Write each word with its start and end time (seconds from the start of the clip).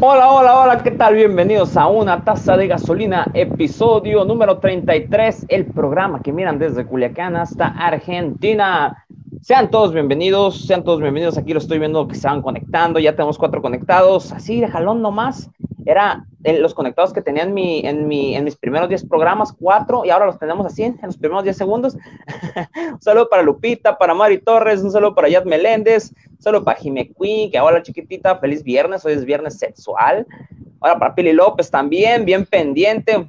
Hola, 0.00 0.32
hola, 0.32 0.60
hola, 0.60 0.82
¿qué 0.82 0.90
tal? 0.90 1.14
Bienvenidos 1.14 1.76
a 1.76 1.86
una 1.86 2.24
taza 2.24 2.56
de 2.56 2.66
gasolina, 2.66 3.26
episodio 3.32 4.24
número 4.24 4.58
33, 4.58 5.46
el 5.48 5.66
programa 5.66 6.20
que 6.20 6.32
miran 6.32 6.58
desde 6.58 6.84
Culiacán 6.84 7.36
hasta 7.36 7.68
Argentina. 7.68 9.06
Sean 9.40 9.70
todos 9.70 9.92
bienvenidos, 9.92 10.66
sean 10.66 10.82
todos 10.82 11.00
bienvenidos. 11.00 11.38
Aquí 11.38 11.52
lo 11.52 11.60
estoy 11.60 11.78
viendo 11.78 12.08
que 12.08 12.16
se 12.16 12.26
van 12.26 12.42
conectando, 12.42 12.98
ya 12.98 13.14
tenemos 13.14 13.38
cuatro 13.38 13.62
conectados, 13.62 14.32
así 14.32 14.60
de 14.60 14.66
jalón 14.66 15.00
nomás. 15.00 15.48
Era 15.86 16.26
los 16.42 16.74
conectados 16.74 17.12
que 17.12 17.22
tenía 17.22 17.44
en, 17.44 17.54
mi, 17.54 17.80
en, 17.86 18.06
mi, 18.06 18.36
en 18.36 18.44
mis 18.44 18.56
primeros 18.56 18.88
10 18.88 19.06
programas, 19.06 19.52
cuatro, 19.52 20.04
y 20.04 20.10
ahora 20.10 20.26
los 20.26 20.38
tenemos 20.38 20.66
así 20.66 20.82
en 20.82 20.98
los 21.02 21.16
primeros 21.16 21.44
10 21.44 21.56
segundos. 21.56 21.96
un 22.92 23.00
saludo 23.00 23.28
para 23.28 23.42
Lupita, 23.42 23.96
para 23.96 24.14
Mari 24.14 24.38
Torres, 24.38 24.82
un 24.82 24.90
saludo 24.90 25.14
para 25.14 25.28
Yad 25.28 25.44
Meléndez, 25.44 26.12
un 26.30 26.42
saludo 26.42 26.64
para 26.64 26.78
Jime 26.78 27.10
Queen, 27.18 27.50
que 27.50 27.58
ahora 27.58 27.82
chiquitita, 27.82 28.38
feliz 28.38 28.62
viernes, 28.62 29.04
hoy 29.04 29.14
es 29.14 29.24
viernes 29.24 29.58
sexual. 29.58 30.26
Ahora 30.80 30.98
para 30.98 31.14
Pili 31.14 31.32
López 31.32 31.70
también, 31.70 32.24
bien 32.24 32.44
pendiente. 32.44 33.28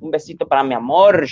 Un 0.00 0.10
besito 0.10 0.46
para 0.46 0.62
mi 0.62 0.74
amor. 0.74 1.26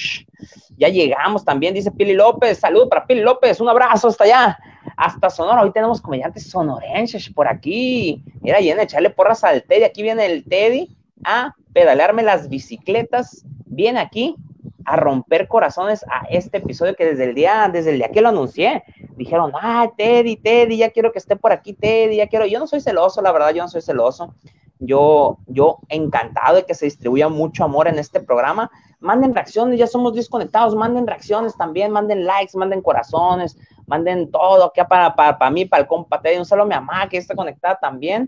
Ya 0.77 0.89
llegamos 0.89 1.45
también, 1.45 1.75
dice 1.75 1.91
Pili 1.91 2.15
López. 2.15 2.59
Saludo 2.59 2.89
para 2.89 3.07
Pili 3.07 3.21
López, 3.21 3.61
un 3.61 3.69
abrazo 3.69 4.09
hasta 4.09 4.25
allá, 4.25 4.59
hasta 5.01 5.31
Sonora. 5.31 5.63
Hoy 5.63 5.73
tenemos 5.73 6.03
comediantes 6.03 6.51
sonorenses 6.51 7.31
por 7.31 7.49
aquí. 7.49 8.23
Mira, 8.43 8.59
viene 8.59 8.83
echarle 8.83 9.09
porras 9.09 9.43
al 9.45 9.63
Teddy. 9.63 9.85
Aquí 9.85 10.03
viene 10.03 10.27
el 10.27 10.45
Teddy 10.45 10.95
a 11.25 11.55
pedalearme 11.73 12.23
las 12.23 12.51
bicicletas. 12.51 13.43
Viene 13.65 13.99
aquí 13.99 14.37
a 14.85 14.97
romper 14.97 15.49
corazones 15.49 16.05
a 16.11 16.27
este 16.29 16.59
episodio 16.59 16.95
que 16.97 17.07
desde 17.07 17.25
el 17.25 17.35
día, 17.35 17.71
desde 17.73 17.93
el 17.93 17.97
día 17.97 18.11
que 18.11 18.21
lo 18.21 18.29
anuncié, 18.29 18.85
dijeron, 19.17 19.53
ah, 19.55 19.91
Teddy, 19.97 20.37
Teddy, 20.37 20.77
ya 20.77 20.91
quiero 20.91 21.13
que 21.13 21.19
esté 21.19 21.35
por 21.35 21.53
aquí, 21.53 21.73
Teddy, 21.73 22.17
ya 22.17 22.27
quiero. 22.27 22.45
Yo 22.45 22.59
no 22.59 22.67
soy 22.67 22.83
celoso, 22.83 23.23
la 23.23 23.33
verdad, 23.33 23.55
yo 23.55 23.63
no 23.63 23.69
soy 23.71 23.81
celoso. 23.81 24.35
Yo, 24.83 25.37
yo 25.47 25.79
encantado 25.91 26.57
de 26.57 26.65
que 26.65 26.75
se 26.75 26.87
distribuya 26.87 27.29
mucho 27.29 27.65
amor 27.65 27.87
en 27.87 27.99
este 27.99 28.19
programa. 28.19 28.71
Manden 28.99 29.35
reacciones, 29.35 29.79
ya 29.79 29.87
somos 29.87 30.15
desconectados, 30.15 30.75
manden 30.75 31.07
reacciones 31.07 31.55
también, 31.55 31.93
manden 31.93 32.25
likes, 32.25 32.57
manden 32.57 32.81
corazones, 32.81 33.59
manden 33.87 34.31
todo 34.31 34.65
acá 34.65 34.89
para, 34.89 35.15
para, 35.15 35.39
para 35.39 35.51
mí, 35.51 35.67
para 35.67 35.83
el 35.83 35.87
compa. 35.87 36.23
Un 36.39 36.47
saludo 36.47 36.65
a 36.65 36.69
mi 36.69 36.75
mamá 36.75 37.09
que 37.11 37.19
está 37.19 37.35
conectada 37.35 37.79
también. 37.79 38.27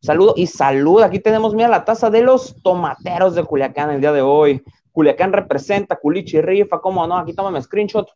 Saludo 0.00 0.34
y 0.36 0.46
salud. 0.46 1.02
Aquí 1.02 1.18
tenemos, 1.18 1.54
mira, 1.54 1.68
la 1.68 1.84
taza 1.84 2.08
de 2.08 2.22
los 2.22 2.62
tomateros 2.62 3.34
de 3.34 3.42
Culiacán 3.42 3.90
el 3.90 4.00
día 4.00 4.12
de 4.12 4.22
hoy. 4.22 4.62
Culiacán 4.92 5.32
representa, 5.32 5.96
Culichi 5.96 6.40
rifa, 6.40 6.80
¿cómo 6.80 7.04
no? 7.04 7.16
Aquí 7.18 7.34
tómame 7.34 7.60
screenshot 7.60 8.08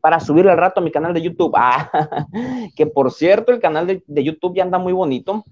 para 0.00 0.20
subir 0.20 0.48
al 0.48 0.56
rato 0.56 0.80
a 0.80 0.84
mi 0.84 0.92
canal 0.92 1.12
de 1.12 1.22
YouTube. 1.22 1.52
Ah, 1.56 1.90
que 2.76 2.86
por 2.86 3.10
cierto, 3.10 3.50
el 3.50 3.58
canal 3.58 3.88
de, 3.88 4.04
de 4.06 4.22
YouTube 4.22 4.54
ya 4.54 4.62
anda 4.62 4.78
muy 4.78 4.92
bonito 4.92 5.44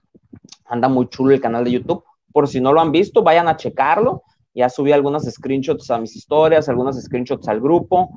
anda 0.66 0.88
muy 0.88 1.08
chulo 1.08 1.34
el 1.34 1.40
canal 1.40 1.64
de 1.64 1.72
YouTube. 1.72 2.04
Por 2.32 2.48
si 2.48 2.60
no 2.60 2.72
lo 2.72 2.80
han 2.80 2.92
visto, 2.92 3.22
vayan 3.22 3.48
a 3.48 3.56
checarlo. 3.56 4.22
Ya 4.54 4.68
subí 4.68 4.92
algunas 4.92 5.24
screenshots 5.24 5.90
a 5.90 5.98
mis 5.98 6.16
historias, 6.16 6.68
algunas 6.68 7.00
screenshots 7.00 7.48
al 7.48 7.60
grupo. 7.60 8.10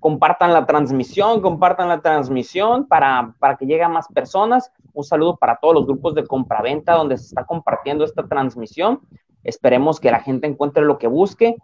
Compartan 0.00 0.52
la 0.52 0.66
transmisión, 0.66 1.40
compartan 1.40 1.88
la 1.88 2.00
transmisión 2.00 2.86
para, 2.86 3.34
para 3.38 3.56
que 3.56 3.66
llegue 3.66 3.82
a 3.82 3.88
más 3.88 4.06
personas. 4.08 4.72
Un 4.92 5.04
saludo 5.04 5.36
para 5.36 5.58
todos 5.60 5.74
los 5.74 5.86
grupos 5.86 6.14
de 6.14 6.26
compraventa 6.26 6.94
donde 6.94 7.16
se 7.16 7.26
está 7.26 7.44
compartiendo 7.44 8.04
esta 8.04 8.26
transmisión. 8.26 9.00
Esperemos 9.44 10.00
que 10.00 10.10
la 10.10 10.20
gente 10.20 10.46
encuentre 10.46 10.84
lo 10.84 10.98
que 10.98 11.06
busque. 11.06 11.56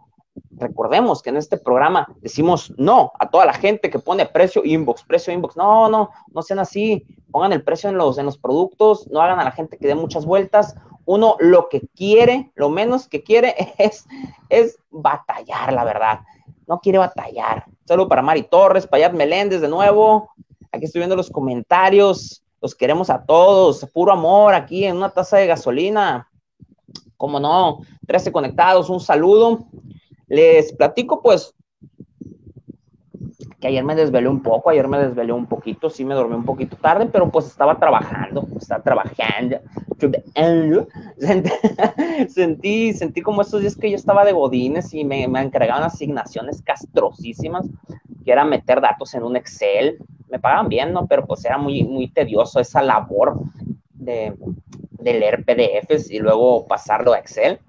Recordemos 0.57 1.21
que 1.21 1.29
en 1.29 1.37
este 1.37 1.57
programa 1.57 2.07
decimos 2.21 2.73
no 2.77 3.11
a 3.19 3.29
toda 3.29 3.45
la 3.45 3.53
gente 3.53 3.89
que 3.89 3.99
pone 3.99 4.25
precio 4.25 4.63
inbox, 4.63 5.03
precio 5.03 5.33
inbox. 5.33 5.57
No, 5.57 5.89
no, 5.89 6.09
no 6.33 6.41
sean 6.41 6.59
así 6.59 7.05
pongan 7.35 7.51
el 7.51 7.65
precio 7.65 7.89
en 7.89 7.97
los, 7.97 8.17
en 8.17 8.25
los 8.25 8.37
productos, 8.37 9.09
no 9.11 9.19
hagan 9.21 9.41
a 9.41 9.43
la 9.43 9.51
gente 9.51 9.77
que 9.77 9.87
dé 9.87 9.93
muchas 9.93 10.25
vueltas. 10.25 10.73
Uno 11.03 11.35
lo 11.41 11.67
que 11.67 11.81
quiere, 11.93 12.53
lo 12.55 12.69
menos 12.69 13.09
que 13.09 13.23
quiere 13.23 13.53
es, 13.77 14.05
es 14.47 14.77
batallar, 14.89 15.73
la 15.73 15.83
verdad. 15.83 16.21
No 16.65 16.79
quiere 16.79 16.97
batallar. 16.97 17.65
Saludo 17.83 18.07
para 18.07 18.21
Mari 18.21 18.43
Torres, 18.43 18.87
para 18.87 19.01
Yad 19.01 19.11
Meléndez 19.11 19.59
de 19.59 19.67
nuevo. 19.67 20.29
Aquí 20.71 20.85
estoy 20.85 20.99
viendo 20.99 21.17
los 21.17 21.29
comentarios. 21.29 22.41
Los 22.61 22.73
queremos 22.73 23.09
a 23.09 23.25
todos. 23.25 23.85
Puro 23.93 24.13
amor 24.13 24.53
aquí 24.53 24.85
en 24.85 24.95
una 24.95 25.09
taza 25.09 25.35
de 25.35 25.47
gasolina. 25.47 26.31
Como 27.17 27.37
no, 27.41 27.81
13 28.07 28.31
conectados, 28.31 28.89
un 28.89 29.01
saludo. 29.01 29.67
Les 30.27 30.73
platico 30.73 31.21
pues 31.21 31.53
ayer 33.67 33.83
me 33.83 33.95
desvelé 33.95 34.27
un 34.27 34.41
poco, 34.41 34.69
ayer 34.69 34.87
me 34.87 34.97
desvelé 34.99 35.33
un 35.33 35.45
poquito, 35.47 35.89
sí 35.89 36.05
me 36.05 36.15
dormí 36.15 36.35
un 36.35 36.45
poquito 36.45 36.77
tarde, 36.77 37.07
pero 37.07 37.29
pues 37.31 37.47
estaba 37.47 37.77
trabajando, 37.77 38.47
estaba 38.59 38.83
trabajando, 38.83 39.59
sentí, 42.29 42.93
sentí 42.93 43.21
como 43.21 43.41
estos 43.41 43.61
días 43.61 43.75
que 43.75 43.89
yo 43.89 43.95
estaba 43.95 44.25
de 44.25 44.33
godines 44.33 44.93
y 44.93 45.03
me, 45.03 45.27
me 45.27 45.41
encargaban 45.41 45.83
asignaciones 45.83 46.61
castrosísimas, 46.61 47.67
que 48.23 48.31
era 48.31 48.45
meter 48.45 48.81
datos 48.81 49.13
en 49.13 49.23
un 49.23 49.35
Excel, 49.35 49.97
me 50.29 50.39
pagaban 50.39 50.69
bien, 50.69 50.93
¿no? 50.93 51.07
Pero 51.07 51.25
pues 51.25 51.45
era 51.45 51.57
muy, 51.57 51.83
muy 51.83 52.07
tedioso 52.09 52.59
esa 52.59 52.81
labor 52.81 53.39
de, 53.93 54.35
de 54.91 55.13
leer 55.13 55.45
PDFs 55.45 56.11
y 56.11 56.19
luego 56.19 56.65
pasarlo 56.65 57.13
a 57.13 57.19
Excel. 57.19 57.59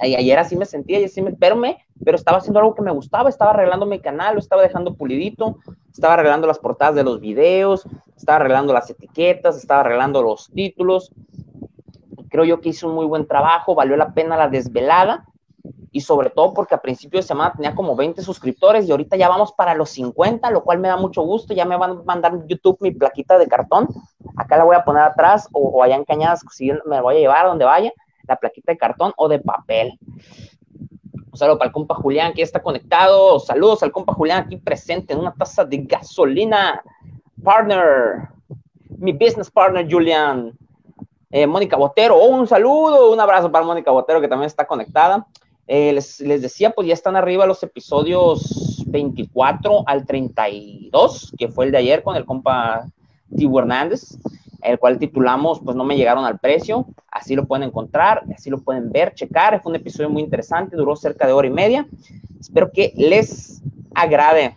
Ayer 0.00 0.38
así 0.38 0.56
me 0.56 0.66
sentía, 0.66 1.00
y 1.00 1.04
así 1.04 1.22
me, 1.22 1.32
pero 1.32 1.56
me, 1.56 1.84
pero 2.04 2.16
estaba 2.16 2.38
haciendo 2.38 2.60
algo 2.60 2.74
que 2.74 2.82
me 2.82 2.90
gustaba, 2.90 3.28
estaba 3.28 3.52
arreglando 3.52 3.86
mi 3.86 4.00
canal, 4.00 4.34
lo 4.34 4.40
estaba 4.40 4.62
dejando 4.62 4.94
pulidito, 4.94 5.58
estaba 5.92 6.14
arreglando 6.14 6.46
las 6.46 6.58
portadas 6.58 6.94
de 6.94 7.04
los 7.04 7.20
videos, 7.20 7.86
estaba 8.16 8.36
arreglando 8.36 8.72
las 8.72 8.90
etiquetas, 8.90 9.56
estaba 9.56 9.80
arreglando 9.80 10.22
los 10.22 10.50
títulos. 10.50 11.12
Creo 12.30 12.44
yo 12.44 12.60
que 12.60 12.70
hice 12.70 12.86
un 12.86 12.94
muy 12.94 13.06
buen 13.06 13.26
trabajo, 13.26 13.74
valió 13.74 13.96
la 13.96 14.12
pena 14.12 14.36
la 14.36 14.48
desvelada 14.48 15.26
y 15.90 16.00
sobre 16.00 16.30
todo 16.30 16.54
porque 16.54 16.74
a 16.74 16.80
principio 16.80 17.18
de 17.18 17.26
semana 17.26 17.52
tenía 17.54 17.74
como 17.74 17.96
20 17.96 18.22
suscriptores 18.22 18.86
y 18.86 18.90
ahorita 18.90 19.16
ya 19.16 19.28
vamos 19.28 19.52
para 19.52 19.74
los 19.74 19.90
50, 19.90 20.50
lo 20.50 20.62
cual 20.62 20.78
me 20.78 20.88
da 20.88 20.96
mucho 20.96 21.22
gusto, 21.22 21.54
ya 21.54 21.64
me 21.64 21.76
van 21.76 21.90
a 21.90 22.02
mandar 22.04 22.46
YouTube 22.46 22.78
mi 22.80 22.90
plaquita 22.90 23.38
de 23.38 23.48
cartón, 23.48 23.88
acá 24.36 24.56
la 24.56 24.64
voy 24.64 24.76
a 24.76 24.84
poner 24.84 25.02
atrás 25.02 25.48
o, 25.52 25.82
allá 25.82 25.96
en 25.96 26.04
Cañadas, 26.04 26.44
si 26.50 26.70
me 26.86 27.00
voy 27.00 27.16
a 27.16 27.18
llevar 27.18 27.46
a 27.46 27.48
donde 27.48 27.64
vaya, 27.64 27.92
la 28.28 28.36
plaquita 28.36 28.72
de 28.72 28.78
cartón 28.78 29.12
o 29.16 29.28
de 29.28 29.40
papel. 29.40 29.98
Un 31.30 31.36
saludo 31.36 31.58
para 31.58 31.68
el 31.68 31.72
compa 31.72 31.94
Julián 31.94 32.32
que 32.34 32.42
está 32.42 32.62
conectado. 32.62 33.40
Saludos 33.40 33.82
al 33.82 33.92
compa 33.92 34.12
Julián 34.12 34.44
aquí 34.44 34.56
presente 34.56 35.12
en 35.12 35.20
una 35.20 35.34
taza 35.34 35.64
de 35.64 35.78
gasolina. 35.78 36.82
Partner, 37.42 38.28
mi 38.98 39.12
business 39.12 39.50
partner 39.50 39.86
Julián. 39.90 40.56
Eh, 41.30 41.46
Mónica 41.46 41.76
Botero, 41.76 42.24
un 42.24 42.46
saludo, 42.46 43.12
un 43.12 43.20
abrazo 43.20 43.52
para 43.52 43.64
Mónica 43.64 43.90
Botero 43.90 44.20
que 44.20 44.28
también 44.28 44.46
está 44.46 44.66
conectada. 44.66 45.26
Eh, 45.66 45.92
les, 45.92 46.18
decía, 46.40 46.70
pues 46.70 46.88
ya 46.88 46.94
están 46.94 47.14
arriba 47.14 47.44
los 47.44 47.62
episodios 47.62 48.82
24 48.86 49.84
al 49.86 50.06
32, 50.06 51.34
que 51.38 51.48
fue 51.48 51.66
el 51.66 51.72
de 51.72 51.78
ayer 51.78 52.02
con 52.02 52.16
el 52.16 52.24
compa 52.24 52.86
Tibu 53.36 53.58
Hernández 53.58 54.16
el 54.62 54.78
cual 54.78 54.98
titulamos 54.98 55.60
Pues 55.60 55.76
no 55.76 55.84
me 55.84 55.96
llegaron 55.96 56.24
al 56.24 56.38
precio. 56.38 56.86
Así 57.10 57.34
lo 57.34 57.46
pueden 57.46 57.68
encontrar, 57.68 58.24
así 58.34 58.50
lo 58.50 58.58
pueden 58.58 58.90
ver, 58.90 59.14
checar. 59.14 59.60
Fue 59.62 59.70
un 59.70 59.76
episodio 59.76 60.10
muy 60.10 60.22
interesante, 60.22 60.76
duró 60.76 60.96
cerca 60.96 61.26
de 61.26 61.32
hora 61.32 61.46
y 61.46 61.50
media. 61.50 61.86
Espero 62.40 62.70
que 62.72 62.92
les 62.96 63.62
agrade. 63.94 64.56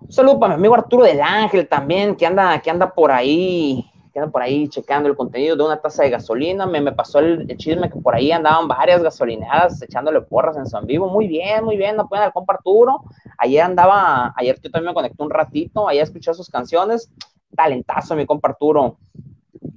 Un 0.00 0.12
saludo 0.12 0.40
para 0.40 0.54
mi 0.54 0.60
amigo 0.60 0.74
Arturo 0.74 1.04
del 1.04 1.20
Ángel 1.20 1.68
también, 1.68 2.16
que 2.16 2.26
anda, 2.26 2.60
que 2.60 2.70
anda 2.70 2.92
por 2.92 3.12
ahí, 3.12 3.88
que 4.12 4.18
anda 4.18 4.32
por 4.32 4.42
ahí 4.42 4.66
checando 4.68 5.08
el 5.08 5.14
contenido 5.14 5.54
de 5.54 5.62
una 5.62 5.80
taza 5.80 6.02
de 6.02 6.10
gasolina. 6.10 6.66
Me, 6.66 6.80
me 6.80 6.90
pasó 6.92 7.20
el, 7.20 7.46
chisme 7.56 7.88
que 7.88 8.00
por 8.00 8.14
ahí 8.14 8.32
andaban 8.32 8.66
varias 8.66 9.02
gasolineadas 9.02 9.80
echándole 9.82 10.20
porras 10.22 10.56
en 10.56 10.66
San 10.66 10.86
Vivo. 10.86 11.08
Muy 11.08 11.28
bien, 11.28 11.64
muy 11.64 11.76
bien, 11.76 11.96
no 11.96 12.08
pueden 12.08 12.24
al 12.24 12.32
compa 12.32 12.54
Arturo. 12.54 13.04
Ayer 13.38 13.62
andaba, 13.62 14.34
ayer 14.36 14.58
yo 14.60 14.70
también 14.70 14.90
me 14.90 14.94
conecté 14.94 15.22
un 15.22 15.30
ratito, 15.30 15.86
ayer 15.86 16.02
escuché 16.02 16.34
sus 16.34 16.50
canciones 16.50 17.12
talentazo, 17.54 18.16
mi 18.16 18.26
compa 18.26 18.50
Arturo. 18.50 18.98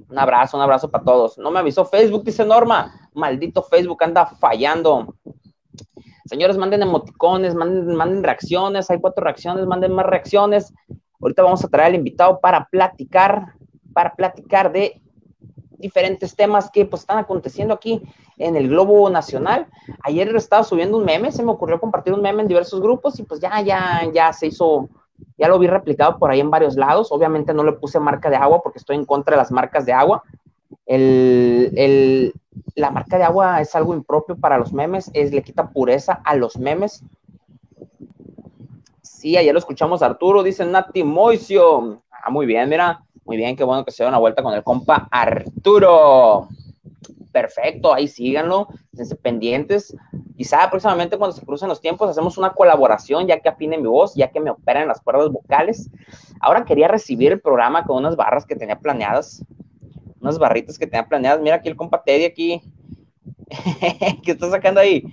Un 0.09 0.19
abrazo, 0.19 0.57
un 0.57 0.63
abrazo 0.63 0.89
para 0.89 1.03
todos. 1.03 1.37
No 1.37 1.51
me 1.51 1.59
avisó 1.59 1.85
Facebook, 1.85 2.23
dice 2.23 2.45
Norma. 2.45 3.09
Maldito 3.13 3.63
Facebook 3.63 4.03
anda 4.03 4.25
fallando. 4.25 5.15
Señores, 6.25 6.57
manden 6.57 6.83
emoticones, 6.83 7.55
manden, 7.55 7.95
manden 7.95 8.23
reacciones. 8.23 8.89
Hay 8.89 8.99
cuatro 8.99 9.23
reacciones, 9.23 9.65
manden 9.65 9.93
más 9.93 10.05
reacciones. 10.05 10.73
Ahorita 11.19 11.43
vamos 11.43 11.63
a 11.63 11.67
traer 11.67 11.87
al 11.87 11.95
invitado 11.95 12.39
para 12.39 12.65
platicar, 12.65 13.55
para 13.93 14.13
platicar 14.15 14.71
de 14.71 15.01
diferentes 15.77 16.35
temas 16.35 16.69
que 16.71 16.85
pues 16.85 17.01
están 17.01 17.17
aconteciendo 17.17 17.73
aquí 17.73 18.01
en 18.37 18.55
el 18.55 18.69
globo 18.69 19.09
nacional. 19.09 19.67
Ayer 20.03 20.33
estaba 20.35 20.63
subiendo 20.63 20.97
un 20.97 21.05
meme, 21.05 21.31
se 21.31 21.43
me 21.43 21.51
ocurrió 21.51 21.79
compartir 21.79 22.13
un 22.13 22.21
meme 22.21 22.41
en 22.41 22.47
diversos 22.47 22.81
grupos 22.81 23.19
y 23.19 23.23
pues 23.23 23.39
ya, 23.39 23.61
ya, 23.61 24.09
ya 24.13 24.31
se 24.31 24.47
hizo 24.47 24.89
ya 25.37 25.47
lo 25.47 25.59
vi 25.59 25.67
replicado 25.67 26.17
por 26.17 26.31
ahí 26.31 26.39
en 26.39 26.51
varios 26.51 26.75
lados. 26.75 27.11
Obviamente 27.11 27.53
no 27.53 27.63
le 27.63 27.73
puse 27.73 27.99
marca 27.99 28.29
de 28.29 28.35
agua 28.35 28.61
porque 28.61 28.79
estoy 28.79 28.95
en 28.95 29.05
contra 29.05 29.35
de 29.35 29.41
las 29.41 29.51
marcas 29.51 29.85
de 29.85 29.93
agua. 29.93 30.23
El, 30.85 32.33
la 32.75 32.91
marca 32.91 33.17
de 33.17 33.23
agua 33.23 33.61
es 33.61 33.75
algo 33.75 33.93
impropio 33.93 34.35
para 34.35 34.57
los 34.57 34.73
memes, 34.73 35.09
es, 35.13 35.31
le 35.31 35.43
quita 35.43 35.69
pureza 35.69 36.21
a 36.23 36.35
los 36.35 36.57
memes. 36.57 37.03
sí, 39.01 39.37
ayer 39.37 39.53
lo 39.53 39.59
escuchamos 39.59 40.01
Arturo, 40.01 40.43
dice 40.43 40.65
Nati 40.65 41.03
Moisio. 41.03 42.01
Ah, 42.11 42.29
muy 42.29 42.45
bien, 42.45 42.69
mira, 42.69 43.03
muy 43.25 43.37
bien, 43.37 43.55
qué 43.55 43.63
bueno 43.63 43.85
que 43.85 43.91
se 43.91 44.03
dio 44.03 44.09
una 44.09 44.17
vuelta 44.17 44.43
con 44.43 44.53
el 44.53 44.63
compa 44.63 45.07
Arturo. 45.09 46.49
Perfecto, 47.33 47.91
ahí 47.91 48.07
síganlo, 48.07 48.67
estén 48.95 49.17
pendientes. 49.17 49.97
Quizá 50.37 50.69
próximamente 50.69 51.17
cuando 51.17 51.35
se 51.35 51.43
crucen 51.43 51.67
los 51.67 51.81
tiempos 51.81 52.07
hacemos 52.07 52.37
una 52.37 52.51
colaboración, 52.51 53.25
ya 53.25 53.39
que 53.39 53.49
afine 53.49 53.79
mi 53.79 53.87
voz, 53.87 54.13
ya 54.13 54.29
que 54.29 54.39
me 54.39 54.51
operan 54.51 54.87
las 54.87 55.01
cuerdas 55.01 55.31
vocales. 55.31 55.89
Ahora 56.39 56.63
quería 56.63 56.87
recibir 56.87 57.31
el 57.31 57.41
programa 57.41 57.85
con 57.85 57.97
unas 57.97 58.15
barras 58.15 58.45
que 58.45 58.55
tenía 58.55 58.77
planeadas, 58.77 59.43
unas 60.21 60.37
barritas 60.37 60.77
que 60.77 60.85
tenía 60.85 61.07
planeadas. 61.07 61.41
Mira 61.41 61.55
aquí 61.55 61.69
el 61.69 61.75
compa 61.75 62.03
Teddy 62.03 62.25
aquí, 62.25 62.61
que 64.23 64.31
está 64.31 64.51
sacando 64.51 64.79
ahí. 64.79 65.03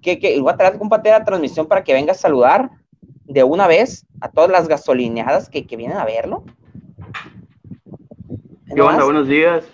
Que, 0.00 0.20
que 0.20 0.40
voy 0.40 0.52
a 0.52 0.56
traer 0.56 0.78
compa 0.78 1.02
Teddy 1.02 1.18
la 1.18 1.24
transmisión 1.24 1.66
para 1.66 1.82
que 1.82 1.94
venga 1.94 2.12
a 2.12 2.14
saludar 2.14 2.70
de 3.24 3.42
una 3.42 3.66
vez 3.66 4.06
a 4.20 4.30
todas 4.30 4.52
las 4.52 4.68
gasolineadas 4.68 5.48
que, 5.48 5.66
que 5.66 5.76
vienen 5.76 5.96
a 5.96 6.04
verlo. 6.04 6.44
¿Qué 8.72 8.80
onda? 8.80 9.02
Buenos 9.02 9.26
días. 9.26 9.64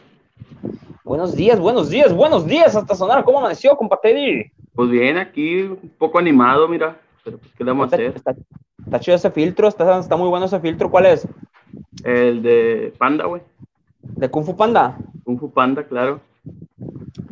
Buenos 1.09 1.35
días, 1.35 1.59
buenos 1.59 1.89
días, 1.89 2.15
buenos 2.15 2.47
días 2.47 2.77
hasta 2.77 2.95
sonar. 2.95 3.25
¿Cómo 3.25 3.39
amaneció, 3.39 3.75
compa 3.79 3.99
Teddy? 3.99 4.53
Pues 4.75 4.91
bien, 4.91 5.17
aquí 5.17 5.63
un 5.63 5.91
poco 5.97 6.19
animado, 6.19 6.69
mira. 6.69 6.99
Pero 7.25 7.39
pues, 7.39 7.51
¿qué 7.57 7.65
le 7.65 7.71
vamos 7.71 7.91
a 7.91 7.97
hacer? 7.97 8.15
Está, 8.15 9.01
chido 9.01 9.17
ese 9.17 9.31
filtro, 9.31 9.69
está, 9.69 10.01
está 10.01 10.19
muy 10.19 10.29
bueno 10.29 10.45
ese 10.45 10.61
filtro. 10.61 10.91
¿Cuál 10.91 11.07
es? 11.07 11.27
El 12.05 12.43
de 12.43 12.93
Panda, 12.99 13.25
güey. 13.25 13.41
¿De 14.03 14.29
Kung 14.29 14.45
Fu 14.45 14.55
Panda? 14.55 14.99
Kung 15.25 15.39
Fu 15.39 15.51
Panda, 15.51 15.83
claro. 15.85 16.21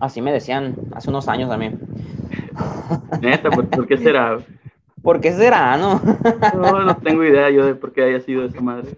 Así 0.00 0.22
me 0.22 0.32
decían 0.32 0.75
hace 0.94 1.11
unos 1.11 1.29
años 1.29 1.50
también. 1.50 1.79
Neta, 3.20 3.50
¿por, 3.50 3.87
qué 3.87 3.99
será? 3.99 4.38
¿Por 5.02 5.20
qué 5.20 5.32
será, 5.32 5.76
no? 5.76 6.00
no, 6.56 6.82
no 6.82 6.96
tengo 6.96 7.22
idea 7.25 7.50
yo 7.50 7.67
de 7.67 7.75
por 7.75 7.93
qué 7.93 8.05
haya 8.05 8.20
sido 8.20 8.46
esa 8.46 8.62
madre. 8.62 8.96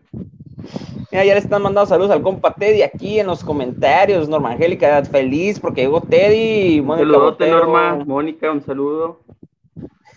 Mira, 1.10 1.24
ya 1.24 1.34
le 1.34 1.40
están 1.40 1.62
mandando 1.62 1.88
saludos 1.88 2.10
al 2.10 2.22
compa 2.22 2.54
Teddy 2.54 2.82
aquí 2.82 3.18
en 3.18 3.26
los 3.26 3.42
comentarios. 3.42 4.28
Norma 4.28 4.52
Angélica, 4.52 5.02
feliz 5.04 5.58
porque 5.58 5.82
llegó 5.82 6.00
Teddy. 6.00 6.82
Mónica 6.82 7.46
Norma. 7.46 8.04
Mónica, 8.04 8.52
un 8.52 8.62
saludo. 8.62 9.20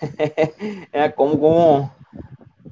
¿Cómo, 1.15 1.39
cómo, 1.39 1.93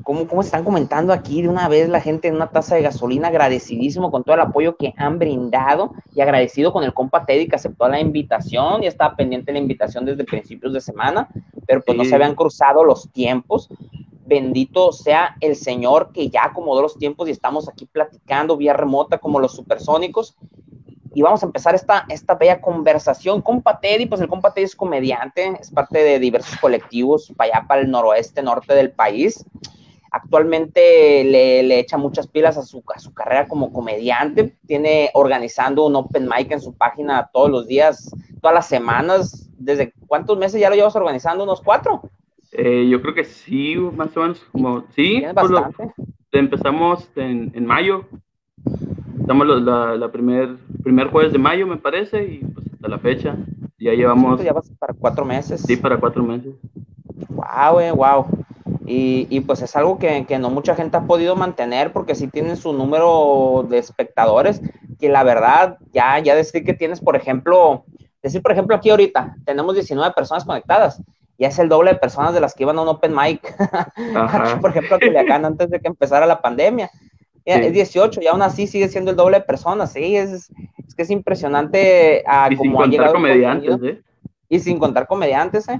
cómo, 0.04 0.27
cómo 0.27 0.42
están 0.42 0.63
comentando 0.63 1.13
aquí 1.13 1.44
de 1.44 1.48
una 1.48 1.69
vez 1.69 1.88
la 1.88 2.01
gente 2.01 2.27
en 2.27 2.36
una 2.36 2.50
taza 2.50 2.75
de 2.75 2.81
gasolina? 2.81 3.30
Agradecidísimo 3.30 4.12
con 4.12 4.24
todo 4.24 4.36
el 4.36 4.42
apoyo 4.42 4.75
que 4.75 4.94
han 4.98 5.18
brindado 5.18 5.94
y 6.13 6.21
agradecido 6.21 6.74
con 6.74 6.83
el 6.83 6.94
compa 6.94 7.25
Teddy 7.25 7.48
que 7.48 7.56
aceptó 7.56 7.88
la 7.88 8.00
invitación. 8.00 8.83
y 8.83 8.88
estaba 8.88 9.16
pendiente 9.16 9.54
la 9.54 9.60
invitación 9.60 10.06
desde 10.06 10.25
principios 10.25 10.74
de 10.74 10.81
semana, 10.81 11.30
pero 11.66 11.81
pues 11.81 11.98
no 11.98 12.04
se 12.04 12.16
habían 12.16 12.36
cruzado 12.36 12.83
los 12.83 13.10
tiempos 13.12 13.69
bendito 14.30 14.94
sea 14.94 15.36
el 15.42 15.56
Señor 15.56 16.12
que 16.14 16.30
ya 16.30 16.46
acomodó 16.46 16.81
los 16.81 16.98
tiempos 16.98 17.28
y 17.28 17.31
estamos 17.31 17.68
aquí 17.68 17.86
platicando 17.86 18.56
vía 18.56 18.74
remota 18.74 19.18
como 19.18 19.40
los 19.40 19.54
supersónicos. 19.54 20.38
Y 21.14 21.24
vamos 21.24 21.42
a 21.42 21.48
empezar 21.48 21.74
esta, 21.74 22.06
esta 22.08 22.36
bella 22.36 22.62
conversación. 22.62 23.42
Compa 23.42 23.80
Teddy, 23.80 24.06
pues 24.06 24.22
el 24.22 24.28
compa 24.28 24.54
Teddy 24.54 24.66
es 24.66 24.76
comediante, 24.76 25.58
es 25.60 25.72
parte 25.72 26.04
de 26.04 26.20
diversos 26.20 26.58
colectivos 26.60 27.34
para 27.36 27.58
allá, 27.58 27.68
para 27.68 27.81
el 27.81 27.90
noroeste, 27.90 28.44
norte 28.44 28.76
del 28.76 28.92
país. 28.92 29.44
Actualmente 30.12 31.24
le, 31.24 31.64
le 31.64 31.80
echa 31.80 31.98
muchas 31.98 32.28
pilas 32.28 32.58
a 32.58 32.62
su, 32.62 32.84
a 32.96 33.00
su 33.00 33.12
carrera 33.14 33.48
como 33.48 33.74
comediante. 33.74 34.56
Tiene 34.68 35.10
organizando 35.16 35.86
un 35.88 35.96
open 35.96 36.30
mic 36.30 36.52
en 36.52 36.62
su 36.62 36.74
página 36.74 37.30
todos 37.34 37.50
los 37.50 37.68
días, 37.68 38.12
todas 38.40 38.54
las 38.54 38.68
semanas. 38.68 39.50
¿Desde 39.58 39.94
cuántos 40.08 40.38
meses 40.38 40.62
ya 40.62 40.70
lo 40.70 40.76
llevas 40.76 40.96
organizando? 40.96 41.44
¿Unos 41.44 41.62
cuatro? 41.62 42.04
Eh, 42.51 42.88
yo 42.90 43.01
creo 43.01 43.13
que 43.13 43.25
sí, 43.25 43.75
más 43.75 44.16
o 44.18 44.22
menos, 44.22 44.40
como, 44.51 44.84
sí, 44.96 45.24
pues 45.34 45.51
empezamos 46.31 47.07
en, 47.16 47.51
en, 47.54 47.66
mayo, 47.66 48.06
estamos 49.19 49.48
la, 49.48 49.96
la, 49.96 50.12
primer, 50.12 50.57
primer 50.84 51.07
jueves 51.10 51.31
de 51.31 51.38
mayo, 51.38 51.68
me 51.68 51.78
parece, 51.78 52.24
y 52.24 52.38
pues 52.40 52.66
hasta 52.74 52.88
la 52.88 52.98
fecha, 52.98 53.36
ya 53.78 53.94
llevamos... 53.94 54.42
Ya 54.42 54.54
vas 54.54 54.72
para 54.80 54.94
cuatro 54.94 55.25
meses. 55.25 55.62
Sí, 55.62 55.78
para 55.78 55.98
cuatro 56.00 56.24
meses. 56.24 56.56
Wow, 57.30 57.80
eh, 57.80 57.92
wow. 57.92 58.25
Y, 58.88 59.28
y, 59.30 59.42
pues 59.42 59.62
es 59.62 59.75
algo 59.75 60.00
que, 60.00 60.25
que, 60.25 60.40
no 60.40 60.50
mucha 60.50 60.74
gente 60.74 60.98
ha 60.98 61.06
podido 61.06 61.36
mantener 61.36 61.94
porque 61.94 62.16
sí 62.16 62.28
tienen 62.28 62.57
su 62.57 62.74
número 62.74 63.68
de 63.69 63.78
espectadores, 63.78 64.60
que 65.00 65.10
la 65.10 65.24
verdad, 65.24 65.78
ya, 65.94 66.18
ya 66.18 66.34
decir 66.34 66.63
que 66.63 66.74
tienes, 66.74 67.00
por 67.00 67.16
ejemplo, 67.16 67.86
decir, 68.24 68.42
por 68.42 68.52
ejemplo, 68.52 68.75
aquí 68.75 68.90
ahorita 68.90 69.36
tenemos 69.45 69.75
19 69.75 70.13
personas 70.16 70.44
conectadas 70.44 71.04
ya 71.39 71.47
es 71.47 71.57
el 71.57 71.69
doble 71.69 71.94
de 71.94 72.00
personas 72.00 72.33
de 72.33 72.41
las 72.41 72.53
que 72.53 72.63
iban 72.63 72.77
a 72.77 72.81
un 72.81 72.89
open 72.89 73.15
mic. 73.15 73.56
por 74.62 74.69
ejemplo, 74.71 74.97
a 74.97 75.00
Culiacán 75.00 75.45
antes 75.45 75.69
de 75.69 75.80
que 75.80 75.88
empezara 75.88 76.25
la 76.25 76.41
pandemia. 76.41 76.91
Es 77.45 77.74
18 77.74 78.21
y 78.21 78.27
aún 78.27 78.41
así 78.44 78.68
sigue 78.68 78.89
siendo 78.89 79.12
el 79.12 79.18
doble 79.18 79.39
de 79.39 79.45
personas. 79.45 79.94
Sí, 79.94 80.15
es, 80.15 80.51
es 80.86 80.95
que 80.95 81.03
es 81.03 81.09
impresionante 81.09 82.24
a 82.27 82.51
y 82.51 82.57
sin 82.57 82.74
contar 82.74 83.13
comediantes, 83.13 83.77
¿eh? 83.81 84.01
Y 84.50 84.59
sin 84.59 84.77
contar 84.77 85.07
comediantes, 85.07 85.68
¿eh? 85.69 85.80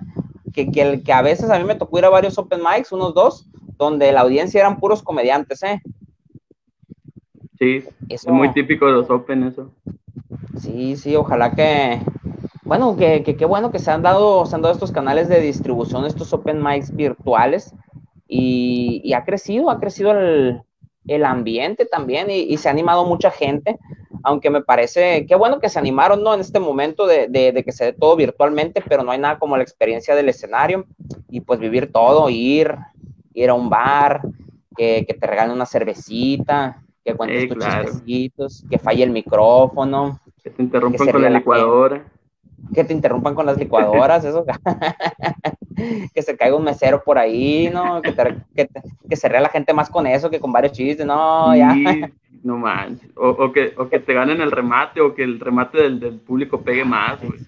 Que, 0.54 0.72
que, 0.72 1.04
que, 1.04 1.14
a 1.14 1.22
veces 1.22 1.50
a 1.52 1.60
mí 1.60 1.66
me 1.66 1.76
tocó 1.76 2.00
ir 2.00 2.06
a 2.06 2.10
varios 2.10 2.38
open 2.38 2.62
mics, 2.62 2.92
unos 2.92 3.14
dos, 3.14 3.48
donde 3.78 4.12
la 4.12 4.22
audiencia 4.22 4.62
eran 4.62 4.80
puros 4.80 5.04
comediantes, 5.04 5.62
¿eh? 5.62 5.80
Sí, 7.60 7.84
es 8.08 8.28
muy 8.28 8.52
típico 8.54 8.88
de 8.88 8.94
los 8.94 9.10
open 9.10 9.44
eso. 9.44 9.72
Sí, 10.58 10.96
sí, 10.96 11.16
ojalá 11.16 11.54
que, 11.54 12.00
bueno, 12.70 12.96
que 12.96 13.24
qué 13.24 13.46
bueno 13.46 13.72
que 13.72 13.80
se 13.80 13.90
han, 13.90 14.04
dado, 14.04 14.46
se 14.46 14.56
han 14.56 14.62
dado 14.62 14.76
estos 14.76 14.92
canales 14.92 15.28
de 15.28 15.42
distribución, 15.42 16.06
estos 16.06 16.32
open 16.34 16.64
mics 16.64 16.96
virtuales, 16.96 17.74
y, 18.28 19.12
ha 19.14 19.26
crecido, 19.26 19.72
ha 19.72 19.80
crecido 19.80 20.12
el, 20.12 20.62
el 21.08 21.26
ambiente 21.26 21.88
también, 21.88 22.28
y, 22.30 22.56
se 22.58 22.68
ha 22.70 22.72
animado 22.72 23.06
mucha 23.06 23.32
gente, 23.32 23.80
aunque 24.24 24.52
me 24.52 24.62
parece, 24.62 25.26
qué 25.26 25.34
bueno 25.34 25.60
que 25.60 25.68
se 25.68 25.80
animaron, 25.80 26.22
¿no? 26.22 26.32
En 26.32 26.42
este 26.42 26.60
momento 26.60 27.08
de, 27.08 27.28
de, 27.28 27.64
que 27.64 27.72
se 27.72 27.86
dé 27.86 27.94
todo 27.94 28.16
virtualmente, 28.16 28.84
pero 28.88 29.02
no 29.02 29.10
hay 29.10 29.18
nada 29.18 29.40
como 29.40 29.58
la 29.58 29.64
experiencia 29.64 30.14
del 30.14 30.30
escenario, 30.30 30.86
y 31.28 31.42
pues 31.42 31.60
vivir 31.60 31.92
todo, 31.92 32.30
ir, 32.30 32.76
ir 33.34 33.50
a 33.50 33.56
un 33.56 33.72
bar, 33.72 34.22
que, 34.78 35.08
que 35.08 35.16
te 35.16 35.26
regalen 35.26 35.54
una 35.54 35.66
cervecita, 35.66 36.84
que 37.04 37.16
cuentes 37.16 37.50
tus 37.50 37.66
chistecitos, 37.66 38.64
que 38.70 38.78
falle 38.78 39.04
el 39.04 39.10
micrófono. 39.10 40.20
Que 40.44 40.52
te 40.52 40.62
interrumpan 40.62 41.10
con 41.10 41.22
la 41.24 41.32
licuadora 41.32 42.06
que 42.74 42.84
te 42.84 42.94
interrumpan 42.94 43.36
con 43.36 43.46
las 43.46 43.58
licuadoras, 43.58 44.24
eso, 44.24 44.46
que 46.14 46.22
se 46.22 46.38
caiga 46.38 46.56
un 46.56 46.64
mesero 46.64 47.02
por 47.04 47.18
ahí, 47.18 47.70
¿no? 47.74 48.02
Que, 48.02 48.14
que, 49.10 49.16
se 49.16 49.30
rea 49.30 49.42
la 49.42 49.50
gente 49.50 49.74
más 49.74 49.90
con 49.90 50.06
eso 50.08 50.30
que 50.30 50.40
con 50.40 50.52
varios 50.52 50.74
chistes, 50.74 51.06
no, 51.06 51.56
ya. 51.56 51.76
No 52.42 52.58
manches, 52.58 53.10
o, 53.16 53.52
que, 53.52 53.74
o 53.78 53.90
que 53.90 54.00
te 54.00 54.14
ganen 54.14 54.40
el 54.40 54.52
remate, 54.52 55.02
o 55.02 55.14
que 55.14 55.24
el 55.24 55.42
remate 55.42 55.82
del, 55.82 56.00
del 56.00 56.20
público 56.20 56.62
pegue 56.62 56.86
más, 56.86 57.22
güey. 57.22 57.40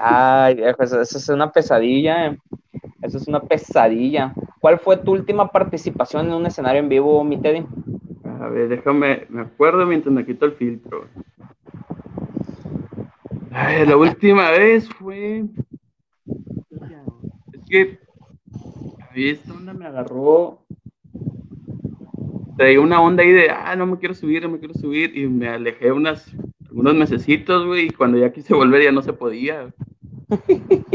Ay, 0.00 0.60
eso, 0.78 1.00
eso 1.00 1.18
es 1.18 1.28
una 1.28 1.50
pesadilla, 1.50 2.26
eh. 2.26 2.38
eso 3.02 3.18
es 3.18 3.26
una 3.26 3.40
pesadilla. 3.40 4.32
¿Cuál 4.60 4.78
fue 4.78 4.96
tu 4.96 5.12
última 5.12 5.48
participación 5.48 6.26
en 6.26 6.34
un 6.34 6.46
escenario 6.46 6.80
en 6.80 6.88
vivo, 6.88 7.24
mi 7.24 7.40
Teddy? 7.40 7.66
A 8.40 8.48
ver, 8.48 8.68
déjame, 8.68 9.26
me 9.28 9.42
acuerdo 9.42 9.86
mientras 9.86 10.14
me 10.14 10.24
quito 10.24 10.46
el 10.46 10.52
filtro 10.52 11.06
la 13.50 13.96
última 13.96 14.50
vez 14.50 14.88
fue. 14.88 15.44
Es 17.52 17.60
que. 17.68 17.98
Esta 19.14 19.52
onda 19.52 19.72
me 19.74 19.86
agarró. 19.86 20.64
Traía 22.56 22.80
una 22.80 23.00
onda 23.00 23.22
ahí 23.22 23.30
de, 23.30 23.50
ah, 23.50 23.74
no 23.76 23.86
me 23.86 23.98
quiero 23.98 24.14
subir, 24.14 24.42
no 24.42 24.48
me 24.48 24.58
quiero 24.58 24.74
subir. 24.74 25.16
Y 25.16 25.26
me 25.26 25.48
alejé 25.48 25.90
unas, 25.92 26.32
unos 26.70 26.94
mesecitos, 26.94 27.66
güey. 27.66 27.86
Y 27.86 27.90
cuando 27.90 28.18
ya 28.18 28.32
quise 28.32 28.54
volver 28.54 28.82
ya 28.82 28.92
no 28.92 29.02
se 29.02 29.12
podía. 29.12 29.74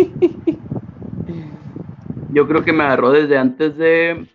Yo 2.31 2.47
creo 2.47 2.63
que 2.63 2.73
me 2.73 2.83
agarró 2.83 3.11
desde 3.11 3.37
antes 3.37 3.77
de. 3.77 4.27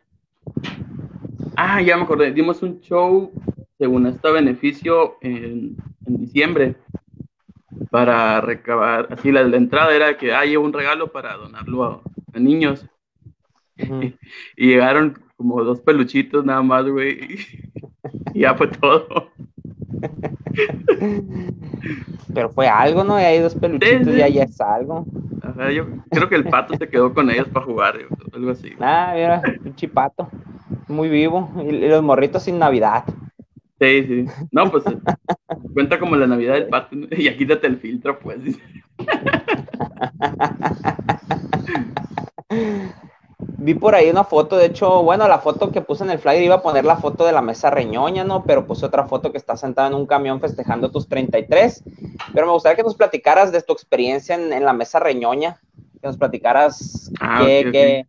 Ah, 1.56 1.80
ya 1.82 1.96
me 1.96 2.02
acordé. 2.02 2.32
Dimos 2.32 2.62
un 2.62 2.80
show, 2.80 3.32
según 3.78 4.06
este 4.06 4.30
beneficio, 4.30 5.16
en, 5.22 5.76
en 6.06 6.18
diciembre 6.18 6.76
para 7.90 8.40
recabar, 8.40 9.08
así 9.10 9.32
la, 9.32 9.42
la 9.42 9.56
entrada 9.56 9.94
era 9.94 10.16
que, 10.16 10.32
ah, 10.34 10.44
llevo 10.44 10.64
un 10.64 10.72
regalo 10.72 11.10
para 11.12 11.36
donarlo 11.36 11.84
a, 11.84 12.38
niños. 12.38 12.86
y, 13.76 14.14
llegaron 14.56 15.18
como 15.36 15.62
dos 15.64 15.80
peluchitos 15.80 16.44
nada 16.44 16.62
más, 16.62 16.86
güey. 16.86 17.38
y 18.34 18.40
ya 18.40 18.54
fue 18.54 18.68
todo. 18.68 19.30
Pero 22.34 22.50
fue 22.50 22.68
algo, 22.68 23.04
¿no? 23.04 23.18
Y 23.18 23.22
hay 23.24 23.40
dos 23.40 23.54
peluchitos 23.54 24.14
y 24.14 24.18
ya 24.18 24.26
es 24.26 24.60
algo. 24.60 25.06
yo 25.74 25.86
creo 26.10 26.28
que 26.28 26.36
el 26.36 26.44
pato 26.44 26.76
se 26.76 26.88
quedó 26.88 27.14
con 27.14 27.30
ellos 27.30 27.48
para 27.48 27.64
jugar, 27.64 27.96
algo 28.32 28.50
así. 28.50 28.74
Ah, 28.80 29.12
mira, 29.14 29.42
un 29.64 29.74
chipato. 29.74 30.28
Muy 30.86 31.08
vivo. 31.08 31.50
y 31.66 31.88
los 31.88 32.02
morritos 32.02 32.42
sin 32.42 32.58
Navidad. 32.58 33.04
Sí, 33.80 34.04
sí. 34.06 34.26
No, 34.50 34.70
pues 34.70 34.84
cuenta 35.74 35.98
como 35.98 36.16
la 36.16 36.26
Navidad 36.26 36.54
del 36.54 36.68
pato. 36.68 36.96
Y 37.10 37.28
aquí 37.28 37.38
quítate 37.38 37.66
el 37.66 37.78
filtro, 37.78 38.18
pues. 38.18 38.38
vi 43.58 43.74
por 43.74 43.94
ahí 43.94 44.10
una 44.10 44.24
foto, 44.24 44.56
de 44.56 44.66
hecho, 44.66 45.02
bueno, 45.02 45.28
la 45.28 45.38
foto 45.38 45.70
que 45.70 45.80
puse 45.80 46.04
en 46.04 46.10
el 46.10 46.18
flyer 46.18 46.42
iba 46.42 46.56
a 46.56 46.62
poner 46.62 46.84
la 46.84 46.96
foto 46.96 47.26
de 47.26 47.32
la 47.32 47.42
mesa 47.42 47.70
reñoña, 47.70 48.24
¿no? 48.24 48.44
Pero 48.44 48.66
puse 48.66 48.86
otra 48.86 49.06
foto 49.06 49.30
que 49.30 49.38
está 49.38 49.56
sentada 49.56 49.88
en 49.88 49.94
un 49.94 50.06
camión 50.06 50.40
festejando 50.40 50.90
tus 50.90 51.08
33. 51.08 51.84
Pero 52.32 52.46
me 52.46 52.52
gustaría 52.52 52.76
que 52.76 52.82
nos 52.82 52.96
platicaras 52.96 53.52
de 53.52 53.62
tu 53.62 53.72
experiencia 53.72 54.34
en, 54.34 54.64
la 54.64 54.72
mesa 54.72 54.98
reñoña, 54.98 55.60
que 56.00 56.06
nos 56.06 56.16
platicaras 56.16 57.12
ah, 57.20 57.42
qué, 57.44 58.06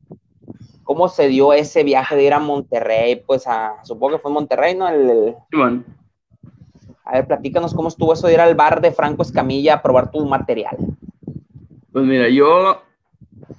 cómo 0.89 1.07
se 1.07 1.27
dio 1.27 1.53
ese 1.53 1.83
viaje 1.83 2.15
de 2.15 2.23
ir 2.23 2.33
a 2.33 2.39
Monterrey, 2.39 3.21
pues 3.23 3.45
a, 3.45 3.75
supongo 3.83 4.15
que 4.15 4.23
fue 4.23 4.31
Monterrey, 4.31 4.75
¿no? 4.75 4.89
El, 4.89 5.35
bueno. 5.51 5.83
A 7.05 7.11
ver, 7.11 7.27
platícanos 7.27 7.75
cómo 7.75 7.89
estuvo 7.89 8.11
eso 8.11 8.25
de 8.25 8.33
ir 8.33 8.39
al 8.39 8.55
bar 8.55 8.81
de 8.81 8.91
Franco 8.91 9.21
Escamilla 9.21 9.75
a 9.75 9.81
probar 9.83 10.09
tu 10.09 10.25
material. 10.25 10.75
Pues 11.91 12.05
mira, 12.05 12.27
yo 12.27 12.81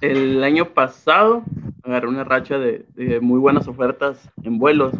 el 0.01 0.43
año 0.43 0.73
pasado 0.73 1.43
agarré 1.83 2.09
una 2.09 2.25
racha 2.25 2.59
de, 2.59 2.85
muy 3.21 3.39
buenas 3.39 3.65
ofertas 3.65 4.29
en 4.43 4.59
vuelos 4.59 4.93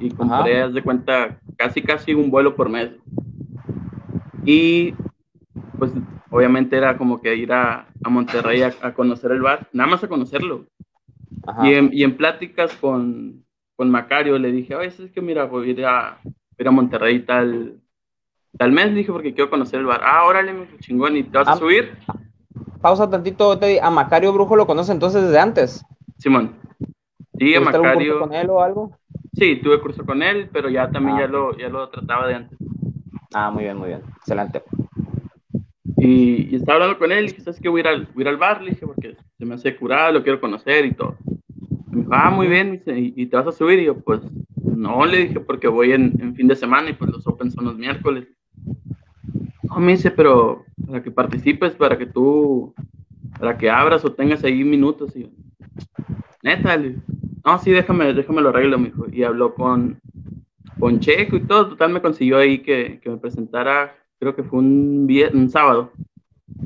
y 0.00 0.08
compré, 0.08 0.62
haz 0.62 0.72
de 0.72 0.82
cuenta, 0.82 1.38
casi 1.58 1.82
casi 1.82 2.14
un 2.14 2.30
vuelo 2.30 2.56
por 2.56 2.70
mes. 2.70 2.92
Y 4.46 4.94
pues 5.78 5.92
obviamente 6.30 6.78
era 6.78 6.96
como 6.96 7.20
que 7.20 7.36
ir 7.36 7.52
a, 7.52 7.88
Monterrey 8.08 8.62
a, 8.62 8.94
conocer 8.94 9.32
el 9.32 9.42
bar, 9.42 9.68
nada 9.74 9.90
más 9.90 10.02
a 10.02 10.08
conocerlo. 10.08 10.64
Y 11.62 11.74
en, 11.74 11.90
y 11.92 12.02
en, 12.04 12.16
pláticas 12.16 12.72
con, 12.76 13.44
con 13.76 13.90
Macario 13.90 14.38
le 14.38 14.52
dije, 14.52 14.74
oye, 14.74 14.88
es 14.88 15.10
que 15.12 15.20
mira, 15.20 15.44
voy 15.44 15.68
a 15.68 15.70
ir 15.70 15.86
a, 15.86 16.20
ir 16.58 16.68
a 16.68 16.70
Monterrey 16.70 17.20
tal, 17.20 17.80
tal 18.58 18.72
mes, 18.72 18.94
dije, 18.94 19.12
porque 19.12 19.34
quiero 19.34 19.50
conocer 19.50 19.80
el 19.80 19.86
bar. 19.86 20.00
Ah, 20.04 20.24
órale, 20.24 20.52
me 20.52 20.66
chingón, 20.78 21.16
¿y 21.16 21.22
te 21.22 21.38
vas 21.38 21.48
a 21.48 21.56
subir? 21.56 21.96
Pausa 22.80 23.08
tantito, 23.08 23.58
a 23.82 23.90
Macario 23.90 24.32
Brujo 24.32 24.56
lo 24.56 24.66
conoce 24.66 24.92
entonces 24.92 25.22
desde 25.22 25.38
antes. 25.38 25.84
Simón. 26.18 26.54
Sí, 27.38 27.54
a 27.54 27.60
Macario. 27.60 28.14
curso 28.14 28.20
con 28.20 28.34
él 28.34 28.50
o 28.50 28.62
algo? 28.62 28.98
Sí, 29.32 29.56
tuve 29.62 29.80
curso 29.80 30.04
con 30.04 30.22
él, 30.22 30.48
pero 30.52 30.68
ya 30.68 30.90
también 30.90 31.18
ah. 31.18 31.20
ya, 31.20 31.26
lo, 31.28 31.56
ya 31.56 31.68
lo 31.68 31.88
trataba 31.88 32.26
de 32.26 32.34
antes. 32.34 32.58
Ah, 33.32 33.50
muy 33.50 33.64
bien, 33.64 33.76
muy 33.76 33.88
bien. 33.88 34.02
Excelente. 34.16 34.62
Y, 35.96 36.56
estaba 36.56 36.76
hablando 36.76 36.98
con 36.98 37.12
él 37.12 37.24
y 37.24 37.28
dije, 37.28 37.42
¿sabes 37.42 37.60
qué? 37.60 37.68
Voy 37.68 37.80
a 37.80 37.82
ir 37.82 37.88
al, 37.88 38.06
voy 38.06 38.18
a 38.18 38.20
ir 38.22 38.28
al 38.28 38.36
bar, 38.36 38.62
le 38.62 38.70
dije, 38.70 38.86
porque 38.86 39.16
se 39.36 39.44
me 39.44 39.54
hace 39.54 39.76
curado, 39.76 40.12
lo 40.12 40.22
quiero 40.22 40.40
conocer 40.40 40.84
y 40.84 40.92
todo. 40.92 41.16
Me 41.90 42.00
dijo, 42.00 42.10
ah, 42.12 42.30
muy 42.30 42.46
bien, 42.46 42.82
¿y, 42.86 43.26
te 43.26 43.36
vas 43.36 43.46
a 43.46 43.52
subir? 43.52 43.78
Y 43.78 43.86
yo, 43.86 43.98
pues, 44.00 44.20
no, 44.62 45.04
le 45.06 45.18
dije, 45.18 45.40
porque 45.40 45.68
voy 45.68 45.92
en, 45.92 46.34
fin 46.34 46.48
de 46.48 46.56
semana 46.56 46.90
y 46.90 46.92
pues 46.92 47.10
los 47.10 47.26
Open 47.26 47.50
son 47.50 47.64
los 47.64 47.76
miércoles. 47.76 48.28
No, 49.62 49.80
me 49.80 49.92
dice, 49.92 50.10
pero 50.10 50.64
para 50.86 51.02
que 51.02 51.10
participes, 51.10 51.74
para 51.74 51.98
que 51.98 52.06
tú, 52.06 52.74
para 53.38 53.56
que 53.56 53.70
abras 53.70 54.04
o 54.04 54.12
tengas 54.12 54.44
ahí 54.44 54.64
minutos. 54.64 55.14
Y 55.16 55.22
yo, 55.22 55.28
neta, 56.42 56.78
no, 57.44 57.58
sí, 57.58 57.70
déjame, 57.70 58.12
déjame 58.12 58.42
lo 58.42 58.50
arreglo, 58.50 58.78
mijo. 58.78 59.06
Y 59.10 59.22
habló 59.22 59.54
con, 59.54 60.00
con 60.78 61.00
Checo 61.00 61.36
y 61.36 61.40
todo. 61.40 61.70
Total, 61.70 61.92
me 61.92 62.02
consiguió 62.02 62.38
ahí 62.38 62.58
que, 62.58 63.00
que 63.02 63.10
me 63.10 63.16
presentara, 63.16 63.96
creo 64.18 64.34
que 64.34 64.42
fue 64.42 64.58
un, 64.58 65.08
un 65.32 65.48
sábado. 65.48 65.92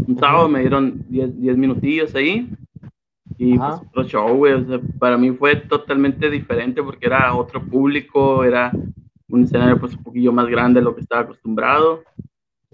Un 0.07 0.19
sábado 0.19 0.49
me 0.49 0.61
dieron 0.61 1.05
10 1.09 1.57
minutillos 1.57 2.15
ahí. 2.15 2.49
Y 3.45 3.59
pues 3.59 3.75
otro 3.75 4.05
show, 4.05 4.37
güey. 4.37 4.53
O 4.53 4.65
sea, 4.65 4.81
para 4.99 5.19
mí 5.19 5.33
fue 5.33 5.57
totalmente 5.57 6.31
diferente 6.31 6.83
porque 6.83 7.07
era 7.07 7.35
otro 7.35 7.61
público, 7.63 8.45
era 8.45 8.71
un 9.29 9.43
escenario 9.43 9.81
pues 9.81 9.97
un 9.97 10.03
poquillo 10.05 10.33
más 10.33 10.47
grande 10.47 10.81
de 10.81 10.85
lo 10.85 10.95
que 10.95 11.01
estaba 11.01 11.23
acostumbrado. 11.23 12.05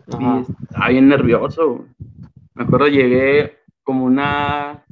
Y 0.09 0.53
estaba 0.65 0.89
bien 0.89 1.09
nervioso. 1.09 1.87
Me 2.55 2.65
acuerdo, 2.65 2.89
llegué 2.89 3.57
como 3.83 4.05
una 4.05 4.85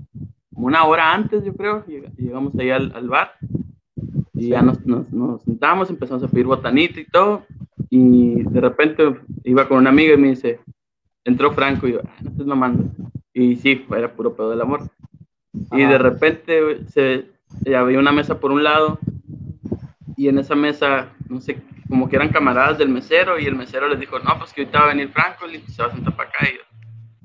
una 0.56 0.85
hora 0.85 1.12
antes, 1.12 1.45
yo 1.45 1.54
creo, 1.54 1.85
llegamos 2.16 2.54
ahí 2.59 2.71
al, 2.71 3.09
bar 3.09 3.33
y 4.33 4.49
ya 4.49 4.62
nos, 4.62 4.85
nos, 4.87 5.42
sentamos, 5.42 5.90
empezamos 5.90 6.25
a 6.25 6.28
pedir 6.28 6.47
botanita 6.47 6.99
y 6.99 7.04
todo, 7.04 7.45
y 7.90 8.42
de 8.42 8.61
repente 8.61 9.16
iba 9.45 9.68
con 9.68 9.78
una 9.78 9.90
amiga 9.90 10.14
y 10.14 10.18
me 10.18 10.30
dice, 10.30 10.61
entró 11.25 11.52
Franco 11.52 11.87
y 11.87 11.92
yo, 11.92 12.00
ah, 12.04 12.16
no 12.23 12.30
estés 12.30 12.47
mamando. 12.47 12.85
Y 13.33 13.56
sí, 13.56 13.85
era 13.95 14.11
puro 14.11 14.35
pedo 14.35 14.49
del 14.49 14.62
amor. 14.62 14.88
Y 15.73 15.85
de 15.85 15.99
repente 15.99 16.85
se, 16.89 17.27
había 17.75 17.99
una 17.99 18.13
mesa 18.13 18.39
por 18.39 18.53
un 18.53 18.63
lado 18.65 18.99
y 20.17 20.29
en 20.29 20.39
esa 20.39 20.55
mesa, 20.55 21.13
no 21.29 21.41
sé, 21.41 21.63
como 21.89 22.09
que 22.09 22.17
eran 22.17 22.31
camaradas 22.31 22.79
del 22.79 22.89
mesero 22.89 23.39
y 23.39 23.47
el 23.47 23.55
mesero 23.55 23.89
les 23.89 24.01
dijo, 24.01 24.19
no, 24.19 24.39
pues 24.39 24.53
que 24.53 24.63
ahorita 24.63 24.79
va 24.79 24.85
a 24.87 24.89
venir 24.89 25.11
Franco 25.11 25.47
y 25.47 25.59
se 25.71 25.83
va 25.83 25.89
a 25.89 25.93
sentar 25.93 26.17
para 26.17 26.29
acá. 26.29 26.49
Y 26.49 26.57
yo, 26.57 26.63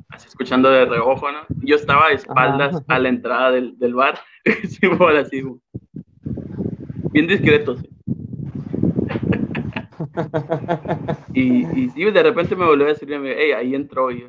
así 0.10 0.28
escuchando 0.28 0.70
de 0.70 0.86
reojo, 0.86 1.32
¿no? 1.32 1.40
Yo 1.62 1.76
estaba 1.76 2.08
a 2.08 2.12
espaldas 2.12 2.84
a 2.88 3.00
la 3.00 3.10
entrada 3.10 3.52
del, 3.52 3.78
del 3.80 3.94
bar, 3.94 4.20
sí, 4.68 4.80
así, 5.20 5.44
bien 7.12 7.28
discreto, 7.28 7.78
sí. 7.78 7.90
y, 11.34 11.80
y 11.80 11.90
sí, 11.90 12.04
de 12.04 12.24
repente 12.24 12.56
me 12.56 12.66
volvió 12.66 12.86
a 12.86 12.90
decir, 12.90 13.10
hey, 13.12 13.52
ahí 13.52 13.76
entró, 13.76 14.12
y 14.12 14.22
yo, 14.22 14.28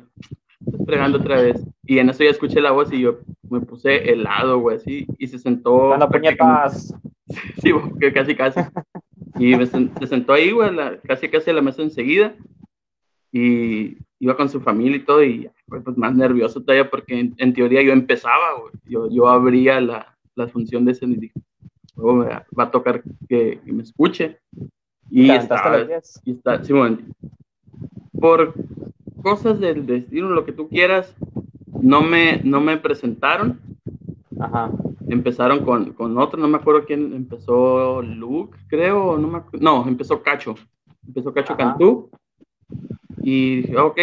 fregando 0.85 1.17
otra 1.17 1.41
vez. 1.41 1.61
Y 1.85 1.99
en 1.99 2.09
eso 2.09 2.23
ya 2.23 2.29
escuché 2.29 2.61
la 2.61 2.71
voz 2.71 2.91
y 2.93 3.01
yo 3.01 3.19
me 3.53 3.61
puse 3.61 4.11
helado, 4.11 4.59
güey, 4.59 4.77
así, 4.77 5.07
y 5.17 5.27
se 5.27 5.39
sentó. 5.39 5.89
Dando 5.89 6.09
puñetas. 6.09 6.93
Sí, 7.63 7.71
casi, 8.13 8.35
casi. 8.35 8.59
Y 9.39 9.55
se 9.65 10.07
sentó 10.07 10.33
ahí, 10.33 10.51
güey, 10.51 10.69
casi, 11.07 11.29
casi 11.29 11.49
a 11.49 11.53
la 11.53 11.61
mesa 11.61 11.81
enseguida. 11.81 12.35
Y, 13.31 13.97
iba 14.19 14.37
con 14.37 14.49
su 14.49 14.61
familia 14.61 14.97
y 14.97 15.05
todo, 15.05 15.23
y 15.23 15.49
pues 15.67 15.83
más 15.97 16.13
nervioso 16.15 16.61
todavía 16.61 16.89
porque 16.89 17.31
en, 17.35 17.53
teoría 17.53 17.81
yo 17.81 17.91
empezaba, 17.91 18.51
Yo, 18.85 19.09
yo 19.09 19.27
abría 19.29 19.81
la, 19.81 20.15
la 20.35 20.47
función 20.47 20.85
de 20.85 20.91
ese 20.91 21.05
y 21.05 21.15
dije, 21.15 21.41
me 21.95 22.25
va 22.25 22.63
a 22.63 22.71
tocar 22.71 23.03
que, 23.27 23.59
me 23.65 23.83
escuche. 23.83 24.39
Y 25.09 25.29
estaba, 25.31 25.79
y 26.25 26.31
está, 26.31 26.63
sí, 26.63 26.73
por 28.19 28.53
cosas 29.21 29.59
del 29.59 29.85
destino, 29.85 30.29
lo 30.29 30.45
que 30.45 30.53
tú 30.53 30.69
quieras, 30.69 31.13
no 31.83 32.01
me, 32.01 32.39
no 32.43 32.61
me 32.61 32.77
presentaron. 32.77 33.59
Ajá. 34.39 34.71
Empezaron 35.07 35.63
con, 35.63 35.93
con 35.93 36.17
otro, 36.17 36.39
no 36.39 36.47
me 36.47 36.57
acuerdo 36.57 36.85
quién 36.85 37.13
empezó, 37.13 38.01
Luke, 38.01 38.57
creo, 38.67 39.17
no, 39.17 39.45
no 39.59 39.87
empezó 39.87 40.23
Cacho. 40.23 40.55
Empezó 41.05 41.33
Cacho 41.33 41.57
Cantú 41.57 42.09
y 43.21 43.57
dije, 43.57 43.77
ok, 43.77 43.99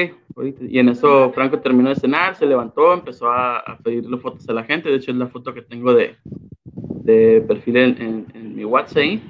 y 0.61 0.79
en 0.79 0.91
eso 0.91 1.33
Franco 1.33 1.59
terminó 1.61 1.89
de 1.89 1.97
cenar, 1.97 2.37
se 2.37 2.47
levantó, 2.47 2.93
empezó 2.93 3.31
a, 3.31 3.79
pedirle 3.83 4.19
fotos 4.19 4.49
a 4.49 4.53
la 4.53 4.65
gente. 4.65 4.91
De 4.91 4.97
hecho, 4.97 5.11
es 5.11 5.17
la 5.17 5.29
foto 5.29 5.53
que 5.55 5.63
tengo 5.63 5.95
de, 5.95 6.17
de 6.65 7.43
perfil 7.47 7.77
en, 7.79 8.27
en, 8.35 8.55
mi 8.55 8.65
WhatsApp. 8.65 9.21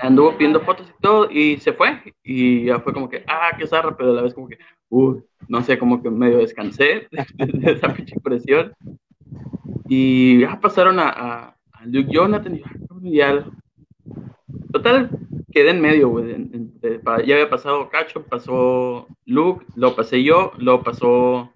Anduvo 0.00 0.36
pidiendo 0.36 0.60
fotos 0.60 0.86
y 0.88 1.02
todo, 1.02 1.30
y 1.30 1.56
se 1.58 1.72
fue. 1.72 2.14
Y 2.22 2.66
ya 2.66 2.78
fue 2.80 2.92
como 2.92 3.08
que, 3.08 3.24
ah, 3.26 3.50
qué 3.58 3.66
zarra, 3.66 3.96
pero 3.96 4.10
a 4.10 4.14
la 4.14 4.22
vez 4.22 4.34
como 4.34 4.48
que, 4.48 4.58
uh, 4.90 5.20
no 5.52 5.62
sé, 5.62 5.78
como 5.78 6.02
que 6.02 6.08
medio 6.08 6.38
descansé 6.38 7.08
de 7.36 7.72
esa 7.72 7.92
pinche 7.92 8.18
presión. 8.20 8.72
Y 9.86 10.40
ya 10.40 10.58
pasaron 10.58 10.98
a, 10.98 11.10
a, 11.10 11.56
Luke 11.84 12.10
Jonathan, 12.10 12.58
y 13.02 13.16
ya, 13.16 13.44
total, 14.72 15.10
quedé 15.52 15.70
en 15.70 15.82
medio, 15.82 16.08
güey. 16.08 16.48
Ya 16.80 17.34
había 17.34 17.50
pasado 17.50 17.90
Cacho, 17.90 18.24
pasó 18.24 19.06
Luke, 19.26 19.66
lo 19.76 19.94
pasé 19.94 20.22
yo, 20.22 20.52
lo 20.56 20.82
pasó 20.82 21.50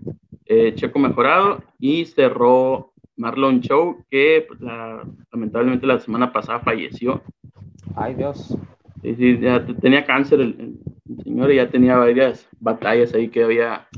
eh, 0.45 0.75
Checo 0.75 0.99
Mejorado 0.99 1.62
y 1.79 2.05
cerró 2.05 2.93
Marlon 3.17 3.62
Show, 3.62 4.05
que 4.11 4.45
pues, 4.47 4.61
lamentablemente 5.33 5.87
la 5.87 6.00
semana 6.00 6.35
pasada 6.35 6.61
falleció. 6.61 7.23
Ay, 7.95 8.15
Dios. 8.15 8.55
Sí, 9.03 9.38
ya 9.41 9.65
tenía 9.81 10.05
cáncer 10.05 10.41
el, 10.41 10.81
señor 11.23 11.53
y 11.53 11.57
ya 11.57 11.71
tenía 11.71 11.97
varias 11.97 12.49
batallas 12.61 13.15
ahí 13.15 13.29
que 13.29 13.45
había 13.45 13.89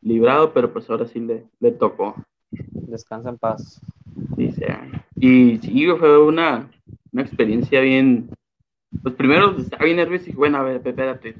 librado, 0.00 0.52
pero 0.52 0.72
pues 0.72 0.88
ahora 0.90 1.06
sí 1.06 1.20
le, 1.20 1.44
le 1.60 1.72
tocó. 1.72 2.14
Descansa 2.50 3.30
en 3.30 3.38
paz. 3.38 3.80
Dice. 4.36 4.66
Y 5.16 5.58
sí, 5.58 5.86
fue 5.98 6.18
una, 6.22 6.70
una 7.12 7.22
experiencia 7.22 7.80
bien, 7.80 8.30
pues 9.02 9.14
primero 9.14 9.56
estaba 9.56 9.84
bien 9.84 9.96
nervioso 9.96 10.24
y 10.24 10.26
dije, 10.26 10.38
bueno, 10.38 10.58
a 10.58 10.62
ver, 10.62 10.82
espérate, 10.84 11.36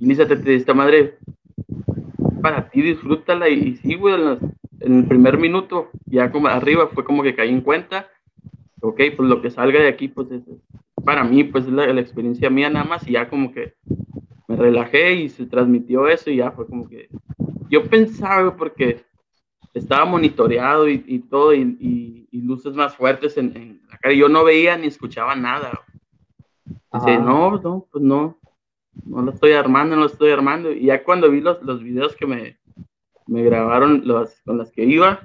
iníciate 0.00 0.36
de 0.36 0.54
esta 0.56 0.74
madre 0.74 1.18
para 2.40 2.68
ti, 2.68 2.82
disfrútala. 2.82 3.48
Y, 3.48 3.76
sí, 3.76 3.94
güey, 3.94 4.14
en, 4.80 4.94
el 4.98 5.06
primer 5.06 5.38
minuto, 5.38 5.90
ya 6.06 6.30
como 6.30 6.48
arriba, 6.48 6.88
fue 6.88 7.04
como 7.04 7.22
que 7.22 7.34
caí 7.34 7.50
en 7.50 7.60
cuenta. 7.60 8.08
Ok, 8.80 9.00
pues 9.16 9.28
lo 9.28 9.42
que 9.42 9.50
salga 9.50 9.80
de 9.80 9.88
aquí, 9.88 10.08
pues 10.08 10.30
es, 10.30 10.42
para 11.04 11.22
mí, 11.24 11.44
pues 11.44 11.66
es 11.66 11.72
la, 11.72 12.00
experiencia 12.00 12.50
mía 12.50 12.70
nada 12.70 12.84
más. 12.84 13.06
Y 13.06 13.12
ya 13.12 13.28
como 13.28 13.52
que 13.52 13.74
me 14.50 14.56
relajé 14.56 15.12
y 15.12 15.28
se 15.28 15.46
transmitió 15.46 16.08
eso 16.08 16.28
y 16.28 16.38
ya 16.38 16.50
fue 16.50 16.66
como 16.66 16.88
que 16.88 17.08
yo 17.68 17.88
pensaba, 17.88 18.56
porque 18.56 19.04
estaba 19.74 20.04
monitoreado 20.04 20.88
y, 20.88 21.20
todo, 21.20 21.54
y, 21.54 22.28
luces 22.32 22.74
más 22.74 22.96
fuertes 22.96 23.36
en, 23.36 23.56
en, 23.56 23.80
la 23.88 23.96
cara. 23.98 24.12
Y 24.12 24.18
yo 24.18 24.28
no 24.28 24.42
veía 24.42 24.76
ni 24.76 24.88
escuchaba 24.88 25.36
nada. 25.36 25.70
Dice, 26.92 27.18
no, 27.18 27.60
no, 27.60 27.86
pues 27.92 28.02
no, 28.02 28.40
no 29.04 29.22
lo 29.22 29.30
estoy 29.30 29.52
armando, 29.52 29.94
no 29.94 30.02
lo 30.02 30.08
estoy 30.08 30.32
armando. 30.32 30.72
Y 30.72 30.86
ya 30.86 31.04
cuando 31.04 31.30
vi 31.30 31.40
los, 31.40 31.62
los 31.62 31.80
videos 31.80 32.16
que 32.16 32.26
me, 32.26 32.58
me 33.28 33.44
grabaron 33.44 34.02
los, 34.04 34.40
con 34.44 34.58
las 34.58 34.72
que 34.72 34.84
iba, 34.84 35.20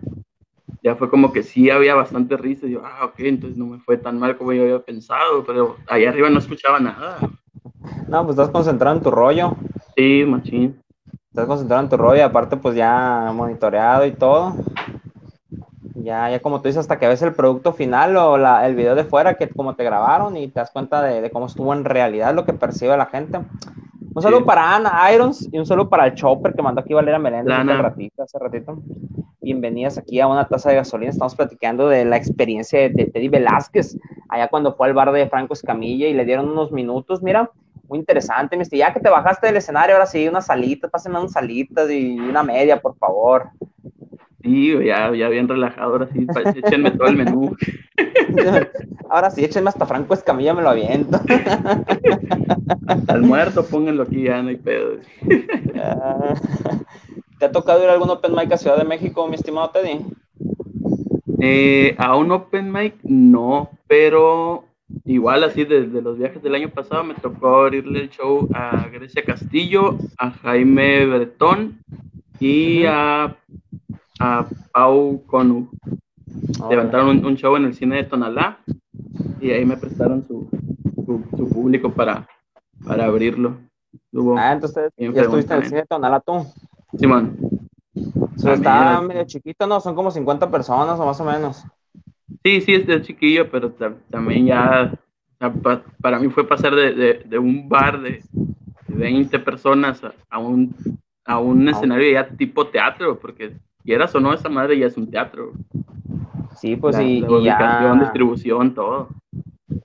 ya 0.83 0.95
fue 0.95 1.09
como 1.09 1.33
que 1.33 1.41
sí 1.41 1.71
había 1.71 1.95
bastante 1.95 2.37
risa. 2.37 2.67
Y 2.67 2.73
yo, 2.73 2.83
ah, 2.85 3.05
ok, 3.05 3.21
entonces 3.21 3.57
no 3.57 3.65
me 3.65 3.79
fue 3.79 3.97
tan 3.97 4.19
mal 4.19 4.37
como 4.37 4.53
yo 4.53 4.61
había 4.61 4.85
pensado, 4.85 5.43
pero 5.43 5.77
ahí 5.87 6.05
arriba 6.05 6.29
no 6.29 6.37
escuchaba 6.37 6.79
nada. 6.79 7.17
No, 8.07 8.25
pues 8.25 8.37
estás 8.37 8.49
concentrado 8.49 8.95
en 8.95 9.03
tu 9.03 9.11
rollo. 9.11 9.55
Sí, 9.95 10.23
machín. 10.27 10.81
Estás 11.29 11.47
concentrado 11.47 11.83
en 11.83 11.89
tu 11.89 11.97
rollo 11.97 12.17
y 12.17 12.21
aparte 12.21 12.57
pues 12.57 12.75
ya 12.75 13.31
monitoreado 13.33 14.05
y 14.05 14.11
todo. 14.11 14.55
Ya, 15.95 16.29
ya 16.29 16.39
como 16.39 16.61
tú 16.61 16.67
dices, 16.67 16.81
hasta 16.81 16.99
que 16.99 17.07
ves 17.07 17.21
el 17.23 17.33
producto 17.33 17.73
final 17.73 18.15
o 18.17 18.37
la, 18.37 18.67
el 18.67 18.75
video 18.75 18.93
de 18.95 19.05
fuera, 19.05 19.35
que 19.35 19.49
como 19.49 19.75
te 19.75 19.83
grabaron 19.83 20.37
y 20.37 20.47
te 20.47 20.59
das 20.59 20.71
cuenta 20.71 21.01
de, 21.01 21.21
de 21.21 21.31
cómo 21.31 21.47
estuvo 21.47 21.73
en 21.73 21.83
realidad 21.83 22.35
lo 22.35 22.45
que 22.45 22.53
percibe 22.53 22.95
la 22.95 23.07
gente. 23.07 23.39
Un 24.13 24.21
saludo 24.21 24.45
para 24.45 24.75
Ana 24.75 25.11
Irons 25.13 25.49
y 25.51 25.57
un 25.57 25.65
saludo 25.65 25.89
para 25.89 26.05
el 26.05 26.13
Chopper 26.13 26.53
que 26.53 26.61
mandó 26.61 26.79
aquí 26.79 26.93
Valera 26.93 27.19
Meléndez 27.19 27.53
hace 27.53 27.73
ratito, 27.73 28.23
hace 28.23 28.39
ratito. 28.39 28.77
Bienvenidas 29.41 29.97
aquí 29.97 30.21
a 30.21 30.27
una 30.27 30.47
taza 30.47 30.69
de 30.69 30.75
gasolina. 30.77 31.11
Estamos 31.11 31.35
platicando 31.35 31.89
de 31.89 32.05
la 32.05 32.15
experiencia 32.15 32.79
de, 32.79 32.89
de 32.91 33.05
Teddy 33.07 33.27
Velázquez, 33.27 33.97
allá 34.29 34.47
cuando 34.47 34.75
fue 34.75 34.87
al 34.87 34.93
bar 34.93 35.11
de 35.11 35.27
Franco 35.27 35.53
Escamilla 35.53 36.07
y 36.07 36.13
le 36.13 36.25
dieron 36.25 36.49
unos 36.49 36.71
minutos. 36.71 37.21
Mira, 37.21 37.49
muy 37.87 37.99
interesante, 37.99 38.57
mister. 38.57 38.79
Ya 38.79 38.93
que 38.93 38.99
te 38.99 39.09
bajaste 39.09 39.47
del 39.47 39.57
escenario, 39.57 39.95
ahora 39.95 40.07
sí, 40.07 40.27
unas 40.27 40.45
salitas, 40.47 40.89
pásenme 40.91 41.19
unas 41.19 41.31
salitas 41.31 41.89
y 41.89 42.19
una 42.19 42.43
media, 42.43 42.81
por 42.81 42.95
favor. 42.97 43.49
Sí, 44.41 44.73
ya, 44.85 45.11
ya 45.15 45.27
bien 45.29 45.47
relajado, 45.47 45.93
ahora 45.93 46.07
sí, 46.13 46.27
échenme 46.55 46.91
todo 46.91 47.07
el 47.07 47.17
menú. 47.17 47.55
Ahora 49.09 49.29
sí, 49.29 49.43
échenme 49.45 49.69
hasta 49.69 49.85
Franco 49.85 50.13
Escamilla, 50.13 50.53
me 50.53 50.61
lo 50.61 50.69
aviento. 50.69 51.19
Hasta 52.87 53.13
el 53.13 53.21
muerto, 53.21 53.65
pónganlo 53.65 54.03
aquí, 54.03 54.23
ya 54.23 54.41
no 54.41 54.49
hay 54.49 54.57
pedo. 54.57 54.97
¿Te 57.39 57.45
ha 57.45 57.51
tocado 57.51 57.83
ir 57.83 57.89
a 57.89 57.93
algún 57.93 58.09
Open 58.09 58.33
Mic 58.33 58.51
a 58.51 58.57
Ciudad 58.57 58.77
de 58.77 58.83
México, 58.83 59.27
mi 59.27 59.35
estimado 59.35 59.69
Teddy? 59.69 60.05
Eh, 61.39 61.95
a 61.97 62.15
un 62.15 62.31
Open 62.31 62.71
Mic 62.71 62.95
no, 63.03 63.69
pero 63.87 64.65
igual 65.03 65.43
así 65.43 65.65
desde 65.65 66.01
los 66.01 66.17
viajes 66.17 66.41
del 66.43 66.55
año 66.55 66.69
pasado 66.69 67.03
me 67.03 67.15
tocó 67.15 67.61
abrirle 67.61 68.01
el 68.01 68.09
show 68.09 68.47
a 68.53 68.87
Grecia 68.89 69.23
Castillo, 69.23 69.97
a 70.17 70.31
Jaime 70.31 71.05
Bretón 71.05 71.79
y 72.39 72.85
a 72.85 73.35
a 74.19 74.47
Pau 74.71 75.23
Conu. 75.25 75.69
Levantaron 76.69 77.25
un, 77.25 77.35
show 77.35 77.55
en 77.55 77.65
el 77.65 77.73
cine 77.73 77.97
de 77.97 78.03
Tonalá 78.03 78.59
y 79.39 79.51
ahí 79.51 79.65
me 79.65 79.77
prestaron 79.77 80.25
su, 80.25 80.49
su, 81.05 81.49
público 81.49 81.91
para, 81.91 82.27
para 82.85 83.05
abrirlo. 83.05 83.57
ah, 84.37 84.53
entonces 84.53 84.91
ya 84.97 85.21
estuviste 85.21 85.53
en 85.53 85.61
el 85.61 85.67
cine 85.67 85.81
de 85.81 85.87
Tonalá 85.87 86.19
tú. 86.19 86.45
Simón. 86.97 87.37
está 88.35 89.01
medio 89.01 89.25
chiquito, 89.25 89.67
¿no? 89.67 89.79
Son 89.79 89.95
como 89.95 90.11
50 90.11 90.49
personas 90.49 90.99
o 90.99 91.05
más 91.05 91.19
o 91.19 91.25
menos. 91.25 91.63
Sí, 92.43 92.61
sí, 92.61 92.73
es 92.73 92.87
de 92.87 93.01
chiquillo, 93.01 93.49
pero 93.49 93.71
también 94.09 94.47
ya, 94.47 94.93
para 96.01 96.19
mí 96.19 96.29
fue 96.29 96.47
pasar 96.47 96.73
de, 96.73 97.23
de, 97.25 97.37
un 97.37 97.69
bar 97.69 98.01
de 98.01 98.23
20 98.87 99.39
personas 99.39 100.01
a, 100.29 100.39
un, 100.39 100.75
a 101.25 101.39
un 101.39 101.67
escenario 101.69 102.11
ya 102.11 102.27
tipo 102.27 102.67
teatro, 102.67 103.19
porque 103.19 103.53
quieras 103.83 104.13
o 104.15 104.19
no, 104.19 104.33
esa 104.33 104.49
madre 104.49 104.77
ya 104.79 104.87
es 104.87 104.97
un 104.97 105.09
teatro. 105.09 105.53
Sí, 106.55 106.75
pues 106.75 106.95
sí. 106.95 107.19
y, 107.19 107.23
ubicación, 107.23 107.99
distribución, 107.99 108.73
todo. 108.73 109.09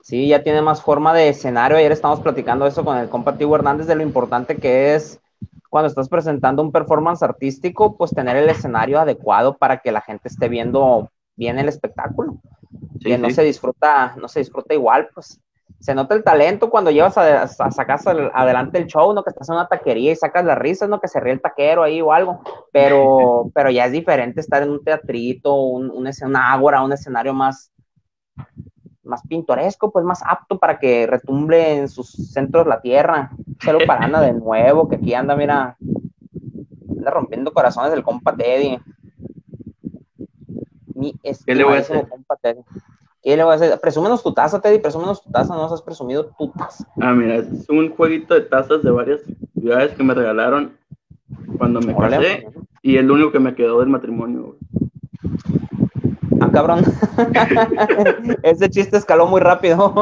Sí, 0.03 0.29
ya 0.29 0.43
tiene 0.43 0.63
más 0.63 0.83
forma 0.83 1.13
de 1.13 1.29
escenario. 1.29 1.77
Ayer 1.77 1.93
estamos 1.93 2.21
platicando 2.21 2.67
eso 2.67 2.85
con 2.85 2.97
el 2.97 3.09
compa 3.09 3.37
Hernández 3.39 3.87
de 3.87 3.97
lo 3.97 4.03
importante 4.03 4.57
que 4.57 4.95
es 4.95 5.21
cuando 5.69 5.89
estás 5.89 6.09
presentando 6.09 6.63
un 6.63 6.73
performance 6.73 7.23
artístico, 7.23 7.97
pues 7.97 8.11
tener 8.11 8.37
el 8.37 8.49
escenario 8.49 8.99
adecuado 8.99 9.57
para 9.57 9.79
que 9.79 9.93
la 9.93 10.01
gente 10.01 10.29
esté 10.29 10.49
viendo 10.49 11.11
bien 11.41 11.59
el 11.59 11.69
espectáculo. 11.69 12.39
que 13.03 13.17
no 13.17 13.31
se 13.31 13.43
disfruta, 13.43 14.15
no 14.21 14.29
se 14.29 14.41
disfruta 14.41 14.75
igual, 14.75 15.09
pues 15.15 15.41
se 15.79 15.95
nota 15.95 16.15
el 16.15 16.23
talento 16.23 16.69
cuando 16.69 16.91
llevas 16.91 17.17
a, 17.17 17.49
sacar 17.49 17.99
adelante 18.35 18.77
el 18.77 18.87
show, 18.87 19.15
¿no? 19.15 19.25
Que 19.25 19.31
estás 19.31 19.49
en 19.49 19.55
una 19.55 19.67
taquería 19.67 20.13
y 20.13 20.17
sacas 20.17 20.45
las 20.45 20.59
risas, 20.59 20.91
¿no? 20.91 21.01
Que 21.01 21.09
se 21.09 21.19
ríe 21.19 21.33
el 21.33 21.41
taquero 21.41 21.83
ahí 21.83 22.03
o 22.03 22.13
algo, 22.13 22.43
pero, 22.71 23.51
pero 23.55 23.71
ya 23.71 23.87
es 23.87 23.93
diferente 23.93 24.41
estar 24.41 24.63
en 24.63 24.71
un 24.71 24.85
teatrito, 24.85 25.55
un, 25.55 25.91
un, 25.91 26.11
una 26.27 26.53
ágora, 26.53 26.83
un 26.83 26.93
escenario 26.93 27.33
más, 27.33 27.73
más 29.03 29.23
pintoresco, 29.27 29.91
pues 29.91 30.05
más 30.05 30.23
apto 30.27 30.59
para 30.59 30.79
que 30.79 31.07
retumble 31.07 31.79
en 31.79 31.89
sus 31.89 32.11
centros 32.11 32.67
la 32.67 32.83
tierra. 32.83 33.31
Saludo 33.65 33.85
para 33.87 34.05
Ana 34.05 34.21
de 34.21 34.35
nuevo, 34.35 34.87
que 34.87 34.97
aquí 34.97 35.15
anda, 35.15 35.35
mira, 35.35 35.79
anda 36.91 37.11
rompiendo 37.11 37.55
corazones 37.55 37.91
del 37.93 38.03
compa 38.03 38.37
Teddy. 38.37 38.79
Mi 41.01 41.15
¿Qué 41.47 41.55
le 41.55 41.65
voy 41.65 41.77
a 41.77 41.79
hacer? 41.79 42.07
Compa 42.09 42.37
Teddy. 42.37 42.61
¿Qué 43.23 43.37
le 43.37 43.43
voy 43.43 43.53
a 43.53 43.57
hacer? 43.57 43.81
Presúmenos 43.81 44.23
tu 44.23 44.35
taza, 44.35 44.61
Teddy, 44.61 44.79
presúmenos 44.81 45.23
tu 45.23 45.31
taza, 45.31 45.55
no 45.55 45.63
nos 45.63 45.73
has 45.73 45.81
presumido 45.81 46.27
tu 46.39 46.51
taza. 46.51 46.87
Ah, 47.01 47.15
mira, 47.15 47.37
es 47.37 47.67
un 47.71 47.91
jueguito 47.95 48.35
de 48.35 48.43
tazas 48.43 48.83
de 48.83 48.91
varias 48.91 49.23
ciudades 49.59 49.93
que 49.93 50.03
me 50.03 50.13
regalaron 50.13 50.77
cuando 51.57 51.81
me 51.81 51.97
casé 51.97 52.47
y 52.83 52.99
el 52.99 53.11
único 53.11 53.33
que 53.33 53.41
me 53.41 53.55
quedó 53.55 53.81
del 53.81 53.89
matrimonio. 53.89 54.57
Ah, 56.41 56.51
cabrón. 56.53 56.85
Ese 58.43 58.69
chiste 58.69 58.99
escaló 58.99 59.27
muy 59.27 59.41
rápido. 59.41 59.95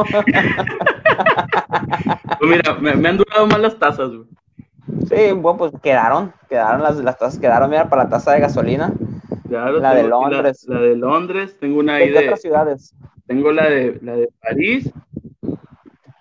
pues 2.39 2.51
mira, 2.51 2.73
me, 2.75 3.07
han 3.07 3.17
durado 3.17 3.47
más 3.47 3.59
las 3.59 3.79
tazas, 3.79 4.09
güey. 4.09 4.27
Sí, 5.07 5.31
bueno, 5.31 5.57
pues 5.57 5.71
quedaron, 5.81 6.33
quedaron 6.49 6.83
las, 6.83 6.97
las 6.97 7.17
tazas, 7.17 7.39
quedaron, 7.39 7.69
mira, 7.69 7.89
para 7.89 8.03
la 8.03 8.09
taza 8.09 8.33
de 8.33 8.41
gasolina. 8.41 8.91
La 9.49 9.95
de 9.95 10.07
Londres. 10.07 10.65
La, 10.67 10.79
de 10.79 10.95
Londres, 10.95 11.57
tengo 11.59 11.79
una 11.79 11.95
ahí 11.95 12.09
de, 12.09 12.19
otras 12.19 12.41
ciudades. 12.41 12.95
Tengo 13.27 13.51
la 13.51 13.69
de, 13.69 13.99
la 14.01 14.15
de 14.15 14.29
París, 14.41 14.91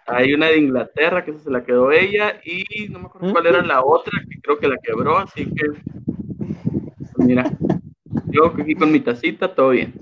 hay 0.08 0.32
una 0.32 0.46
de 0.46 0.58
Inglaterra, 0.58 1.24
que 1.24 1.32
esa 1.32 1.40
se 1.40 1.50
la 1.50 1.64
quedó 1.64 1.92
ella, 1.92 2.40
y 2.44 2.88
no 2.88 2.98
me 2.98 3.06
acuerdo 3.06 3.32
cuál 3.32 3.46
era 3.46 3.62
la 3.62 3.84
otra, 3.84 4.12
que 4.28 4.40
creo 4.40 4.58
que 4.58 4.68
la 4.68 4.78
quebró, 4.78 5.18
así 5.18 5.44
que, 5.44 5.66
pues 7.12 7.26
mira, 7.26 7.50
yo 8.26 8.46
aquí 8.46 8.74
con 8.74 8.90
mi 8.90 9.00
tacita, 9.00 9.54
todo 9.54 9.70
bien. 9.70 9.94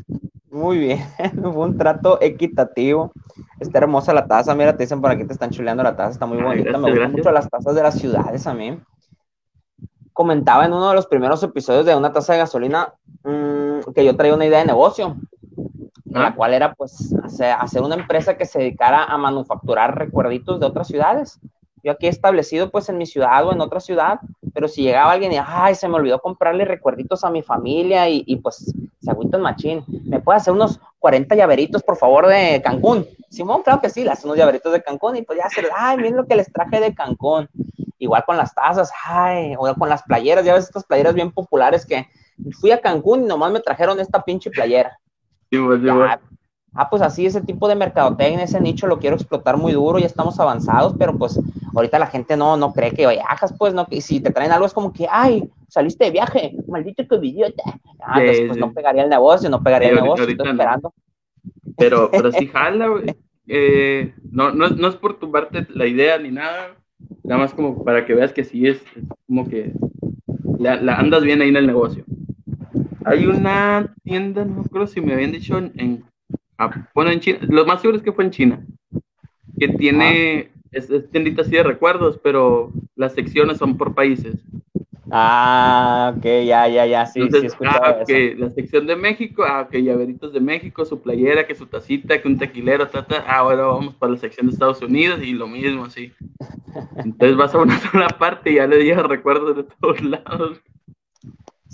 Muy 0.48 0.78
bien, 0.78 1.00
fue 1.42 1.50
un 1.50 1.76
trato 1.76 2.18
equitativo. 2.22 3.12
Está 3.58 3.78
hermosa 3.78 4.14
la 4.14 4.26
taza, 4.26 4.54
mira, 4.54 4.76
te 4.76 4.84
dicen 4.84 5.00
por 5.00 5.10
aquí 5.10 5.24
te 5.24 5.32
están 5.32 5.50
chuleando 5.50 5.82
la 5.82 5.96
taza, 5.96 6.12
está 6.12 6.26
muy 6.26 6.40
bonita. 6.40 6.78
me 6.78 6.90
gustan 6.90 7.12
mucho 7.12 7.32
las 7.32 7.48
tazas 7.48 7.74
de 7.74 7.82
las 7.82 7.98
ciudades 7.98 8.46
a 8.46 8.54
mí. 8.54 8.78
Comentaba 10.12 10.64
en 10.64 10.72
uno 10.72 10.88
de 10.88 10.94
los 10.94 11.06
primeros 11.06 11.42
episodios 11.42 11.84
de 11.84 11.94
una 11.94 12.12
taza 12.12 12.34
de 12.34 12.38
gasolina 12.38 12.94
mmm, 13.26 13.92
que 13.92 14.04
yo 14.04 14.16
traía 14.16 14.34
una 14.34 14.46
idea 14.46 14.60
de 14.60 14.66
negocio 14.66 15.16
la 16.20 16.34
cual 16.34 16.54
era 16.54 16.74
pues 16.74 17.14
hacer, 17.58 17.82
una 17.82 17.94
empresa 17.94 18.36
que 18.36 18.46
se 18.46 18.58
dedicara 18.58 19.04
a 19.04 19.18
manufacturar 19.18 19.98
recuerditos 19.98 20.60
de 20.60 20.66
otras 20.66 20.88
ciudades. 20.88 21.38
Yo 21.82 21.92
aquí 21.92 22.06
he 22.06 22.10
establecido 22.10 22.70
pues 22.70 22.88
en 22.88 22.98
mi 22.98 23.06
ciudad 23.06 23.46
o 23.46 23.52
en 23.52 23.60
otra 23.60 23.80
ciudad, 23.80 24.18
pero 24.52 24.66
si 24.66 24.82
llegaba 24.82 25.12
alguien 25.12 25.32
y, 25.32 25.36
ay, 25.38 25.74
se 25.74 25.88
me 25.88 25.94
olvidó 25.94 26.20
comprarle 26.20 26.64
recuerditos 26.64 27.22
a 27.22 27.30
mi 27.30 27.42
familia 27.42 28.08
y, 28.08 28.24
y 28.26 28.36
pues 28.36 28.74
se 29.00 29.10
agüitan 29.10 29.42
machín, 29.42 29.84
¿me 30.04 30.20
puede 30.20 30.38
hacer 30.38 30.52
unos 30.52 30.80
40 30.98 31.36
llaveritos 31.36 31.82
por 31.82 31.96
favor 31.96 32.26
de 32.26 32.60
Cancún? 32.64 33.06
Simón, 33.30 33.62
claro 33.62 33.80
que 33.80 33.90
sí, 33.90 34.02
le 34.02 34.10
hace 34.10 34.26
unos 34.26 34.38
llaveritos 34.38 34.72
de 34.72 34.82
Cancún 34.82 35.16
y 35.16 35.22
pues 35.22 35.38
ya 35.38 35.48
se, 35.48 35.68
ay, 35.76 35.98
miren 35.98 36.16
lo 36.16 36.26
que 36.26 36.34
les 36.34 36.52
traje 36.52 36.80
de 36.80 36.94
Cancún. 36.94 37.48
Igual 37.98 38.24
con 38.24 38.36
las 38.36 38.54
tazas, 38.54 38.90
ay, 39.04 39.54
o 39.56 39.74
con 39.74 39.88
las 39.88 40.02
playeras, 40.02 40.44
ya 40.44 40.54
ves 40.54 40.64
estas 40.64 40.84
playeras 40.84 41.14
bien 41.14 41.30
populares 41.30 41.86
que 41.86 42.06
fui 42.52 42.70
a 42.70 42.80
Cancún 42.80 43.24
y 43.24 43.26
nomás 43.26 43.52
me 43.52 43.60
trajeron 43.60 44.00
esta 44.00 44.22
pinche 44.24 44.50
playera. 44.50 44.98
Pues, 45.50 45.80
ah, 46.74 46.90
pues 46.90 47.02
así 47.02 47.26
ese 47.26 47.40
tipo 47.40 47.68
de 47.68 47.74
mercadotecnia, 47.74 48.44
ese 48.44 48.60
nicho 48.60 48.86
lo 48.86 48.98
quiero 48.98 49.16
explotar 49.16 49.56
muy 49.56 49.72
duro, 49.72 49.98
ya 49.98 50.06
estamos 50.06 50.38
avanzados, 50.38 50.94
pero 50.98 51.16
pues 51.16 51.40
ahorita 51.74 51.98
la 51.98 52.06
gente 52.06 52.36
no, 52.36 52.56
no 52.56 52.72
cree 52.72 52.92
que 52.92 53.06
viajas, 53.06 53.54
pues 53.58 53.74
no, 53.74 53.86
y 53.90 54.00
si 54.00 54.20
te 54.20 54.30
traen 54.30 54.52
algo 54.52 54.66
es 54.66 54.74
como 54.74 54.92
que, 54.92 55.06
ay, 55.10 55.48
saliste 55.68 56.04
de 56.04 56.10
viaje, 56.10 56.56
maldito 56.68 57.06
que 57.06 57.26
idiota. 57.26 57.62
Ah, 58.00 58.20
pues 58.24 58.56
no 58.56 58.72
pegaría 58.72 59.02
el 59.02 59.10
negocio, 59.10 59.48
no 59.48 59.62
pegaría 59.62 59.88
el 59.88 59.96
negocio, 59.96 60.26
estoy 60.28 60.48
esperando. 60.48 60.92
Pero, 61.76 62.10
pero 62.10 62.32
sí 62.32 62.46
jala, 62.52 62.88
eh, 63.46 64.14
no, 64.30 64.52
no, 64.52 64.68
no, 64.68 64.88
es 64.88 64.96
por 64.96 65.18
tumbarte 65.18 65.66
la 65.70 65.86
idea 65.86 66.18
ni 66.18 66.30
nada, 66.30 66.76
nada 67.22 67.40
más 67.40 67.54
como 67.54 67.84
para 67.84 68.04
que 68.04 68.14
veas 68.14 68.32
que 68.32 68.44
sí 68.44 68.66
es, 68.66 68.82
como 69.26 69.48
que 69.48 69.72
la, 70.58 70.76
la 70.76 70.96
andas 70.96 71.22
bien 71.22 71.40
ahí 71.42 71.48
en 71.48 71.56
el 71.56 71.66
negocio. 71.66 72.04
Hay 73.06 73.24
una 73.24 73.94
tienda, 74.02 74.44
no 74.44 74.64
creo 74.64 74.86
si 74.88 75.00
me 75.00 75.12
habían 75.12 75.30
dicho 75.30 75.56
en, 75.58 76.04
bueno, 76.92 77.12
en 77.12 77.20
China, 77.20 77.38
lo 77.42 77.64
más 77.64 77.80
seguro 77.80 77.98
es 77.98 78.02
que 78.02 78.12
fue 78.12 78.24
en 78.24 78.30
China, 78.32 78.66
que 79.58 79.68
tiene, 79.68 80.50
es, 80.72 80.90
tiendita 81.12 81.42
así 81.42 81.52
de 81.52 81.62
recuerdos, 81.62 82.18
pero 82.20 82.72
las 82.96 83.14
secciones 83.14 83.58
son 83.58 83.76
por 83.76 83.94
países. 83.94 84.34
Ah, 85.08 86.14
ok, 86.16 86.24
ya, 86.24 86.66
ya, 86.66 86.84
ya, 86.84 87.06
sí, 87.06 87.28
sí, 87.30 87.46
ah, 87.64 87.98
que 88.04 88.34
la 88.36 88.50
sección 88.50 88.88
de 88.88 88.96
México, 88.96 89.44
ah, 89.46 89.68
que 89.70 89.84
llaveritos 89.84 90.32
de 90.32 90.40
México, 90.40 90.84
su 90.84 91.00
playera, 91.00 91.46
que 91.46 91.54
su 91.54 91.66
tacita, 91.66 92.20
que 92.20 92.26
un 92.26 92.38
tequilero, 92.38 92.88
ta, 92.88 93.06
ta, 93.06 93.24
ah, 93.24 93.36
ahora 93.36 93.66
vamos 93.66 93.94
para 93.94 94.14
la 94.14 94.18
sección 94.18 94.48
de 94.48 94.54
Estados 94.54 94.82
Unidos 94.82 95.20
y 95.22 95.32
lo 95.32 95.46
mismo, 95.46 95.84
así. 95.84 96.12
Entonces 96.96 97.36
vas 97.36 97.54
a 97.54 97.58
una 97.58 97.78
sola 97.92 98.08
parte 98.08 98.50
y 98.50 98.54
ya 98.56 98.66
le 98.66 98.82
llevas 98.82 99.06
recuerdos 99.06 99.56
de 99.56 99.62
todos 99.62 100.00
lados. 100.02 100.60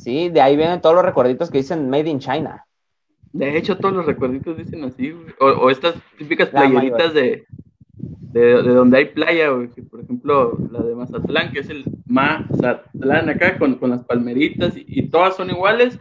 Sí, 0.03 0.31
de 0.31 0.41
ahí 0.41 0.57
vienen 0.57 0.81
todos 0.81 0.97
los 0.97 1.05
recuerditos 1.05 1.49
que 1.49 1.59
dicen 1.59 1.89
Made 1.89 2.11
in 2.11 2.19
China. 2.19 2.67
De 3.33 3.57
hecho, 3.57 3.79
todos 3.79 3.95
los 3.95 4.05
recuerditos 4.05 4.57
dicen 4.57 4.83
así, 4.83 5.11
güey. 5.11 5.33
O, 5.39 5.71
estas 5.71 5.95
típicas 6.19 6.49
playeritas 6.49 7.15
de, 7.15 7.47
de, 8.33 8.63
donde 8.63 8.99
hay 8.99 9.05
playa, 9.07 9.51
güey. 9.51 9.69
por 9.69 10.01
ejemplo, 10.01 10.59
la 10.73 10.83
de 10.83 10.95
Mazatlán, 10.97 11.53
que 11.53 11.61
es 11.61 11.71
el 11.71 11.85
Mazatlán 12.07 13.29
acá, 13.29 13.59
con, 13.59 13.77
con 13.77 13.91
las 13.91 14.03
palmeritas, 14.05 14.75
y, 14.77 15.09
todas 15.09 15.37
son 15.37 15.51
iguales. 15.51 15.97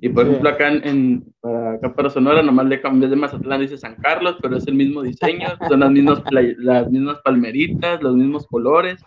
Y 0.00 0.08
por 0.08 0.26
ejemplo, 0.26 0.50
acá 0.50 0.68
en, 0.68 1.24
para, 1.40 1.74
acá 1.74 1.94
para 1.94 2.10
Sonora, 2.10 2.42
nomás 2.42 2.66
le 2.66 2.80
cambié 2.80 3.08
de 3.08 3.16
Mazatlán, 3.16 3.60
dice 3.60 3.78
San 3.78 3.94
Carlos, 3.94 4.36
pero 4.42 4.56
es 4.56 4.66
el 4.66 4.74
mismo 4.74 5.02
diseño, 5.02 5.46
son 5.68 5.80
las 5.80 5.90
mismas, 5.92 6.22
las 6.58 6.90
mismas 6.90 7.20
palmeritas, 7.20 8.02
los 8.02 8.16
mismos 8.16 8.48
colores. 8.48 9.02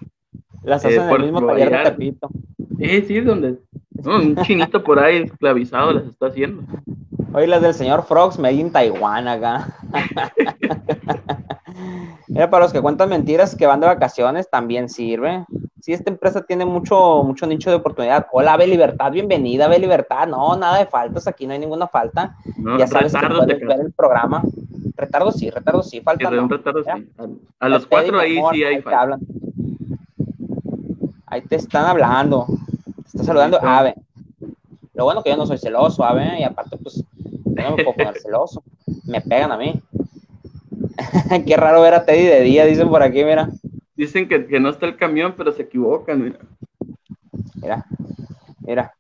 Las 0.63 0.85
hacen 0.85 1.01
eh, 1.01 1.15
el 1.15 1.23
mismo 1.23 1.45
taller 1.45 1.97
de. 1.97 2.15
Eh, 2.79 3.03
sí, 3.07 3.19
donde 3.21 3.57
un 4.05 4.35
chinito 4.43 4.83
por 4.83 4.99
ahí 4.99 5.23
esclavizado 5.23 5.91
las 5.91 6.05
está 6.05 6.27
haciendo. 6.27 6.63
Hoy 7.33 7.47
las 7.47 7.61
del 7.61 7.73
señor 7.73 8.03
Frogs 8.03 8.39
me 8.39 8.49
en 8.49 8.71
Taiwán 8.71 9.27
acá. 9.27 9.67
Mira, 12.27 12.49
para 12.49 12.65
los 12.65 12.73
que 12.73 12.81
cuentan 12.81 13.09
mentiras 13.09 13.55
que 13.55 13.65
van 13.65 13.79
de 13.79 13.87
vacaciones, 13.87 14.49
también 14.49 14.89
sirve. 14.89 15.45
Sí, 15.81 15.93
esta 15.93 16.09
empresa 16.09 16.41
tiene 16.41 16.65
mucho, 16.65 17.23
mucho 17.23 17.45
nicho 17.45 17.69
de 17.69 17.77
oportunidad. 17.77 18.27
Hola, 18.31 18.53
Ave 18.53 18.67
Libertad, 18.67 19.11
bienvenida, 19.11 19.65
Ave 19.65 19.79
Libertad. 19.79 20.27
No, 20.27 20.55
nada 20.55 20.79
de 20.79 20.85
faltas, 20.85 21.27
aquí 21.27 21.45
no 21.47 21.53
hay 21.53 21.59
ninguna 21.59 21.87
falta. 21.87 22.35
ya 22.77 22.87
sabes 22.87 23.13
que 23.13 23.27
puedes 23.27 23.59
ver 23.61 23.79
el 23.79 23.93
programa. 23.93 24.43
Retardo 24.95 25.31
sí, 25.31 25.49
retardo 25.49 25.83
sí, 25.83 26.01
falta. 26.01 26.31
No. 26.31 26.49
A, 27.59 27.69
los 27.69 27.85
cuatro 27.85 28.19
ahí 28.19 28.41
sí 28.51 28.63
hay 28.63 28.81
falta. 28.81 29.19
Ahí 31.27 31.41
te 31.41 31.57
están 31.57 31.85
hablando. 31.85 32.47
Te 33.11 33.17
está 33.17 33.23
saludando 33.23 33.59
Ave. 33.61 33.95
Lo 34.93 35.05
bueno 35.05 35.23
que 35.23 35.29
yo 35.29 35.37
no 35.37 35.45
soy 35.45 35.57
celoso, 35.57 36.03
Ave, 36.03 36.39
y 36.39 36.43
aparte, 36.43 36.77
pues, 36.77 37.03
no 37.45 37.75
me 37.75 37.83
puedo 37.83 37.95
poner 37.95 38.19
celoso. 38.19 38.63
Me 39.05 39.21
pegan 39.21 39.51
a 39.51 39.57
mí. 39.57 39.81
Qué 41.45 41.55
raro 41.55 41.81
ver 41.81 41.93
a 41.93 42.05
Teddy 42.05 42.25
de 42.25 42.41
día, 42.41 42.65
dicen 42.65 42.89
por 42.89 43.03
aquí, 43.03 43.23
mira. 43.23 43.49
Dicen 43.95 44.27
que, 44.27 44.59
no 44.59 44.69
está 44.69 44.85
el 44.85 44.97
camión, 44.97 45.35
pero 45.37 45.51
se 45.51 45.63
equivocan, 45.63 46.23
mira. 46.23 46.39
Mira, 47.55 47.85
mira, 48.59 48.93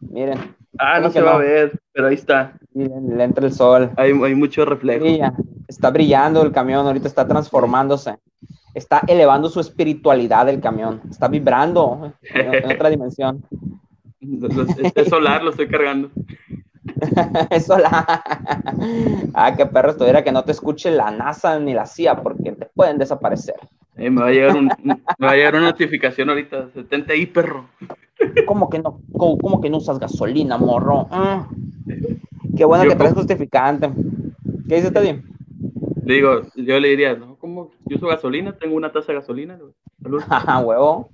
miren. 0.00 0.54
Ah, 0.78 1.00
no 1.00 1.10
se 1.10 1.20
va 1.20 1.34
a 1.34 1.38
ver, 1.38 1.78
pero 1.92 2.08
ahí 2.08 2.14
está. 2.14 2.54
Miren, 2.72 3.16
le 3.16 3.24
entra 3.24 3.46
el 3.46 3.52
sol. 3.52 3.90
Hay, 3.96 4.10
hay 4.10 4.34
mucho 4.34 4.64
reflejo. 4.64 5.04
Está 5.68 5.90
brillando 5.90 6.42
el 6.42 6.52
camión, 6.52 6.86
ahorita 6.86 7.08
está 7.08 7.26
transformándose 7.26 8.16
está 8.74 9.02
elevando 9.06 9.48
su 9.48 9.60
espiritualidad 9.60 10.48
el 10.48 10.60
camión, 10.60 11.00
está 11.10 11.28
vibrando 11.28 12.12
en, 12.22 12.70
otra 12.70 12.88
dimensión. 12.90 13.44
Es 14.94 15.08
solar, 15.08 15.42
lo 15.42 15.50
estoy 15.50 15.68
cargando. 15.68 16.10
es 17.50 17.66
solar. 17.66 18.04
Ah, 19.34 19.54
qué 19.56 19.66
perro 19.66 19.90
estuviera 19.90 20.22
que 20.22 20.32
no 20.32 20.44
te 20.44 20.52
escuche 20.52 20.90
la 20.90 21.10
NASA 21.10 21.58
ni 21.58 21.74
la 21.74 21.86
CIA 21.86 22.22
porque 22.22 22.52
te 22.52 22.66
pueden 22.66 22.98
desaparecer. 22.98 23.56
Eh, 23.96 24.10
me, 24.10 24.22
va 24.22 24.28
a 24.28 24.30
llegar 24.30 24.62
me 24.82 24.96
va 25.22 25.30
a 25.32 25.36
llegar 25.36 25.54
una 25.54 25.66
notificación 25.66 26.30
ahorita, 26.30 26.70
70 26.72 27.12
ahí, 27.12 27.26
perro. 27.26 27.66
¿Cómo 28.46 28.70
que 28.70 28.78
no, 28.78 29.00
cómo, 29.12 29.60
que 29.60 29.68
no 29.68 29.78
usas 29.78 29.98
gasolina, 29.98 30.56
morro? 30.56 31.08
Ah. 31.10 31.48
Qué 32.56 32.64
bueno 32.64 32.88
que 32.88 32.96
traes 32.96 33.14
justificante. 33.14 33.90
¿Qué 34.68 34.76
dice 34.76 34.90
Teddy? 34.90 35.22
Le 36.04 36.14
digo, 36.14 36.42
yo 36.56 36.80
le 36.80 36.88
diría, 36.88 37.14
no, 37.14 37.31
¿cómo? 37.42 37.72
Yo 37.86 37.96
uso 37.96 38.06
gasolina, 38.06 38.52
tengo 38.52 38.76
una 38.76 38.92
taza 38.92 39.12
de 39.12 39.18
gasolina. 39.18 39.58
Ah, 40.30 40.60
huevo. 40.60 41.10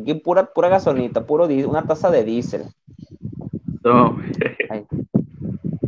Aquí 0.00 0.14
pura, 0.14 0.46
pura 0.46 0.68
gasolinita, 0.68 1.26
puro 1.26 1.46
una 1.46 1.82
taza 1.82 2.10
de 2.10 2.24
diésel. 2.24 2.62
No. 3.84 4.16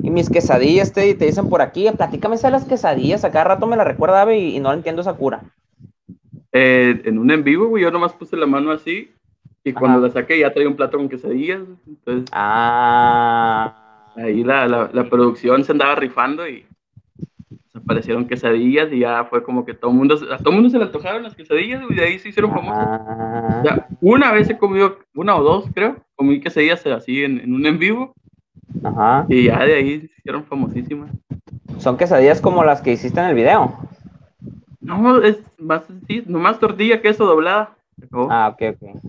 y 0.02 0.10
mis 0.10 0.28
quesadillas, 0.28 0.92
te, 0.92 1.14
te 1.14 1.26
dicen 1.26 1.48
por 1.48 1.62
aquí, 1.62 1.88
platícame 1.96 2.36
de 2.36 2.50
las 2.50 2.64
quesadillas, 2.64 3.24
a 3.24 3.30
cada 3.30 3.44
rato 3.44 3.66
me 3.66 3.76
la 3.76 3.84
recuerda 3.84 4.32
y, 4.34 4.56
y 4.56 4.60
no 4.60 4.72
entiendo 4.72 5.02
esa 5.02 5.14
cura. 5.14 5.42
Eh, 6.52 7.02
en 7.04 7.18
un 7.18 7.30
en 7.30 7.44
vivo, 7.44 7.66
güey, 7.68 7.84
yo 7.84 7.90
nomás 7.90 8.12
puse 8.12 8.36
la 8.36 8.46
mano 8.46 8.72
así 8.72 9.12
y 9.62 9.72
cuando 9.72 10.00
la 10.00 10.12
saqué 10.12 10.38
ya 10.38 10.52
traía 10.52 10.68
un 10.68 10.76
plato 10.76 10.96
con 10.96 11.08
quesadillas. 11.08 11.62
Entonces, 11.86 12.28
ah. 12.32 14.12
Ahí 14.16 14.44
la, 14.44 14.68
la, 14.68 14.90
la 14.92 15.08
producción 15.08 15.64
se 15.64 15.72
andaba 15.72 15.96
rifando 15.96 16.48
y 16.48 16.64
aparecieron 17.74 18.26
quesadillas 18.26 18.92
y 18.92 19.00
ya 19.00 19.24
fue 19.24 19.42
como 19.42 19.64
que 19.64 19.74
todo 19.74 19.90
mundo, 19.90 20.16
a 20.32 20.38
todo 20.38 20.52
mundo 20.52 20.70
se 20.70 20.78
le 20.78 20.84
antojaron 20.84 21.22
las 21.22 21.34
quesadillas 21.34 21.82
y 21.88 21.94
de 21.94 22.04
ahí 22.04 22.18
se 22.18 22.28
hicieron 22.28 22.52
famosas. 22.52 22.86
Ah. 22.88 23.86
una 24.00 24.32
vez 24.32 24.48
he 24.48 24.56
comido, 24.56 24.98
una 25.14 25.36
o 25.36 25.42
dos 25.42 25.66
creo, 25.74 25.96
comí 26.14 26.40
quesadillas 26.40 26.86
así 26.86 27.24
en, 27.24 27.40
en 27.40 27.54
un 27.54 27.66
en 27.66 27.78
vivo. 27.78 28.14
Ajá. 28.82 29.26
Y 29.28 29.44
ya 29.44 29.64
de 29.64 29.74
ahí 29.74 30.00
se 30.00 30.06
hicieron 30.18 30.44
famosísimas. 30.44 31.10
¿Son 31.78 31.96
quesadillas 31.96 32.40
como 32.40 32.64
las 32.64 32.80
que 32.80 32.92
hiciste 32.92 33.20
en 33.20 33.26
el 33.26 33.34
video? 33.34 33.76
No, 34.80 35.22
es 35.22 35.38
más, 35.58 35.84
sí, 36.06 36.22
nomás 36.26 36.60
tortilla, 36.60 37.00
queso 37.00 37.24
doblada. 37.24 37.74
Ah, 38.12 38.54
ok, 38.54 38.76
ok. 38.76 39.02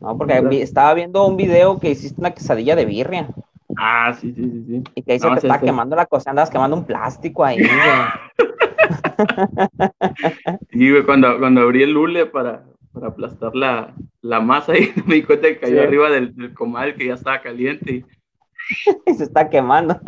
No, 0.00 0.16
porque 0.16 0.62
estaba 0.62 0.94
viendo 0.94 1.26
un 1.26 1.36
video 1.36 1.78
que 1.78 1.90
hiciste 1.90 2.20
una 2.20 2.32
quesadilla 2.32 2.74
de 2.74 2.84
birria. 2.84 3.28
Ah, 3.76 4.14
sí, 4.14 4.32
sí, 4.34 4.42
sí, 4.42 4.64
sí. 4.66 4.82
Y 4.94 5.02
que 5.02 5.12
ahí 5.12 5.18
se 5.18 5.28
te 5.30 5.36
está 5.36 5.60
quemando 5.60 5.96
la 5.96 6.06
cosa, 6.06 6.30
andas 6.30 6.50
quemando 6.50 6.76
un 6.76 6.84
plástico 6.84 7.44
ahí, 7.44 7.58
güey. 7.58 7.70
sí, 10.70 10.90
güey, 10.90 11.04
cuando, 11.04 11.38
cuando 11.38 11.62
abrí 11.62 11.82
el 11.82 11.92
lule 11.92 12.26
para, 12.26 12.64
para 12.92 13.08
aplastar 13.08 13.54
la, 13.54 13.94
la 14.20 14.40
masa 14.40 14.74
y 14.78 14.92
me 15.06 15.16
di 15.16 15.22
cuenta 15.22 15.48
que 15.48 15.58
cayó 15.58 15.82
arriba 15.82 16.10
del, 16.10 16.54
comal 16.54 16.94
que 16.94 17.06
ya 17.06 17.14
estaba 17.14 17.40
caliente. 17.40 18.04
Y... 19.06 19.14
se 19.14 19.24
está 19.24 19.48
quemando. 19.48 19.98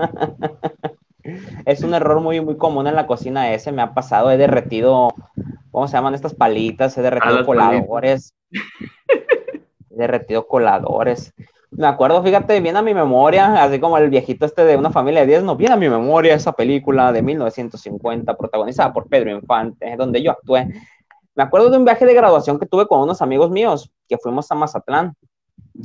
es 1.64 1.82
un 1.82 1.94
error 1.94 2.20
muy, 2.20 2.40
muy 2.40 2.56
común 2.56 2.86
en 2.86 2.94
la 2.94 3.06
cocina 3.06 3.52
ese, 3.52 3.72
me 3.72 3.82
ha 3.82 3.94
pasado, 3.94 4.30
he 4.30 4.36
derretido, 4.36 5.08
¿cómo 5.70 5.88
se 5.88 5.94
llaman 5.94 6.14
estas 6.14 6.34
palitas? 6.34 6.96
He 6.98 7.02
derretido 7.02 7.38
ah, 7.38 7.44
coladores. 7.44 8.34
he 8.52 9.96
derretido 9.96 10.46
coladores. 10.46 11.32
Me 11.76 11.86
acuerdo, 11.88 12.22
fíjate, 12.22 12.60
bien 12.60 12.76
a 12.76 12.82
mi 12.82 12.94
memoria, 12.94 13.62
así 13.62 13.80
como 13.80 13.98
el 13.98 14.08
viejito 14.08 14.46
este 14.46 14.64
de 14.64 14.76
una 14.76 14.90
familia 14.90 15.22
de 15.22 15.26
10, 15.26 15.42
no, 15.42 15.56
viene 15.56 15.74
a 15.74 15.76
mi 15.76 15.88
memoria 15.88 16.34
esa 16.34 16.52
película 16.52 17.12
de 17.12 17.22
1950, 17.22 18.36
protagonizada 18.36 18.92
por 18.92 19.08
Pedro 19.08 19.30
Infante, 19.30 19.96
donde 19.96 20.22
yo 20.22 20.30
actué. 20.30 20.68
Me 21.34 21.42
acuerdo 21.42 21.70
de 21.70 21.78
un 21.78 21.84
viaje 21.84 22.06
de 22.06 22.14
graduación 22.14 22.60
que 22.60 22.66
tuve 22.66 22.86
con 22.86 23.00
unos 23.00 23.20
amigos 23.22 23.50
míos, 23.50 23.90
que 24.08 24.18
fuimos 24.18 24.50
a 24.52 24.54
Mazatlán, 24.54 25.16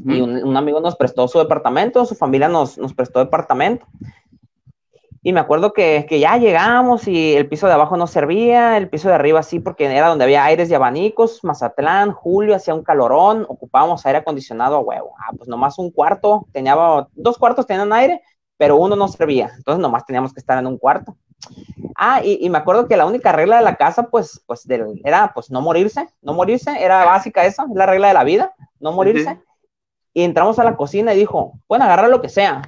y 0.06 0.21
un, 0.21 0.56
amigo 0.56 0.80
nos 0.80 0.95
prestó 0.95 1.28
su 1.28 1.39
departamento, 1.39 2.06
su 2.06 2.13
familia 2.13 2.47
nos, 2.47 2.78
nos 2.78 2.93
prestó 2.93 3.19
departamento, 3.19 3.88
y 5.21 5.34
me 5.34 5.41
acuerdo 5.41 5.73
que, 5.73 6.05
que, 6.08 6.19
ya 6.19 6.38
llegamos 6.38 7.08
y 7.08 7.36
el 7.36 7.49
piso 7.49 7.67
de 7.67 7.73
abajo 7.73 7.97
no 7.97 8.08
servía, 8.08 8.77
el 8.77 8.89
piso 8.89 9.10
de 9.10 9.15
arriba 9.15 9.43
sí, 9.43 9.60
porque 9.60 9.86
era 9.86 10.08
donde 10.08 10.23
había 10.23 10.45
aires 10.45 10.69
y 10.69 10.73
abanicos, 10.73 11.43
Mazatlán, 11.43 12.13
Julio, 12.13 12.55
hacía 12.55 12.73
un 12.73 12.84
calorón, 12.84 13.45
ocupábamos 13.49 14.05
aire 14.05 14.19
acondicionado 14.19 14.77
a 14.77 14.79
huevo. 14.79 15.13
Ah, 15.19 15.32
pues 15.36 15.49
nomás 15.49 15.77
un 15.77 15.91
cuarto, 15.91 16.47
tenía, 16.53 16.75
dos 17.13 17.38
cuartos 17.38 17.67
tenían 17.67 17.91
aire, 17.91 18.21
pero 18.55 18.77
uno 18.77 18.95
no 18.95 19.10
servía, 19.10 19.51
entonces 19.58 19.82
nomás 19.82 20.05
teníamos 20.05 20.34
que 20.34 20.39
estar 20.39 20.58
en 20.58 20.67
un 20.67 20.77
cuarto. 20.77 21.17
Ah, 21.95 22.21
y, 22.23 22.39
y 22.45 22.49
me 22.49 22.58
acuerdo 22.58 22.88
que 22.88 22.95
la 22.95 23.05
única 23.05 23.34
regla 23.34 23.58
de 23.58 23.63
la 23.63 23.75
casa, 23.75 24.03
pues, 24.03 24.41
pues 24.45 24.65
era 25.03 25.32
pues 25.34 25.51
no 25.51 25.60
morirse, 25.60 26.08
no 26.21 26.34
morirse, 26.34 26.82
era 26.82 27.03
básica 27.03 27.45
esa, 27.45 27.63
es 27.63 27.75
la 27.75 27.86
regla 27.86 28.08
de 28.08 28.13
la 28.13 28.23
vida, 28.23 28.53
no 28.79 28.93
morirse. 28.93 29.38
Y 30.13 30.23
entramos 30.23 30.60
a 30.60 30.63
la 30.63 30.77
cocina 30.77 31.13
y 31.13 31.17
dijo, 31.17 31.60
pueden 31.67 31.84
agarrar 31.84 32.10
lo 32.10 32.21
que 32.21 32.29
sea, 32.29 32.62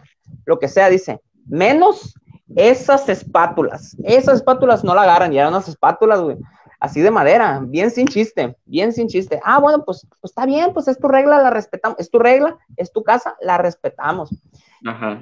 lo 0.46 0.60
que 0.60 0.68
sea, 0.68 0.90
dice, 0.90 1.22
menos 1.46 2.14
esas 2.56 3.08
espátulas, 3.10 3.96
esas 4.04 4.36
espátulas 4.36 4.84
no 4.84 4.94
la 4.94 5.04
agarran, 5.04 5.32
ya 5.32 5.42
eran 5.42 5.54
unas 5.54 5.68
espátulas, 5.68 6.22
güey, 6.22 6.38
así 6.80 7.00
de 7.02 7.12
madera, 7.12 7.62
bien 7.64 7.92
sin 7.92 8.08
chiste, 8.08 8.58
bien 8.66 8.92
sin 8.92 9.08
chiste. 9.08 9.40
Ah, 9.44 9.60
bueno, 9.60 9.84
pues, 9.86 10.06
pues 10.20 10.32
está 10.32 10.46
bien, 10.46 10.74
pues 10.74 10.88
es 10.88 11.00
tu 11.00 11.08
regla, 11.08 11.42
la 11.42 11.50
respetamos, 11.52 12.00
es 12.00 12.10
tu 12.10 12.20
regla, 12.20 12.58
es 12.76 12.92
tu 12.92 13.04
casa, 13.04 13.36
la 13.42 13.58
respetamos. 13.58 14.30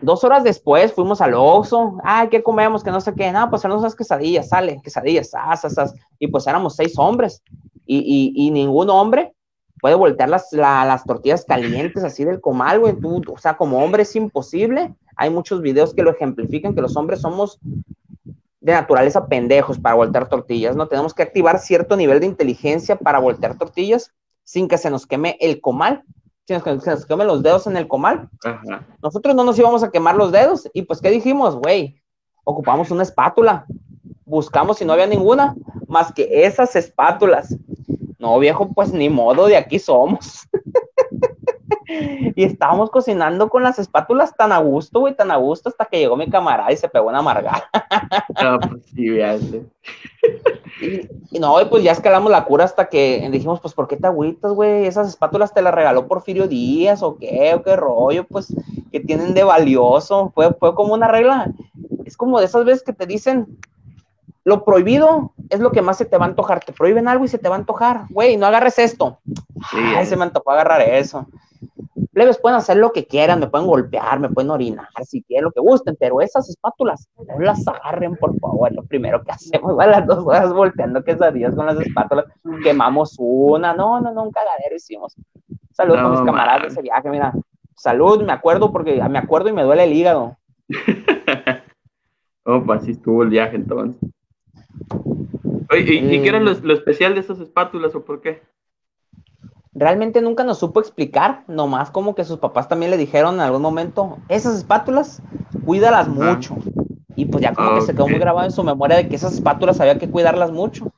Dos 0.01 0.23
horas 0.23 0.45
después 0.45 0.93
fuimos 0.93 1.19
al 1.19 1.33
Oxxo, 1.33 1.97
ay, 2.05 2.29
¿qué 2.29 2.41
comemos? 2.41 2.81
Que 2.81 2.91
no 2.91 3.01
sé 3.01 3.13
qué, 3.13 3.29
no, 3.31 3.49
pues 3.49 3.65
eran 3.65 3.77
esas 3.77 3.93
quesadillas, 3.93 4.47
sale, 4.47 4.79
quesadillas, 4.81 5.31
asas, 5.33 5.93
y 6.17 6.27
pues 6.27 6.47
éramos 6.47 6.77
seis 6.77 6.97
hombres, 6.97 7.43
y, 7.85 8.31
y, 8.35 8.51
ningún 8.51 8.89
hombre 8.89 9.33
puede 9.79 9.95
voltear 9.95 10.29
las, 10.29 10.51
las 10.51 11.03
tortillas 11.03 11.45
calientes 11.45 12.03
así 12.03 12.25
del 12.25 12.41
comal, 12.41 12.79
güey, 12.79 12.93
tú, 12.93 13.21
o 13.31 13.37
sea, 13.37 13.57
como 13.57 13.83
hombre 13.83 14.03
es 14.03 14.15
imposible, 14.15 14.93
hay 15.15 15.29
muchos 15.29 15.61
videos 15.61 15.93
que 15.93 16.03
lo 16.03 16.11
ejemplifican, 16.11 16.75
que 16.75 16.81
los 16.81 16.95
hombres 16.95 17.21
somos 17.21 17.59
de 18.61 18.73
naturaleza 18.73 19.27
pendejos 19.27 19.79
para 19.79 19.95
voltear 19.95 20.27
tortillas, 20.27 20.75
¿no? 20.75 20.87
Tenemos 20.87 21.13
que 21.13 21.23
activar 21.23 21.59
cierto 21.59 21.95
nivel 21.95 22.19
de 22.19 22.25
inteligencia 22.25 22.97
para 22.97 23.19
voltear 23.19 23.57
tortillas 23.57 24.13
sin 24.43 24.67
que 24.67 24.77
se 24.77 24.89
nos 24.89 25.05
queme 25.05 25.37
el 25.39 25.61
comal, 25.61 26.03
sin 26.45 26.59
que 26.61 26.79
se 26.79 26.91
nos 26.91 27.05
queme 27.05 27.23
los 27.25 27.43
dedos 27.43 27.67
en 27.67 27.77
el 27.77 27.87
comal. 27.87 28.29
Nosotros 29.01 29.35
no 29.35 29.43
nos 29.43 29.57
íbamos 29.57 29.83
a 29.83 29.91
quemar 29.91 30.15
los 30.15 30.31
dedos 30.31 30.69
y 30.73 30.81
pues, 30.81 31.01
¿qué 31.01 31.09
dijimos? 31.09 31.55
Güey, 31.55 32.01
ocupamos 32.43 32.91
una 32.91 33.03
espátula, 33.03 33.65
buscamos 34.25 34.77
si 34.77 34.85
no 34.85 34.93
había 34.93 35.07
ninguna, 35.07 35.55
más 35.87 36.11
que 36.11 36.45
esas 36.45 36.75
espátulas. 36.75 37.55
No, 38.19 38.37
viejo, 38.37 38.69
pues 38.73 38.91
ni 38.91 39.09
modo, 39.09 39.47
de 39.47 39.55
aquí 39.55 39.79
somos. 39.79 40.47
y 42.35 42.43
estábamos 42.43 42.91
cocinando 42.91 43.49
con 43.49 43.63
las 43.63 43.79
espátulas 43.79 44.35
tan 44.35 44.51
a 44.51 44.59
gusto, 44.59 44.99
güey, 44.99 45.15
tan 45.15 45.31
a 45.31 45.37
gusto, 45.37 45.69
hasta 45.69 45.85
que 45.85 45.99
llegó 45.99 46.15
mi 46.15 46.29
camarada 46.29 46.71
y 46.71 46.77
se 46.77 46.89
pegó 46.89 47.07
una 47.07 47.19
amargada. 47.19 47.69
No, 48.41 48.59
pues 48.59 48.85
sí, 48.85 49.07
y, 50.81 51.35
y, 51.35 51.39
no, 51.39 51.55
pues 51.69 51.83
ya 51.83 51.91
escalamos 51.91 52.31
la 52.31 52.45
cura 52.45 52.63
hasta 52.63 52.87
que 52.87 53.27
dijimos, 53.31 53.59
pues, 53.59 53.73
¿por 53.73 53.87
qué 53.87 53.97
te 53.97 54.07
agüitas, 54.07 54.53
güey? 54.53 54.85
Esas 54.85 55.09
espátulas 55.09 55.53
te 55.53 55.61
las 55.61 55.73
regaló 55.73 56.07
Porfirio 56.07 56.47
Díaz, 56.47 57.03
o 57.03 57.17
qué, 57.17 57.53
o 57.53 57.63
qué 57.63 57.75
rollo, 57.75 58.25
pues, 58.25 58.53
que 58.91 58.99
tienen 58.99 59.33
de 59.33 59.43
valioso. 59.43 60.31
Fue, 60.33 60.53
fue 60.53 60.73
como 60.75 60.93
una 60.93 61.07
regla. 61.07 61.51
Es 62.05 62.15
como 62.15 62.39
de 62.39 62.45
esas 62.45 62.63
veces 62.63 62.83
que 62.83 62.93
te 62.93 63.05
dicen, 63.05 63.57
lo 64.43 64.63
prohibido 64.63 65.33
es 65.49 65.59
lo 65.59 65.71
que 65.71 65.81
más 65.81 65.97
se 65.97 66.05
te 66.05 66.17
va 66.17 66.25
a 66.25 66.29
antojar. 66.29 66.63
Te 66.63 66.73
prohíben 66.73 67.07
algo 67.07 67.25
y 67.25 67.27
se 67.27 67.37
te 67.37 67.49
va 67.49 67.55
a 67.55 67.59
antojar. 67.59 68.05
Güey, 68.09 68.37
no 68.37 68.45
agarres 68.45 68.79
esto. 68.79 69.19
Sí, 69.71 69.77
Ay, 69.95 70.05
se 70.05 70.15
me 70.15 70.23
antojó 70.23 70.51
agarrar 70.51 70.81
eso. 70.81 71.27
Plebes 72.11 72.39
pueden 72.39 72.57
hacer 72.57 72.77
lo 72.77 72.91
que 72.91 73.05
quieran, 73.05 73.39
me 73.39 73.47
pueden 73.47 73.67
golpear, 73.67 74.19
me 74.19 74.29
pueden 74.29 74.49
orinar, 74.49 74.87
si 75.03 75.21
quieren, 75.23 75.45
lo 75.45 75.51
que 75.51 75.59
gusten, 75.59 75.95
pero 75.99 76.21
esas 76.21 76.49
espátulas 76.49 77.07
no 77.17 77.39
las 77.39 77.67
agarren, 77.67 78.15
por 78.15 78.37
favor. 78.39 78.71
Lo 78.73 78.83
primero 78.83 79.23
que 79.23 79.31
hacemos, 79.31 79.79
a 79.79 79.85
las 79.85 80.07
dos 80.07 80.25
horas 80.25 80.51
volteando 80.51 81.03
quesadillas 81.03 81.53
con 81.55 81.65
las 81.65 81.79
espátulas, 81.79 82.25
quemamos 82.63 83.15
una. 83.19 83.73
No, 83.73 84.01
no, 84.01 84.11
no, 84.11 84.23
un 84.23 84.31
cagadero 84.31 84.75
hicimos. 84.75 85.15
Saludos 85.71 85.99
a 85.99 86.09
mis 86.09 86.21
camaradas 86.21 86.61
de 86.63 86.67
ese 86.69 86.81
viaje, 86.81 87.09
mira. 87.09 87.33
Salud, 87.75 88.23
me 88.23 88.33
acuerdo 88.33 88.73
porque 88.73 89.01
me 89.09 89.19
acuerdo 89.19 89.49
y 89.49 89.53
me 89.53 89.63
duele 89.63 89.85
el 89.85 89.93
hígado. 89.93 90.37
pues 92.43 92.81
así 92.81 92.91
estuvo 92.91 93.23
el 93.23 93.29
viaje 93.29 93.55
entonces. 93.55 94.09
¿Y, 95.77 96.21
qué 96.21 96.27
era 96.27 96.39
lo, 96.39 96.51
especial 96.51 97.13
de 97.13 97.21
esas 97.21 97.39
espátulas 97.39 97.93
o 97.95 98.03
por 98.03 98.21
qué? 98.21 98.41
Realmente 99.73 100.21
nunca 100.21 100.43
nos 100.43 100.59
supo 100.59 100.79
explicar, 100.79 101.43
nomás 101.47 101.91
como 101.91 102.15
que 102.15 102.25
sus 102.25 102.39
papás 102.39 102.67
también 102.67 102.91
le 102.91 102.97
dijeron 102.97 103.35
en 103.35 103.41
algún 103.41 103.61
momento, 103.61 104.17
esas 104.27 104.57
espátulas, 104.57 105.21
cuídalas 105.65 106.07
mucho. 106.07 106.57
Y 107.15 107.25
pues 107.25 107.43
ya 107.43 107.53
como 107.53 107.75
que 107.75 107.81
se 107.81 107.93
quedó 107.93 108.07
muy 108.07 108.19
grabado 108.19 108.45
en 108.45 108.51
su 108.51 108.63
memoria 108.63 108.97
de 108.97 109.07
que 109.07 109.15
esas 109.15 109.33
espátulas 109.33 109.79
había 109.79 109.99
que 109.99 110.09
cuidarlas 110.09 110.51
mucho. 110.51 110.91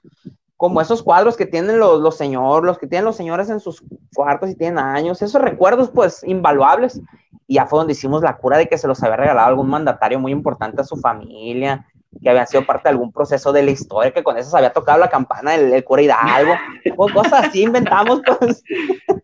Como 0.56 0.80
esos 0.80 1.02
cuadros 1.02 1.36
que 1.36 1.48
tienen 1.48 1.80
los, 1.80 2.00
los 2.00 2.16
señores, 2.16 2.66
los 2.66 2.78
que 2.78 2.88
tienen 2.88 3.06
los 3.06 3.16
señores 3.16 3.50
en 3.50 3.60
sus 3.60 3.84
cuartos 4.14 4.50
y 4.50 4.56
tienen 4.56 4.80
años, 4.80 5.22
esos 5.22 5.42
recuerdos 5.42 5.90
pues 5.90 6.24
invaluables. 6.24 7.02
Y 7.48 7.56
ya 7.56 7.66
fue 7.66 7.80
donde 7.80 7.94
hicimos 7.94 8.22
la 8.22 8.38
cura 8.38 8.58
de 8.58 8.70
que 8.70 8.78
se 8.78 8.88
los 8.88 9.02
había 9.04 9.18
regalado 9.18 9.48
algún 9.48 9.70
mandatario 9.70 10.20
muy 10.20 10.32
importante 10.32 10.82
a 10.82 10.86
su 10.86 10.96
familia, 10.96 11.88
que 12.21 12.30
habían 12.30 12.47
sido 12.47 12.65
parte 12.65 12.84
de 12.84 12.89
algún 12.91 13.12
proceso 13.12 13.54
de 13.54 13.63
la 13.63 13.71
historia, 13.71 14.12
que 14.12 14.24
con 14.24 14.38
eso 14.38 14.50
se 14.50 14.58
había 14.58 14.74
tocado 14.74 15.00
la 15.00 15.10
campana 15.10 15.52
del, 15.52 15.71
del 15.71 15.84
cura 15.84 16.02
Hidalgo, 16.02 16.54
pues, 16.95 17.13
cosas 17.13 17.45
así 17.45 17.63
inventamos, 17.63 18.21
pues. 18.26 18.63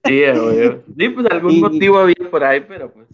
Sí, 0.05 0.23
Sí, 0.97 1.09
pues 1.09 1.25
algún 1.29 1.59
motivo 1.59 1.97
había 1.97 2.15
por 2.29 2.43
ahí, 2.43 2.61
pero 2.61 2.91
pues, 2.91 3.07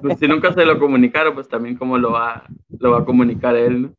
pues, 0.00 0.18
si 0.18 0.28
nunca 0.28 0.52
se 0.52 0.64
lo 0.64 0.78
comunicaron, 0.78 1.34
pues 1.34 1.48
también 1.48 1.76
cómo 1.76 1.98
lo 1.98 2.12
va, 2.12 2.44
lo 2.78 2.92
va 2.92 2.98
a 3.00 3.04
comunicar 3.04 3.54
él, 3.54 3.82
¿no? 3.82 3.90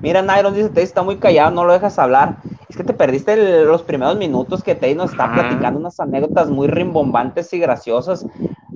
Mira, 0.00 0.22
Nairon 0.22 0.54
dice, 0.54 0.68
Teddy 0.70 0.84
está 0.84 1.02
muy 1.02 1.16
callado, 1.16 1.50
no 1.50 1.64
lo 1.64 1.72
dejas 1.72 1.98
hablar. 1.98 2.36
Es 2.68 2.76
que 2.76 2.84
te 2.84 2.94
perdiste 2.94 3.64
los 3.64 3.82
primeros 3.82 4.16
minutos 4.16 4.62
que 4.62 4.74
Teddy 4.74 4.94
nos 4.94 5.10
está 5.10 5.32
platicando 5.32 5.80
unas 5.80 5.98
anécdotas 5.98 6.48
muy 6.50 6.68
rimbombantes 6.68 7.52
y 7.52 7.58
graciosas. 7.58 8.24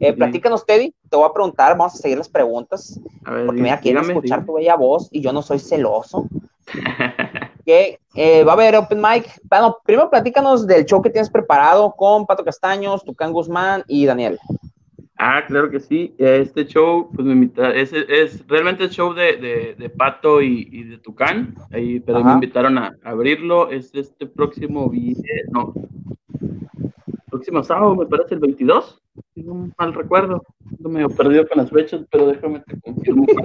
Eh, 0.03 0.13
platícanos, 0.13 0.67
Teddy, 0.67 0.93
te 1.09 1.17
voy 1.17 1.27
a 1.31 1.33
preguntar, 1.33 1.79
vamos 1.79 1.95
a 1.95 1.99
seguir 1.99 2.19
las 2.19 2.29
preguntas. 2.29 3.01
porque 3.47 3.63
mira, 3.63 3.79
quiero 3.79 4.01
escuchar 4.01 4.45
tu 4.45 4.55
bella 4.55 4.75
voz 4.75 5.09
y 5.13 5.21
yo 5.21 5.33
no 5.33 5.43
soy 5.43 5.61
celoso. 5.61 6.27
que 7.65 8.01
eh, 8.17 8.43
va 8.43 8.51
a 8.51 8.55
haber 8.55 8.75
Open 8.75 9.01
Mic. 9.01 9.31
Bueno, 9.45 9.79
primero 9.85 10.11
platícanos 10.11 10.67
del 10.67 10.87
show 10.87 11.01
que 11.01 11.11
tienes 11.11 11.31
preparado 11.31 11.95
con 11.97 12.27
Pato 12.27 12.45
Castaños, 12.45 13.05
Tucán 13.05 13.33
Guzmán 13.33 13.85
y 13.87 14.05
Daniel. 14.05 14.41
Ah, 15.19 15.45
claro 15.47 15.71
que 15.71 15.79
sí. 15.79 16.17
Este 16.19 16.67
show, 16.67 17.09
pues 17.15 17.25
me 17.25 17.35
invitaron, 17.35 17.77
es, 17.77 17.93
es 17.93 18.45
realmente 18.49 18.83
el 18.83 18.91
show 18.91 19.15
de, 19.15 19.77
de, 19.79 19.89
Pato 19.89 20.43
y, 20.43 20.83
de 20.83 20.99
Tucán, 20.99 21.55
ahí, 21.71 22.01
pero 22.01 22.25
me 22.25 22.33
invitaron 22.33 22.77
a, 22.77 22.97
abrirlo. 23.05 23.71
Es 23.71 23.95
este 23.95 24.27
próximo 24.27 24.91
no, 25.53 25.75
próximo 27.31 27.63
sábado, 27.63 27.95
me 27.95 28.07
parece 28.07 28.35
el 28.35 28.41
22, 28.41 29.02
si 29.35 29.43
no 29.43 29.71
mal 29.79 29.95
recuerdo. 29.95 30.43
No 30.79 30.89
me 30.89 31.03
he 31.03 31.09
perdido 31.09 31.47
con 31.49 31.59
las 31.59 31.71
fechas, 31.71 32.03
pero 32.11 32.27
déjame 32.27 32.61
te 32.61 32.81
confirmo 32.81 33.27
es. 33.27 33.39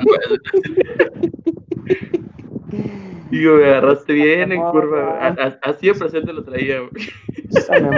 Digo, 3.30 3.56
me 3.58 3.66
agarraste 3.66 4.14
bien 4.14 4.52
en 4.52 4.62
curva. 4.62 5.36
Así 5.62 5.88
de 5.88 5.94
presente 5.94 6.32
lo 6.32 6.44
traía, 6.44 6.80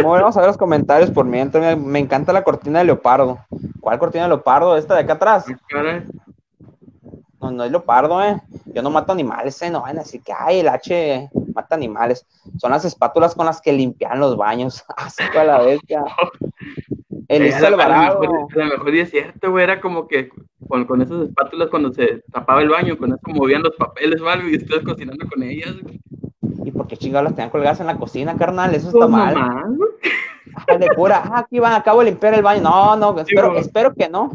Vamos 0.03 0.37
a 0.37 0.39
ver 0.39 0.47
los 0.47 0.57
comentarios 0.57 1.11
por 1.11 1.25
mientras. 1.25 1.77
Me 1.77 1.99
encanta 1.99 2.33
la 2.33 2.43
cortina 2.43 2.79
de 2.79 2.85
leopardo. 2.85 3.39
¿Cuál 3.79 3.99
cortina 3.99 4.23
de 4.23 4.29
leopardo? 4.29 4.75
¿Esta 4.75 4.95
de 4.95 5.01
acá 5.01 5.13
atrás? 5.13 5.45
No, 7.39 7.51
no 7.51 7.63
es 7.63 7.71
leopardo, 7.71 8.21
eh. 8.23 8.41
Yo 8.65 8.81
no 8.81 8.89
mato 8.89 9.11
animales, 9.11 9.61
eh. 9.61 9.69
No 9.69 9.81
van 9.81 9.99
así 9.99 10.19
que, 10.19 10.33
ay, 10.37 10.59
el 10.59 10.67
H 10.67 11.29
mata 11.53 11.75
animales. 11.75 12.25
Son 12.57 12.71
las 12.71 12.85
espátulas 12.85 13.35
con 13.35 13.45
las 13.45 13.61
que 13.61 13.71
limpian 13.71 14.19
los 14.19 14.35
baños. 14.35 14.83
Así 14.97 15.23
a 15.37 15.43
la 15.43 15.61
bestia. 15.61 16.03
El 17.29 17.43
eh, 17.43 17.53
a, 17.53 17.69
lo 17.69 17.77
mejor, 17.77 17.93
a 17.93 18.57
lo 18.57 18.65
mejor 18.65 18.95
es 18.95 19.11
cierto, 19.11 19.51
güey. 19.51 19.63
Era 19.63 19.79
como 19.79 20.07
que 20.07 20.29
con, 20.67 20.85
con, 20.85 21.01
esas 21.03 21.21
espátulas 21.27 21.69
cuando 21.69 21.93
se 21.93 22.23
tapaba 22.31 22.63
el 22.63 22.69
baño, 22.69 22.97
con 22.97 23.11
eso 23.11 23.19
movían 23.27 23.61
los 23.61 23.75
papeles 23.75 24.19
o 24.19 24.27
algo 24.27 24.49
y 24.49 24.55
estoy 24.55 24.83
cocinando 24.83 25.27
con 25.27 25.43
ellas. 25.43 25.75
¿Y 26.65 26.71
por 26.71 26.87
qué 26.87 26.97
chingados 26.97 27.25
las 27.25 27.35
tenían 27.35 27.51
colgadas 27.51 27.79
en 27.81 27.85
la 27.85 27.97
cocina, 27.97 28.35
carnal? 28.35 28.73
Eso 28.73 28.87
está 28.87 28.99
pues, 29.01 29.11
mal. 29.11 29.77
de 30.79 30.89
cura, 30.95 31.21
ah, 31.23 31.39
aquí 31.41 31.59
van, 31.59 31.73
acabo 31.73 31.99
de 31.99 32.07
limpiar 32.07 32.33
el 32.33 32.41
baño. 32.41 32.63
No, 32.63 32.95
no, 32.95 33.19
espero, 33.19 33.55
espero 33.57 33.93
que 33.93 34.09
no. 34.09 34.31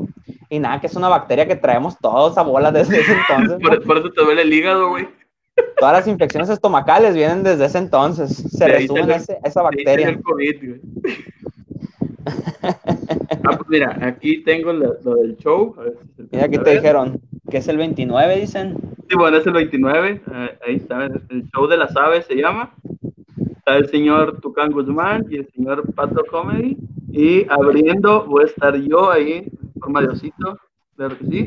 Y 0.49 0.61
nada, 0.61 0.81
que 0.81 0.87
es 0.87 0.95
una 0.95 1.09
bacteria 1.09 1.49
que 1.49 1.57
traemos 1.57 1.99
todos 1.99 2.39
a 2.39 2.43
bola 2.43 2.71
desde 2.71 3.01
ese 3.01 3.13
entonces. 3.13 3.85
por, 3.85 3.99
eso 3.99 4.13
te 4.13 4.23
duele 4.23 4.43
el 4.43 4.53
hígado, 4.53 4.91
güey. 4.91 5.09
Todas 5.79 5.95
las 5.95 6.07
infecciones 6.07 6.49
estomacales 6.49 7.15
vienen 7.15 7.43
desde 7.43 7.65
ese 7.65 7.79
entonces. 7.79 8.37
Se 8.37 8.69
resumen 8.69 9.11
a 9.11 9.17
esa 9.17 9.63
bacteria. 9.63 10.11
El 10.11 10.23
COVID, 10.23 10.81
ah, 12.27 13.57
pues 13.57 13.69
mira, 13.69 13.99
aquí 14.03 14.43
tengo 14.43 14.73
lo, 14.73 14.95
del 15.17 15.37
show. 15.37 15.75
mira, 16.31 16.45
aquí 16.45 16.59
te 16.59 16.75
dijeron 16.75 17.21
que 17.51 17.59
es 17.59 17.69
el 17.69 17.77
29, 17.77 18.41
dicen. 18.41 18.77
Sí, 19.09 19.17
bueno, 19.17 19.37
es 19.37 19.47
el 19.47 19.53
29. 19.53 20.23
Ah, 20.27 20.51
ahí 20.67 20.77
está, 20.77 21.07
el 21.07 21.51
show 21.55 21.67
de 21.67 21.77
las 21.77 21.97
aves 21.97 22.27
se 22.27 22.35
llama. 22.35 22.75
Está 23.59 23.77
el 23.77 23.89
señor 23.89 24.41
Tucán 24.41 24.73
Guzmán 24.73 25.25
y 25.31 25.37
el 25.37 25.49
señor 25.49 25.93
Pato 25.95 26.23
Comedy. 26.31 26.77
Y 27.11 27.47
abriendo 27.49 28.27
voy 28.27 28.43
a 28.43 28.47
estar 28.47 28.77
yo 28.77 29.11
ahí 29.11 29.49
en 29.49 29.81
forma 29.81 30.01
de 30.01 30.09
osito, 30.09 30.59
claro 30.97 31.17
que 31.19 31.27
sí. 31.27 31.47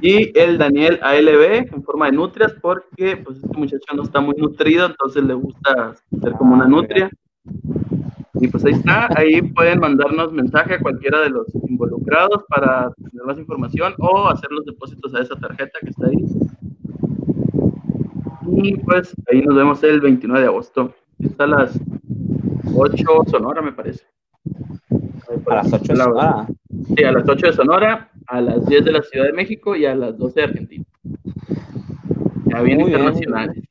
Y 0.00 0.38
el 0.38 0.58
Daniel 0.58 0.98
ALB 1.02 1.72
en 1.72 1.82
forma 1.82 2.06
de 2.06 2.12
nutrias, 2.12 2.54
porque 2.60 3.16
pues 3.16 3.38
este 3.38 3.56
muchacho 3.56 3.94
no 3.94 4.02
está 4.02 4.20
muy 4.20 4.34
nutrido, 4.36 4.86
entonces 4.86 5.22
le 5.22 5.34
gusta 5.34 5.94
ser 6.22 6.32
como 6.32 6.54
una 6.54 6.64
ah, 6.64 6.68
nutria. 6.68 7.10
Y 8.40 8.48
pues 8.48 8.64
ahí 8.64 8.72
está, 8.72 9.08
ahí 9.16 9.40
pueden 9.40 9.80
mandarnos 9.80 10.32
mensaje 10.32 10.74
a 10.74 10.80
cualquiera 10.80 11.20
de 11.20 11.30
los 11.30 11.46
involucrados 11.68 12.44
para 12.48 12.92
tener 12.94 13.24
más 13.24 13.38
información 13.38 13.94
o 13.98 14.28
hacer 14.28 14.50
los 14.50 14.64
depósitos 14.66 15.14
a 15.14 15.22
esa 15.22 15.36
tarjeta 15.36 15.78
que 15.80 15.90
está 15.90 16.06
ahí. 16.06 16.24
Y 18.52 18.76
pues 18.76 19.14
ahí 19.30 19.40
nos 19.42 19.56
vemos 19.56 19.82
el 19.84 20.00
29 20.00 20.40
de 20.40 20.46
agosto. 20.46 20.94
Está 21.18 21.44
a 21.44 21.48
las 21.48 21.80
8 22.74 23.04
Sonora, 23.26 23.62
me 23.62 23.72
parece. 23.72 24.04
A 25.48 25.54
las 25.54 25.72
8 25.72 25.92
de 25.92 25.96
Sonora. 25.96 26.46
Sí, 26.94 27.04
a 27.04 27.12
las 27.12 27.28
8 27.28 27.46
de 27.46 27.52
Sonora, 27.52 28.10
a 28.26 28.40
las 28.40 28.66
10 28.66 28.84
de 28.84 28.92
la 28.92 29.02
Ciudad 29.02 29.26
de 29.26 29.32
México 29.32 29.74
y 29.74 29.86
a 29.86 29.94
las 29.94 30.16
12 30.18 30.40
de 30.40 30.46
Argentina. 30.46 30.84
Ya 32.46 32.60
bien 32.60 32.80
internacionales 32.80 33.66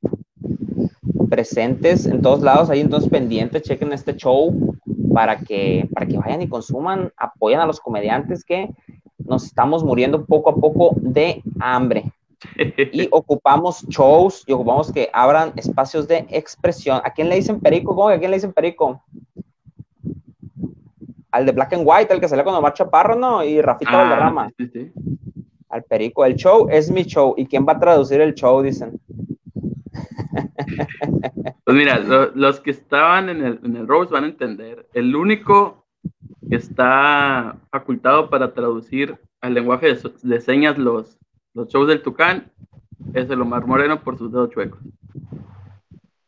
presentes 1.30 2.06
en 2.06 2.22
todos 2.22 2.42
lados, 2.42 2.70
ahí 2.70 2.82
entonces 2.82 3.10
pendientes, 3.10 3.64
chequen 3.64 3.94
este 3.94 4.16
show 4.16 4.54
para 5.14 5.38
que, 5.38 5.88
para 5.94 6.06
que 6.06 6.18
vayan 6.18 6.42
y 6.42 6.50
consuman, 6.50 7.12
apoyen 7.18 7.60
a 7.60 7.66
los 7.66 7.80
comediantes 7.80 8.44
que 8.44 8.70
nos 9.18 9.46
estamos 9.46 9.84
muriendo 9.84 10.26
poco 10.26 10.50
a 10.50 10.56
poco 10.56 10.96
de 10.98 11.42
hambre. 11.60 12.12
Y 12.92 13.08
ocupamos 13.12 13.88
shows 13.88 14.44
y 14.46 14.52
ocupamos 14.52 14.92
que 14.92 15.10
abran 15.14 15.54
espacios 15.56 16.08
de 16.08 16.26
expresión. 16.30 17.02
¿A 17.04 17.12
quién 17.12 17.30
le 17.30 17.36
dicen 17.36 17.60
perico? 17.60 17.96
¿Cómo 17.96 18.10
que 18.10 18.16
a 18.16 18.20
quién 18.20 18.32
le 18.32 18.38
dicen 18.38 18.54
perico? 18.54 19.02
Al 21.32 21.46
de 21.46 21.52
Black 21.52 21.74
and 21.74 21.84
White, 21.86 22.14
el 22.14 22.20
que 22.20 22.30
sale 22.30 22.44
con 22.44 22.54
Omar 22.54 22.74
Chaparro, 22.74 23.16
¿no? 23.16 23.44
Y 23.44 23.62
Rafita 23.62 23.92
ah, 23.94 23.98
Valderrama. 24.04 24.52
Al 25.70 25.84
perico. 25.84 26.24
El 26.24 26.36
show 26.36 26.68
es 26.70 26.90
mi 26.90 27.04
show. 27.04 27.34
¿Y 27.36 27.46
quién 27.46 27.66
va 27.68 27.74
a 27.74 27.80
traducir 27.80 28.22
el 28.22 28.34
show? 28.34 28.62
Dicen. 28.62 29.00
Pues 31.64 31.78
mira, 31.78 32.00
los 32.36 32.60
que 32.60 32.72
estaban 32.72 33.30
en 33.30 33.44
el, 33.44 33.60
en 33.64 33.76
el 33.76 33.88
Rose 33.88 34.12
van 34.12 34.24
a 34.24 34.28
entender. 34.28 34.88
El 34.94 35.16
único 35.16 35.86
que 36.50 36.56
está 36.56 37.58
facultado 37.72 38.30
para 38.30 38.54
traducir 38.54 39.18
al 39.42 39.54
lenguaje 39.54 39.98
de, 40.24 40.42
señas 40.42 40.78
los, 40.78 41.18
los 41.54 41.68
shows 41.70 41.88
del 41.88 42.02
Tucán 42.02 42.52
es 43.14 43.30
el 43.30 43.42
Omar 43.42 43.66
Moreno 43.66 44.02
por 44.02 44.18
sus 44.18 44.32
dedos 44.32 44.50
chuecos. 44.52 44.80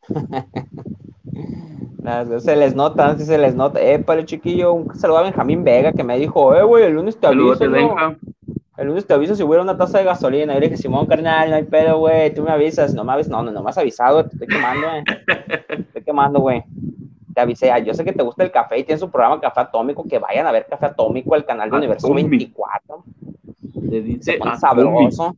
Se 2.39 2.55
les 2.55 2.73
nota, 2.73 3.17
sí 3.17 3.25
se 3.25 3.37
les 3.37 3.53
nota. 3.53 3.81
Eh, 3.81 3.99
para 3.99 4.21
el 4.21 4.25
chiquillo, 4.25 4.71
un 4.71 4.95
saludo 4.95 5.17
a 5.17 5.23
Benjamín 5.23 5.65
Vega 5.65 5.91
que 5.91 6.05
me 6.05 6.17
dijo, 6.17 6.55
eh, 6.55 6.63
güey, 6.63 6.85
el 6.85 6.93
lunes 6.93 7.17
te 7.17 7.27
aviso. 7.27 7.59
El 8.77 8.87
lunes 8.87 9.07
te 9.07 9.13
aviso 9.13 9.35
si 9.35 9.41
hubiera 9.41 9.63
una 9.63 9.75
taza 9.75 9.97
de 9.97 10.03
gasolina. 10.03 10.55
Y 10.55 10.59
le 10.59 10.67
dije, 10.67 10.77
Simón, 10.77 11.07
carnal, 11.07 11.49
no 11.49 11.55
hay 11.55 11.63
pedo, 11.63 11.97
güey, 11.97 12.33
tú 12.33 12.43
me 12.43 12.51
avisas. 12.51 12.93
No 12.93 13.03
me 13.03 13.13
avisas, 13.13 13.31
no, 13.31 13.41
no, 13.41 13.51
no 13.51 13.63
me 13.63 13.69
has 13.71 13.77
avisado, 13.77 14.23
te 14.23 14.33
estoy 14.33 14.47
quemando, 14.47 14.87
güey. 14.87 15.03
Te 15.67 15.81
estoy 15.81 16.03
quemando, 16.03 16.39
güey. 16.39 16.63
Te 17.33 17.41
avisé, 17.41 17.71
yo 17.83 17.93
sé 17.93 18.05
que 18.05 18.13
te 18.13 18.23
gusta 18.23 18.43
el 18.43 18.51
café 18.51 18.77
y 18.79 18.83
tienes 18.83 19.01
un 19.01 19.11
programa 19.11 19.41
Café 19.41 19.61
Atómico, 19.61 20.07
que 20.07 20.19
vayan 20.19 20.45
a 20.47 20.51
ver 20.51 20.67
Café 20.69 20.87
Atómico, 20.87 21.35
el 21.35 21.45
canal 21.45 21.69
de 21.69 21.77
Universo 21.77 22.13
24. 22.13 23.03
Le 23.81 24.01
dice 24.01 24.39
sabroso. 24.59 25.35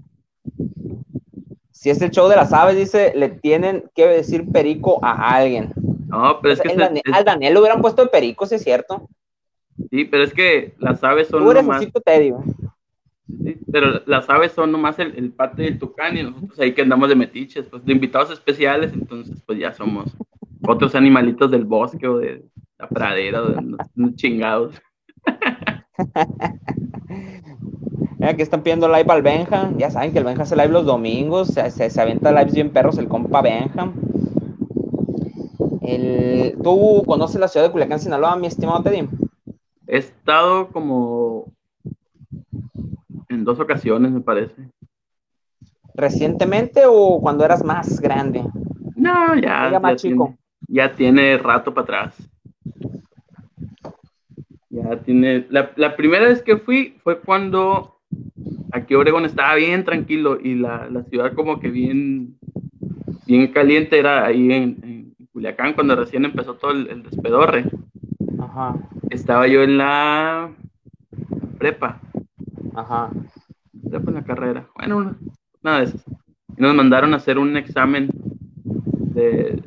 Si 1.71 1.89
es 1.89 2.02
el 2.02 2.12
show 2.12 2.28
de 2.28 2.36
las 2.36 2.52
aves, 2.52 2.75
dice, 2.75 3.13
le 3.15 3.30
tienen 3.30 3.86
que 3.95 4.06
decir 4.06 4.52
perico 4.52 4.99
a 5.02 5.36
alguien. 5.36 5.71
No, 6.08 6.39
pero 6.41 6.56
es 6.56 6.62
que... 6.62 6.71
Al 7.13 7.23
Daniel 7.23 7.54
lo 7.54 7.62
hubieran 7.62 7.82
puesto 7.82 8.04
de 8.04 8.10
perico, 8.10 8.45
si 8.45 8.56
es 8.56 8.63
cierto. 8.63 9.08
Sí, 9.89 10.04
pero 10.04 10.25
es 10.25 10.34
que 10.34 10.73
las 10.78 11.02
aves 11.04 11.30
son 11.30 11.43
Tú 11.43 11.52
eres 11.52 11.63
nomás... 11.63 11.86
te 12.04 12.19
digo. 12.19 12.43
Sí, 13.44 13.58
pero 13.72 14.02
las 14.08 14.30
aves 14.30 14.54
son 14.54 14.72
nomás 14.72 14.98
el, 15.00 15.15
el 15.15 15.32
pate 15.32 15.63
del 15.63 15.78
tucán 15.78 16.18
y 16.18 16.24
nosotros 16.24 16.60
ahí 16.60 16.74
que 16.74 16.82
andamos 16.82 17.10
de 17.10 17.15
metiches, 17.15 17.68
pues 17.68 17.86
de 17.86 17.94
invitados 17.94 18.32
especiales, 18.32 18.92
entonces 18.94 19.42
pues 19.46 19.60
ya 19.60 19.72
somos 19.72 20.12
otros 20.68 20.96
animalitos 20.96 21.52
del 21.52 21.65
bosque 21.65 22.08
o 22.08 22.18
de 22.18 22.44
la 22.80 22.89
pradera, 22.89 23.42
de 23.42 23.78
los 23.96 24.15
chingados. 24.15 24.76
Aquí 28.22 28.42
están 28.42 28.63
pidiendo 28.63 28.88
live 28.88 29.06
al 29.08 29.22
Benja. 29.22 29.72
Ya 29.78 29.89
saben 29.89 30.12
que 30.12 30.20
el 30.20 30.26
Benja 30.26 30.44
hace 30.44 30.56
live 30.56 30.70
los 30.70 30.86
domingos. 30.86 31.50
Se, 31.50 31.72
se, 31.72 31.89
se 31.89 32.02
avienta 32.02 32.32
lives 32.32 32.54
bien 32.54 32.72
perros 32.72 32.98
el 32.98 33.08
compa 33.08 33.42
Benja. 33.42 33.92
El, 35.82 36.58
¿Tú 36.62 37.04
conoces 37.06 37.39
la 37.39 37.48
ciudad 37.48 37.65
de 37.65 37.72
Culiacán, 37.72 38.00
Sinaloa, 38.00 38.36
mi 38.36 38.48
estimado 38.48 38.84
Teddy? 38.84 39.08
He 39.88 39.98
estado 39.98 40.68
como 40.68 41.54
en 43.30 43.44
dos 43.44 43.60
ocasiones, 43.60 44.12
me 44.12 44.22
parece. 44.22 44.70
¿Recientemente 45.94 46.84
o 46.86 47.20
cuando 47.22 47.46
eras 47.46 47.63
más 47.63 48.00
grande? 48.00 48.44
No, 48.96 49.36
ya. 49.36 49.72
ya 49.72 49.80
más 49.80 50.02
chico. 50.02 50.38
ya 50.68 50.92
tiene 50.92 51.38
rato 51.38 51.74
para 51.74 51.84
atrás. 51.84 52.30
Ya 54.70 54.98
tiene. 54.98 55.48
La, 55.50 55.72
la, 55.76 55.96
primera 55.96 56.26
vez 56.28 56.42
que 56.42 56.58
fui 56.58 56.98
fue 57.04 57.20
cuando 57.20 58.00
aquí 58.72 58.96
Oregón 58.96 59.26
estaba 59.26 59.56
bien 59.56 59.84
tranquilo 59.84 60.39
y 60.42 60.56
la, 60.56 60.89
la 60.89 61.04
ciudad 61.04 61.34
como 61.34 61.60
que 61.60 61.70
bien, 61.70 62.38
bien 63.26 63.48
caliente 63.52 64.00
era 64.00 64.26
ahí 64.26 64.52
en, 64.52 65.15
Culiacán 65.32 65.74
cuando 65.74 65.96
recién 65.96 66.26
empezó 66.26 66.56
todo 66.56 66.72
el, 66.72 67.04
despedorre. 67.04 67.65
Ajá. 68.39 68.76
Estaba 69.10 69.48
yo 69.48 69.63
en 69.63 69.78
la 69.78 70.52
prepa. 71.58 72.02
Ajá. 72.80 73.10
Prepa 73.89 74.10
en 74.10 74.15
la 74.15 74.24
carrera. 74.24 74.68
Bueno, 74.76 75.15
nada 75.62 75.80
de 75.80 75.86
eso. 75.86 75.98
Y 76.58 76.62
nos 76.62 76.76
mandaron 76.76 77.13
a 77.13 77.18
hacer 77.18 77.38
un 77.38 77.56
examen 77.58 78.10
de, 79.13 79.62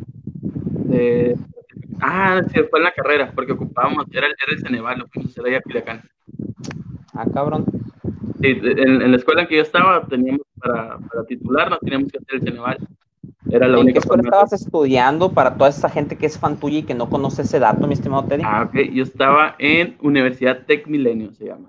de 0.85 1.37
Ah, 2.05 2.43
sí, 2.53 2.61
fue 2.69 2.81
en 2.81 2.85
la 2.85 2.93
carrera, 2.93 3.31
porque 3.33 3.53
ocupábamos, 3.53 4.07
era, 4.11 4.27
era 4.27 4.53
el 4.53 4.59
Ceneval, 4.59 4.99
lo 4.99 5.07
fuimos 5.07 5.31
a 5.31 5.33
hacer 5.33 5.47
allá 5.47 5.59
a 5.59 5.63
Culiacán. 5.63 6.03
Ah, 7.15 7.27
cabrón. 7.33 7.65
Sí, 8.41 8.59
en, 8.61 9.09
la 9.09 9.17
escuela 9.17 9.43
en 9.43 9.49
que 9.49 9.57
yo 9.57 9.63
estaba, 9.63 10.05
teníamos 10.07 10.43
para, 10.59 10.99
para 10.99 11.25
titularnos, 11.29 11.79
teníamos 11.81 12.11
que 12.11 12.19
hacer 12.19 12.35
el 12.35 12.43
Ceneval. 12.43 12.79
Era 13.49 13.69
la 13.69 13.75
¿En 13.75 13.85
única 13.85 13.95
qué 13.95 13.99
escuela 14.01 14.23
estabas 14.25 14.53
estudiando 14.53 15.33
para 15.33 15.55
toda 15.55 15.71
esa 15.71 15.89
gente 15.89 16.17
que 16.17 16.27
es 16.27 16.37
fan 16.37 16.59
tuya 16.59 16.79
y 16.79 16.83
que 16.83 16.95
no 16.95 17.09
conoce 17.09 17.43
ese 17.43 17.61
dato, 17.61 17.87
mi 17.87 17.95
estimado 17.95 18.25
Teddy? 18.25 18.43
Ah, 18.45 18.69
ok. 18.69 18.91
Yo 18.93 19.05
estaba 19.05 19.55
en 19.61 19.97
Universidad 20.01 20.65
Tech 20.67 20.89
Milenio, 20.89 21.33
se 21.35 21.47
llama. 21.47 21.69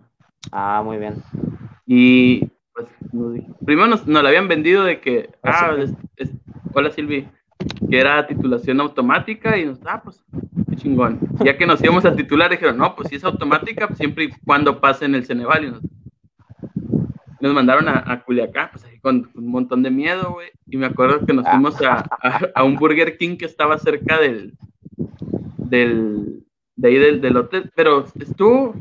Ah, 0.51 0.81
muy 0.83 0.97
bien. 0.97 1.15
Y 1.85 2.47
pues 2.73 2.87
primero 3.65 3.87
nos, 3.87 4.07
nos 4.07 4.23
la 4.23 4.29
habían 4.29 4.47
vendido 4.47 4.83
de 4.83 4.99
que, 4.99 5.29
ah, 5.43 5.75
hola 6.73 6.91
Silvi, 6.91 7.27
que 7.89 7.99
era 7.99 8.25
titulación 8.25 8.81
automática 8.81 9.57
y 9.57 9.65
nos, 9.65 9.79
ah, 9.85 10.01
pues, 10.03 10.23
qué 10.69 10.75
chingón. 10.75 11.19
Ya 11.43 11.57
que 11.57 11.65
nos 11.65 11.83
íbamos 11.83 12.05
a 12.05 12.15
titular, 12.15 12.49
dijeron, 12.49 12.77
no, 12.77 12.95
pues 12.95 13.09
si 13.09 13.15
es 13.15 13.23
automática, 13.23 13.87
pues, 13.87 13.97
siempre 13.97 14.25
y 14.25 14.29
cuando 14.45 14.81
pasen 14.81 15.15
el 15.15 15.25
Ceneval. 15.25 15.65
Y 15.65 15.71
nos, 15.71 15.81
nos 17.39 17.53
mandaron 17.53 17.87
a, 17.87 18.03
a 18.05 18.23
Culiacán, 18.23 18.69
pues 18.71 18.85
ahí 18.85 18.99
con, 18.99 19.29
un 19.35 19.47
montón 19.47 19.83
de 19.83 19.91
miedo, 19.91 20.31
güey. 20.33 20.49
Y 20.67 20.77
me 20.77 20.87
acuerdo 20.87 21.25
que 21.25 21.33
nos 21.33 21.47
fuimos 21.47 21.81
a, 21.81 22.05
a, 22.55 22.63
un 22.63 22.75
Burger 22.75 23.17
King 23.17 23.37
que 23.37 23.45
estaba 23.45 23.77
cerca 23.77 24.19
del, 24.19 24.53
del, 25.57 26.43
de 26.75 26.87
ahí 26.87 26.97
del, 26.97 27.21
del 27.21 27.37
hotel, 27.37 27.71
pero 27.75 28.05
estuvo, 28.19 28.75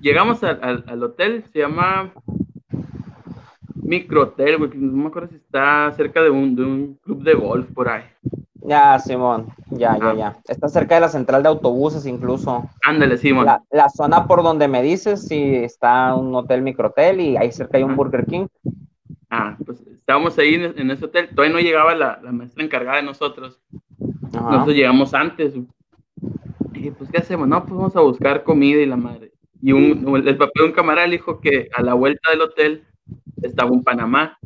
llegamos 0.00 0.42
al, 0.42 0.84
al 0.86 1.02
hotel, 1.02 1.44
se 1.52 1.60
llama 1.60 2.12
microhotel, 3.90 4.56
güey, 4.58 4.70
no 4.74 5.02
me 5.02 5.08
acuerdo 5.08 5.28
si 5.28 5.36
está 5.36 5.90
cerca 5.92 6.22
de 6.22 6.30
un, 6.30 6.54
de 6.54 6.62
un 6.62 6.94
club 7.02 7.22
de 7.22 7.34
golf 7.34 7.66
por 7.72 7.88
ahí. 7.88 8.04
Ya, 8.62 8.98
Simón, 8.98 9.48
ya, 9.70 9.98
ya, 9.98 10.10
ah. 10.10 10.14
ya. 10.14 10.36
Está 10.46 10.68
cerca 10.68 10.94
de 10.94 11.00
la 11.00 11.08
central 11.08 11.42
de 11.42 11.48
autobuses 11.48 12.06
incluso. 12.06 12.68
Ándale, 12.84 13.16
Simón. 13.16 13.46
La, 13.70 13.88
zona 13.88 14.26
por 14.26 14.42
donde 14.42 14.68
me 14.68 14.82
dices, 14.82 15.26
sí, 15.26 15.56
está 15.56 16.14
un 16.14 16.34
hotel 16.34 16.62
microhotel 16.62 17.20
y 17.20 17.36
ahí 17.36 17.50
cerca 17.50 17.78
hay 17.78 17.84
un 17.84 17.96
Burger 17.96 18.26
King. 18.26 18.46
Ah, 19.30 19.56
pues 19.64 19.80
estábamos 19.92 20.38
ahí 20.38 20.54
en, 20.54 20.90
ese 20.90 21.06
hotel. 21.06 21.30
Todavía 21.34 21.54
no 21.54 21.60
llegaba 21.60 21.94
la, 21.94 22.20
la 22.22 22.32
maestra 22.32 22.62
encargada 22.62 22.98
de 22.98 23.04
nosotros. 23.04 23.60
Nosotros 23.98 24.76
llegamos 24.76 25.14
antes. 25.14 25.54
Y 26.74 26.90
pues, 26.90 27.10
¿qué 27.10 27.18
hacemos? 27.18 27.48
No, 27.48 27.64
pues 27.64 27.74
vamos 27.74 27.96
a 27.96 28.00
buscar 28.00 28.44
comida 28.44 28.80
y 28.80 28.86
la 28.86 28.96
madre. 28.96 29.32
Y 29.62 29.72
un, 29.72 30.26
el 30.26 30.36
papá 30.36 30.52
de 30.56 30.64
un 30.64 30.72
camarada 30.72 31.08
dijo 31.08 31.40
que 31.40 31.68
a 31.74 31.82
la 31.82 31.94
vuelta 31.94 32.30
del 32.30 32.42
hotel 32.42 32.84
estaba 33.42 33.70
un 33.70 33.84
Panamá. 33.84 34.38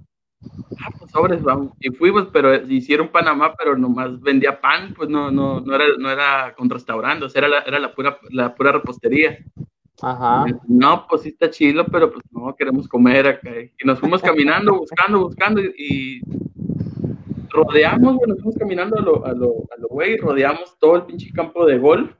Ah, 0.80 0.90
pues 0.98 1.10
sobres, 1.10 1.42
vamos. 1.42 1.72
Y 1.80 1.90
fuimos, 1.90 2.28
pero 2.32 2.54
hicieron 2.66 3.08
Panamá, 3.08 3.54
pero 3.56 3.76
nomás 3.76 4.20
vendía 4.20 4.60
pan, 4.60 4.92
pues 4.94 5.08
no, 5.08 5.30
no, 5.30 5.60
no 5.60 5.74
era, 5.74 5.84
no 5.98 6.10
era 6.10 6.54
con 6.56 6.68
restaurante, 6.68 7.24
o 7.24 7.28
sea, 7.28 7.40
era 7.40 7.48
la, 7.48 7.58
era 7.60 7.78
la 7.78 7.94
pura, 7.94 8.18
la 8.30 8.54
pura 8.54 8.72
repostería. 8.72 9.38
Ajá. 10.02 10.44
No, 10.66 11.06
pues 11.08 11.22
sí 11.22 11.28
está 11.28 11.48
chido, 11.50 11.86
pero 11.86 12.12
pues 12.12 12.24
no 12.30 12.54
queremos 12.56 12.88
comer 12.88 13.26
acá. 13.26 13.50
Y 13.60 13.86
nos 13.86 14.00
fuimos 14.00 14.20
caminando, 14.20 14.72
buscando, 14.78 15.20
buscando, 15.20 15.60
y, 15.62 16.20
rodeamos, 17.54 18.16
nos 18.26 18.36
fuimos 18.38 18.56
caminando 18.56 18.98
a 18.98 19.02
lo, 19.02 19.24
a 19.24 19.32
lo, 19.32 19.52
a 19.74 19.80
lo 19.80 19.88
güey, 19.88 20.16
rodeamos 20.16 20.76
todo 20.78 20.96
el 20.96 21.02
pinche 21.04 21.32
campo 21.32 21.64
de 21.64 21.78
golf. 21.78 22.12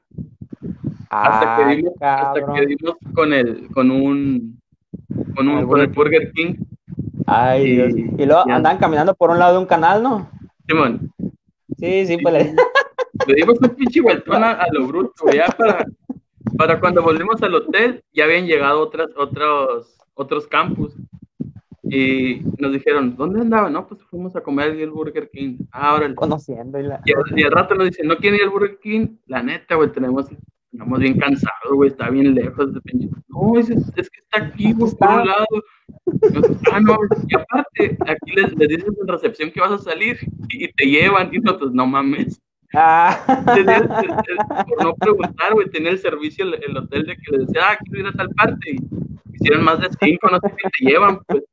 Hasta, 1.09 1.57
que 1.57 1.75
dimos, 1.75 1.93
hasta 1.99 2.53
que 2.53 2.65
dimos 2.65 2.95
con 3.13 3.33
el, 3.33 3.67
con 3.73 3.91
un 3.91 4.59
con, 5.35 5.47
un, 5.47 5.67
con 5.67 5.81
el 5.81 5.87
Burger 5.87 6.31
King. 6.31 6.55
Ay, 7.27 7.63
y, 7.63 7.75
Dios. 7.75 7.93
y 7.95 8.25
luego 8.25 8.43
andaban 8.49 8.77
caminando 8.77 9.13
por 9.15 9.29
un 9.29 9.39
lado 9.39 9.53
de 9.53 9.59
un 9.59 9.65
canal, 9.65 10.03
¿no? 10.03 10.29
Simón. 10.67 11.11
Sí, 11.77 12.05
sí, 12.05 12.17
pues 12.17 12.33
le... 12.33 12.55
le 13.27 13.35
dimos 13.35 13.59
un 13.59 13.69
pinche 13.69 14.01
vueltón 14.01 14.43
a, 14.43 14.65
lo 14.71 14.87
bruto, 14.87 15.25
ya 15.33 15.47
para, 15.47 15.85
para 16.57 16.79
cuando 16.79 17.01
volvimos 17.01 17.41
al 17.41 17.55
hotel, 17.55 18.03
ya 18.13 18.25
habían 18.25 18.45
llegado 18.45 18.81
otras, 18.81 19.09
otros, 19.17 19.97
otros 20.13 20.47
campus. 20.47 20.95
Y 21.87 22.41
nos 22.57 22.73
dijeron, 22.73 23.15
¿dónde 23.15 23.41
andaban? 23.41 23.73
No, 23.73 23.87
pues 23.87 24.01
fuimos 24.03 24.35
a 24.35 24.41
comer 24.41 24.71
el 24.71 24.89
Burger 24.89 25.29
King. 25.29 25.59
Ah, 25.71 25.91
ahora. 25.91 26.13
Conociendo. 26.15 26.79
Y, 26.79 26.83
la... 26.83 26.99
y, 27.05 27.43
al 27.43 27.51
rato 27.51 27.75
nos 27.75 27.85
dicen, 27.89 28.07
¿no 28.07 28.17
quieren 28.17 28.39
ir 28.39 28.43
al 28.43 28.49
Burger 28.49 28.79
King? 28.79 29.17
La 29.27 29.43
neta, 29.43 29.75
güey, 29.75 29.91
tenemos 29.91 30.27
Estamos 30.75 30.99
bien 30.99 31.17
cansados, 31.17 31.71
güey, 31.73 31.89
está 31.89 32.09
bien 32.09 32.35
lejos. 32.35 32.73
De... 32.73 32.81
No, 33.29 33.57
es, 33.57 33.69
es, 33.69 34.09
que 34.09 34.19
está 34.19 34.47
aquí, 34.47 34.73
güey, 34.73 34.91
por 34.93 35.09
un 35.09 35.25
lado. 35.25 35.45
ah, 36.73 36.81
no, 36.81 36.97
y 37.29 37.35
aparte, 37.35 37.97
aquí 38.05 38.31
les, 38.35 38.53
les 38.57 38.67
dices 38.67 38.93
en 39.01 39.07
recepción 39.07 39.51
que 39.51 39.61
vas 39.61 39.71
a 39.71 39.77
salir 39.77 40.17
y, 40.49 40.67
te 40.73 40.85
llevan 40.85 41.33
y 41.33 41.39
nosotros, 41.39 41.71
no 41.71 41.87
mames. 41.87 42.41
Ah. 42.73 43.23
por 43.45 44.83
no 44.83 44.95
preguntar, 44.95 45.53
güey, 45.53 45.69
tener 45.69 45.93
el 45.93 45.99
servicio 45.99 46.43
el, 46.43 46.55
el, 46.55 46.75
hotel 46.75 47.05
de 47.05 47.15
que 47.15 47.31
les 47.31 47.47
decía, 47.47 47.61
ah, 47.69 47.77
quiero 47.81 48.01
ir 48.01 48.07
a 48.07 48.11
tal 48.11 48.29
parte. 48.31 48.71
Y 48.71 48.79
hicieron 49.33 49.63
más 49.63 49.79
de 49.79 49.87
cinco, 49.97 50.27
no 50.29 50.39
sé 50.41 50.53
qué 50.57 50.69
te 50.77 50.91
llevan, 50.91 51.21
pues. 51.25 51.43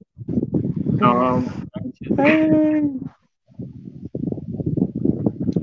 No, 0.98 1.44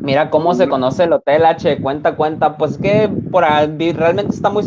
Mira 0.10 0.32
cómo 0.32 0.56
se 0.56 0.68
conoce 0.68 1.04
el 1.04 1.14
Hotel 1.14 1.46
H, 1.46 1.84
cuenta, 1.84 2.16
cuenta, 2.16 2.58
pues 2.58 2.80
que 2.80 3.08
por 3.30 3.44
ahí 3.44 3.92
realmente 3.92 4.34
está 4.34 4.50
muy, 4.50 4.66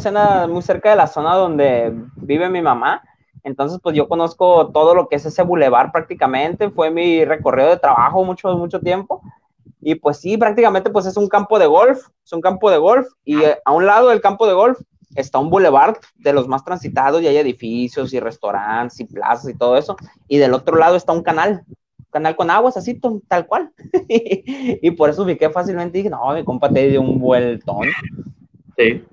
muy 0.49 0.63
cerca 0.63 0.91
de 0.91 0.95
la 0.95 1.09
zona 1.09 1.35
donde 1.35 1.93
vive 2.15 2.49
mi 2.49 2.63
mamá, 2.63 3.03
entonces 3.43 3.81
pues 3.83 3.97
yo 3.97 4.07
conozco 4.07 4.69
todo 4.69 4.95
lo 4.95 5.09
que 5.09 5.17
es 5.17 5.27
ese 5.27 5.43
bulevar 5.43 5.91
prácticamente, 5.91 6.71
fue 6.71 6.93
mi 6.93 7.25
recorrido 7.25 7.71
de 7.71 7.77
trabajo 7.77 8.23
mucho, 8.25 8.57
mucho 8.57 8.79
tiempo, 8.79 9.21
y 9.81 9.97
pues 9.97 10.19
sí, 10.19 10.37
prácticamente 10.37 10.91
pues 10.91 11.07
es 11.07 11.17
un 11.17 11.27
campo 11.27 11.59
de 11.59 11.67
golf, 11.67 12.07
es 12.25 12.33
un 12.33 12.41
campo 12.41 12.71
de 12.71 12.79
golf, 12.79 13.09
y 13.25 13.43
eh, 13.43 13.59
a 13.65 13.73
un 13.73 13.85
lado 13.85 14.11
del 14.11 14.21
campo 14.21 14.47
de 14.47 14.55
golf 14.55 14.79
está 15.17 15.41
un 15.41 15.51
bulevar 15.51 15.99
de 16.19 16.33
los 16.33 16.47
más 16.47 16.65
transitados 16.65 17.21
y 17.21 17.27
hay 17.27 17.39
edificios 17.39 18.15
y 18.15 18.21
restaurantes 18.21 19.01
y 19.01 19.07
plazas 19.07 19.51
y 19.51 19.59
todo 19.59 19.77
eso, 19.77 19.97
y 20.29 20.39
del 20.39 20.55
otro 20.55 20.77
lado 20.77 20.95
está 20.95 21.11
un 21.11 21.25
canal, 21.25 21.65
canal 22.13 22.37
con 22.37 22.51
aguas, 22.51 22.77
así, 22.77 23.01
tal 23.27 23.47
cual. 23.47 23.73
y 24.09 24.91
por 24.93 25.11
eso 25.11 25.25
ubiqué 25.25 25.51
fácilmente 25.51 25.99
y 25.99 26.03
dije, 26.03 26.11
no, 26.11 26.33
mi 26.35 26.45
compa 26.45 26.69
te 26.69 26.89
dio 26.89 27.01
un 27.01 27.19
vueltón. 27.19 27.89
Sí. 28.77 29.05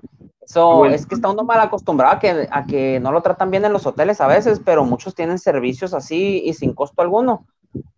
Eso 0.42 0.84
es 0.86 1.06
que 1.06 1.14
está 1.14 1.30
uno 1.30 1.44
mal 1.44 1.60
acostumbrado 1.60 2.14
a 2.14 2.18
que, 2.18 2.48
a 2.50 2.66
que 2.66 2.98
no 3.00 3.12
lo 3.12 3.22
tratan 3.22 3.50
bien 3.50 3.64
en 3.64 3.72
los 3.72 3.86
hoteles 3.86 4.20
a 4.20 4.26
veces, 4.26 4.60
pero 4.64 4.84
muchos 4.84 5.14
tienen 5.14 5.38
servicios 5.38 5.94
así 5.94 6.42
y 6.44 6.52
sin 6.54 6.74
costo 6.74 7.02
alguno. 7.02 7.46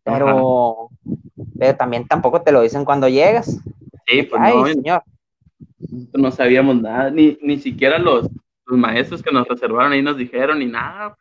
Pero, 0.04 0.90
pero 1.58 1.76
también 1.76 2.06
tampoco 2.06 2.42
te 2.42 2.52
lo 2.52 2.60
dicen 2.60 2.84
cuando 2.84 3.08
llegas. 3.08 3.58
Sí, 4.06 4.22
pues 4.24 4.40
no, 4.40 4.66
señor. 4.66 5.02
No 6.12 6.30
sabíamos 6.30 6.80
nada, 6.80 7.10
ni, 7.10 7.38
ni 7.42 7.58
siquiera 7.58 7.98
los, 7.98 8.28
los 8.66 8.78
maestros 8.78 9.22
que 9.22 9.32
nos 9.32 9.48
reservaron 9.48 9.92
ahí 9.92 10.02
nos 10.02 10.16
dijeron 10.16 10.58
ni 10.58 10.66
nada. 10.66 11.16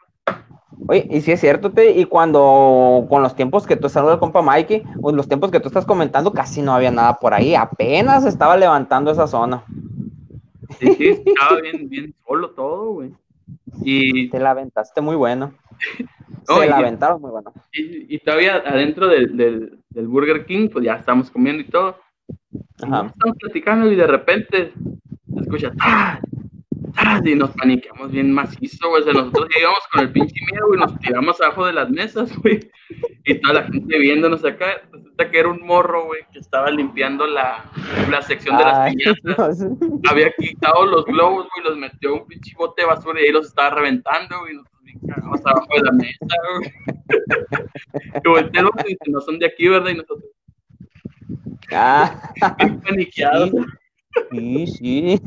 Oye, 0.88 1.08
y 1.10 1.22
si 1.22 1.32
es 1.32 1.40
cierto, 1.40 1.72
te, 1.72 1.92
y 1.92 2.06
cuando 2.06 3.06
con 3.10 3.22
los 3.22 3.36
tiempos 3.36 3.68
que 3.68 3.76
tú 3.76 3.90
saludas 3.90 4.16
al 4.16 4.20
compa 4.20 4.42
Mikey, 4.42 4.84
o 5.02 5.12
los 5.12 5.28
tiempos 5.28 5.52
que 5.52 5.60
tú 5.60 5.68
estás 5.68 5.86
comentando, 5.86 6.34
casi 6.34 6.62
no 6.62 6.74
había 6.74 6.92
nada 6.92 7.20
por 7.20 7.34
ahí, 7.34 7.56
apenas 7.56 8.26
estaba 8.26 8.58
levantando 8.58 9.12
esa 9.12 9.28
zona. 9.28 9.64
Sí, 10.80 10.94
sí, 10.94 11.08
estaba 11.26 11.62
bien, 11.62 11.90
bien 11.90 12.16
solo 12.26 12.52
todo, 12.52 12.94
güey. 12.94 13.14
Y... 13.84 14.30
Te 14.30 14.40
la 14.40 14.52
aventaste 14.52 15.02
muy 15.02 15.16
bueno. 15.16 15.54
Se 16.48 16.68
la 16.68 16.78
aventaron 16.78 17.22
muy 17.22 17.32
bueno. 17.32 17.54
Y, 17.72 18.18
todavía 18.20 18.56
adentro 18.56 19.08
del, 19.08 19.38
del, 19.38 19.80
del, 19.90 20.08
Burger 20.08 20.46
King, 20.46 20.70
pues 20.70 20.84
ya 20.84 20.96
estamos 20.96 21.30
comiendo 21.30 21.62
y 21.62 21.66
todo. 21.66 21.98
Ajá. 22.82 23.08
estamos 23.08 23.38
platicando 23.38 23.92
y 23.92 23.96
de 23.96 24.08
repente 24.08 24.74
se 25.60 25.72
y 27.24 27.36
nos 27.36 27.52
paniqueamos 27.52 28.12
bien 28.12 28.34
macizo, 28.34 28.90
güey. 28.90 29.04
nosotros 29.06 29.48
llegamos 29.56 29.80
con 29.92 30.02
el 30.02 30.12
pinche 30.12 30.36
miedo, 30.52 30.74
y 30.74 30.78
nos 30.78 31.00
tiramos 31.00 31.42
abajo 31.42 31.66
de 31.66 31.74
las 31.74 31.90
mesas, 31.90 32.36
güey. 32.42 32.60
Y 33.26 33.36
toda 33.36 33.56
la 33.56 33.64
gente 33.64 33.98
viéndonos 34.00 34.44
acá. 34.44 34.82
Resulta 34.92 35.32
que 35.32 35.40
era 35.40 35.50
un 35.50 35.66
morro, 35.66 36.06
güey, 36.06 36.22
que 36.32 36.40
estaba 36.40 36.70
limpiando 36.72 37.26
la, 37.28 37.66
la 38.10 38.22
sección 38.22 38.58
de 38.58 38.64
las 38.64 38.92
piñatas. 38.92 39.66
Había 40.10 40.32
quitado 40.34 40.86
los 40.86 41.06
globos, 41.06 41.48
güey, 41.54 41.68
los 41.68 41.78
metió 41.78 42.16
un 42.16 42.28
pinche 42.28 42.54
bote 42.58 42.82
de 42.82 42.88
basura 42.88 43.22
y 43.22 43.26
ahí 43.26 43.32
los 43.32 43.48
estaba 43.48 43.70
reventando, 43.72 44.40
güey. 44.40 44.56
Nosotros 44.56 44.82
cagamos 45.08 45.42
abajo 45.46 45.68
de 45.76 45.82
la 45.84 45.92
mesa, 45.92 46.36
güey. 46.58 46.74
y 48.24 48.28
volteamos 48.28 48.74
y 48.88 49.12
no 49.12 49.22
son 49.22 49.40
de 49.40 49.46
aquí, 49.46 49.68
¿verdad? 49.68 49.92
Y 49.92 49.96
nosotros. 49.96 50.32
Ah. 51.72 52.34
Bien 52.58 52.82
paniqueados. 52.82 53.52
Sí, 54.32 54.68
sí. 54.68 55.22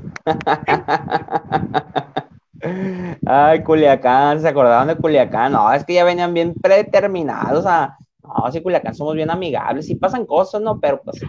Ay, 3.26 3.62
Culiacán, 3.62 4.40
se 4.40 4.48
acordaban 4.48 4.88
de 4.88 4.96
Culiacán. 4.96 5.52
No, 5.52 5.72
es 5.72 5.84
que 5.84 5.94
ya 5.94 6.04
venían 6.04 6.32
bien 6.32 6.54
predeterminados 6.54 7.66
a. 7.66 7.98
No, 8.22 8.50
sí, 8.50 8.62
Culiacán 8.62 8.94
somos 8.94 9.14
bien 9.14 9.30
amigables. 9.30 9.86
Sí 9.86 9.94
pasan 9.96 10.24
cosas, 10.24 10.62
¿no? 10.62 10.80
Pero 10.80 11.02
pues, 11.02 11.20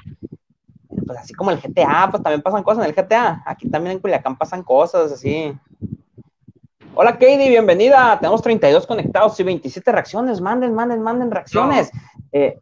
pues 1.06 1.20
así 1.20 1.34
como 1.34 1.52
el 1.52 1.60
GTA, 1.60 2.08
pues 2.10 2.24
también 2.24 2.42
pasan 2.42 2.64
cosas 2.64 2.86
en 2.86 2.90
el 2.92 2.96
GTA. 2.96 3.44
Aquí 3.46 3.70
también 3.70 3.98
en 3.98 4.02
Culiacán 4.02 4.38
pasan 4.38 4.64
cosas 4.64 5.12
así. 5.12 5.54
Hola, 6.94 7.12
Katie, 7.14 7.50
bienvenida. 7.50 8.18
Tenemos 8.20 8.42
32 8.42 8.88
conectados 8.88 9.38
y 9.42 9.44
27 9.44 9.92
reacciones. 9.92 10.40
Manden, 10.40 10.74
manden, 10.74 11.02
manden 11.02 11.30
reacciones. 11.30 11.92
Eh, 12.32 12.58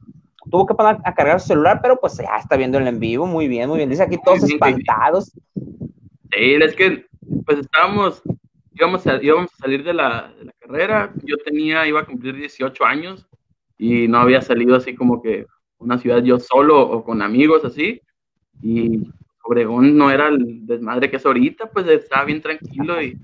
tuvo 0.53 0.67
que 0.67 0.75
poner 0.75 0.97
a 1.03 1.15
cargar 1.15 1.39
su 1.39 1.47
celular, 1.47 1.79
pero 1.81 1.99
pues 1.99 2.15
ya 2.15 2.37
está 2.37 2.55
viendo 2.55 2.77
el 2.77 2.87
en 2.87 2.99
vivo, 2.99 3.25
muy 3.25 3.47
bien, 3.47 3.67
muy 3.67 3.77
bien. 3.77 3.89
Dice 3.89 4.03
aquí 4.03 4.19
todos 4.23 4.43
espantados. 4.43 5.31
Sí, 5.55 6.53
es 6.61 6.75
que 6.75 7.07
pues 7.43 7.57
estábamos, 7.57 8.21
íbamos 8.71 9.07
a, 9.07 9.19
íbamos 9.19 9.51
a 9.51 9.57
salir 9.57 9.83
de 9.83 9.95
la, 9.95 10.31
de 10.37 10.45
la, 10.45 10.53
carrera, 10.59 11.11
yo 11.23 11.37
tenía, 11.37 11.87
iba 11.87 12.01
a 12.01 12.05
cumplir 12.05 12.35
18 12.35 12.85
años 12.85 13.25
y 13.79 14.07
no 14.07 14.19
había 14.19 14.43
salido 14.43 14.75
así 14.75 14.93
como 14.93 15.23
que 15.23 15.47
una 15.79 15.97
ciudad 15.97 16.21
yo 16.21 16.39
solo 16.39 16.81
o 16.81 17.03
con 17.03 17.23
amigos 17.23 17.65
así, 17.65 17.99
y 18.61 19.11
Obregón 19.45 19.97
no 19.97 20.11
era 20.11 20.27
el 20.27 20.67
desmadre 20.67 21.09
que 21.09 21.15
es 21.15 21.25
ahorita, 21.25 21.71
pues 21.71 21.87
estaba 21.87 22.25
bien 22.25 22.43
tranquilo 22.43 23.01
y, 23.01 23.17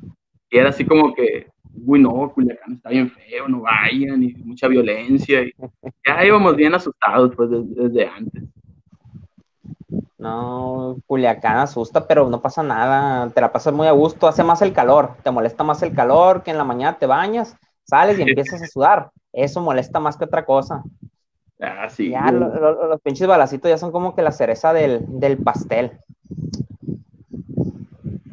y 0.50 0.58
era 0.58 0.70
así 0.70 0.84
como 0.84 1.14
que 1.14 1.46
uy, 1.86 2.02
no, 2.02 2.32
Culiacán 2.32 2.74
está 2.74 2.90
bien 2.90 3.10
feo, 3.10 3.48
no 3.48 3.62
vayan, 3.62 4.24
y 4.24 4.34
mucha 4.34 4.68
violencia. 4.68 5.42
Y 5.42 5.54
ya 6.08 6.26
íbamos 6.26 6.56
bien 6.56 6.74
asustados, 6.74 7.36
pues, 7.36 7.50
desde, 7.52 8.08
antes. 8.08 8.44
No, 10.18 10.98
Culiacán 11.08 11.58
asusta, 11.58 12.06
pero 12.06 12.30
no 12.30 12.42
pasa 12.42 12.62
nada, 12.62 13.30
te 13.30 13.42
la 13.42 13.52
pasas 13.52 13.74
muy 13.74 13.88
a 13.88 13.92
gusto, 13.92 14.28
hace 14.28 14.44
más 14.44 14.62
el 14.62 14.74
calor, 14.74 15.16
te 15.24 15.32
molesta 15.32 15.64
más 15.64 15.82
el 15.82 15.94
calor 15.94 16.44
que 16.44 16.52
en 16.52 16.58
la 16.58 16.66
mañana 16.66 16.98
te 16.98 17.06
bañas, 17.06 17.56
sales 17.86 18.20
y 18.20 18.22
empiezas 18.24 18.62
a 18.62 18.68
sudar, 18.68 19.12
eso 19.32 19.62
molesta 19.62 20.00
más 20.00 20.18
que 20.18 20.26
otra 20.26 20.46
cosa. 20.46 20.84
Ah, 21.62 21.90
sí. 21.90 22.12
Ya 22.12 22.32
los 22.32 23.02
pinches 23.02 23.28
balacitos 23.28 23.70
ya 23.70 23.78
son 23.78 23.92
como 23.92 24.16
que 24.16 24.22
la 24.22 24.32
cereza 24.32 24.72
del, 24.72 25.06
del 25.08 25.38
pastel. 25.38 26.00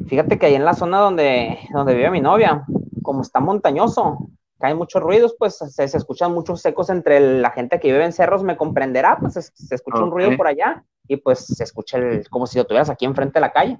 Fíjate 0.07 0.39
que 0.39 0.45
ahí 0.45 0.55
en 0.55 0.65
la 0.65 0.73
zona 0.73 0.99
donde, 0.99 1.59
donde 1.73 1.93
vive 1.93 2.09
mi 2.09 2.21
novia, 2.21 2.65
como 3.07 3.21
está 3.21 3.39
montañoso, 3.39 4.27
caen 4.59 4.75
muchos 4.75 5.01
ruidos, 5.01 5.33
pues 5.39 5.55
se, 5.55 5.83
escuchan 5.85 6.33
muchos 6.33 6.63
ecos 6.65 6.89
entre 6.89 7.39
la 7.39 7.51
gente 7.51 7.79
que 7.79 7.89
vive 7.89 8.03
en 8.03 8.11
cerros, 8.11 8.43
me 8.43 8.57
comprenderá, 8.57 9.17
pues 9.17 9.35
se, 9.53 9.75
escucha 9.75 10.03
un 10.03 10.11
ruido 10.11 10.35
por 10.35 10.45
allá 10.45 10.83
y 11.07 11.15
pues 11.15 11.45
se 11.45 11.63
escucha 11.63 11.99
el, 11.99 12.29
como 12.29 12.47
si 12.47 12.57
lo 12.57 12.65
tuvieras 12.65 12.89
aquí 12.89 13.05
enfrente 13.05 13.35
de 13.35 13.39
la 13.39 13.53
calle. 13.53 13.77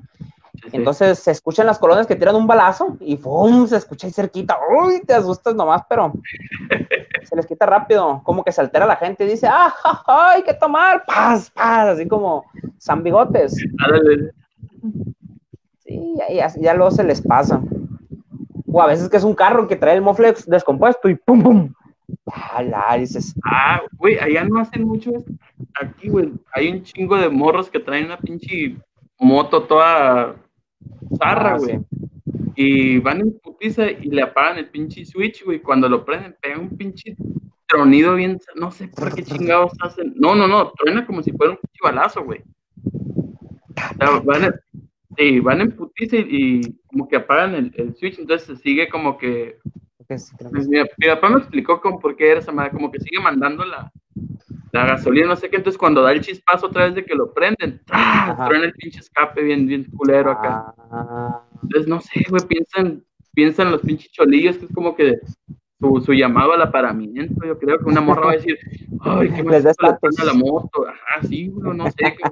Entonces 0.71 1.19
se 1.19 1.32
escuchan 1.32 1.65
las 1.65 1.78
colonias 1.78 2.07
que 2.07 2.15
tiran 2.15 2.38
un 2.38 2.47
balazo 2.47 2.95
y 3.01 3.17
¡pum! 3.17 3.67
se 3.67 3.75
escucha 3.75 4.07
ahí 4.07 4.13
cerquita. 4.13 4.57
¡Uy! 4.82 5.01
Te 5.01 5.13
asustas 5.13 5.53
nomás, 5.53 5.82
pero 5.89 6.13
se 7.23 7.36
les 7.36 7.45
quita 7.45 7.65
rápido. 7.65 8.21
Como 8.23 8.45
que 8.45 8.53
se 8.53 8.61
altera 8.61 8.86
la 8.86 8.95
gente 8.95 9.25
y 9.25 9.28
dice 9.28 9.47
¡ah! 9.51 9.75
¡Hay 10.07 10.41
que 10.41 10.53
tomar! 10.53 11.03
¡Paz! 11.05 11.51
¡Paz! 11.51 11.89
Así 11.89 12.07
como 12.07 12.45
San 12.78 13.03
Bigotes. 13.03 13.55
Sí, 15.80 16.15
ya, 16.34 16.47
ya 16.47 16.73
luego 16.73 16.91
se 16.91 17.03
les 17.03 17.21
pasa 17.21 17.61
o 18.78 18.82
a 18.82 18.86
veces 18.86 19.09
que 19.09 19.17
es 19.17 19.23
un 19.23 19.34
carro 19.34 19.67
que 19.67 19.75
trae 19.75 19.95
el 19.95 20.03
mofle 20.03 20.36
descompuesto 20.45 21.09
y 21.09 21.15
pum, 21.15 21.41
pum. 21.41 21.73
Ah, 22.32 22.95
dices. 22.95 23.34
Ah, 23.43 23.82
güey, 23.97 24.19
allá 24.19 24.43
no 24.43 24.59
hacen 24.59 24.84
mucho 24.84 25.15
esto. 25.15 25.32
Aquí, 25.82 26.09
güey, 26.09 26.32
hay 26.53 26.69
un 26.69 26.84
chingo 26.84 27.17
de 27.17 27.28
morros 27.28 27.71
que 27.71 27.80
traen 27.80 28.05
una 28.05 28.19
pinche 28.19 28.78
moto 29.17 29.63
toda 29.63 30.36
zarra, 31.17 31.55
ah, 31.55 31.57
güey. 31.57 31.80
Y 32.55 32.99
van 32.99 33.21
en 33.21 33.39
putiza 33.39 33.89
y 33.89 34.11
le 34.11 34.21
apagan 34.21 34.59
el 34.59 34.69
pinche 34.69 35.03
switch, 35.05 35.43
güey. 35.43 35.59
Cuando 35.59 35.89
lo 35.89 36.05
prenden, 36.05 36.36
pega 36.39 36.59
un 36.59 36.78
pinche 36.78 37.15
tronido 37.67 38.13
bien. 38.13 38.39
No 38.55 38.69
sé 38.69 38.89
por 38.89 39.11
qué 39.15 39.23
chingados 39.23 39.71
hacen. 39.82 40.13
No, 40.17 40.36
no, 40.36 40.47
no, 40.47 40.71
truena 40.73 41.03
como 41.07 41.23
si 41.23 41.32
fuera 41.32 41.53
un 41.53 41.57
pinche 41.57 41.80
balazo, 41.82 42.23
güey. 42.23 42.43
van, 44.23 44.53
Sí, 45.18 45.39
van 45.39 45.61
en 45.61 45.72
putiza 45.72 46.18
y, 46.18 46.61
como 46.88 47.07
que 47.07 47.15
apagan 47.15 47.72
el, 47.76 47.95
switch, 47.95 48.20
entonces 48.20 48.47
se 48.47 48.55
sigue 48.57 48.88
como 48.88 49.18
que... 49.18 49.57
Pues, 50.07 50.32
mi, 50.70 51.07
papá 51.07 51.30
me 51.30 51.39
explicó 51.39 51.82
como 51.82 51.99
por 51.99 52.15
qué 52.15 52.32
era 52.32 52.39
esa 52.39 52.51
madre, 52.51 52.72
como 52.72 52.91
que 52.91 52.99
sigue 52.99 53.22
mandando 53.22 53.65
la, 53.65 53.91
la 54.72 54.86
gasolina, 54.86 55.28
no 55.28 55.36
sé 55.36 55.49
qué, 55.49 55.57
entonces 55.57 55.78
cuando 55.78 56.01
da 56.01 56.11
el 56.11 56.22
chispazo 56.22 56.68
otra 56.68 56.86
vez 56.86 56.95
de 56.95 57.03
que 57.03 57.15
lo 57.15 57.34
prenden, 57.34 57.82
truena 58.47 58.65
el 58.65 58.74
pinche 58.74 58.99
escape 58.99 59.43
bien, 59.43 59.68
bien 59.68 59.86
culero 59.86 60.32
acá. 60.32 60.74
Ah. 60.91 61.41
Entonces, 61.63 61.88
no 61.88 61.99
sé, 61.99 62.26
güey, 62.30 62.43
piensan, 62.47 63.03
piensan 63.34 63.72
los 63.72 63.82
pinches 63.82 64.11
cholillos, 64.11 64.57
que 64.57 64.65
es 64.65 64.74
como 64.74 64.95
que 64.95 65.20
su, 65.80 66.01
su, 66.01 66.13
llamado 66.13 66.53
al 66.53 66.61
aparamiento, 66.61 67.45
yo 67.45 67.57
creo 67.57 67.78
que 67.78 67.86
una 67.86 68.01
morra 68.01 68.28
va 68.28 68.32
a 68.32 68.36
decir, 68.36 68.57
ay, 69.01 69.30
qué 69.30 69.43
más 69.43 69.63
le 69.63 69.74
truena 69.74 70.24
la 70.26 70.34
moto, 70.34 70.88
ajá, 70.88 71.28
sí, 71.28 71.49
no 71.49 71.86
sé, 71.86 71.95
que, 71.97 72.24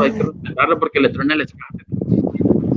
hay 0.00 0.12
que 0.12 0.22
respetarlo 0.22 0.78
porque 0.78 1.00
le 1.00 1.08
truena 1.08 1.34
el 1.34 1.42
escape. 1.42 1.83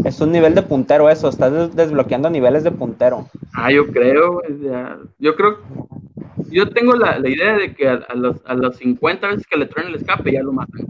Es 0.08 0.22
un 0.22 0.32
nivel 0.32 0.56
de 0.56 0.62
puntero 0.62 1.10
eso, 1.10 1.28
estás 1.28 1.76
desbloqueando 1.76 2.30
niveles 2.30 2.64
de 2.64 2.72
puntero. 2.72 3.28
Ah, 3.54 3.70
yo 3.74 3.88
creo, 3.88 4.42
yo 5.20 5.36
creo, 5.36 5.58
yo 6.50 6.70
tengo 6.70 6.96
la, 6.96 7.20
la 7.20 7.28
idea 7.28 7.58
de 7.58 7.76
que 7.76 7.90
a, 7.90 8.16
los, 8.16 8.38
a 8.46 8.54
los 8.54 8.78
50 8.78 9.28
veces 9.28 9.46
que 9.46 9.58
le 9.58 9.66
truena 9.66 9.90
el 9.90 9.96
escape 9.96 10.32
ya 10.32 10.44
lo 10.44 10.54
matan. 10.54 10.86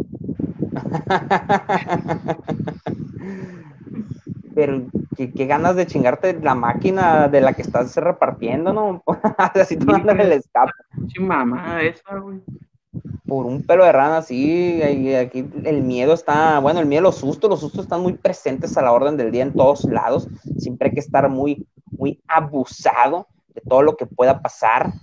pero 4.53 4.83
qué, 5.15 5.45
ganas 5.47 5.75
de 5.75 5.87
chingarte 5.87 6.39
la 6.39 6.53
máquina 6.53 7.27
de 7.27 7.41
la 7.41 7.53
que 7.53 7.63
estás 7.63 7.95
repartiendo, 7.95 8.71
¿no? 8.71 9.03
Así 9.55 9.77
mandan 9.77 10.21
el 10.21 10.33
escape. 10.33 10.73
mamá, 11.19 11.81
esa, 11.81 12.19
güey. 12.19 12.39
Por 13.27 13.45
un 13.45 13.61
pelo 13.63 13.83
de 13.83 13.91
rana, 13.91 14.21
sí, 14.21 14.81
aquí 14.81 15.45
el 15.65 15.81
miedo 15.81 16.13
está, 16.13 16.59
bueno, 16.59 16.79
el 16.79 16.85
miedo, 16.85 17.03
los 17.03 17.17
sustos, 17.17 17.49
los 17.49 17.59
sustos 17.59 17.81
están 17.81 18.01
muy 18.01 18.13
presentes 18.13 18.77
a 18.77 18.81
la 18.81 18.93
orden 18.93 19.17
del 19.17 19.31
día 19.31 19.43
en 19.43 19.53
todos 19.53 19.83
lados. 19.83 20.29
Siempre 20.57 20.89
hay 20.89 20.93
que 20.93 21.01
estar 21.01 21.29
muy, 21.29 21.67
muy 21.91 22.21
abusado 22.27 23.27
de 23.53 23.61
todo 23.61 23.81
lo 23.81 23.97
que 23.97 24.05
pueda 24.05 24.41
pasar. 24.41 24.93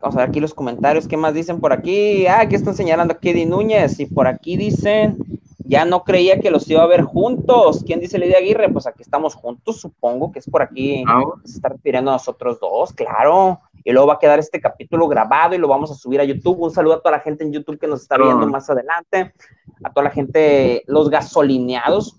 Vamos 0.00 0.16
a 0.16 0.20
ver 0.20 0.28
aquí 0.28 0.40
los 0.40 0.54
comentarios, 0.54 1.06
¿qué 1.06 1.16
más 1.16 1.34
dicen 1.34 1.60
por 1.60 1.72
aquí? 1.72 2.26
Ah, 2.26 2.40
aquí 2.40 2.54
están 2.54 2.74
señalando 2.74 3.14
a 3.14 3.18
Kedi 3.18 3.44
Núñez 3.46 4.00
y 4.00 4.06
por 4.06 4.26
aquí 4.26 4.56
dicen, 4.56 5.18
ya 5.66 5.84
no 5.84 6.04
creía 6.04 6.40
que 6.40 6.50
los 6.50 6.68
iba 6.68 6.82
a 6.82 6.86
ver 6.86 7.02
juntos. 7.02 7.82
¿Quién 7.86 8.00
dice 8.00 8.18
Lidia 8.18 8.38
Aguirre? 8.38 8.70
Pues 8.70 8.86
aquí 8.86 9.02
estamos 9.02 9.34
juntos, 9.34 9.80
supongo 9.80 10.30
que 10.30 10.38
es 10.38 10.46
por 10.48 10.62
aquí. 10.62 11.04
Ah, 11.06 11.22
se 11.44 11.56
está 11.56 11.70
refiriendo 11.70 12.10
a 12.10 12.14
nosotros 12.14 12.58
dos, 12.60 12.92
claro. 12.92 13.60
Y 13.84 13.92
luego 13.92 14.08
va 14.08 14.14
a 14.14 14.18
quedar 14.18 14.38
este 14.38 14.60
capítulo 14.60 15.06
grabado 15.06 15.54
y 15.54 15.58
lo 15.58 15.68
vamos 15.68 15.90
a 15.90 15.94
subir 15.94 16.20
a 16.20 16.24
YouTube. 16.24 16.60
Un 16.60 16.70
saludo 16.70 16.94
a 16.94 17.00
toda 17.00 17.12
la 17.12 17.20
gente 17.20 17.44
en 17.44 17.52
YouTube 17.52 17.78
que 17.78 17.86
nos 17.86 18.00
está 18.02 18.16
viendo 18.16 18.46
más 18.46 18.68
adelante, 18.70 19.34
a 19.82 19.92
toda 19.92 20.04
la 20.04 20.10
gente, 20.10 20.82
los 20.86 21.10
gasolineados. 21.10 22.16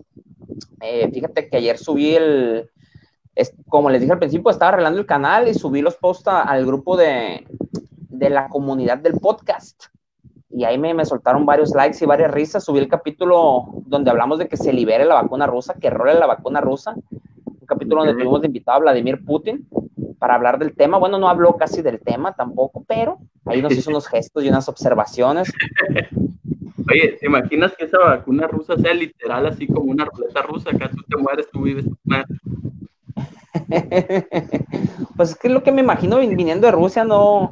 Eh, 0.82 1.09
fíjate 1.11 1.49
que 1.49 1.57
ayer 1.57 1.80
subí 1.80 2.16
el, 2.16 2.70
como 3.68 3.89
les 3.89 3.99
dije 3.99 4.13
al 4.13 4.20
principio, 4.20 4.51
estaba 4.51 4.70
arreglando 4.70 4.99
el 4.99 5.07
canal 5.07 5.47
y 5.47 5.55
subí 5.55 5.82
los 5.82 5.95
posts 5.95 6.28
al 6.28 6.66
grupo 6.68 6.95
de, 6.95 7.47
de 8.09 8.30
la 8.30 8.47
comunidad 8.47 8.99
del 8.99 9.20
podcast 9.20 9.86
y 10.51 10.63
ahí 10.63 10.78
me, 10.78 10.93
me, 10.93 11.03
soltaron 11.03 11.45
varios 11.45 11.76
likes 11.76 11.97
y 12.01 12.07
varias 12.07 12.32
risas. 12.32 12.63
Subí 12.63 12.80
el 12.80 12.88
capítulo 12.88 13.66
donde 13.88 14.09
hablamos 14.09 14.39
de 14.39 14.47
que 14.47 14.55
se 14.55 14.72
libere 14.72 15.03
la 15.03 15.16
vacuna 15.16 15.47
rusa, 15.47 15.74
que 15.74 15.89
role 15.89 16.13
la 16.13 16.28
vacuna 16.28 16.61
rusa. 16.61 16.95
Un 17.45 17.68
capítulo 17.68 18.05
donde 18.05 18.13
tuvimos 18.13 18.39
de 18.39 18.47
invitado 18.47 18.78
a 18.78 18.82
Vladimir 18.82 19.26
Putin 19.26 19.68
para 20.20 20.36
hablar 20.36 20.59
del 20.59 20.76
tema. 20.76 20.97
Bueno, 20.97 21.18
no 21.18 21.30
habló 21.30 21.55
casi 21.57 21.82
del 21.82 21.99
tema 21.99 22.34
tampoco, 22.34 22.84
pero 22.88 23.20
ahí 23.45 23.61
nos 23.61 23.74
hizo 23.74 23.89
unos 23.89 24.07
gestos 24.07 24.43
y 24.43 24.49
unas 24.49 24.68
observaciones. 24.70 25.51
Oye, 26.89 27.18
¿te 27.20 27.26
imaginas 27.26 27.74
que 27.76 27.86
esa 27.86 27.97
vacuna 27.97 28.47
rusa 28.47 28.78
sea 28.78 28.93
literal 28.93 29.45
así 29.47 29.68
como 29.68 29.91
una 29.91 30.05
ruleta 30.05 30.41
rusa? 30.43 30.70
Acá 30.70 30.89
tú 30.89 31.01
te 31.07 31.18
mueres, 31.18 31.49
tú 31.51 31.61
vives. 31.63 31.86
pues 35.18 35.30
es 35.32 35.36
que 35.36 35.49
lo 35.49 35.63
que 35.63 35.72
me 35.72 35.82
imagino 35.82 36.20
viniendo 36.20 36.68
de 36.68 36.72
Rusia 36.72 37.03
no, 37.03 37.51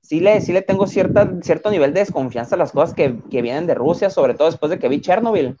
sí 0.00 0.20
le, 0.20 0.40
sí 0.40 0.52
le 0.52 0.62
tengo 0.62 0.86
cierta, 0.86 1.30
cierto 1.42 1.70
nivel 1.70 1.92
de 1.94 2.00
desconfianza 2.00 2.54
a 2.54 2.58
las 2.58 2.72
cosas 2.72 2.94
que, 2.94 3.08
vienen 3.30 3.66
de 3.66 3.74
Rusia, 3.74 4.10
sobre 4.10 4.34
todo 4.34 4.48
después 4.48 4.70
de 4.70 4.78
que 4.78 4.88
vi 4.88 5.00
Chernobyl. 5.00 5.56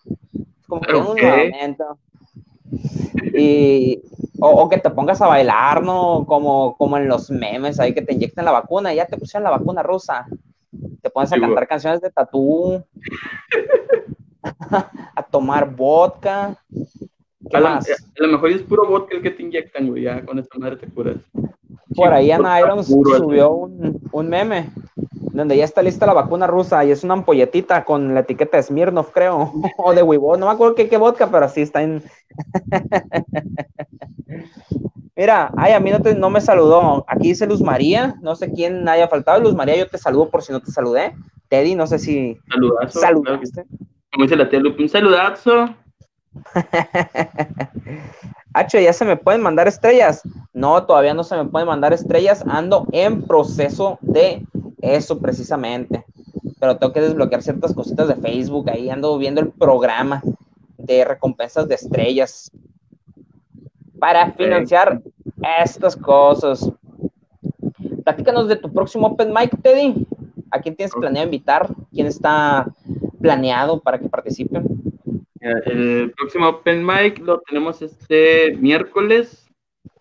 Como 0.66 0.80
que 0.80 0.94
un 0.94 1.04
momento. 1.04 1.98
Y, 3.34 4.02
o, 4.44 4.68
que 4.68 4.78
te 4.78 4.90
pongas 4.90 5.20
a 5.22 5.28
bailar, 5.28 5.82
¿no? 5.82 6.24
Como, 6.26 6.76
como 6.76 6.96
en 6.96 7.08
los 7.08 7.30
memes 7.30 7.78
ahí 7.78 7.94
que 7.94 8.02
te 8.02 8.12
inyectan 8.12 8.44
la 8.44 8.50
vacuna 8.50 8.92
ya 8.92 9.06
te 9.06 9.16
pusieron 9.16 9.44
la 9.44 9.50
vacuna 9.50 9.82
rusa. 9.82 10.26
Te 11.00 11.10
pones 11.10 11.32
a 11.32 11.38
cantar 11.38 11.68
canciones 11.68 12.00
de 12.00 12.10
tatú, 12.10 12.82
a 15.14 15.22
tomar 15.22 15.70
vodka. 15.74 16.56
A, 17.52 17.58
a, 17.58 17.80
lo 18.16 18.28
mejor 18.28 18.50
es 18.50 18.62
puro 18.62 18.88
vodka 18.88 19.16
el 19.16 19.22
que 19.22 19.30
te 19.30 19.42
inyectan, 19.42 19.88
güey, 19.88 20.04
ya 20.04 20.24
con 20.24 20.38
esta 20.38 20.58
madre 20.58 20.76
te 20.76 20.86
curas. 20.88 21.16
Por 21.94 22.12
ahí 22.12 22.30
Ana 22.30 22.60
Irons 22.60 22.86
subió 22.86 23.50
un, 23.52 24.28
meme 24.28 24.70
donde 25.32 25.56
ya 25.56 25.64
está 25.64 25.82
lista 25.82 26.06
la 26.06 26.14
vacuna 26.14 26.46
rusa 26.46 26.84
y 26.84 26.90
es 26.90 27.04
una 27.04 27.14
ampolletita 27.14 27.84
con 27.84 28.14
la 28.14 28.20
etiqueta 28.20 28.56
de 28.56 28.62
Smirnoff, 28.62 29.10
creo, 29.12 29.52
o 29.78 29.94
de 29.94 30.02
Weibo, 30.02 30.36
no 30.36 30.46
me 30.46 30.52
acuerdo 30.52 30.74
qué, 30.74 30.88
qué 30.88 30.96
vodka, 30.96 31.30
pero 31.30 31.48
sí 31.48 31.62
está 31.62 31.82
en... 31.82 32.02
Mira, 35.14 35.52
ay, 35.56 35.72
a 35.72 35.80
mí 35.80 35.90
no, 35.90 36.00
te, 36.00 36.14
no 36.14 36.30
me 36.30 36.40
saludó. 36.40 37.04
Aquí 37.06 37.28
dice 37.28 37.46
Luz 37.46 37.60
María, 37.60 38.14
no 38.22 38.34
sé 38.34 38.50
quién 38.50 38.88
haya 38.88 39.08
faltado. 39.08 39.40
Luz 39.40 39.54
María, 39.54 39.76
yo 39.76 39.86
te 39.86 39.98
saludo 39.98 40.30
por 40.30 40.42
si 40.42 40.52
no 40.52 40.60
te 40.60 40.70
saludé. 40.70 41.14
Teddy, 41.48 41.74
no 41.74 41.86
sé 41.86 41.98
si... 41.98 42.38
Saludazo. 42.50 43.00
Saludaste. 43.00 43.66
Como 44.12 44.24
dice 44.24 44.36
la 44.36 44.48
tía 44.48 44.60
un 44.60 44.88
saludazo. 44.88 45.74
H, 48.54 48.82
¿ya 48.82 48.92
se 48.92 49.04
me 49.04 49.16
pueden 49.16 49.42
mandar 49.42 49.68
estrellas? 49.68 50.22
No, 50.54 50.82
todavía 50.84 51.12
no 51.12 51.24
se 51.24 51.36
me 51.36 51.44
pueden 51.44 51.68
mandar 51.68 51.92
estrellas. 51.92 52.42
Ando 52.46 52.86
en 52.92 53.22
proceso 53.22 53.98
de 54.00 54.46
eso 54.80 55.18
precisamente. 55.18 56.06
Pero 56.58 56.78
tengo 56.78 56.94
que 56.94 57.02
desbloquear 57.02 57.42
ciertas 57.42 57.74
cositas 57.74 58.08
de 58.08 58.16
Facebook. 58.16 58.70
Ahí 58.70 58.88
ando 58.88 59.18
viendo 59.18 59.42
el 59.42 59.50
programa 59.50 60.22
de 60.78 61.04
recompensas 61.04 61.68
de 61.68 61.74
estrellas 61.74 62.50
para 64.02 64.32
financiar 64.32 65.00
estas 65.64 65.96
cosas. 65.96 66.68
Platícanos 68.02 68.48
de 68.48 68.56
tu 68.56 68.72
próximo 68.72 69.06
Open 69.06 69.32
Mic, 69.32 69.56
Teddy. 69.62 70.04
¿A 70.50 70.58
quién 70.60 70.74
tienes 70.74 70.92
planeado 70.92 71.26
invitar? 71.26 71.68
¿Quién 71.92 72.08
está 72.08 72.66
planeado 73.20 73.78
para 73.78 74.00
que 74.00 74.08
participen? 74.08 74.64
El 75.38 76.12
próximo 76.16 76.48
Open 76.48 76.84
Mic 76.84 77.20
lo 77.20 77.42
tenemos 77.42 77.80
este 77.80 78.56
miércoles 78.56 79.46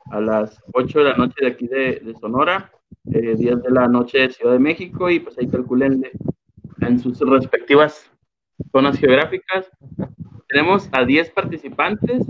a 0.10 0.20
las 0.20 0.60
8 0.74 0.98
de 0.98 1.06
la 1.06 1.18
noche 1.18 1.36
de 1.40 1.48
aquí 1.48 1.68
de, 1.68 2.16
Sonora, 2.20 2.72
eh, 3.14 3.36
10 3.38 3.62
de 3.62 3.70
la 3.70 3.88
noche 3.88 4.18
de 4.18 4.30
Ciudad 4.32 4.54
de 4.54 4.60
México, 4.60 5.12
y 5.12 5.20
pues 5.20 5.38
ahí 5.38 5.48
calculen 5.48 6.10
en 6.80 7.00
sus 7.00 7.20
respectivas 7.20 8.10
zonas 8.72 8.98
geográficas. 8.98 9.70
Tenemos 10.48 10.90
a 10.92 11.06
10 11.06 11.30
participantes 11.30 12.26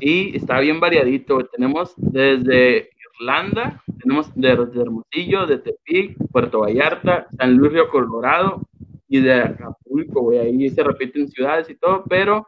y 0.00 0.36
está 0.36 0.58
bien 0.60 0.80
variadito. 0.80 1.44
Tenemos 1.46 1.94
desde 1.96 2.90
Irlanda, 3.20 3.82
tenemos 4.00 4.32
desde 4.34 4.82
Hermosillo, 4.82 5.46
de 5.46 5.58
Tepic, 5.58 6.16
Puerto 6.32 6.60
Vallarta, 6.60 7.28
San 7.36 7.54
Luis 7.54 7.72
Río 7.72 7.88
Colorado, 7.90 8.62
y 9.10 9.20
de 9.20 9.42
Acapulco, 9.42 10.22
güey, 10.22 10.38
ahí 10.38 10.70
se 10.70 10.84
repiten 10.84 11.28
ciudades 11.28 11.68
y 11.68 11.74
todo, 11.74 12.04
pero 12.08 12.46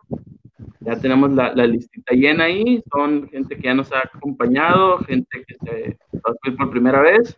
ya 0.80 0.96
tenemos 0.96 1.32
la, 1.32 1.52
la, 1.54 1.66
listita 1.66 2.14
llena 2.14 2.44
ahí, 2.44 2.80
son 2.90 3.28
gente 3.28 3.56
que 3.56 3.62
ya 3.62 3.74
nos 3.74 3.92
ha 3.92 3.98
acompañado, 3.98 4.98
gente 4.98 5.44
que 5.44 5.54
se 5.54 5.98
va 6.14 6.32
a 6.32 6.56
por 6.56 6.70
primera 6.70 7.00
vez, 7.00 7.36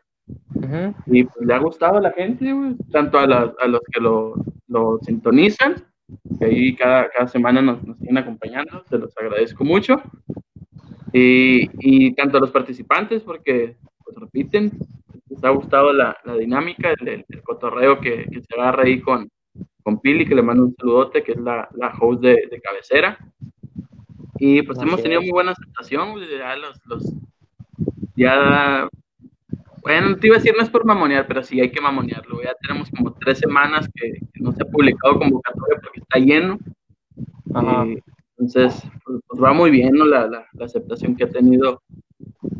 y 1.07 1.25
pues 1.25 1.47
le 1.47 1.55
ha 1.55 1.59
gustado 1.59 1.97
a 1.97 2.03
la 2.03 2.13
gente, 2.13 2.53
güey, 2.53 2.77
tanto 2.93 3.19
a, 3.19 3.25
a, 3.25 3.67
los 3.67 3.81
que 3.91 4.01
lo, 4.01 4.35
lo, 4.69 4.99
sintonizan, 5.01 5.77
que 6.39 6.45
ahí 6.45 6.77
cada, 6.77 7.09
cada 7.11 7.29
semana 7.29 7.63
nos, 7.63 7.83
nos 7.85 7.99
siguen 7.99 8.19
acompañando, 8.19 8.85
se 8.89 8.99
los 8.99 9.17
agradezco 9.17 9.65
mucho, 9.65 10.03
y, 11.13 11.71
y 11.79 12.13
tanto 12.15 12.39
a 12.39 12.41
los 12.41 12.51
participantes, 12.51 13.23
porque 13.23 13.77
pues 14.05 14.17
repiten, 14.17 14.73
les 15.29 15.45
ha 15.45 15.51
gustado 15.51 15.93
la, 15.93 16.17
la 16.25 16.37
dinámica, 16.37 16.93
el, 16.99 17.25
el, 17.29 17.43
cotorreo 17.43 18.01
que, 18.01 18.27
que, 18.31 18.41
se 18.41 18.55
agarra 18.55 18.85
ahí 18.85 19.01
con, 19.01 19.29
con 19.83 20.01
Pili, 20.01 20.27
que 20.27 20.35
le 20.35 20.43
mando 20.43 20.65
un 20.65 20.75
saludote, 20.75 21.23
que 21.23 21.33
es 21.33 21.41
la, 21.41 21.69
la 21.75 21.93
host 22.01 22.21
de, 22.21 22.49
de, 22.51 22.61
cabecera. 22.61 23.19
Y 24.39 24.63
pues 24.63 24.79
hemos 24.81 25.03
tenido 25.03 25.21
muy 25.21 25.31
buena 25.31 25.53
aceptación, 25.53 26.17
ya 26.29 26.57
los, 26.57 26.81
los, 26.87 27.13
ya, 28.17 28.89
bueno, 29.85 30.17
te 30.17 30.29
iba 30.29 30.37
a 30.37 30.39
decir 30.39 30.55
no 30.57 30.63
es 30.63 30.71
por 30.71 30.87
mamonear, 30.87 31.27
pero 31.27 31.43
sí 31.43 31.61
hay 31.61 31.71
que 31.71 31.81
mamonearlo, 31.81 32.43
ya 32.43 32.55
tenemos 32.63 32.89
como 32.91 33.13
tres 33.13 33.39
semanas 33.39 33.87
que, 33.95 34.15
no 34.41 34.51
se 34.53 34.63
ha 34.63 34.67
publicado 34.67 35.19
convocatoria 35.19 35.79
porque 35.83 36.01
está 36.01 36.19
lleno. 36.19 36.59
entonces, 38.39 38.83
pues, 39.05 39.21
pues, 39.27 39.43
va 39.43 39.53
muy 39.53 39.71
bien 39.71 39.93
¿no? 39.93 40.07
la, 40.07 40.27
la, 40.27 40.47
la, 40.55 40.65
aceptación 40.65 41.15
que 41.15 41.25
ha 41.25 41.29
tenido 41.29 41.83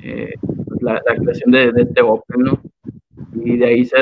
eh, 0.03 0.35
la, 0.81 1.01
creación 1.03 1.51
de, 1.51 1.73
este 1.75 2.03
Open, 2.03 2.43
¿no? 2.43 2.61
Y 3.43 3.57
de 3.57 3.67
ahí 3.67 3.87
se, 3.87 3.97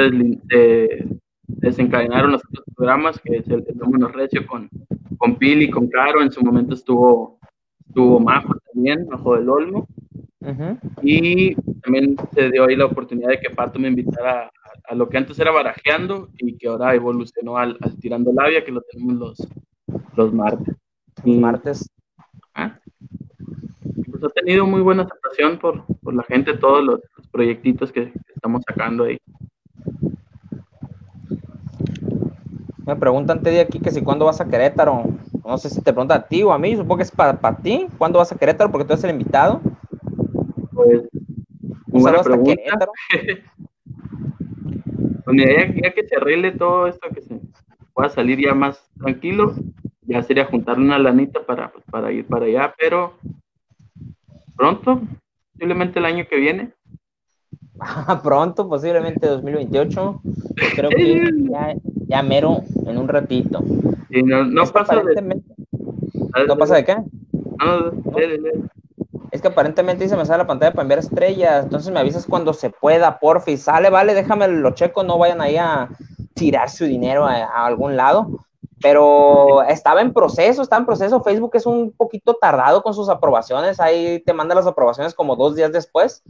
desencadenaron 1.47 2.33
los 2.33 2.43
otros 2.45 2.65
programas, 2.75 3.21
que 3.21 3.37
es 3.37 3.49
el, 3.49 3.65
el 3.69 4.13
Recio 4.13 4.45
con, 4.49 4.69
con 5.17 5.37
Pili, 5.37 5.71
con 5.71 5.87
Caro, 5.89 6.23
en 6.23 6.33
su 6.33 6.43
momento 6.43 6.75
estuvo, 6.75 7.39
estuvo 7.87 8.19
Majo 8.19 8.55
también, 8.73 9.07
Majo 9.09 9.37
del 9.37 9.49
Olmo. 9.49 9.87
Y 11.03 11.55
también 11.83 12.17
se 12.35 12.51
dio 12.51 12.65
ahí 12.65 12.77
la 12.77 12.87
oportunidad 12.87 13.29
de 13.29 13.41
que 13.41 13.51
Pato 13.51 13.79
me 13.79 13.89
invitara 13.89 14.51
a, 14.89 14.95
lo 14.95 15.09
que 15.09 15.19
antes 15.19 15.39
era 15.39 15.51
barajeando 15.51 16.29
y 16.39 16.57
que 16.57 16.69
ahora 16.69 16.95
evolucionó 16.95 17.57
al, 17.57 17.79
tirando 18.01 18.33
labia, 18.33 18.65
que 18.65 18.73
lo 18.73 18.83
tenemos 18.83 19.15
los, 19.15 19.49
los 20.17 20.33
martes. 20.33 20.75
Los 21.25 21.37
martes. 21.37 21.91
¿Ah? 22.55 22.79
ha 24.25 24.29
tenido 24.31 24.67
muy 24.67 24.81
buena 24.81 25.03
aceptación 25.03 25.59
por, 25.59 25.85
por 26.03 26.15
la 26.15 26.23
gente, 26.23 26.57
todos 26.57 26.85
los, 26.85 27.01
proyectitos 27.33 27.91
que, 27.91 28.13
estamos 28.35 28.63
sacando 28.67 29.05
ahí. 29.05 29.19
Me 32.87 32.97
preguntan 32.97 33.43
de 33.43 33.61
aquí 33.61 33.81
que 33.81 33.91
si 33.91 34.03
cuándo 34.03 34.27
vas 34.27 34.41
a 34.41 34.49
Querétaro. 34.49 35.05
No 35.45 35.59
sé 35.59 35.71
si 35.71 35.81
te 35.81 35.93
pregunta 35.93 36.15
a 36.15 36.27
ti 36.27 36.43
o 36.43 36.53
a 36.53 36.59
mí, 36.59 36.77
supongo 36.77 36.99
que 36.99 37.05
es 37.05 37.11
para, 37.11 37.41
para 37.41 37.57
ti. 37.57 37.87
¿Cuándo 37.97 38.19
vas 38.19 38.33
a 38.33 38.37
Querétaro? 38.37 38.71
Porque 38.71 38.85
tú 38.85 38.93
eres 38.93 39.05
el 39.05 39.13
invitado. 39.13 39.61
Pues, 40.75 41.03
Un 41.93 42.03
buena 42.03 42.23
pregunta. 42.23 42.89
pues 45.25 45.37
ya, 45.37 45.93
que 45.93 46.07
se 46.07 46.17
arregle 46.17 46.53
todo 46.53 46.87
esto, 46.87 47.09
que 47.11 47.21
se 47.23 47.41
pueda 47.93 48.09
salir 48.09 48.41
ya 48.41 48.55
más 48.55 48.91
tranquilo, 48.99 49.55
ya 50.03 50.23
sería 50.23 50.47
juntarle 50.47 50.85
una 50.85 50.99
lanita 50.99 51.45
para, 51.45 51.71
pues, 51.71 51.85
para 51.91 52.13
ir 52.13 52.27
para 52.27 52.47
allá, 52.47 52.75
pero 52.79 53.15
pronto, 54.57 55.03
posiblemente 55.53 55.99
el 55.99 56.07
año 56.07 56.27
que 56.29 56.37
viene. 56.37 56.73
pronto, 58.23 58.69
posiblemente 58.69 59.27
2028. 59.27 60.23
creo 60.77 60.91
que 60.91 61.31
ya, 62.09 62.23
mero 62.23 62.63
en 62.87 62.99
un 62.99 63.09
ratito. 63.09 63.65
no, 64.11 64.67
pasa 64.67 64.97
de... 64.97 65.43
¿No 66.47 66.57
pasa 66.57 66.77
de 66.77 66.85
qué? 66.85 66.97
Es 69.33 69.43
que 69.43 69.49
aparentemente 69.49 70.05
dice 70.05 70.17
me 70.17 70.25
sale 70.25 70.45
la 70.45 70.47
pantalla 70.47 70.73
para 70.73 70.83
enviar 70.83 71.01
estrellas, 71.01 71.65
entonces 71.65 71.93
me 71.93 71.99
avisas 71.99 72.27
cuando 72.27 72.53
se 72.53 72.71
pueda, 72.71 73.19
porfi. 73.19 73.57
Sale, 73.57 73.91
vale, 73.91 74.15
déjame 74.15 74.47
lo 74.47 74.71
checo, 74.71 75.03
no 75.03 75.19
vayan 75.19 75.41
ahí 75.41 75.57
a 75.57 75.89
tirar 76.35 76.71
su 76.71 76.85
dinero 76.85 77.27
a 77.27 77.67
algún 77.67 77.97
lado 77.97 78.47
pero 78.83 79.63
estaba 79.63 80.03
en 80.03 80.13
proceso, 80.13 80.61
está 80.61 80.77
en 80.77 80.85
proceso. 80.85 81.23
Facebook 81.23 81.53
es 81.55 81.65
un 81.65 81.93
poquito 81.93 82.35
tardado 82.35 82.83
con 82.83 82.93
sus 82.93 83.09
aprobaciones, 83.09 83.81
ahí 83.81 84.21
te 84.27 84.33
manda 84.35 84.55
las 84.55 84.67
aprobaciones 84.67 85.15
como 85.15 85.37
dos 85.37 85.55
días 85.55 85.73
después, 85.73 86.23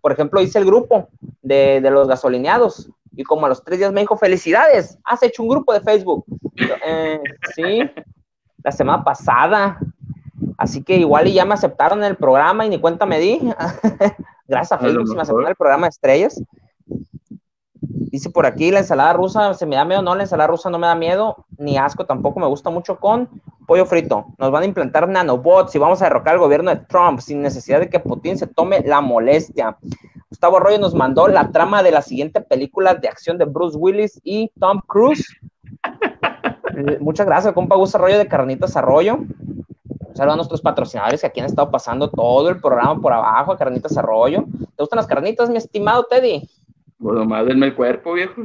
Por 0.00 0.12
ejemplo, 0.12 0.40
hice 0.40 0.58
el 0.58 0.64
grupo 0.64 1.08
de, 1.42 1.80
de 1.80 1.90
los 1.90 2.08
gasolineados 2.08 2.88
y 3.12 3.24
como 3.24 3.46
a 3.46 3.48
los 3.48 3.62
tres 3.64 3.78
días 3.78 3.92
me 3.92 4.00
dijo, 4.00 4.16
felicidades, 4.16 4.98
has 5.04 5.22
hecho 5.22 5.42
un 5.42 5.48
grupo 5.48 5.72
de 5.72 5.80
Facebook. 5.80 6.24
Eh, 6.84 7.20
sí, 7.54 7.80
la 8.62 8.72
semana 8.72 9.04
pasada. 9.04 9.78
Así 10.56 10.82
que 10.82 10.96
igual 10.96 11.28
y 11.28 11.34
ya 11.34 11.44
me 11.44 11.54
aceptaron 11.54 11.98
en 12.00 12.06
el 12.06 12.16
programa 12.16 12.66
y 12.66 12.68
ni 12.68 12.80
cuenta 12.80 13.06
me 13.06 13.18
di. 13.18 13.40
Gracias 14.48 14.72
a 14.72 14.78
Facebook 14.78 15.08
se 15.08 15.14
me 15.14 15.22
aceptó 15.22 15.42
en 15.42 15.48
el 15.48 15.56
programa 15.56 15.86
de 15.86 15.90
estrellas. 15.90 16.42
Dice 17.80 18.30
por 18.30 18.46
aquí, 18.46 18.70
la 18.70 18.78
ensalada 18.78 19.12
rusa, 19.12 19.54
¿se 19.54 19.66
me 19.66 19.76
da 19.76 19.84
miedo? 19.84 20.02
No, 20.02 20.14
la 20.14 20.22
ensalada 20.22 20.48
rusa 20.48 20.70
no 20.70 20.78
me 20.78 20.86
da 20.86 20.94
miedo, 20.94 21.44
ni 21.58 21.76
asco, 21.76 22.06
tampoco 22.06 22.40
me 22.40 22.46
gusta 22.46 22.70
mucho 22.70 22.98
con 22.98 23.28
pollo 23.68 23.84
frito. 23.84 24.24
Nos 24.38 24.50
van 24.50 24.62
a 24.62 24.66
implantar 24.66 25.06
nanobots 25.06 25.74
y 25.74 25.78
vamos 25.78 26.00
a 26.00 26.06
derrocar 26.06 26.34
al 26.34 26.40
gobierno 26.40 26.70
de 26.70 26.80
Trump 26.86 27.20
sin 27.20 27.42
necesidad 27.42 27.80
de 27.80 27.90
que 27.90 28.00
Putin 28.00 28.38
se 28.38 28.46
tome 28.46 28.80
la 28.80 29.02
molestia. 29.02 29.76
Gustavo 30.30 30.56
Arroyo 30.56 30.78
nos 30.78 30.94
mandó 30.94 31.28
la 31.28 31.50
trama 31.52 31.82
de 31.82 31.90
la 31.90 32.00
siguiente 32.00 32.40
película 32.40 32.94
de 32.94 33.08
acción 33.08 33.36
de 33.36 33.44
Bruce 33.44 33.76
Willis 33.76 34.20
y 34.24 34.50
Tom 34.58 34.80
Cruise. 34.86 35.26
Muchas 37.00 37.26
gracias, 37.26 37.52
compa 37.52 37.76
Gustavo 37.76 38.04
Arroyo 38.04 38.18
de 38.18 38.26
Carnitas 38.26 38.74
Arroyo. 38.74 39.18
Saludos 40.18 40.34
a 40.34 40.36
nuestros 40.38 40.62
patrocinadores 40.62 41.20
que 41.20 41.28
aquí 41.28 41.38
han 41.38 41.46
estado 41.46 41.70
pasando 41.70 42.10
todo 42.10 42.48
el 42.48 42.60
programa 42.60 43.00
por 43.00 43.12
abajo, 43.12 43.52
a 43.52 43.56
Carnitas 43.56 43.96
Arroyo. 43.96 44.46
¿Te 44.76 44.82
gustan 44.82 44.96
las 44.96 45.06
carnitas, 45.06 45.48
mi 45.48 45.58
estimado 45.58 46.08
Teddy? 46.10 46.42
Bueno, 46.98 47.24
más 47.24 47.46
denme 47.46 47.66
el 47.66 47.76
cuerpo, 47.76 48.14
viejo. 48.14 48.42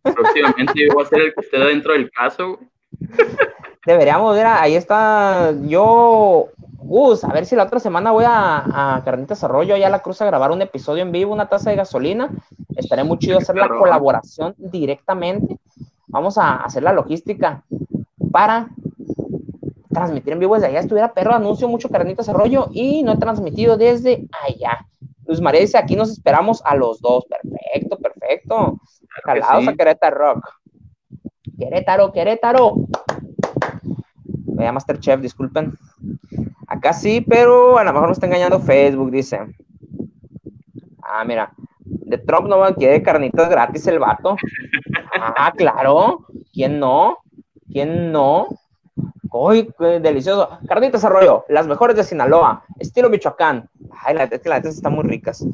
Próximamente 0.00 0.74
yo 0.76 0.94
voy 0.94 1.02
a 1.02 1.08
ser 1.08 1.22
el 1.22 1.34
que 1.34 1.40
esté 1.40 1.58
dentro 1.58 1.94
del 1.94 2.08
caso. 2.12 2.60
Deberíamos, 3.84 4.36
mira, 4.36 4.62
ahí 4.62 4.76
está. 4.76 5.52
Yo, 5.62 6.50
Gus, 6.76 7.24
a 7.24 7.32
ver 7.32 7.46
si 7.46 7.56
la 7.56 7.64
otra 7.64 7.80
semana 7.80 8.12
voy 8.12 8.24
a, 8.24 8.94
a 8.94 9.02
Carnitas 9.02 9.42
Arroyo, 9.42 9.74
allá 9.74 9.88
a 9.88 9.90
la 9.90 10.02
Cruz, 10.02 10.22
a 10.22 10.26
grabar 10.26 10.52
un 10.52 10.62
episodio 10.62 11.02
en 11.02 11.10
vivo, 11.10 11.32
una 11.32 11.48
taza 11.48 11.70
de 11.70 11.76
gasolina. 11.76 12.30
Estaré 12.76 13.02
muy 13.02 13.18
chido 13.18 13.38
hacer 13.38 13.56
la 13.56 13.66
colaboración 13.66 14.54
directamente. 14.56 15.58
Vamos 16.06 16.38
a 16.38 16.58
hacer 16.58 16.84
la 16.84 16.92
logística 16.92 17.64
para 18.30 18.68
transmitir 19.88 20.32
en 20.32 20.38
vivo 20.38 20.54
desde 20.54 20.68
allá. 20.68 20.80
Estuviera 20.80 21.12
perro, 21.12 21.34
anuncio 21.34 21.68
mucho 21.68 21.88
Carnitas 21.88 22.28
Arroyo 22.28 22.68
y 22.72 23.02
no 23.02 23.12
he 23.12 23.16
transmitido 23.16 23.76
desde 23.76 24.26
allá. 24.46 24.86
Luis 25.26 25.40
María 25.40 25.60
dice, 25.60 25.78
aquí 25.78 25.94
nos 25.96 26.10
esperamos 26.10 26.62
a 26.64 26.74
los 26.74 27.00
dos. 27.00 27.26
Perfecto, 27.26 27.98
perfecto. 27.98 28.80
Calados 29.24 29.68
a 29.68 29.74
Querétaro 29.74 30.16
Rock. 30.16 30.48
Querétaro, 31.58 32.12
Querétaro. 32.12 32.74
Vaya 34.58 34.72
Masterchef, 34.72 35.20
disculpen. 35.20 35.74
Acá 36.66 36.92
sí, 36.92 37.20
pero 37.20 37.78
a 37.78 37.84
lo 37.84 37.92
mejor 37.92 38.08
nos 38.08 38.16
está 38.16 38.26
engañando 38.26 38.60
Facebook, 38.60 39.10
dice. 39.10 39.38
Ah, 41.02 41.24
mira. 41.24 41.52
De 41.84 42.18
Trump 42.18 42.48
no 42.48 42.74
quiere 42.74 43.02
carnitas 43.02 43.48
gratis 43.48 43.86
el 43.86 43.98
vato. 43.98 44.36
Ah, 45.14 45.52
claro. 45.56 46.26
¿Quién 46.52 46.78
no? 46.78 47.18
¿Quién 47.70 48.12
no? 48.12 48.46
¡Uy, 49.30 49.68
qué 49.78 50.00
delicioso! 50.00 50.58
Carnitas 50.66 51.04
Arroyo, 51.04 51.44
las 51.48 51.66
mejores 51.66 51.96
de 51.96 52.04
Sinaloa, 52.04 52.64
estilo 52.78 53.10
Michoacán. 53.10 53.68
Ay, 53.90 54.14
la, 54.14 54.24
es 54.24 54.40
que 54.40 54.48
las 54.48 54.64
están 54.64 54.94
muy 54.94 55.04
ricas. 55.04 55.44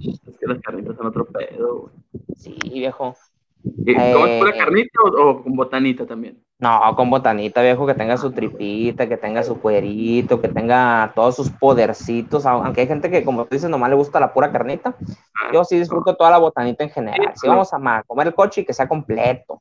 Es 0.00 0.38
que 0.38 0.46
las 0.46 0.60
carnitas 0.60 0.96
son 0.96 1.06
otro 1.06 1.26
pedo, 1.26 1.80
güey. 1.80 1.94
Sí, 2.36 2.56
viejo. 2.70 3.14
¿Cómo 3.62 4.26
es 4.26 4.40
pura 4.40 4.52
carnita 4.56 4.98
o, 5.02 5.42
con 5.42 5.54
botanita 5.54 6.06
también? 6.06 6.42
No, 6.58 6.80
con 6.96 7.10
botanita, 7.10 7.60
viejo, 7.60 7.86
que 7.86 7.94
tenga 7.94 8.16
su 8.16 8.30
tripita, 8.30 9.08
que 9.08 9.16
tenga 9.16 9.42
su 9.42 9.60
cuerito, 9.60 10.40
que 10.40 10.48
tenga 10.48 11.12
todos 11.14 11.36
sus 11.36 11.50
podercitos. 11.50 12.46
Aunque 12.46 12.82
hay 12.82 12.86
gente 12.86 13.10
que, 13.10 13.24
como 13.24 13.44
tú 13.44 13.54
dices, 13.54 13.68
nomás 13.68 13.90
le 13.90 13.96
gusta 13.96 14.20
la 14.20 14.32
pura 14.32 14.52
carnita. 14.52 14.94
Ah, 15.34 15.50
yo 15.52 15.64
sí 15.64 15.78
disfruto 15.78 16.14
toda 16.14 16.30
la 16.30 16.38
botanita 16.38 16.84
en 16.84 16.90
general. 16.90 17.32
Si 17.34 17.48
vamos 17.48 17.72
a 17.72 18.02
comer 18.06 18.28
el 18.28 18.34
coche 18.34 18.60
y 18.60 18.64
que 18.64 18.72
sea 18.72 18.88
completo 18.88 19.60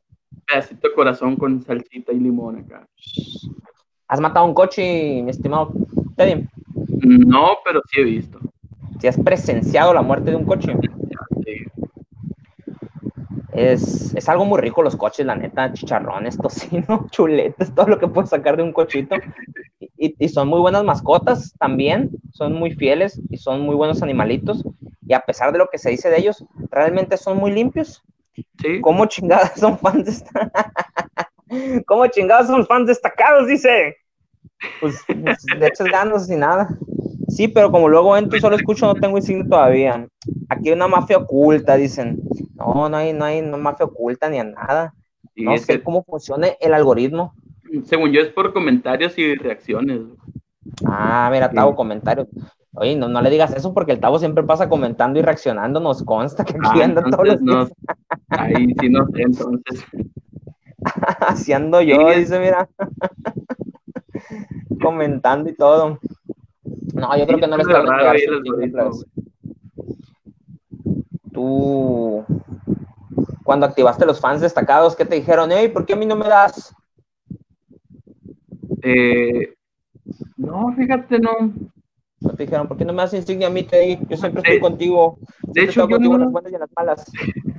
pedacito 0.51 0.87
de 0.87 0.93
corazón 0.93 1.35
con 1.35 1.61
salsita 1.61 2.11
y 2.11 2.19
limón 2.19 2.57
acá. 2.57 2.87
¿Has 4.07 4.19
matado 4.19 4.45
un 4.45 4.53
coche, 4.53 5.21
mi 5.23 5.29
estimado 5.29 5.71
Teddy? 6.17 6.47
No, 7.01 7.57
pero 7.63 7.81
sí 7.89 8.01
he 8.01 8.03
visto. 8.03 8.39
¿Si 8.99 9.07
has 9.07 9.17
presenciado 9.17 9.93
la 9.93 10.01
muerte 10.01 10.31
de 10.31 10.35
un 10.35 10.45
coche? 10.45 10.75
Sí. 11.45 11.65
Es, 13.53 14.15
es, 14.15 14.29
algo 14.29 14.45
muy 14.45 14.59
rico 14.59 14.81
los 14.81 14.95
coches, 14.95 15.25
la 15.25 15.35
neta, 15.35 15.73
chicharrones, 15.73 16.37
tocino, 16.41 17.07
chuletes, 17.09 17.73
todo 17.73 17.87
lo 17.87 17.99
que 17.99 18.07
puedes 18.07 18.29
sacar 18.29 18.57
de 18.57 18.63
un 18.63 18.73
cochito. 18.73 19.15
Y, 19.97 20.15
y, 20.17 20.29
son 20.29 20.47
muy 20.47 20.59
buenas 20.59 20.83
mascotas 20.83 21.53
también, 21.59 22.09
son 22.31 22.53
muy 22.53 22.71
fieles 22.71 23.21
y 23.29 23.37
son 23.37 23.61
muy 23.61 23.75
buenos 23.75 24.01
animalitos. 24.01 24.63
Y 25.05 25.13
a 25.13 25.21
pesar 25.21 25.51
de 25.51 25.57
lo 25.57 25.67
que 25.67 25.77
se 25.77 25.89
dice 25.89 26.09
de 26.09 26.19
ellos, 26.19 26.45
realmente 26.69 27.17
son 27.17 27.37
muy 27.37 27.51
limpios. 27.51 28.03
¿Cómo 28.81 29.05
chingadas 29.05 29.59
son 29.59 29.77
fans 29.77 30.07
esta... 30.07 30.51
¿Cómo 31.85 32.07
chingadas 32.07 32.47
son 32.47 32.65
fans 32.65 32.87
destacados? 32.87 33.47
Dice. 33.47 33.97
Pues, 34.79 35.03
pues 35.05 35.43
de 35.59 35.67
hecho 35.67 35.83
ganas 35.83 36.29
y 36.29 36.35
nada. 36.35 36.69
Sí, 37.27 37.47
pero 37.47 37.71
como 37.71 37.89
luego 37.89 38.15
entro 38.15 38.37
y 38.37 38.41
solo 38.41 38.55
escucho, 38.55 38.85
no 38.85 38.95
tengo 38.95 39.17
insignia 39.17 39.47
todavía. 39.49 40.07
Aquí 40.49 40.69
hay 40.69 40.75
una 40.75 40.87
mafia 40.87 41.17
oculta, 41.17 41.75
dicen. 41.75 42.21
No, 42.55 42.89
no 42.89 42.97
hay, 42.97 43.13
no 43.13 43.25
hay 43.25 43.41
mafia 43.41 43.85
oculta 43.85 44.29
ni 44.29 44.39
a 44.39 44.43
nada. 44.43 44.93
no 45.35 45.57
sé 45.57 45.81
cómo 45.81 46.03
funciona 46.03 46.47
el 46.59 46.73
algoritmo. 46.73 47.33
Según 47.85 48.11
yo 48.11 48.21
es 48.21 48.29
por 48.29 48.53
comentarios 48.53 49.17
y 49.17 49.35
reacciones. 49.35 50.01
Ah, 50.85 51.29
mira, 51.31 51.49
Tavo, 51.49 51.75
comentarios. 51.75 52.27
Oye, 52.73 52.95
no, 52.95 53.09
no 53.09 53.21
le 53.21 53.29
digas 53.29 53.53
eso 53.53 53.73
porque 53.73 53.91
el 53.91 53.99
Tavo 53.99 54.17
siempre 54.17 54.43
pasa 54.43 54.69
comentando 54.69 55.19
y 55.19 55.21
reaccionando, 55.21 55.79
nos 55.79 56.03
consta 56.03 56.45
que 56.45 56.53
aquí 56.53 56.81
ah, 56.81 56.85
anda 56.85 57.03
todos 57.03 57.27
los 57.27 57.41
días. 57.41 57.71
ahí 58.29 58.73
sí 58.79 58.89
no 58.89 59.05
sé, 59.07 59.21
entonces. 59.23 59.85
Así 61.27 61.53
ando 61.53 61.81
yo, 61.81 62.11
dice, 62.11 62.39
mira. 62.39 62.67
comentando 64.81 65.49
y 65.49 65.55
todo. 65.55 65.99
No, 66.93 67.17
yo 67.17 67.27
creo 67.27 67.39
que 67.39 67.47
no 67.47 67.57
le 67.57 67.63
está 67.63 67.83
dando 67.83 68.91
Tú, 71.31 72.25
cuando 73.43 73.65
activaste 73.65 74.05
los 74.05 74.19
fans 74.19 74.41
destacados, 74.41 74.95
¿qué 74.95 75.05
te 75.05 75.15
dijeron? 75.15 75.49
Hey, 75.51 75.69
¿por 75.69 75.85
qué 75.85 75.93
a 75.93 75.95
mí 75.95 76.05
no 76.05 76.15
me 76.15 76.27
das? 76.27 76.75
Eh, 78.81 79.53
no, 80.35 80.73
fíjate, 80.75 81.19
no. 81.19 81.53
No 82.21 82.33
te 82.35 82.43
dijeron, 82.43 82.67
¿por 82.67 82.77
qué 82.77 82.85
no 82.85 82.93
me 82.93 83.01
das 83.01 83.13
insignia 83.13 83.47
a 83.47 83.49
mí, 83.49 83.63
Teddy? 83.63 83.97
Yo 84.07 84.17
siempre 84.17 84.41
estoy 84.41 84.59
contigo. 84.59 85.17
De 85.43 85.63
hecho, 85.63 85.81
yo 85.81 85.89
contigo 85.89 86.17
las 86.17 86.31
buenas 86.31 86.51
y 86.51 86.57
las 86.57 86.69
malas. 86.75 87.11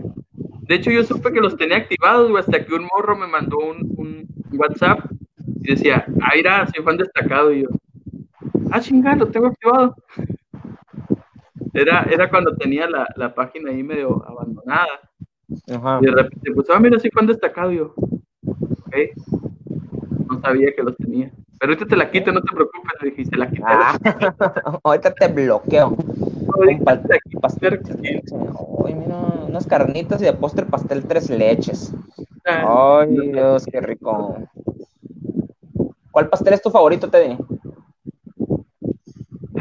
De 0.62 0.76
hecho, 0.76 0.90
yo 0.90 1.02
supe 1.04 1.32
que 1.32 1.40
los 1.40 1.56
tenía 1.56 1.76
activados, 1.78 2.30
hasta 2.38 2.64
que 2.64 2.72
un 2.72 2.86
morro 2.96 3.16
me 3.16 3.26
mandó 3.26 3.58
un, 3.58 3.92
un 3.96 4.58
WhatsApp 4.58 5.00
y 5.62 5.72
decía, 5.72 6.06
Aira, 6.30 6.66
soy 6.66 6.84
fan 6.84 6.96
destacado. 6.96 7.52
Y 7.52 7.62
yo, 7.62 7.68
ah, 8.70 8.80
chingada, 8.80 9.16
lo 9.16 9.28
tengo 9.28 9.48
activado. 9.48 9.96
Era, 11.74 12.02
era 12.02 12.28
cuando 12.28 12.54
tenía 12.56 12.86
la, 12.86 13.08
la 13.16 13.34
página 13.34 13.70
ahí 13.70 13.82
medio 13.82 14.22
abandonada. 14.28 15.00
Ajá. 15.74 16.00
Y 16.02 16.04
de 16.04 16.12
repente, 16.12 16.52
pues, 16.52 16.68
ah, 16.68 16.78
mira, 16.78 16.98
soy 16.98 17.10
fan 17.10 17.26
destacado. 17.26 17.72
Y 17.72 17.76
yo, 17.76 17.94
ok. 17.96 18.96
No 20.28 20.40
sabía 20.42 20.72
que 20.74 20.82
los 20.82 20.96
tenía. 20.98 21.32
Pero 21.62 21.74
ahorita 21.74 21.86
te 21.86 21.96
la 21.96 22.10
quito, 22.10 22.32
no 22.32 22.40
te 22.40 22.52
preocupes, 22.52 22.92
le 23.00 23.10
dijiste, 23.10 23.36
la 23.36 23.48
quité. 23.48 23.62
Ah, 23.64 23.96
ahorita 24.82 25.14
te 25.14 25.28
bloqueo. 25.28 25.96
Ahorita 26.56 27.00
pastel. 27.40 27.80
Ay, 28.84 28.94
mira, 28.96 29.16
unas 29.46 29.64
carnitas 29.68 30.20
y 30.20 30.24
de 30.24 30.32
postre 30.32 30.66
pastel 30.66 31.04
tres 31.06 31.30
leches. 31.30 31.94
Ah, 32.44 33.02
Ay, 33.02 33.16
Dios, 33.30 33.64
qué 33.66 33.80
rico. 33.80 34.38
¿Cuál 36.10 36.28
pastel 36.28 36.54
es 36.54 36.62
tu 36.62 36.70
favorito, 36.70 37.08
Teddy? 37.08 37.38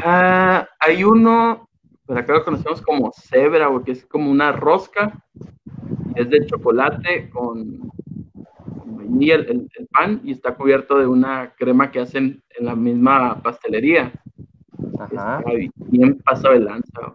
Ah, 0.02 0.66
hay 0.80 1.04
uno, 1.04 1.68
pues 2.04 2.18
acá 2.18 2.32
lo 2.32 2.44
conocemos 2.44 2.82
como 2.82 3.12
cebra, 3.12 3.70
porque 3.70 3.92
es 3.92 4.04
como 4.06 4.28
una 4.28 4.50
rosca. 4.50 5.22
Es 6.16 6.28
de 6.28 6.46
chocolate 6.46 7.30
con 7.30 7.92
el, 9.20 9.68
pan 9.92 10.20
y 10.24 10.32
está 10.32 10.54
cubierto 10.54 10.98
de 10.98 11.06
una 11.06 11.52
crema 11.56 11.90
que 11.90 12.00
hacen 12.00 12.42
en 12.58 12.66
la 12.66 12.74
misma 12.74 13.40
pastelería. 13.42 14.12
Ajá. 14.98 15.42
bien 15.88 16.18
pasado 16.18 16.54
de 16.54 16.60
lanza. 16.60 17.14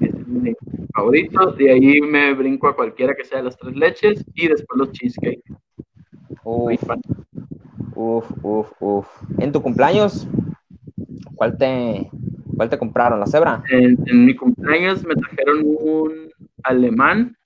Es 0.00 0.26
mi 0.26 0.54
favorito. 0.94 1.52
De 1.52 1.70
ahí 1.70 2.00
me 2.00 2.34
brinco 2.34 2.68
a 2.68 2.76
cualquiera 2.76 3.14
que 3.14 3.24
sea 3.24 3.38
de 3.38 3.44
las 3.44 3.56
tres 3.56 3.76
leches 3.76 4.24
y 4.34 4.48
después 4.48 4.78
los 4.78 4.92
cheesecake. 4.92 5.42
Uf, 6.44 6.82
uf, 7.94 8.30
uf, 8.42 8.72
uf. 8.80 9.06
¿En 9.38 9.52
tu 9.52 9.62
cumpleaños? 9.62 10.26
¿Cuál 11.34 11.56
te, 11.56 12.10
cuál 12.56 12.68
te 12.68 12.78
compraron? 12.78 13.18
¿La 13.20 13.26
cebra? 13.26 13.62
En, 13.70 13.96
mi 14.24 14.34
cumpleaños 14.34 15.04
me 15.04 15.14
trajeron 15.14 15.62
un 15.64 16.28
alemán 16.64 17.36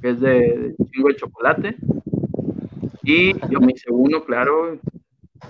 que 0.00 0.10
es 0.10 0.20
de, 0.20 0.74
de 0.76 0.76
chingo 0.90 1.08
de 1.08 1.16
chocolate 1.16 1.76
y 3.06 3.32
yo 3.50 3.60
me 3.60 3.72
hice 3.72 3.90
uno, 3.90 4.22
claro. 4.24 4.78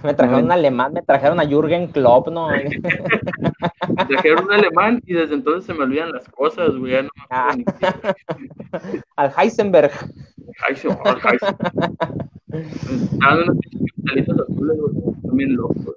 Me 0.02 0.14
trajeron 0.14 0.44
un 0.44 0.52
alemán, 0.52 0.92
me 0.92 1.02
trajeron 1.02 1.38
a 1.40 1.46
Jürgen 1.46 1.86
Klopp, 1.88 2.28
¿no? 2.28 2.48
trajeron 4.08 4.44
un 4.44 4.52
alemán 4.52 5.00
y 5.06 5.14
desde 5.14 5.34
entonces 5.34 5.64
se 5.64 5.72
me 5.74 5.84
olvidan 5.84 6.12
las 6.12 6.28
cosas, 6.28 6.76
güey. 6.76 6.94
No 6.94 7.02
me 7.04 7.08
Ah. 7.30 7.54
Al 9.16 9.32
Heisenberg. 9.38 9.92
Heisenberg, 10.68 11.18
Heisenberg. 11.24 12.30
Estaban 13.12 13.42
unos 13.42 13.56
pinches 13.58 13.92
cristalitos 13.94 14.40
azules, 14.50 14.76
güey. 14.78 15.14
También 15.26 15.56
locos. 15.56 15.94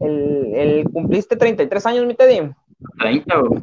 El, 0.00 0.52
el- 0.54 0.84
¿Cumpliste 0.92 1.36
33 1.36 1.86
años, 1.86 2.06
mi 2.06 2.14
Teddy? 2.14 2.50
30, 2.98 3.36
güey. 3.40 3.62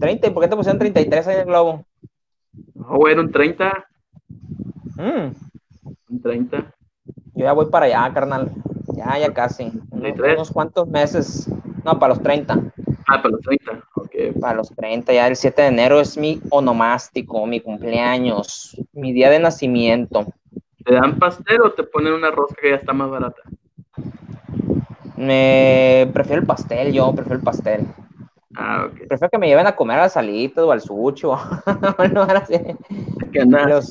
30, 0.00 0.26
¿y 0.26 0.30
por 0.30 0.42
qué 0.42 0.48
te 0.48 0.56
pusieron 0.56 0.78
33 0.78 1.26
ahí 1.26 1.34
en 1.34 1.40
el 1.40 1.46
globo? 1.46 1.84
No, 2.74 2.96
güey, 2.96 3.12
era 3.12 3.22
un 3.22 3.30
30. 3.30 3.87
Mm, 4.98 5.32
Un 6.10 6.22
30. 6.22 6.74
yo 7.34 7.44
ya 7.44 7.52
voy 7.52 7.66
para 7.66 7.86
allá, 7.86 8.12
carnal. 8.12 8.50
Ya, 8.96 9.16
ya 9.18 9.32
casi. 9.32 9.64
Unos, 9.64 10.02
33. 10.02 10.34
unos 10.36 10.50
cuantos 10.50 10.88
meses. 10.88 11.48
No, 11.84 11.98
para 11.98 12.14
los 12.14 12.22
30. 12.22 12.58
Ah, 13.06 13.22
para 13.22 13.30
los 13.30 13.40
30. 13.42 13.80
Ok. 13.94 14.14
Para 14.40 14.54
los 14.56 14.68
30, 14.74 15.12
ya 15.12 15.28
el 15.28 15.36
7 15.36 15.62
de 15.62 15.68
enero 15.68 16.00
es 16.00 16.18
mi 16.18 16.40
onomástico, 16.50 17.46
mi 17.46 17.60
cumpleaños, 17.60 18.76
mi 18.92 19.12
día 19.12 19.30
de 19.30 19.38
nacimiento. 19.38 20.26
¿Te 20.84 20.94
dan 20.94 21.18
pastel 21.18 21.60
o 21.62 21.72
te 21.72 21.84
ponen 21.84 22.12
una 22.14 22.30
rosca 22.30 22.56
que 22.60 22.70
ya 22.70 22.76
está 22.76 22.92
más 22.92 23.08
barata? 23.08 23.40
Me 25.16 26.08
prefiero 26.12 26.40
el 26.40 26.46
pastel, 26.46 26.92
yo 26.92 27.12
prefiero 27.14 27.36
el 27.38 27.44
pastel. 27.44 27.86
Ah, 28.56 28.86
ok. 28.86 29.06
Prefiero 29.08 29.30
que 29.30 29.38
me 29.38 29.46
lleven 29.48 29.66
a 29.66 29.76
comer 29.76 29.98
a 29.98 30.02
las 30.02 30.12
salitas 30.14 30.64
o 30.64 30.72
al 30.72 30.80
sushi 30.80 31.26
o 31.26 31.38
algo 31.98 32.22
así. 32.22 32.54
¿Qué 33.32 33.40
andas 33.40 33.66
Los-? 33.68 33.90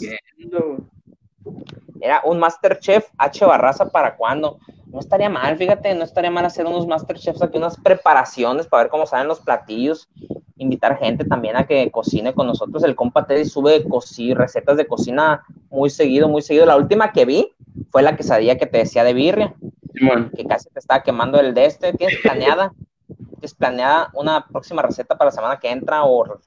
Era 2.08 2.22
un 2.26 2.39
Masterchef 2.39 3.08
H 3.18 3.45
Barraza 3.45 3.89
para 3.89 4.16
cuándo. 4.16 4.58
No 4.88 4.99
estaría 4.99 5.30
mal, 5.30 5.58
fíjate, 5.58 5.93
no 5.95 6.03
estaría 6.05 6.32
mal 6.32 6.45
hacer 6.45 6.66
unos 6.66 6.88
Masterchefs 6.88 7.41
aquí, 7.41 7.58
unas 7.58 7.78
preparaciones 7.78 8.66
para 8.68 8.84
ver 8.84 8.89
cómo 8.91 9.05
salen 9.05 9.28
los 9.28 9.41
platillos. 9.41 10.10
Invitar 10.55 10.97
gente 10.97 11.24
también 11.26 11.55
a 11.58 11.68
que 11.68 11.91
cocine 11.91 12.34
con 12.34 12.47
nosotros. 12.47 12.84
El 12.84 12.95
compa 12.95 13.28
Teddy 13.28 13.45
sube 13.45 13.86
recetas 14.36 14.78
de 14.78 14.88
cocina 14.88 15.43
muy 15.70 15.89
seguido, 15.89 16.28
muy 16.30 16.41
seguido. 16.41 16.66
La 16.66 16.78
última 16.78 17.12
que 17.12 17.26
vi 17.26 17.53
fue 17.91 18.01
la 18.01 18.16
quesadilla 18.16 18.58
que 18.58 18.66
te 18.66 18.80
decía 18.80 19.03
de 19.03 19.14
birria, 19.14 19.53
que 20.36 20.45
casi 20.45 20.70
te 20.70 20.80
estaba 20.80 21.03
quemando 21.03 21.39
el 21.39 21.53
de 21.53 21.66
este. 21.66 21.93
¿Tienes 21.93 22.18
planeada? 22.24 22.74
¿Tienes 23.39 23.53
planeada 23.53 24.10
una 24.14 24.47
próxima 24.47 24.82
receta 24.82 25.16
para 25.18 25.30
la 25.30 25.36
semana 25.36 25.60
que 25.60 25.70
entra 25.70 26.03
o, 26.05 26.22
o, 26.24 26.38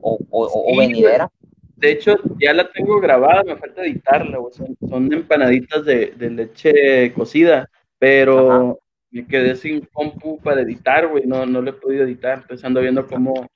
o- 0.00 0.18
o 0.30 0.76
venidera? 0.78 1.30
De 1.76 1.90
hecho, 1.92 2.16
ya 2.40 2.54
la 2.54 2.70
tengo 2.70 2.98
grabada, 3.00 3.44
me 3.44 3.56
falta 3.56 3.82
editarla, 3.82 4.38
güey. 4.38 4.52
Son, 4.54 4.76
son 4.88 5.12
empanaditas 5.12 5.84
de, 5.84 6.14
de 6.16 6.30
leche 6.30 7.12
cocida, 7.12 7.68
pero 7.98 8.50
Ajá. 8.50 8.74
me 9.10 9.26
quedé 9.26 9.54
sin 9.56 9.80
compu 9.92 10.40
para 10.40 10.62
editar, 10.62 11.06
güey. 11.06 11.26
No, 11.26 11.44
no 11.44 11.60
lo 11.60 11.70
he 11.70 11.74
podido 11.74 12.04
editar. 12.04 12.38
Entonces 12.38 12.64
ando 12.64 12.80
viendo 12.80 13.06
cómo, 13.06 13.46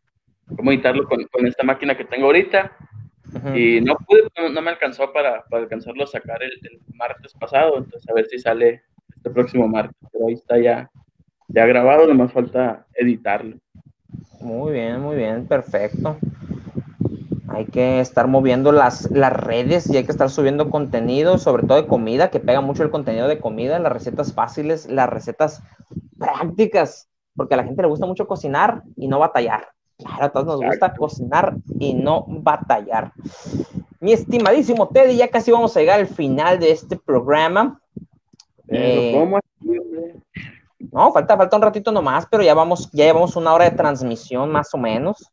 cómo 0.54 0.70
editarlo 0.70 1.04
con, 1.04 1.24
con 1.32 1.46
esta 1.46 1.64
máquina 1.64 1.96
que 1.96 2.04
tengo 2.04 2.26
ahorita. 2.26 2.76
Y 3.54 3.80
no 3.80 3.96
pude, 4.06 4.24
no, 4.36 4.48
no 4.50 4.60
me 4.60 4.70
alcanzó 4.70 5.12
para, 5.12 5.44
para 5.44 5.62
alcanzarlo 5.62 6.04
a 6.04 6.08
sacar 6.08 6.42
el, 6.42 6.50
el 6.50 6.80
martes 6.94 7.32
pasado. 7.32 7.78
Entonces, 7.78 8.08
a 8.10 8.14
ver 8.14 8.26
si 8.26 8.38
sale 8.38 8.82
este 9.16 9.30
próximo 9.30 9.66
martes. 9.66 9.96
Pero 10.12 10.26
ahí 10.26 10.34
está 10.34 10.58
ya, 10.58 10.90
ya 11.48 11.64
grabado, 11.64 12.06
nomás 12.06 12.32
falta 12.32 12.86
editarlo. 12.94 13.56
Muy 14.40 14.72
bien, 14.72 15.00
muy 15.00 15.16
bien, 15.16 15.46
perfecto. 15.46 16.18
Hay 17.52 17.66
que 17.66 18.00
estar 18.00 18.28
moviendo 18.28 18.72
las, 18.72 19.10
las 19.10 19.32
redes 19.32 19.88
y 19.90 19.96
hay 19.96 20.04
que 20.04 20.12
estar 20.12 20.30
subiendo 20.30 20.70
contenido, 20.70 21.38
sobre 21.38 21.64
todo 21.66 21.80
de 21.82 21.88
comida, 21.88 22.30
que 22.30 22.40
pega 22.40 22.60
mucho 22.60 22.82
el 22.82 22.90
contenido 22.90 23.28
de 23.28 23.40
comida, 23.40 23.78
las 23.78 23.92
recetas 23.92 24.32
fáciles, 24.32 24.86
las 24.86 25.08
recetas 25.08 25.62
prácticas, 26.18 27.08
porque 27.34 27.54
a 27.54 27.56
la 27.56 27.64
gente 27.64 27.82
le 27.82 27.88
gusta 27.88 28.06
mucho 28.06 28.26
cocinar 28.26 28.82
y 28.96 29.08
no 29.08 29.18
batallar. 29.18 29.68
Claro, 29.98 30.24
a 30.24 30.28
todos 30.30 30.46
nos 30.46 30.60
gusta 30.70 30.94
cocinar 30.94 31.56
y 31.78 31.92
no 31.94 32.24
batallar. 32.28 33.12
Mi 34.00 34.12
estimadísimo 34.12 34.88
Teddy, 34.88 35.16
ya 35.16 35.28
casi 35.28 35.50
vamos 35.50 35.76
a 35.76 35.80
llegar 35.80 36.00
al 36.00 36.06
final 36.06 36.58
de 36.58 36.70
este 36.70 36.96
programa. 36.96 37.80
Pero, 38.66 38.82
Eh, 38.82 39.12
¿cómo 39.18 39.36
así, 39.38 39.78
hombre? 39.78 40.14
No, 40.92 41.12
falta, 41.12 41.36
falta 41.36 41.56
un 41.56 41.62
ratito 41.62 41.92
nomás, 41.92 42.26
pero 42.30 42.42
ya 42.42 42.54
vamos, 42.54 42.90
ya 42.92 43.04
llevamos 43.04 43.36
una 43.36 43.52
hora 43.52 43.66
de 43.68 43.76
transmisión 43.76 44.50
más 44.50 44.72
o 44.74 44.78
menos. 44.78 45.30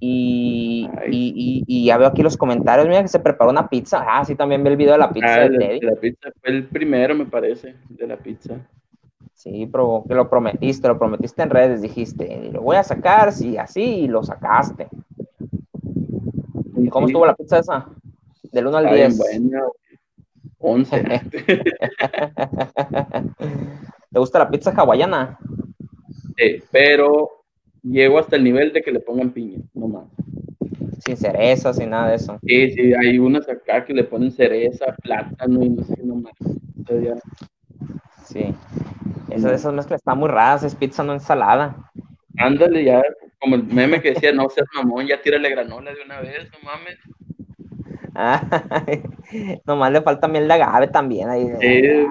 Y, 0.00 0.88
y, 1.10 1.32
y- 1.36 1.64
y 1.66 1.84
ya 1.86 1.98
veo 1.98 2.08
aquí 2.08 2.22
los 2.22 2.36
comentarios, 2.36 2.86
mira 2.88 3.02
que 3.02 3.08
se 3.08 3.20
preparó 3.20 3.50
una 3.50 3.68
pizza. 3.68 4.04
Ah, 4.08 4.24
sí, 4.24 4.34
también 4.34 4.62
vi 4.64 4.70
el 4.70 4.76
video 4.76 4.92
de 4.92 4.98
la 4.98 5.12
pizza 5.12 5.34
Ah, 5.34 5.48
de 5.48 5.58
Teddy. 5.58 5.80
de 5.80 5.86
la 5.86 5.96
pizza 6.00 6.30
fue 6.40 6.50
el 6.50 6.66
primero, 6.68 7.14
me 7.14 7.26
parece, 7.26 7.76
de 7.88 8.06
la 8.06 8.16
pizza. 8.16 8.54
Sí, 9.34 9.68
pero 9.70 10.04
que 10.08 10.14
lo 10.14 10.28
prometiste, 10.30 10.88
lo 10.88 10.98
prometiste 10.98 11.42
en 11.42 11.50
redes, 11.50 11.82
dijiste, 11.82 12.24
y 12.46 12.50
lo 12.50 12.62
voy 12.62 12.76
a 12.76 12.82
sacar, 12.82 13.32
sí, 13.32 13.58
así, 13.58 13.82
y 13.82 14.08
lo 14.08 14.22
sacaste. 14.22 14.88
¿Y 16.76 16.88
cómo 16.88 17.06
Sí, 17.06 17.12
estuvo 17.12 17.26
la 17.26 17.34
pizza 17.34 17.58
esa? 17.58 17.86
Del 18.52 18.66
1 18.66 18.76
al 18.78 18.84
está 18.84 18.94
bien 18.96 19.08
10. 19.10 19.18
buena, 19.18 19.60
güey. 19.60 19.72
11. 20.58 21.20
¿Te 24.14 24.20
gusta 24.20 24.38
la 24.38 24.48
pizza 24.48 24.70
hawaiana? 24.70 25.36
Sí, 26.36 26.62
pero 26.70 27.42
llego 27.82 28.20
hasta 28.20 28.36
el 28.36 28.44
nivel 28.44 28.72
de 28.72 28.80
que 28.80 28.92
le 28.92 29.00
pongan 29.00 29.32
piña, 29.32 29.58
no 29.74 29.88
más. 29.88 30.04
Sin 31.04 31.16
cereza, 31.16 31.74
sin 31.74 31.90
nada 31.90 32.10
de 32.10 32.14
eso. 32.14 32.38
Sí, 32.46 32.70
sí, 32.70 32.92
hay 32.94 33.18
unas 33.18 33.48
acá 33.48 33.84
que 33.84 33.92
le 33.92 34.04
ponen 34.04 34.30
cereza, 34.30 34.94
plátano 35.02 35.64
y 35.64 35.68
no 35.70 35.82
sé, 35.82 35.96
no 36.04 36.14
más. 36.14 36.32
Entonces 36.76 37.08
ya, 37.08 37.14
Sí. 38.24 38.54
Esa, 39.30 39.52
esas 39.52 39.74
mezclas 39.74 40.00
están 40.00 40.18
muy 40.18 40.28
raras, 40.28 40.62
es 40.62 40.76
pizza, 40.76 41.02
no 41.02 41.12
ensalada. 41.12 41.90
ándale 42.38 42.84
ya, 42.84 43.02
como 43.40 43.56
el 43.56 43.64
meme 43.64 44.00
que 44.00 44.10
decía, 44.12 44.32
no 44.32 44.48
seas 44.48 44.68
mamón, 44.74 45.08
ya 45.08 45.20
tírale 45.20 45.50
granola 45.50 45.92
de 45.92 46.02
una 46.04 46.20
vez, 46.20 46.48
no 46.52 46.58
mames. 46.62 46.98
Ay, 48.14 49.02
nomás 49.66 49.90
le 49.90 50.02
falta 50.02 50.28
miel 50.28 50.46
de 50.46 50.54
agave 50.54 50.86
también. 50.86 51.28
Ahí. 51.28 51.48
Sí. 51.60 52.06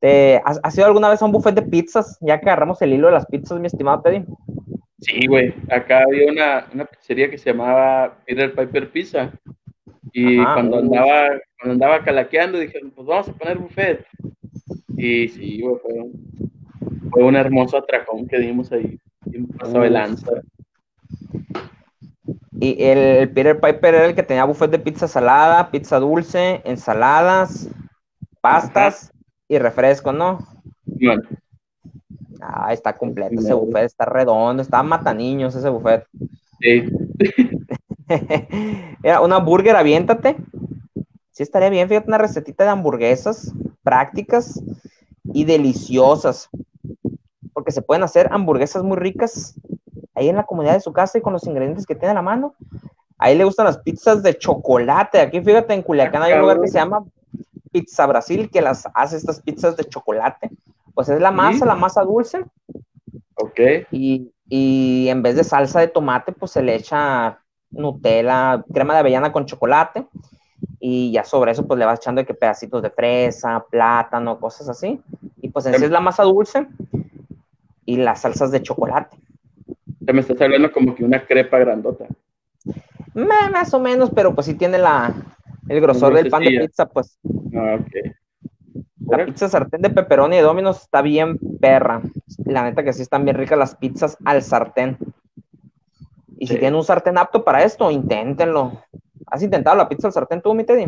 ¿Te, 0.00 0.40
has, 0.44 0.60
has 0.62 0.76
ido 0.76 0.86
alguna 0.86 1.08
vez 1.08 1.20
a 1.20 1.24
un 1.24 1.32
buffet 1.32 1.54
de 1.54 1.62
pizzas? 1.62 2.18
Ya 2.20 2.40
que 2.40 2.48
agarramos 2.48 2.80
el 2.82 2.92
hilo 2.92 3.08
de 3.08 3.14
las 3.14 3.26
pizzas, 3.26 3.58
mi 3.58 3.66
estimado 3.66 4.00
Teddy. 4.02 4.24
Sí, 5.00 5.26
güey, 5.26 5.54
acá 5.70 6.02
había 6.02 6.30
una, 6.30 6.66
una 6.72 6.84
pizzería 6.84 7.30
que 7.30 7.38
se 7.38 7.50
llamaba 7.50 8.16
Peter 8.24 8.54
Piper 8.54 8.90
Pizza. 8.90 9.32
Y 10.12 10.40
Ajá, 10.40 10.54
cuando 10.54 10.78
andaba, 10.78 11.28
cuando 11.58 11.72
andaba 11.72 12.04
calaqueando, 12.04 12.58
dijeron, 12.58 12.90
pues 12.90 13.06
vamos 13.06 13.28
a 13.28 13.32
poner 13.32 13.58
buffet. 13.58 14.06
Y 14.96 15.28
sí, 15.28 15.60
güey, 15.60 15.76
fue 15.80 15.92
un, 15.92 17.10
fue 17.10 17.24
un 17.24 17.36
hermoso 17.36 17.76
atracón 17.76 18.26
que 18.26 18.38
dimos 18.38 18.70
ahí. 18.72 18.98
Y 19.26 19.40
pasó 19.52 19.80
de 19.80 19.90
lanza. 19.90 20.32
Y 22.60 22.82
el, 22.82 22.98
el 22.98 23.30
Peter 23.30 23.60
Piper 23.60 23.94
era 23.94 24.06
el 24.06 24.14
que 24.14 24.22
tenía 24.22 24.44
buffet 24.44 24.70
de 24.70 24.78
pizza 24.78 25.06
salada, 25.06 25.70
pizza 25.70 26.00
dulce, 26.00 26.60
ensaladas, 26.64 27.68
pastas 28.40 29.12
y 29.48 29.58
refresco, 29.58 30.12
¿no? 30.12 30.38
Bueno, 30.84 31.22
Ah, 32.40 32.72
está 32.72 32.96
completo 32.96 33.34
ese 33.40 33.52
buffet, 33.52 33.84
está 33.84 34.04
redondo, 34.04 34.62
está 34.62 34.82
mata 34.82 35.12
niños 35.12 35.54
ese 35.54 35.68
buffet. 35.68 36.06
sí, 36.60 36.84
Era 39.02 39.20
una 39.20 39.38
burger, 39.38 39.76
aviéntate. 39.76 40.36
Sí, 41.32 41.42
estaría 41.42 41.68
bien, 41.68 41.88
fíjate, 41.88 42.08
una 42.08 42.18
recetita 42.18 42.64
de 42.64 42.70
hamburguesas 42.70 43.52
prácticas 43.82 44.60
y 45.24 45.44
deliciosas. 45.44 46.48
Porque 47.52 47.72
se 47.72 47.82
pueden 47.82 48.02
hacer 48.02 48.28
hamburguesas 48.30 48.82
muy 48.82 48.96
ricas 48.96 49.54
ahí 50.14 50.28
en 50.28 50.36
la 50.36 50.46
comunidad 50.46 50.74
de 50.74 50.80
su 50.80 50.92
casa 50.92 51.18
y 51.18 51.20
con 51.20 51.32
los 51.32 51.46
ingredientes 51.46 51.86
que 51.86 51.94
tiene 51.94 52.12
a 52.12 52.14
la 52.14 52.22
mano. 52.22 52.54
Ahí 53.18 53.36
le 53.36 53.44
gustan 53.44 53.66
las 53.66 53.78
pizzas 53.78 54.22
de 54.22 54.38
chocolate. 54.38 55.20
Aquí, 55.20 55.40
fíjate, 55.40 55.74
en 55.74 55.82
Culiacán 55.82 56.22
hay 56.22 56.34
un 56.34 56.40
lugar 56.40 56.60
que 56.60 56.68
se 56.68 56.78
llama 56.78 57.04
Pizza 57.70 58.06
Brasil 58.06 58.50
que 58.50 58.60
las 58.60 58.86
hace 58.94 59.16
estas 59.16 59.40
pizzas 59.40 59.76
de 59.76 59.84
chocolate. 59.84 60.50
Pues 60.94 61.08
es 61.08 61.20
la 61.20 61.30
masa, 61.30 61.64
la 61.64 61.76
masa 61.76 62.02
dulce 62.02 62.44
ok. 63.36 63.60
y, 63.92 64.32
y 64.48 65.08
en 65.08 65.22
vez 65.22 65.36
de 65.36 65.44
salsa 65.44 65.80
de 65.80 65.88
tomate, 65.88 66.32
pues 66.32 66.52
se 66.52 66.62
le 66.62 66.74
echa 66.74 67.38
Nutella, 67.70 68.64
crema 68.72 68.94
de 68.94 69.00
avellana 69.00 69.32
con 69.32 69.46
chocolate 69.46 70.06
y 70.80 71.12
ya 71.12 71.24
sobre 71.24 71.52
eso 71.52 71.66
pues 71.66 71.78
le 71.78 71.84
vas 71.84 71.98
echando 71.98 72.24
que 72.24 72.34
pedacitos 72.34 72.82
de 72.82 72.90
fresa, 72.90 73.64
plátano, 73.70 74.40
cosas 74.40 74.68
así. 74.68 75.00
Y 75.40 75.48
pues 75.48 75.66
en 75.66 75.74
sí 75.74 75.84
es 75.84 75.90
la 75.90 76.00
masa 76.00 76.22
dulce 76.22 76.66
y 77.84 77.96
las 77.96 78.22
salsas 78.22 78.50
de 78.50 78.62
chocolate. 78.62 79.16
Ya 80.00 80.12
me 80.12 80.20
estás 80.20 80.40
hablando 80.40 80.72
como 80.72 80.94
que 80.94 81.04
una 81.04 81.24
crepa 81.24 81.58
grandota. 81.58 82.06
Más 83.14 83.74
o 83.74 83.80
menos, 83.80 84.10
pero 84.14 84.34
pues 84.34 84.46
sí 84.46 84.54
tiene 84.54 84.78
la, 84.78 85.12
el 85.68 85.80
grosor 85.80 86.14
del 86.14 86.30
pan 86.30 86.42
de 86.42 86.60
pizza, 86.60 86.86
pues 86.86 87.18
Ah, 87.54 87.78
ok. 87.80 88.14
la 89.08 89.26
pizza 89.26 89.48
sartén 89.48 89.82
de 89.82 89.90
pepperoni 89.90 90.36
de 90.36 90.42
Domino's 90.42 90.82
está 90.82 91.02
bien 91.02 91.38
perra. 91.60 92.02
La 92.44 92.62
neta 92.64 92.82
que 92.84 92.92
sí 92.92 93.02
están 93.02 93.24
bien 93.24 93.36
ricas 93.36 93.58
las 93.58 93.74
pizzas 93.76 94.16
al 94.24 94.42
sartén. 94.42 94.96
Y 96.38 96.46
si 96.46 96.54
tienen 96.56 96.76
un 96.76 96.84
sartén 96.84 97.18
apto 97.18 97.44
para 97.44 97.64
esto, 97.64 97.90
inténtenlo. 97.90 98.82
¿Has 99.26 99.42
intentado 99.42 99.76
la 99.76 99.88
pizza 99.88 100.06
al 100.08 100.12
sartén 100.12 100.40
tú, 100.40 100.54
mi 100.54 100.64
Teddy? 100.64 100.86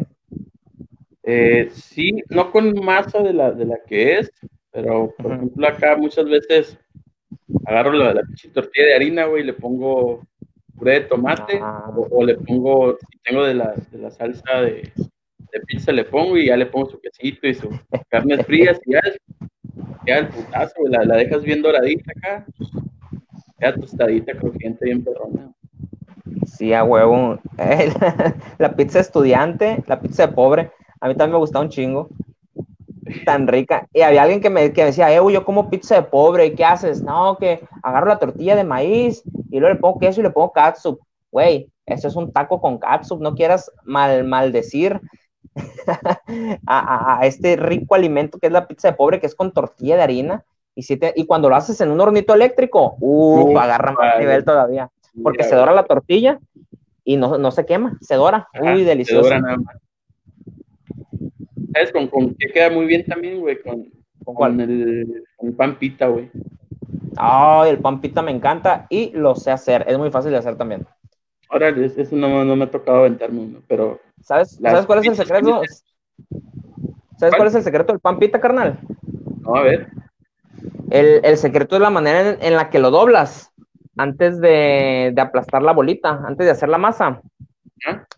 Eh, 1.23 1.71
sí, 1.73 2.23
no 2.29 2.51
con 2.51 2.73
masa 2.83 3.21
de 3.21 3.33
la, 3.33 3.51
de 3.53 3.65
la 3.65 3.79
que 3.87 4.19
es, 4.19 4.31
Pero, 4.73 5.13
por 5.19 5.33
ejemplo, 5.33 5.67
acá 5.67 5.97
muchas 5.97 6.25
veces 6.27 6.79
agarro 7.67 7.93
la, 7.93 8.15
la 8.15 8.23
tortilla 8.55 8.87
de 8.87 8.95
harina, 8.95 9.25
güey, 9.27 9.43
y 9.43 9.47
le 9.47 9.53
pongo 9.53 10.23
puré 10.81 11.01
de 11.01 11.01
tomate 11.03 11.61
ah. 11.63 11.93
o, 11.95 12.25
le 12.25 12.35
pongo, 12.37 12.97
si 12.99 13.19
tengo 13.23 13.45
de 13.45 13.55
la, 13.55 13.75
de 13.91 13.99
la 13.99 14.11
salsa 14.11 14.63
de, 14.63 14.91
de, 15.53 15.61
pizza, 15.67 15.93
le 15.93 16.05
pongo 16.05 16.39
y 16.39 16.47
ya 16.47 16.57
le 16.57 16.67
pongo 16.67 16.91
su 16.91 16.99
quesito 17.01 17.47
y 17.47 17.55
sus 17.55 17.71
carnes 18.11 18.45
frías 18.47 18.81
y 18.87 18.95
ya, 18.95 19.01
ya 20.07 20.19
el 20.19 20.29
putazo, 20.29 20.75
la, 20.89 21.05
la 21.05 21.17
dejas 21.17 21.43
bien 21.43 21.61
doradita 21.61 22.11
acá, 22.17 22.47
ya 23.61 23.75
tostadita, 23.75 24.33
crujiente, 24.33 24.87
bien 24.87 25.05
perrona. 25.05 25.53
Sí, 26.47 26.73
a 26.73 26.83
huevo. 26.83 27.39
la 28.59 28.75
pizza 28.75 29.01
estudiante, 29.01 29.85
la 29.87 30.01
pizza 30.01 30.27
de 30.27 30.33
pobre, 30.33 30.71
a 31.01 31.09
mí 31.09 31.15
también 31.15 31.33
me 31.33 31.39
gustaba 31.39 31.65
un 31.65 31.71
chingo. 31.71 32.09
Tan 33.25 33.47
rica. 33.47 33.87
Y 33.93 34.03
había 34.03 34.23
alguien 34.23 34.41
que 34.41 34.51
me, 34.51 34.73
que 34.73 34.85
decía, 34.85 35.13
eh, 35.15 35.21
yo 35.33 35.45
como 35.45 35.71
pizza 35.71 35.97
de 35.97 36.03
pobre, 36.03 36.47
¿y 36.47 36.55
qué 36.55 36.65
haces? 36.65 37.03
No, 37.03 37.37
que 37.39 37.61
agarro 37.83 38.07
la 38.07 38.19
tortilla 38.19 38.57
de 38.57 38.65
maíz 38.65 39.23
y 39.51 39.59
luego 39.59 39.75
le 39.75 39.81
pongo 39.81 39.99
queso 39.99 40.21
y 40.21 40.25
le 40.25 40.31
pongo 40.31 40.53
catsup. 40.53 41.01
Güey, 41.31 41.71
eso 41.87 42.09
es 42.09 42.17
un 42.17 42.33
taco 42.33 42.61
con 42.61 42.79
catsup, 42.79 43.21
no 43.21 43.35
quieras 43.35 43.71
mal, 43.85 44.25
maldecir 44.25 45.01
a, 46.67 47.19
a, 47.21 47.27
este 47.27 47.57
rico 47.57 47.95
alimento 47.95 48.39
que 48.39 48.47
es 48.47 48.53
la 48.53 48.67
pizza 48.67 48.89
de 48.89 48.97
pobre, 48.97 49.21
que 49.21 49.27
es 49.27 49.35
con 49.35 49.53
tortilla 49.53 49.97
de 49.97 50.03
harina. 50.03 50.45
Y, 50.75 50.83
si 50.83 50.99
y 51.17 51.27
cuando 51.27 51.49
lo 51.49 51.57
haces 51.57 51.81
en 51.81 51.91
un 51.91 52.01
hornito 52.01 52.33
eléctrico, 52.33 52.97
uff, 53.01 53.57
agarra 53.57 53.93
más 53.93 54.19
nivel 54.19 54.45
todavía. 54.45 54.91
Porque 55.23 55.43
se 55.43 55.57
dora 55.57 55.73
la 55.73 55.85
tortilla 55.85 56.39
y 57.05 57.17
no, 57.17 57.39
no 57.39 57.51
se 57.51 57.67
quema, 57.67 57.99
se 58.01 58.15
dora. 58.15 58.49
Uy, 58.61 58.85
delicioso. 58.85 59.25
Se 59.25 59.31
dora 59.31 59.41
nada 59.41 59.57
más. 59.57 59.77
¿Sabes 61.73 61.93
con, 61.93 62.09
con 62.09 62.35
qué 62.35 62.49
queda 62.53 62.71
muy 62.71 62.87
bien 62.87 63.05
también, 63.05 63.41
güey? 63.41 63.61
Con, 63.63 63.91
con, 64.25 64.61
el, 64.61 65.25
con 65.37 65.53
pan 65.55 65.79
pita, 65.79 66.09
güey. 66.09 66.31
Ay, 67.17 67.71
el 67.71 67.79
pan 67.79 68.01
pita 68.01 68.23
me 68.23 68.31
encanta 68.31 68.87
y 68.89 69.11
lo 69.13 69.35
sé 69.35 69.51
hacer. 69.51 69.85
Es 69.87 69.99
muy 69.99 70.11
fácil 70.11 70.33
de 70.33 70.39
hacer 70.39 70.57
también. 70.57 70.87
Ahora, 71.49 71.69
eso 71.69 72.17
no, 72.17 72.45
no 72.45 72.57
me 72.57 72.65
ha 72.65 72.71
tocado 72.71 72.99
aventarme 72.99 73.41
uno, 73.41 73.63
pero. 73.67 74.01
¿Sabes, 74.23 74.59
¿sabes 74.63 74.87
cuál 74.87 75.01
es 75.01 75.07
el 75.07 75.17
secreto? 75.17 75.63
¿Sabes 77.19 77.35
cuál? 77.35 77.49
es 77.49 77.55
el 77.55 77.63
secreto 77.63 77.93
del 77.93 78.01
pan 78.01 78.19
pita, 78.19 78.41
carnal? 78.41 78.79
No, 79.41 79.57
a 79.57 79.63
ver. 79.63 79.89
El, 80.91 81.21
el 81.25 81.37
secreto 81.37 81.77
es 81.77 81.83
la 81.83 81.91
manera 81.91 82.37
en, 82.41 82.57
la 82.57 82.71
que 82.71 82.79
lo 82.79 82.91
doblas 82.91 83.53
antes 83.97 84.41
de, 84.41 85.13
de, 85.15 85.21
aplastar 85.21 85.63
la 85.63 85.73
bolita, 85.73 86.23
antes 86.27 86.47
de 86.47 86.53
hacer 86.53 86.69
la 86.69 86.79
masa. 86.79 87.21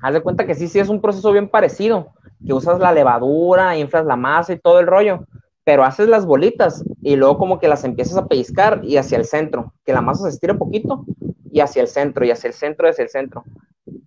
Haz 0.01 0.15
de 0.15 0.21
cuenta 0.21 0.47
que 0.47 0.55
sí, 0.55 0.69
sí 0.69 0.79
es 0.79 0.89
un 0.89 1.01
proceso 1.01 1.33
bien 1.33 1.49
parecido 1.49 2.13
que 2.47 2.53
usas 2.53 2.79
la 2.79 2.93
levadura, 2.93 3.77
inflas 3.77 4.07
la 4.07 4.17
masa 4.17 4.53
y 4.53 4.59
todo 4.59 4.81
el 4.81 4.87
rollo, 4.87 5.27
pero 5.65 5.85
haces 5.85 6.09
las 6.09 6.27
bolitas 6.27 6.85
y 7.03 7.17
luego 7.17 7.39
como 7.39 7.59
que 7.59 7.69
las 7.69 7.85
empiezas 7.85 8.17
a 8.17 8.27
pellizcar 8.27 8.81
y 8.83 8.97
hacia 8.97 9.19
el 9.19 9.25
centro, 9.25 9.73
que 9.85 9.93
la 9.93 10.01
masa 10.01 10.25
se 10.25 10.31
estire 10.31 10.53
un 10.53 10.59
poquito 10.59 11.05
y 11.51 11.61
hacia 11.61 11.83
el 11.83 11.89
centro, 11.89 12.25
y 12.25 12.31
hacia 12.31 12.49
el 12.49 12.55
centro, 12.55 12.89
hacia 12.89 13.03
el 13.03 13.11
centro. 13.11 13.45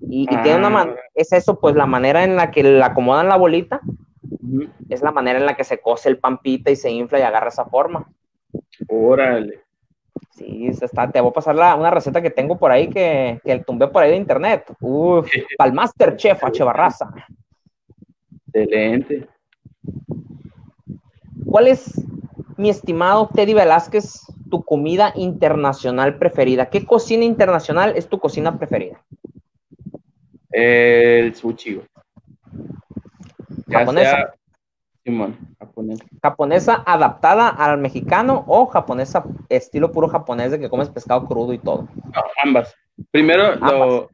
Y, 0.02 0.28
tiene 0.28 0.66
una 0.66 0.82
ah. 0.82 0.96
es 1.14 1.32
eso, 1.32 1.60
pues 1.60 1.76
la 1.76 1.86
manera 1.86 2.24
en 2.24 2.36
la 2.36 2.50
que 2.50 2.64
la 2.64 2.88
acomodan 2.88 3.28
la 3.28 3.38
bolita, 3.38 3.82
es 4.90 5.02
la 5.02 5.12
manera 5.12 5.40
en 5.40 5.46
la 5.46 5.56
que 5.56 5.64
se 5.64 5.80
cose 5.80 6.10
el 6.10 6.18
pampita 6.18 6.72
y 6.72 6.76
se 6.76 6.90
infla 6.90 7.20
y 7.20 7.24
agarra 7.24 7.50
esa 7.50 7.66
forma. 7.66 8.08
Órale. 8.88 9.62
Sí, 10.32 10.68
está, 10.68 11.10
te 11.10 11.22
voy 11.22 11.30
a 11.30 11.34
pasar 11.34 11.56
la, 11.56 11.76
una 11.76 11.92
receta 11.92 12.22
que 12.22 12.30
tengo 12.30 12.58
por 12.58 12.72
ahí 12.72 12.90
que, 12.90 13.40
que 13.44 13.60
tumbé 13.60 13.88
por 13.88 14.04
ahí 14.04 14.12
de 14.12 14.18
internet. 14.18 14.66
Uf, 14.82 15.30
para 15.58 15.70
el 15.70 15.74
Masterchef 15.74 16.44
H. 16.44 16.64
Excelente. 18.56 19.28
¿Cuál 21.45 21.68
es, 21.68 22.01
mi 22.56 22.70
estimado 22.70 23.30
Teddy 23.34 23.53
Velázquez, 23.53 24.22
tu 24.49 24.64
comida 24.64 25.12
internacional 25.16 26.18
preferida? 26.18 26.70
¿Qué 26.70 26.86
cocina 26.86 27.26
internacional 27.26 27.93
es 27.97 28.08
tu 28.08 28.18
cocina 28.18 28.58
preferida? 28.58 29.03
El 30.51 31.36
sushi. 31.36 31.82
japonesa. 33.70 34.34
japonesa. 36.22 36.84
adaptada 36.86 37.49
al 37.49 37.78
mexicano 37.78 38.45
o 38.47 38.68
japonesa 38.68 39.26
estilo 39.49 39.91
puro 39.91 40.08
japonés 40.08 40.51
de 40.51 40.60
que 40.60 40.70
comes 40.70 40.89
pescado 40.89 41.26
crudo 41.26 41.51
y 41.51 41.58
todo? 41.58 41.89
ambas. 42.41 42.74
Primero 43.12 43.56
Lo, 43.56 44.10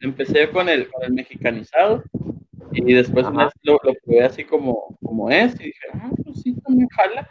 empecé 0.00 0.50
con 0.50 0.68
el, 0.68 0.90
con 0.90 1.04
el 1.04 1.12
mexicanizado 1.12 2.02
y 2.74 2.92
después 2.92 3.26
lo, 3.62 3.80
lo, 3.82 3.94
probé 4.04 4.24
así 4.24 4.44
como, 4.44 4.96
como 5.02 5.30
es 5.30 5.54
y 5.60 5.64
dije, 5.64 5.86
ah, 5.94 6.10
pues 6.24 6.42
sí, 6.42 6.54
también 6.60 6.88
jala. 6.88 7.30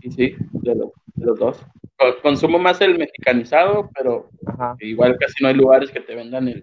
Y 0.00 0.10
sí, 0.10 0.36
de, 0.52 0.74
los 1.16 1.38
dos. 1.38 1.66
Consumo 2.22 2.58
más 2.58 2.80
el 2.80 2.98
mexicanizado, 2.98 3.90
pero 3.96 4.28
igual 4.80 5.16
casi 5.18 5.42
no 5.42 5.48
hay 5.48 5.54
lugares 5.54 5.90
que 5.90 6.00
te 6.00 6.14
vendan 6.14 6.48
el, 6.48 6.62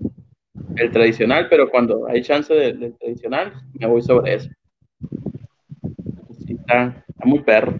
el 0.76 0.92
tradicional, 0.92 1.48
pero 1.50 1.70
cuando 1.70 2.08
hay 2.08 2.22
chance 2.22 2.54
del, 2.54 2.96
tradicional, 2.98 3.54
me 3.74 3.88
voy 3.88 4.02
sobre 4.02 4.36
eso. 4.36 4.50
Sí, 6.46 6.54
está, 6.54 7.04
muy 7.24 7.40
perro. 7.40 7.80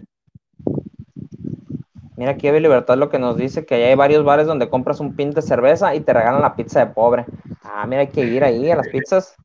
Mira 2.16 2.32
aquí 2.32 2.48
Eve 2.48 2.60
Libertad 2.60 2.98
lo 2.98 3.08
que 3.08 3.18
nos 3.18 3.36
dice 3.36 3.64
que 3.64 3.74
hay 3.74 3.94
varios 3.94 4.24
bares 4.24 4.46
donde 4.46 4.68
compras 4.68 5.00
un 5.00 5.16
pin 5.16 5.30
de 5.30 5.40
cerveza 5.40 5.94
y 5.94 6.00
te 6.00 6.12
regalan 6.12 6.42
la 6.42 6.54
pizza 6.54 6.84
de 6.84 6.92
pobre. 6.92 7.24
Ah, 7.62 7.86
mira, 7.86 8.02
hay 8.02 8.08
que 8.08 8.24
ir 8.24 8.44
ahí 8.44 8.70
a 8.70 8.76
las 8.76 8.88
pizzas. 8.88 9.36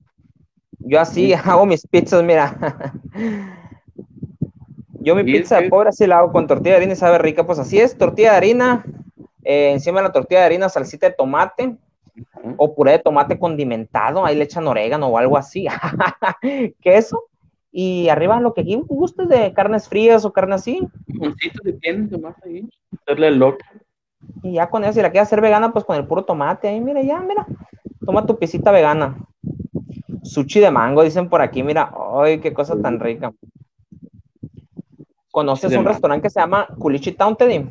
Yo 0.86 1.00
así 1.00 1.34
hago 1.46 1.66
mis 1.66 1.86
pizzas, 1.88 2.24
mira. 2.24 2.58
Yo 5.02 5.16
mi 5.16 5.24
pizza 5.24 5.62
de 5.62 5.70
pobre 5.70 5.90
así 5.90 6.08
la 6.08 6.18
hago 6.20 6.32
con 6.32 6.48
tortilla 6.48 6.72
de 6.72 6.78
harina 6.78 6.94
y 6.94 6.96
sabe 6.96 7.20
rica. 7.20 7.46
Pues 7.46 7.60
así 7.60 7.80
es, 7.80 7.96
tortilla 7.96 8.32
de 8.32 8.38
harina, 8.38 8.84
eh, 9.44 9.72
encima 9.72 10.00
de 10.00 10.08
la 10.08 10.12
tortilla 10.12 10.40
de 10.40 10.46
harina 10.48 10.68
salsita 10.68 11.08
de 11.08 11.16
tomate 11.16 11.78
o 12.58 12.74
puré 12.74 12.94
de 12.94 13.00
tomate 13.00 13.38
condimentado, 13.38 14.26
ahí 14.26 14.36
le 14.36 14.46
echan 14.46 14.66
orégano 14.66 15.08
o 15.08 15.18
algo 15.18 15.38
así, 15.38 15.68
queso 16.82 17.26
y 17.72 18.08
arriba 18.08 18.40
lo 18.40 18.54
que 18.54 18.64
gustes 18.88 19.28
de 19.28 19.52
carnes 19.54 19.90
frías 19.90 20.24
o 20.24 20.32
carne 20.32 20.56
así. 20.56 20.88
ahí, 22.44 22.70
hacerle 23.02 23.32
loca. 23.32 23.66
Y 24.42 24.54
ya 24.54 24.70
con 24.70 24.84
eso, 24.86 24.94
si 24.94 25.02
la 25.02 25.12
quieres 25.12 25.28
hacer 25.28 25.42
vegana, 25.42 25.74
pues 25.74 25.84
con 25.84 25.98
el 25.98 26.08
puro 26.08 26.24
tomate, 26.24 26.70
ahí 26.70 26.80
mira, 26.80 27.02
ya, 27.02 27.20
mira, 27.20 27.46
toma 28.06 28.26
tu 28.26 28.40
pisita 28.40 28.72
vegana. 28.72 29.18
Sushi 30.26 30.60
de 30.60 30.72
mango, 30.72 31.04
dicen 31.04 31.30
por 31.30 31.42
aquí, 31.42 31.64
mira, 31.64 31.94
ay, 32.20 32.40
qué 32.40 32.54
cosa 32.54 32.76
tan 32.82 33.00
rica. 33.00 33.32
¿Conoces 35.32 35.76
un 35.76 35.86
restaurante 35.86 36.24
que 36.24 36.30
se 36.30 36.40
llama 36.40 36.68
Culichi 36.80 37.12
Town, 37.12 37.36
Teddy? 37.36 37.70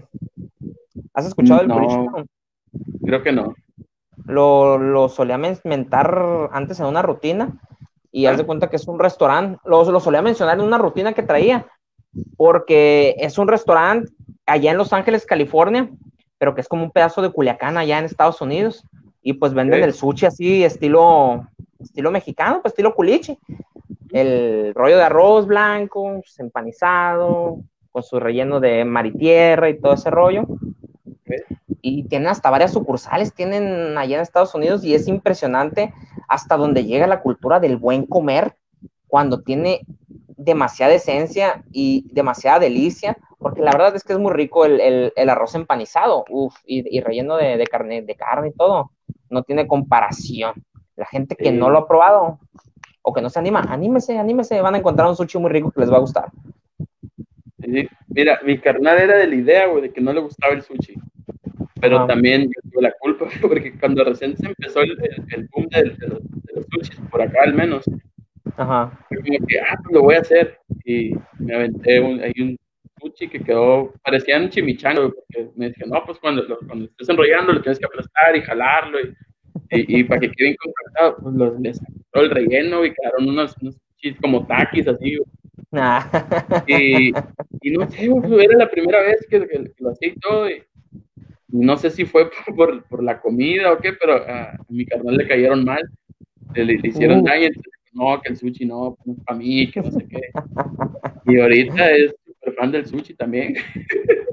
¿Has 1.14 1.26
escuchado 1.26 1.62
el 1.62 1.68
Culichi 1.68 1.94
Town? 1.94 2.26
Creo 3.04 3.22
que 3.22 3.32
no. 3.32 3.54
Lo, 4.26 4.78
lo 4.78 5.08
solía 5.08 5.38
mentar 5.38 6.50
antes 6.52 6.78
en 6.80 6.86
una 6.86 7.02
rutina 7.02 7.58
y 8.12 8.26
haz 8.26 8.36
de 8.36 8.44
ah. 8.44 8.46
cuenta 8.46 8.70
que 8.70 8.76
es 8.76 8.86
un 8.86 8.98
restaurante. 8.98 9.58
Lo, 9.64 9.90
lo 9.90 10.00
solía 10.00 10.22
mencionar 10.22 10.58
en 10.58 10.64
una 10.64 10.78
rutina 10.78 11.12
que 11.12 11.22
traía, 11.22 11.66
porque 12.36 13.16
es 13.18 13.38
un 13.38 13.48
restaurante 13.48 14.12
allá 14.46 14.70
en 14.70 14.78
Los 14.78 14.92
Ángeles, 14.92 15.26
California, 15.26 15.90
pero 16.38 16.54
que 16.54 16.60
es 16.60 16.68
como 16.68 16.84
un 16.84 16.90
pedazo 16.90 17.22
de 17.22 17.30
Culiacán 17.30 17.76
allá 17.76 17.98
en 17.98 18.04
Estados 18.04 18.40
Unidos. 18.40 18.84
Y 19.22 19.32
pues 19.32 19.54
venden 19.54 19.82
el 19.82 19.94
sushi 19.94 20.26
así, 20.26 20.64
estilo 20.64 21.46
estilo 21.84 22.10
mexicano, 22.10 22.60
pues 22.62 22.72
estilo 22.72 22.94
culichi. 22.94 23.38
El 24.10 24.72
rollo 24.74 24.96
de 24.96 25.02
arroz 25.02 25.46
blanco, 25.46 26.20
pues, 26.20 26.38
empanizado, 26.38 27.58
con 27.90 28.02
su 28.02 28.18
relleno 28.20 28.60
de 28.60 28.84
mar 28.84 29.06
y 29.06 29.12
tierra 29.12 29.68
y 29.68 29.80
todo 29.80 29.94
ese 29.94 30.10
rollo. 30.10 30.46
Y 31.80 32.04
tienen 32.04 32.28
hasta 32.28 32.50
varias 32.50 32.72
sucursales, 32.72 33.34
tienen 33.34 33.96
allá 33.98 34.16
en 34.16 34.22
Estados 34.22 34.54
Unidos 34.54 34.84
y 34.84 34.94
es 34.94 35.06
impresionante 35.06 35.92
hasta 36.28 36.56
donde 36.56 36.84
llega 36.84 37.06
la 37.06 37.20
cultura 37.20 37.60
del 37.60 37.76
buen 37.76 38.06
comer 38.06 38.56
cuando 39.06 39.42
tiene 39.42 39.82
demasiada 40.36 40.94
esencia 40.94 41.64
y 41.72 42.06
demasiada 42.10 42.58
delicia, 42.58 43.16
porque 43.38 43.62
la 43.62 43.72
verdad 43.72 43.94
es 43.94 44.04
que 44.04 44.12
es 44.12 44.18
muy 44.18 44.32
rico 44.32 44.64
el, 44.64 45.12
arroz 45.28 45.54
empanizado, 45.54 46.24
y, 46.66 47.00
relleno 47.00 47.36
de, 47.36 47.56
de, 47.56 47.66
carne, 47.66 48.02
de 48.02 48.14
carne 48.16 48.48
y 48.48 48.52
todo, 48.52 48.90
no 49.30 49.42
tiene 49.42 49.66
comparación. 49.66 50.54
La 50.96 51.06
gente 51.06 51.36
que 51.36 51.50
no 51.52 51.70
lo 51.70 51.78
ha 51.78 51.88
probado 51.88 52.38
o 53.02 53.12
que 53.12 53.20
no 53.20 53.28
se 53.28 53.38
anima, 53.38 53.60
anímese, 53.68 54.18
anímese, 54.18 54.60
van 54.60 54.74
a 54.74 54.78
encontrar 54.78 55.08
un 55.08 55.16
sushi 55.16 55.38
muy 55.38 55.50
rico 55.50 55.70
que 55.70 55.80
les 55.80 55.92
va 55.92 55.96
a 55.96 56.00
gustar. 56.00 56.30
Mira, 58.08 58.40
mi 58.44 58.58
carnal 58.58 58.98
era 58.98 59.16
de 59.16 59.26
la 59.26 59.34
idea, 59.34 59.66
güey, 59.66 59.82
de 59.82 59.92
que 59.92 60.00
no 60.00 60.12
le 60.12 60.20
gustaba 60.20 60.54
el 60.54 60.62
sushi. 60.62 60.94
Pero 61.80 62.06
también 62.06 62.44
yo 62.44 62.70
tuve 62.70 62.82
la 62.82 62.92
culpa, 62.98 63.26
porque 63.42 63.78
cuando 63.78 64.04
recién 64.04 64.36
se 64.36 64.46
empezó 64.46 64.80
el, 64.80 64.96
el, 65.32 65.48
boom 65.52 65.68
de, 65.68 65.84
los, 65.84 65.98
de, 65.98 66.64
sushis, 66.70 66.98
por 67.10 67.20
acá 67.20 67.40
al 67.42 67.54
menos, 67.54 67.84
Ajá. 68.56 68.98
como 69.08 69.46
que, 69.46 69.60
ah, 69.60 69.76
pues 69.82 69.94
lo 69.94 70.02
voy 70.02 70.14
a 70.14 70.20
hacer. 70.20 70.58
Y 70.84 71.14
me 71.38 71.54
aventé 71.54 72.00
un, 72.00 72.20
hay 72.20 72.32
un 72.40 72.56
sushi 73.02 73.28
que 73.28 73.40
quedó, 73.40 73.92
parecía 74.02 74.38
un 74.38 74.48
chimichango, 74.48 75.12
porque 75.12 75.50
me 75.56 75.68
dije, 75.68 75.84
no, 75.86 76.02
pues 76.06 76.18
cuando, 76.18 76.42
cuando 76.66 76.86
estés 76.86 77.08
enrollando 77.10 77.52
lo 77.52 77.60
tienes 77.60 77.78
que 77.78 77.86
aplastar 77.86 78.34
y 78.34 78.40
jalarlo. 78.40 79.00
Y, 79.00 79.14
y, 79.70 80.04
para 80.04 80.20
que 80.20 80.30
quede 80.30 80.48
bien 80.48 80.56
compactado, 80.62 81.16
pues 81.22 81.34
los, 81.34 81.60
les 81.60 81.80
todo 82.12 82.24
el 82.24 82.30
relleno 82.30 82.84
y 82.84 82.92
quedaron 82.92 83.28
unos, 83.28 83.56
unos 83.60 83.76
como 84.20 84.46
taquis 84.46 84.86
así. 84.86 85.16
Ah. 85.72 86.62
Y, 86.66 87.12
Y 87.62 87.70
no 87.70 87.90
sé, 87.90 88.04
era 88.04 88.58
la 88.58 88.70
primera 88.70 89.00
vez 89.00 89.26
que, 89.28 89.38
lo 89.78 89.90
hacía 89.90 90.08
y 90.08 90.18
todo. 90.18 90.50
Y, 90.50 90.62
no 91.48 91.76
sé 91.76 91.90
si 91.90 92.04
fue 92.04 92.30
por, 92.56 92.84
por, 92.84 93.02
la 93.02 93.20
comida 93.20 93.72
o 93.72 93.78
qué, 93.78 93.92
pero 93.92 94.16
a, 94.16 94.56
mi 94.68 94.84
carnal 94.84 95.16
le 95.16 95.28
cayeron 95.28 95.64
mal. 95.64 95.82
Le, 96.54 96.78
hicieron 96.82 97.20
uh. 97.20 97.24
daño. 97.24 97.48
no, 97.92 98.20
que 98.20 98.30
el 98.30 98.36
sushi 98.36 98.66
no, 98.66 98.96
no 99.04 99.16
para 99.24 99.38
mí, 99.38 99.70
que 99.70 99.80
no 99.80 99.90
sé 99.90 100.06
qué. 100.08 100.20
Y 101.26 101.40
ahorita 101.40 101.90
es 101.92 102.14
súper 102.24 102.54
fan 102.54 102.72
del 102.72 102.86
sushi 102.86 103.14
también. 103.14 103.54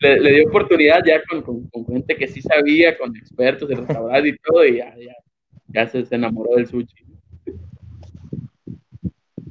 le, 0.00 0.32
dio 0.32 0.48
oportunidad 0.48 1.00
ya 1.04 1.22
con, 1.24 1.66
con, 1.68 1.86
gente 1.86 2.16
que 2.16 2.28
sí 2.28 2.40
sabía, 2.42 2.96
con 2.96 3.16
expertos 3.16 3.68
de 3.68 3.76
restaurante 3.76 4.28
y 4.28 4.36
todo, 4.38 4.64
y 4.64 4.76
ya, 4.76 4.94
ya, 4.96 5.14
ya 5.68 5.86
se, 5.88 6.04
se 6.04 6.14
enamoró 6.14 6.56
del 6.56 6.66
sushi. 6.66 7.04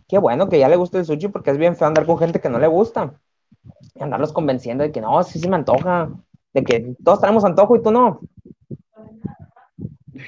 Qué 0.07 0.17
bueno 0.17 0.47
que 0.47 0.59
ya 0.59 0.69
le 0.69 0.77
guste 0.77 0.99
el 0.99 1.05
sushi 1.05 1.27
porque 1.27 1.51
es 1.51 1.57
bien 1.57 1.75
feo 1.75 1.87
andar 1.87 2.05
con 2.05 2.17
gente 2.17 2.39
que 2.39 2.49
no 2.49 2.59
le 2.59 2.67
gusta. 2.67 3.13
Y 3.93 4.03
andarlos 4.03 4.31
convenciendo 4.31 4.83
de 4.83 4.91
que 4.91 5.01
no, 5.01 5.21
sí, 5.23 5.39
sí 5.39 5.49
me 5.49 5.57
antoja. 5.57 6.09
De 6.53 6.63
que 6.63 6.95
todos 7.03 7.19
tenemos 7.19 7.43
antojo 7.43 7.75
y 7.75 7.81
tú 7.81 7.91
no. 7.91 8.21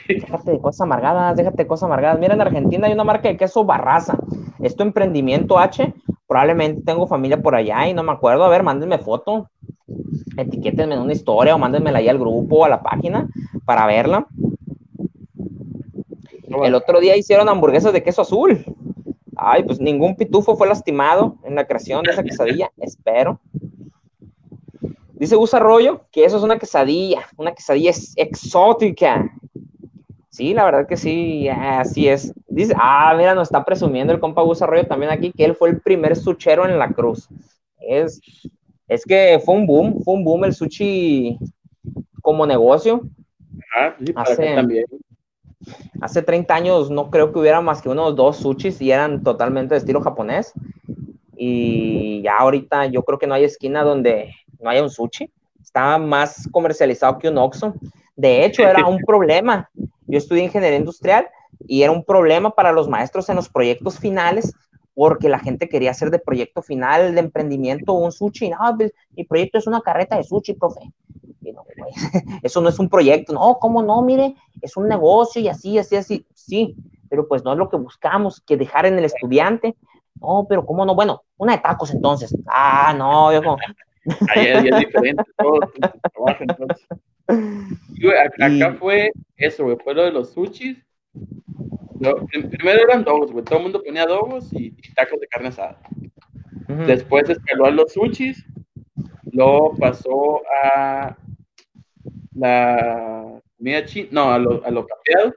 Déjate 0.08 0.52
de 0.52 0.60
cosas 0.60 0.82
amargadas, 0.82 1.36
déjate 1.38 1.64
de 1.64 1.68
cosas 1.68 1.84
amargadas. 1.84 2.20
Mira, 2.20 2.34
en 2.34 2.42
Argentina 2.42 2.88
hay 2.88 2.94
una 2.94 3.06
marca 3.06 3.30
de 3.30 3.38
queso 3.38 3.64
Barraza. 3.64 4.18
Es 4.60 4.76
tu 4.76 4.84
emprendimiento 4.84 5.58
H. 5.58 5.94
Probablemente 6.28 6.82
tengo 6.84 7.08
familia 7.08 7.42
por 7.42 7.56
allá 7.56 7.88
y 7.88 7.94
no 7.94 8.04
me 8.04 8.12
acuerdo. 8.12 8.44
A 8.44 8.50
ver, 8.50 8.64
mándenme 8.64 8.98
foto. 8.98 9.50
Etiquétenme 10.42 10.96
en 10.96 11.02
una 11.02 11.14
historia 11.14 11.56
o 11.56 11.58
mándenmela 11.58 12.00
ahí 12.00 12.08
al 12.08 12.20
grupo 12.20 12.58
o 12.58 12.66
a 12.66 12.70
la 12.70 12.82
página 12.82 13.28
para 13.66 13.86
verla. 13.86 14.28
El 16.64 16.76
otro 16.76 17.00
día 17.00 17.16
hicieron 17.16 17.50
hamburguesas 17.50 17.94
de 17.94 18.04
queso 18.04 18.22
azul. 18.22 18.64
Ay, 19.36 19.64
pues 19.64 19.80
ningún 19.80 20.16
pitufo 20.16 20.56
fue 20.56 20.68
lastimado 20.68 21.38
en 21.44 21.56
la 21.56 21.66
creación 21.66 22.04
de 22.04 22.12
esa 22.12 22.24
quesadilla, 22.24 22.72
espero. 22.78 23.40
Dice 25.14 25.36
Gus 25.36 25.54
Arroyo 25.54 26.06
que 26.12 26.26
eso 26.26 26.38
es 26.38 26.44
una 26.44 26.58
quesadilla, 26.58 27.28
una 27.38 27.54
quesadilla 27.54 27.92
exótica. 28.16 29.32
Sí, 30.30 30.54
la 30.54 30.64
verdad 30.64 30.88
que 30.88 30.96
sí, 30.96 31.50
así 31.50 32.08
es. 32.08 32.34
Dice, 32.48 32.74
ah, 32.78 33.14
mira, 33.18 33.36
nos 33.36 33.50
está 33.50 33.66
presumiendo 33.66 34.14
el 34.14 34.20
compa 34.20 34.42
Gus 34.42 34.62
Arroyo 34.62 34.88
también 34.88 35.12
aquí 35.12 35.32
que 35.32 35.44
él 35.44 35.56
fue 35.56 35.70
el 35.70 35.82
primer 35.82 36.16
suchero 36.16 36.66
en 36.66 36.80
la 36.80 36.90
cruz. 36.92 37.28
Es, 37.80 38.22
es 38.90 39.06
que 39.06 39.40
fue 39.46 39.56
un 39.56 39.68
boom, 39.68 40.04
fue 40.04 40.16
un 40.16 40.24
boom 40.24 40.46
el 40.46 40.54
sushi 40.54 41.38
como 42.22 42.46
negocio. 42.46 43.04
Ah, 43.76 43.96
sí, 44.04 44.12
para 44.12 44.36
también. 44.36 44.86
Hace 46.02 46.24
30 46.24 46.56
años 46.56 46.90
no 46.90 47.12
creo 47.12 47.32
que 47.32 47.40
hubiera 47.40 47.62
más 47.62 47.82
que 47.82 47.90
unos 47.90 48.16
dos 48.16 48.38
sushis 48.38 48.82
y 48.82 48.92
eran 48.92 49.24
totalmente 49.24 49.76
de 49.76 49.80
estilo 49.80 50.02
japonés. 50.02 50.54
Y 51.38 52.22
ya 52.24 52.38
ahorita 52.40 52.88
yo 52.88 53.04
creo 53.04 53.20
que 53.20 53.28
no 53.28 53.36
hay 53.36 53.44
esquina 53.44 53.84
donde 53.84 54.34
no 54.60 54.70
haya 54.70 54.82
un 54.82 54.90
sushi. 54.90 55.32
Está 55.62 56.00
más 56.00 56.50
comercializado 56.52 57.20
que 57.20 57.30
un 57.30 57.38
Oxxo. 57.38 57.76
De 58.16 58.44
hecho, 58.44 58.64
era 58.64 58.88
un 58.88 58.98
problema. 59.06 59.70
Yo 60.08 60.18
estudié 60.18 60.44
ingeniería 60.44 60.80
industrial 60.80 61.28
y 61.68 61.84
era 61.84 61.92
un 61.92 62.04
problema 62.04 62.50
para 62.50 62.72
los 62.72 62.90
maestros 62.90 63.30
en 63.30 63.36
los 63.36 63.50
proyectos 63.50 64.00
finales 64.00 64.52
porque 64.94 65.30
la 65.30 65.40
gente 65.40 65.70
quería 65.70 65.92
hacer 65.92 66.12
de 66.12 66.20
proyecto 66.20 66.62
final 66.62 67.14
de 67.14 67.22
emprendimiento 67.22 67.94
un 67.94 68.12
sushi. 68.12 68.50
No, 68.50 68.58
pues, 68.78 68.94
mi 69.12 69.24
proyecto 69.24 69.58
es 69.58 69.68
una 69.68 69.82
carreta 69.82 70.18
de 70.18 70.24
sushi, 70.24 70.54
profe. 70.54 70.82
eso 72.44 72.62
no 72.62 72.70
es 72.70 72.80
un 72.80 72.90
proyecto. 72.90 73.34
No, 73.34 73.58
¿cómo 73.60 73.82
no? 73.82 74.02
Mire, 74.02 74.36
es 74.62 74.78
un 74.78 74.88
negocio 74.88 75.42
y 75.42 75.48
así, 75.48 75.78
así, 75.78 75.96
así. 75.96 76.26
Sí, 76.34 76.76
pero 77.10 77.28
pues 77.28 77.44
no 77.44 77.54
es 77.54 77.58
lo 77.58 77.70
que 77.70 77.78
buscamos, 77.78 78.42
que 78.42 78.58
dejar 78.58 78.86
en 78.86 78.98
el 78.98 79.06
estudiante. 79.06 79.76
No, 80.22 80.46
pero 80.48 80.66
¿cómo 80.66 80.86
no? 80.86 80.96
Bueno, 80.96 81.24
una 81.38 81.54
de 81.54 81.60
tacos 81.60 81.92
entonces. 81.92 82.36
Ah, 82.48 82.94
no, 82.98 83.32
yo 83.34 83.42
como... 83.42 83.58
Ahí 84.36 84.48
es, 84.48 84.64
diferente 84.78 85.24
todo 85.38 85.60
acá 88.26 88.76
fue 88.80 89.12
eso, 89.38 89.66
güey, 89.66 89.78
fue 89.84 89.94
lo 89.94 90.04
de 90.04 90.12
los 90.12 90.32
sushis. 90.32 90.78
Primero 92.00 92.84
eran 92.84 93.04
dogos, 93.04 93.32
güey, 93.32 93.44
todo 93.44 93.58
el 93.58 93.64
mundo 93.64 93.84
ponía 93.84 94.06
dogos 94.06 94.52
y, 94.54 94.72
tacos 94.96 95.20
de 95.20 95.28
carne 95.28 95.50
asada. 95.50 95.80
Después 96.88 97.30
escaló 97.30 97.66
a 97.66 97.72
los 97.72 97.94
sushis, 97.94 98.46
luego 99.32 99.76
pasó 99.76 100.42
a 100.64 101.18
la 102.34 103.42
comida 103.58 103.86
china, 103.86 104.10
no, 104.12 104.32
a 104.32 104.40
lo, 104.40 104.66
a 104.66 104.72
lo 104.72 104.86
capeado, 104.86 105.34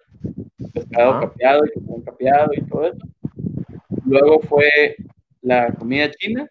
pescado 0.72 1.20
capeado 1.20 1.64
y 1.64 2.02
capeado 2.04 2.50
y 2.54 2.62
todo 2.62 2.86
eso. 2.86 3.06
Luego 4.04 4.40
fue 4.40 4.96
la 5.40 5.72
comida 5.72 6.10
china, 6.10 6.48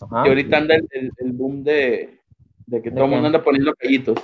y 0.00 0.28
ahorita 0.28 0.56
anda 0.56 0.76
el, 0.76 1.10
el, 1.18 1.32
boom 1.32 1.62
de, 1.62 2.18
de 2.66 2.82
que 2.82 2.90
todo 2.90 3.04
el 3.04 3.10
mundo 3.10 3.26
anda 3.26 3.44
poniendo 3.44 3.74
callitos. 3.74 4.18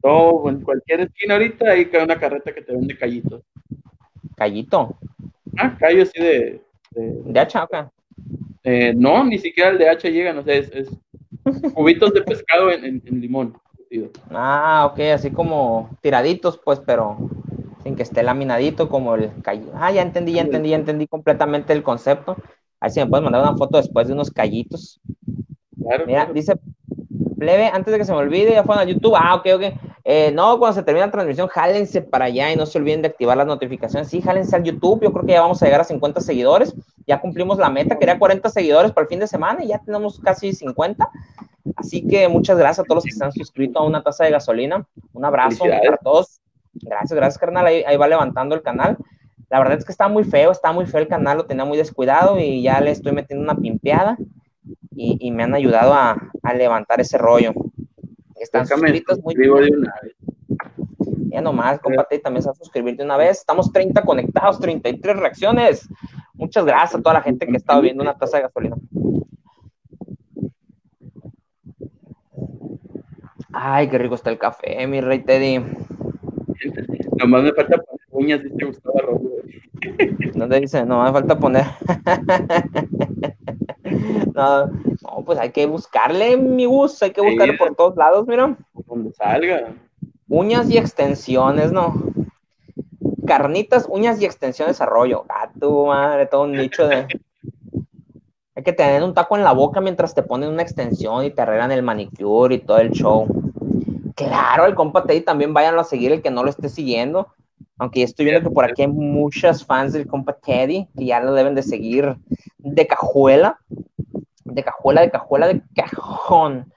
Todo, 0.00 0.48
en 0.48 0.60
cualquier 0.60 1.00
esquina 1.00 1.34
ahorita 1.34 1.70
hay 1.70 1.90
una 2.02 2.18
carreta 2.18 2.54
que 2.54 2.62
te 2.62 2.72
vende 2.72 2.96
callitos. 2.96 3.42
¿Callito? 4.36 4.96
Ah, 5.58 5.76
callo 5.78 6.02
así 6.02 6.22
de... 6.22 6.62
¿De, 6.92 7.40
hacha 7.40 7.62
acá? 7.62 7.90
Eh, 8.62 8.94
no, 8.96 9.24
ni 9.24 9.38
siquiera 9.38 9.70
el 9.70 9.78
de 9.78 9.88
hacha 9.88 10.08
llega, 10.08 10.32
no 10.32 10.42
sé, 10.42 10.58
es, 10.58 10.70
es 10.72 10.88
cubitos 11.74 12.12
de 12.14 12.22
pescado 12.22 12.70
en, 12.70 13.02
en 13.04 13.20
limón. 13.20 13.54
Ah, 14.30 14.88
ok, 14.90 15.00
así 15.14 15.30
como 15.30 15.90
tiraditos, 16.00 16.58
pues, 16.58 16.80
pero 16.80 17.16
sin 17.82 17.96
que 17.96 18.02
esté 18.02 18.22
laminadito 18.22 18.88
como 18.88 19.14
el 19.14 19.30
callo. 19.42 19.72
Ah, 19.74 19.92
ya 19.92 20.02
entendí, 20.02 20.32
ya 20.32 20.42
entendí, 20.42 20.70
ya 20.70 20.76
entendí 20.76 21.06
completamente 21.06 21.72
el 21.72 21.82
concepto. 21.82 22.36
Ahí 22.80 22.90
si 22.90 23.00
me 23.00 23.06
puedes 23.06 23.24
mandar 23.24 23.42
una 23.42 23.56
foto 23.56 23.78
después 23.78 24.08
de 24.08 24.14
unos 24.14 24.30
callitos. 24.30 25.00
Mira, 26.06 26.26
dice 26.32 26.54
plebe, 27.36 27.68
antes 27.68 27.92
de 27.92 27.98
que 27.98 28.04
se 28.04 28.12
me 28.12 28.18
olvide, 28.18 28.52
ya 28.52 28.64
fueron 28.64 28.86
a 28.86 28.90
YouTube. 28.90 29.14
Ah, 29.16 29.34
ok, 29.36 29.46
ok. 29.54 29.62
Eh, 30.04 30.30
no, 30.32 30.58
cuando 30.58 30.74
se 30.74 30.82
termine 30.82 31.06
la 31.06 31.12
transmisión, 31.12 31.48
jálense 31.48 32.00
para 32.00 32.26
allá 32.26 32.52
y 32.52 32.56
no 32.56 32.64
se 32.64 32.78
olviden 32.78 33.02
de 33.02 33.08
activar 33.08 33.36
las 33.36 33.46
notificaciones. 33.46 34.08
Sí, 34.08 34.20
jálense 34.20 34.54
al 34.54 34.62
YouTube. 34.62 35.02
Yo 35.02 35.12
creo 35.12 35.26
que 35.26 35.32
ya 35.32 35.40
vamos 35.40 35.62
a 35.62 35.66
llegar 35.66 35.80
a 35.80 35.84
50 35.84 36.20
seguidores. 36.20 36.74
Ya 37.06 37.20
cumplimos 37.20 37.58
la 37.58 37.70
meta, 37.70 37.98
quería 37.98 38.18
40 38.18 38.48
seguidores 38.50 38.92
para 38.92 39.04
el 39.04 39.08
fin 39.08 39.20
de 39.20 39.26
semana 39.26 39.64
y 39.64 39.68
ya 39.68 39.78
tenemos 39.78 40.20
casi 40.20 40.52
50. 40.52 41.08
Así 41.76 42.06
que 42.06 42.28
muchas 42.28 42.56
gracias 42.56 42.80
a 42.80 42.84
todos 42.84 42.96
los 42.96 43.04
que 43.04 43.10
están 43.10 43.32
suscritos 43.32 43.82
a 43.82 43.84
una 43.84 44.02
taza 44.02 44.24
de 44.24 44.30
gasolina. 44.30 44.86
Un 45.12 45.24
abrazo 45.24 45.64
para 45.64 45.96
todos. 45.96 46.40
Gracias, 46.74 47.12
gracias, 47.16 47.38
carnal. 47.38 47.66
Ahí, 47.66 47.96
va 47.96 48.06
levantando 48.06 48.54
el 48.54 48.62
canal. 48.62 48.96
La 49.48 49.58
verdad 49.58 49.78
es 49.78 49.84
que 49.84 49.92
está 49.92 50.08
muy 50.08 50.24
feo, 50.24 50.50
está 50.50 50.72
muy 50.72 50.86
feo 50.86 51.00
el 51.00 51.08
canal, 51.08 51.38
lo 51.38 51.46
tenía 51.46 51.64
muy 51.64 51.78
descuidado 51.78 52.38
y 52.38 52.62
ya 52.62 52.80
le 52.80 52.90
estoy 52.90 53.12
metiendo 53.12 53.44
una 53.44 53.60
pimpeada 53.60 54.18
y, 54.96 55.30
me 55.30 55.42
han 55.42 55.54
ayudado 55.54 55.94
a, 55.94 56.16
levantar 56.54 57.00
ese 57.00 57.18
rollo. 57.18 57.52
Están 58.36 58.66
suscritos 58.66 59.20
muy 59.22 59.34
bien. 59.34 59.84
Ya 61.28 61.40
nomás, 61.40 61.80
comparte 61.80 62.16
y 62.16 62.22
también 62.22 62.42
se 62.42 62.48
va 62.48 62.52
a 62.52 62.56
suscribir 62.56 62.96
de 62.96 63.04
una 63.04 63.16
vez. 63.16 63.38
Estamos 63.38 63.72
30 63.72 64.02
conectados, 64.02 64.58
33 64.58 65.16
reacciones. 65.16 65.88
Muchas 66.34 66.64
gracias 66.64 66.94
a 66.94 67.02
toda 67.02 67.14
la 67.14 67.22
gente 67.22 67.46
que 67.46 67.52
ha 67.52 67.56
estado 67.56 67.82
viendo 67.82 68.02
una 68.02 68.16
taza 68.16 68.38
de 68.38 68.44
gasolina. 68.44 68.76
Ay, 73.52 73.88
qué 73.88 73.98
rico 73.98 74.14
está 74.14 74.30
el 74.30 74.38
café, 74.38 74.86
mi 74.86 75.00
rey 75.00 75.20
Teddy. 75.20 75.58
Nomás 77.18 77.42
me 77.42 77.52
falta 77.52 77.78
poner 77.78 78.06
uñas 78.10 78.40
si 78.42 78.54
te 78.54 78.64
gustaba 78.64 79.00
rojo. 79.00 79.30
¿Dónde 80.34 80.60
dice? 80.60 80.84
No 80.84 81.02
me 81.02 81.12
falta 81.12 81.38
poner. 81.38 81.64
no, 84.34 84.66
no, 84.66 85.24
pues 85.24 85.38
hay 85.38 85.50
que 85.50 85.66
buscarle, 85.66 86.36
mi 86.36 86.64
gusto, 86.64 87.04
hay 87.04 87.12
que 87.12 87.20
buscarle 87.20 87.54
por 87.54 87.74
todos 87.74 87.96
lados, 87.96 88.26
mira. 88.26 88.56
donde 88.86 89.12
salga. 89.12 89.74
Uñas 90.28 90.68
y 90.70 90.78
extensiones, 90.78 91.72
¿no? 91.72 91.94
Carnitas, 93.26 93.86
uñas 93.88 94.20
y 94.20 94.24
extensiones 94.24 94.80
arroyo. 94.80 95.24
Gato, 95.28 95.86
madre, 95.86 96.26
todo 96.26 96.42
un 96.42 96.52
nicho 96.52 96.86
de. 96.86 97.06
Hay 98.56 98.62
que 98.62 98.72
tener 98.72 99.02
un 99.02 99.12
taco 99.12 99.36
en 99.36 99.44
la 99.44 99.52
boca 99.52 99.82
mientras 99.82 100.14
te 100.14 100.22
ponen 100.22 100.48
una 100.48 100.62
extensión 100.62 101.22
y 101.24 101.30
te 101.30 101.42
arreglan 101.42 101.72
el 101.72 101.82
manicure 101.82 102.54
y 102.54 102.58
todo 102.60 102.78
el 102.78 102.90
show. 102.90 103.26
Claro, 104.14 104.64
el 104.64 104.74
compa 104.74 105.04
Teddy 105.04 105.20
también 105.20 105.52
vayan 105.52 105.78
a 105.78 105.84
seguir 105.84 106.10
el 106.10 106.22
que 106.22 106.30
no 106.30 106.42
lo 106.42 106.48
esté 106.48 106.70
siguiendo. 106.70 107.28
Aunque 107.76 108.02
estoy 108.02 108.24
viendo 108.24 108.48
que 108.48 108.54
por 108.54 108.64
aquí 108.64 108.80
hay 108.80 108.88
muchas 108.88 109.62
fans 109.62 109.92
del 109.92 110.06
compa 110.06 110.32
Teddy 110.32 110.88
que 110.96 111.04
ya 111.04 111.20
lo 111.20 111.34
deben 111.34 111.54
de 111.54 111.62
seguir 111.62 112.16
de 112.66 112.86
cajuela. 112.86 113.58
De 114.44 114.62
cajuela, 114.62 115.00
de 115.02 115.10
cajuela, 115.10 115.48
de 115.48 115.62
cajón. 115.74 116.72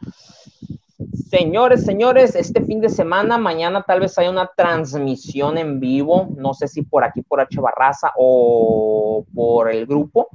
Señores, 1.29 1.85
señores, 1.85 2.35
este 2.35 2.61
fin 2.61 2.81
de 2.81 2.89
semana, 2.89 3.37
mañana 3.37 3.83
tal 3.83 4.01
vez 4.01 4.17
haya 4.17 4.29
una 4.29 4.51
transmisión 4.55 5.57
en 5.57 5.79
vivo, 5.79 6.27
no 6.35 6.53
sé 6.53 6.67
si 6.67 6.81
por 6.81 7.03
aquí, 7.03 7.21
por 7.21 7.39
H 7.39 7.61
Barraza 7.61 8.11
o 8.17 9.23
por 9.33 9.71
el 9.71 9.85
grupo, 9.85 10.27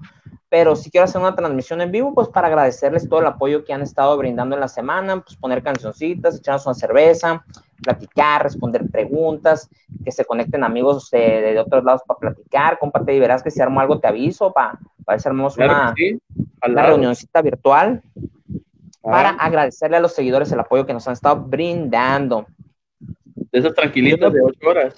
pero 0.49 0.75
si 0.75 0.91
quiero 0.91 1.05
hacer 1.05 1.21
una 1.21 1.35
transmisión 1.35 1.81
en 1.81 1.91
vivo, 1.91 2.15
pues 2.15 2.29
para 2.29 2.47
agradecerles 2.47 3.09
todo 3.09 3.21
el 3.21 3.27
apoyo 3.27 3.65
que 3.65 3.73
han 3.73 3.83
estado 3.83 4.17
brindando 4.17 4.55
en 4.55 4.61
la 4.61 4.69
semana, 4.69 5.21
pues 5.21 5.37
poner 5.37 5.63
cancioncitas, 5.63 6.39
echarnos 6.39 6.67
una 6.67 6.75
cerveza, 6.75 7.45
platicar, 7.83 8.43
responder 8.43 8.89
preguntas, 8.91 9.69
que 10.05 10.13
se 10.13 10.25
conecten 10.25 10.65
amigos 10.65 11.11
de, 11.11 11.59
otros 11.59 11.85
lados 11.85 12.03
para 12.07 12.21
platicar, 12.21 12.79
comparte 12.79 13.15
y 13.15 13.21
verás 13.21 13.43
que 13.43 13.51
si 13.51 13.61
armo 13.61 13.81
algo 13.81 14.01
te 14.01 14.09
aviso 14.09 14.53
para, 14.53 14.79
para 15.05 15.17
ver 15.17 15.21
si 15.21 15.29
armamos 15.29 15.57
una, 15.57 15.95
una 16.67 16.83
reunioncita 16.87 17.43
virtual. 17.43 18.03
para 19.03 19.31
agradecerle 19.31 19.97
a 19.97 20.01
los 20.01 20.15
seguidores 20.15 20.51
el 20.53 20.61
apoyo 20.61 20.87
que 20.87 20.95
nos 20.95 21.07
han 21.07 21.15
estado 21.15 21.41
brindando. 21.43 22.47
De 23.53 23.59
esas 23.59 23.75
tranquilitas 23.75 24.33
de 24.33 24.41
ocho 24.41 24.69
horas. 24.69 24.95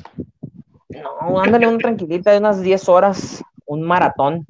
No, 0.88 1.40
ándale 1.40 1.66
una 1.66 1.78
tranquilita 1.78 2.30
de 2.32 2.38
unas 2.38 2.62
10 2.62 2.88
horas, 2.88 3.42
un 3.66 3.82
maratón. 3.82 4.46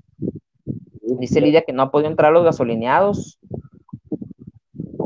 Dice 1.19 1.41
Lidia 1.41 1.63
que 1.63 1.73
no 1.73 1.83
ha 1.83 1.91
podido 1.91 2.11
entrar 2.11 2.31
a 2.31 2.35
los 2.35 2.45
gasolineados. 2.45 3.39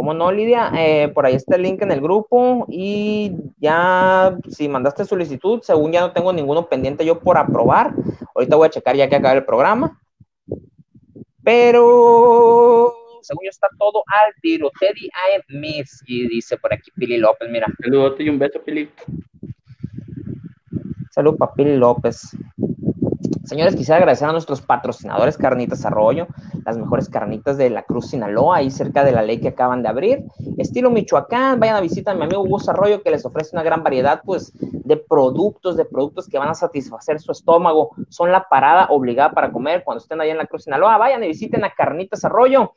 ¿Cómo 0.01 0.15
no, 0.15 0.33
Lidia? 0.33 0.73
Eh, 0.79 1.09
por 1.09 1.27
ahí 1.27 1.35
está 1.35 1.57
el 1.57 1.63
link 1.63 1.83
en 1.83 1.93
el 1.93 2.01
grupo 2.01 2.65
y 2.71 3.33
ya, 3.59 4.35
si 4.49 4.67
mandaste 4.67 5.05
solicitud, 5.05 5.61
según 5.61 5.93
ya 5.93 6.01
no 6.01 6.15
tengo 6.15 6.33
ninguno 6.33 6.67
pendiente 6.71 7.05
yo 7.05 7.21
por 7.21 7.37
aprobar. 7.37 7.93
Ahorita 8.35 8.57
voy 8.57 8.69
a 8.69 8.71
checar 8.71 8.97
ya 8.97 9.11
que 9.11 9.17
acaba 9.17 9.35
el 9.35 9.45
programa. 9.45 10.01
Pero, 11.45 12.95
según 13.21 13.45
yo, 13.45 13.51
está 13.51 13.69
todo 13.79 14.03
al 14.07 14.33
tiro. 14.41 14.71
Teddy 14.81 15.05
I 15.05 15.59
miss, 15.59 16.03
y 16.07 16.29
dice 16.29 16.57
por 16.57 16.73
aquí 16.73 16.91
Pili 16.93 17.19
López, 17.19 17.51
mira. 17.51 17.67
Saludos 17.83 18.15
y 18.21 18.31
un 18.31 18.39
beso, 18.39 18.59
Pili. 18.65 18.89
Salud 21.11 21.37
para 21.37 21.53
Pili 21.53 21.77
López. 21.77 22.35
Señores, 23.51 23.75
quisiera 23.75 23.97
agradecer 23.97 24.29
a 24.29 24.33
nuestros 24.33 24.63
patrocinadores 24.63 25.37
Carnitas 25.37 25.85
Arroyo, 25.85 26.29
las 26.65 26.79
mejores 26.79 27.09
carnitas 27.09 27.59
de 27.59 27.69
la 27.69 27.83
Cruz 27.83 28.11
Sinaloa, 28.11 28.59
ahí 28.59 28.71
cerca 28.71 29.03
de 29.03 29.11
la 29.11 29.23
ley 29.23 29.41
que 29.41 29.49
acaban 29.49 29.83
de 29.83 29.89
abrir. 29.89 30.23
Estilo 30.57 30.89
Michoacán, 30.89 31.59
vayan 31.59 31.75
a 31.75 31.81
visitar 31.81 32.15
a 32.15 32.17
mi 32.17 32.27
amigo 32.27 32.45
Gus 32.45 32.69
Arroyo 32.69 33.03
que 33.03 33.11
les 33.11 33.27
ofrece 33.27 33.57
una 33.57 33.65
gran 33.65 33.83
variedad 33.83 34.23
pues, 34.25 34.53
de 34.61 34.97
productos, 34.97 35.77
de 35.77 35.85
productos 35.85 36.29
que 36.29 36.39
van 36.39 36.51
a 36.51 36.55
satisfacer 36.55 37.19
su 37.19 37.33
estómago. 37.33 37.91
Son 38.09 38.31
la 38.31 38.49
parada 38.49 38.87
obligada 38.91 39.33
para 39.33 39.51
comer 39.51 39.83
cuando 39.83 40.01
estén 40.01 40.21
ahí 40.21 40.31
en 40.31 40.39
la 40.39 40.47
Cruz 40.47 40.63
Sinaloa. 40.63 40.97
Vayan 40.99 41.25
y 41.25 41.27
visiten 41.27 41.65
a 41.65 41.75
Carnitas 41.75 42.25
Arroyo. 42.25 42.75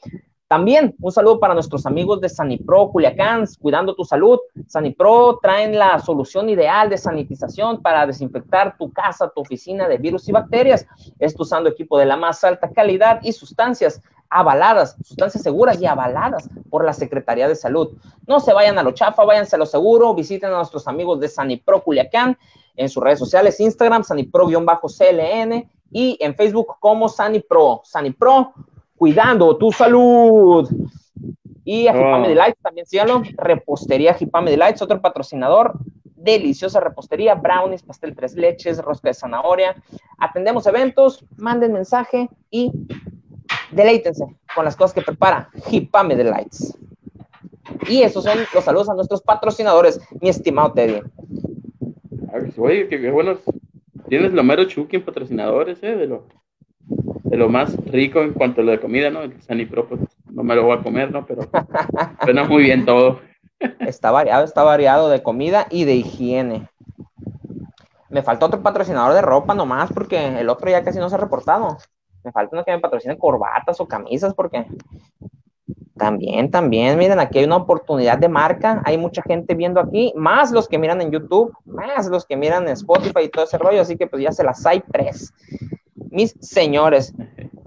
También 0.54 0.95
un 1.01 1.12
saludo 1.12 1.39
para 1.39 1.56
nuestros 1.56 1.88
amigos 1.88 2.22
de 2.22 2.30
Sanipro 2.30 2.91
Culiacán, 2.91 3.45
cuidando 3.60 3.95
tu 3.95 4.06
salud. 4.06 4.39
Sanipro 4.68 5.39
traen 5.41 5.80
la 5.80 5.97
solución 5.97 6.47
ideal 6.47 6.91
de 6.91 6.99
sanitización 6.99 7.82
para 7.82 8.06
desinfectar 8.06 8.78
tu 8.78 8.93
casa, 8.93 9.32
tu 9.34 9.41
oficina 9.41 9.88
de 9.88 9.97
virus 9.97 10.30
y 10.30 10.32
bacterias. 10.32 10.86
Esto 11.18 11.41
usando 11.41 11.72
equipo 11.72 11.97
de 11.97 12.06
la 12.06 12.18
más 12.18 12.43
alta 12.43 12.70
calidad 12.70 13.20
y 13.24 13.32
sustancias 13.32 13.99
avaladas, 14.30 14.95
sustancias 15.04 15.41
seguras 15.41 15.82
y 15.82 15.88
avaladas 15.88 16.47
por 16.70 16.86
la 16.86 16.93
Secretaría 16.93 17.47
de 17.47 17.56
Salud. 17.56 17.97
No 18.28 18.39
se 18.39 18.54
vayan 18.54 18.78
a 18.78 18.84
lo 18.84 18.91
chafa, 18.91 19.26
váyanse 19.26 19.56
a 19.56 19.60
lo 19.60 19.66
seguro, 19.66 20.14
visiten 20.14 20.51
a 20.51 20.58
nuestros 20.58 20.88
amigos 20.88 21.20
de 21.20 21.30
Sanipro 21.30 21.82
Culiacán 21.82 22.38
en 22.76 22.89
sus 22.89 23.04
redes 23.04 23.18
sociales, 23.18 23.60
Instagram, 23.60 24.04
Sanipro-CLN 24.04 25.68
y 25.89 26.16
en 26.20 26.36
Facebook 26.36 26.76
como 26.80 27.10
Sanipro. 27.10 27.82
Sanipro 27.84 28.54
cuidando 29.04 29.58
tu 29.58 29.70
salud. 29.70 30.66
Y 31.66 31.88
a 31.88 31.93
Jipame 31.93 32.30
Delights 32.30 32.62
también 32.62 32.86
síganlo. 32.86 33.22
Repostería 33.36 34.14
Jipame 34.14 34.49
Delights, 34.49 34.82
otro 34.82 35.01
patrocinador. 35.01 35.74
Deliciosa 36.16 36.80
repostería, 36.80 37.36
brownies, 37.36 37.84
pastel 37.84 38.16
tres 38.16 38.34
leches, 38.36 38.82
rosca 38.82 39.10
de 39.10 39.14
zanahoria. 39.14 39.76
Atendemos 40.18 40.66
eventos, 40.68 41.26
manden 41.36 41.74
mensaje 41.74 42.30
y 42.49 42.72
deleítense 43.74 44.24
con 44.56 44.64
las 44.64 44.78
cosas 44.78 44.93
que 44.93 45.01
prepara 45.01 45.49
Jipame 45.66 46.16
Delights. 46.16 46.80
Y 47.89 48.04
esos 48.04 48.24
son 48.24 48.38
los 48.54 48.64
saludos 48.64 48.89
a 48.89 48.93
nuestros 48.93 49.22
patrocinadores, 49.22 49.99
mi 50.22 50.30
estimado 50.30 50.72
Teddy. 50.72 51.01
Oye, 52.56 52.88
qué, 52.88 53.12
buenos. 53.12 53.39
Tienes 54.08 54.32
lo 54.32 54.43
mero 54.43 54.64
Chucky 54.64 54.95
en 54.95 55.04
patrocinadores, 55.04 55.84
¿eh? 55.84 55.97
De 55.97 56.08
lo, 56.08 56.24
de 57.34 57.39
lo 57.39 57.49
más 57.49 57.75
rico 57.88 58.21
en 58.21 58.31
cuanto 58.31 58.61
a 58.61 58.63
lo 58.63 58.69
de 58.69 58.79
comida, 58.79 59.09
¿no? 59.09 59.23
El 59.23 59.41
Sanipro, 59.41 59.88
pues 59.88 60.01
no 60.29 60.43
me 60.43 60.53
lo 60.53 60.65
voy 60.65 60.77
a 60.77 60.84
comer, 60.84 61.11
¿no? 61.11 61.25
Pero 61.25 61.41
suena 62.23 62.43
muy 62.43 62.61
bien 62.61 62.86
todo. 62.86 63.21
Está 63.79 64.11
variado, 64.11 64.45
está 64.45 64.61
variado 64.61 65.09
de 65.09 65.23
comida 65.23 65.65
y 65.71 65.86
de 65.86 65.95
higiene. 65.95 66.69
Me 68.11 68.21
falta 68.21 68.45
otro 68.45 68.61
patrocinador 68.61 69.15
de 69.15 69.23
ropa 69.23 69.55
nomás, 69.55 69.91
porque 69.91 70.27
el 70.41 70.47
otro 70.47 70.69
ya 70.69 70.84
casi 70.84 70.99
no 70.99 71.09
se 71.09 71.15
ha 71.15 71.17
reportado. 71.17 71.75
Me 72.23 72.31
falta 72.31 72.55
uno 72.55 72.63
que 72.63 72.71
me 72.71 72.79
patrocine 72.79 73.17
corbatas 73.17 73.81
o 73.81 73.88
camisas, 73.88 74.36
porque 74.36 74.67
también, 75.97 76.51
también, 76.51 76.99
miren, 76.99 77.19
aquí 77.19 77.39
hay 77.39 77.45
una 77.45 77.55
oportunidad 77.55 78.19
de 78.19 78.29
marca. 78.29 78.84
Hay 78.86 78.99
mucha 78.99 79.23
gente 79.23 79.55
viendo 79.55 79.79
aquí, 79.79 80.13
más 80.15 80.51
los 80.51 80.67
que 80.67 80.77
miran 80.77 81.01
en 81.01 81.09
YouTube, 81.09 81.51
más 81.65 82.05
los 82.09 82.27
que 82.27 82.38
miran 82.38 82.67
en 82.67 82.73
Spotify 82.73 83.23
y 83.23 83.29
todo 83.29 83.45
ese 83.45 83.57
rollo. 83.57 83.81
Así 83.81 83.97
que 83.97 84.05
pues 84.05 84.21
ya 84.21 84.31
se 84.31 84.43
las 84.43 84.63
hay 84.67 84.84
tres 84.91 85.34
mis 86.14 86.36
señores. 86.39 87.14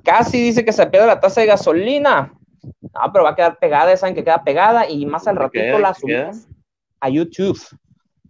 Casi 0.04 0.40
dice 0.40 0.64
que 0.64 0.72
se 0.72 0.86
pierde 0.86 1.06
la 1.06 1.20
taza 1.20 1.40
de 1.40 1.48
gasolina. 1.48 2.32
No, 2.62 3.12
pero 3.12 3.24
va 3.24 3.30
a 3.30 3.36
quedar 3.36 3.58
pegada, 3.58 3.96
saben 3.96 4.14
que 4.14 4.24
queda 4.24 4.42
pegada 4.42 4.88
y 4.88 5.04
más 5.04 5.26
al 5.26 5.36
ratito 5.36 5.78
la 5.78 5.94
subimos 5.94 6.48
a 7.00 7.08
YouTube. 7.08 7.60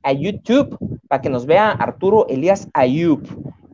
A 0.03 0.13
YouTube, 0.13 0.79
para 1.09 1.21
que 1.21 1.29
nos 1.29 1.47
vea 1.47 1.71
Arturo 1.71 2.27
Elías 2.29 2.69
Ayub. 2.73 3.23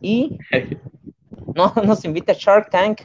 Y 0.01 0.39
no 1.55 1.73
nos 1.85 2.05
invita 2.05 2.33
a 2.33 2.37
Shark 2.39 2.71
Tank 2.71 3.03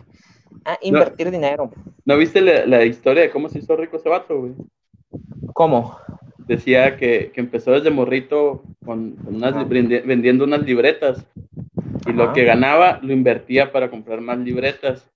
a 0.65 0.77
invertir 0.81 1.31
dinero. 1.31 1.71
¿No 2.05 2.17
viste 2.17 2.41
la, 2.41 2.85
historia 2.85 3.23
de 3.23 3.29
cómo 3.29 3.49
se 3.49 3.59
hizo 3.59 3.75
rico 3.75 3.97
ese 3.97 4.09
vato, 4.09 4.39
güey? 4.39 4.53
¿Cómo? 5.53 5.97
Decía 6.47 6.97
que, 6.97 7.31
empezó 7.35 7.71
desde 7.71 7.89
morrito 7.89 8.63
con, 8.85 9.15
vendiendo 10.05 10.45
unas 10.45 10.61
libretas 10.61 11.25
y 12.07 12.13
lo 12.13 12.33
que 12.33 12.43
ganaba 12.43 12.99
lo 13.01 13.13
invertía 13.13 13.71
para 13.71 13.89
comprar 13.89 14.21
más 14.21 14.37
libretas 14.37 15.09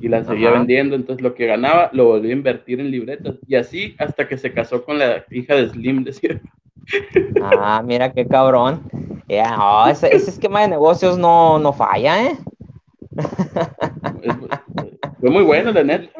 y 0.00 0.08
las 0.08 0.26
seguía 0.26 0.50
vendiendo, 0.50 0.96
entonces 0.96 1.22
lo 1.22 1.34
que 1.34 1.46
ganaba 1.46 1.90
lo 1.92 2.06
volvió 2.06 2.30
a 2.30 2.34
invertir 2.34 2.80
en 2.80 2.90
libretas 2.90 3.36
y 3.46 3.54
así 3.54 3.94
hasta 3.98 4.28
que 4.28 4.36
se 4.36 4.52
casó 4.52 4.84
con 4.84 4.98
la 4.98 5.24
hija 5.30 5.54
de 5.54 5.68
Slim, 5.68 6.04
decía. 6.04 6.40
Ah, 7.42 7.82
mira 7.84 8.12
qué 8.12 8.26
cabrón. 8.26 8.82
ese, 9.28 10.14
esquema 10.14 10.62
de 10.62 10.68
negocios 10.68 11.16
no, 11.16 11.58
no 11.58 11.72
falla, 11.72 12.24
¿eh? 12.24 12.36
Fue 15.24 15.30
muy 15.30 15.42
bueno, 15.42 15.72
la 15.72 15.82
neta. 15.82 16.10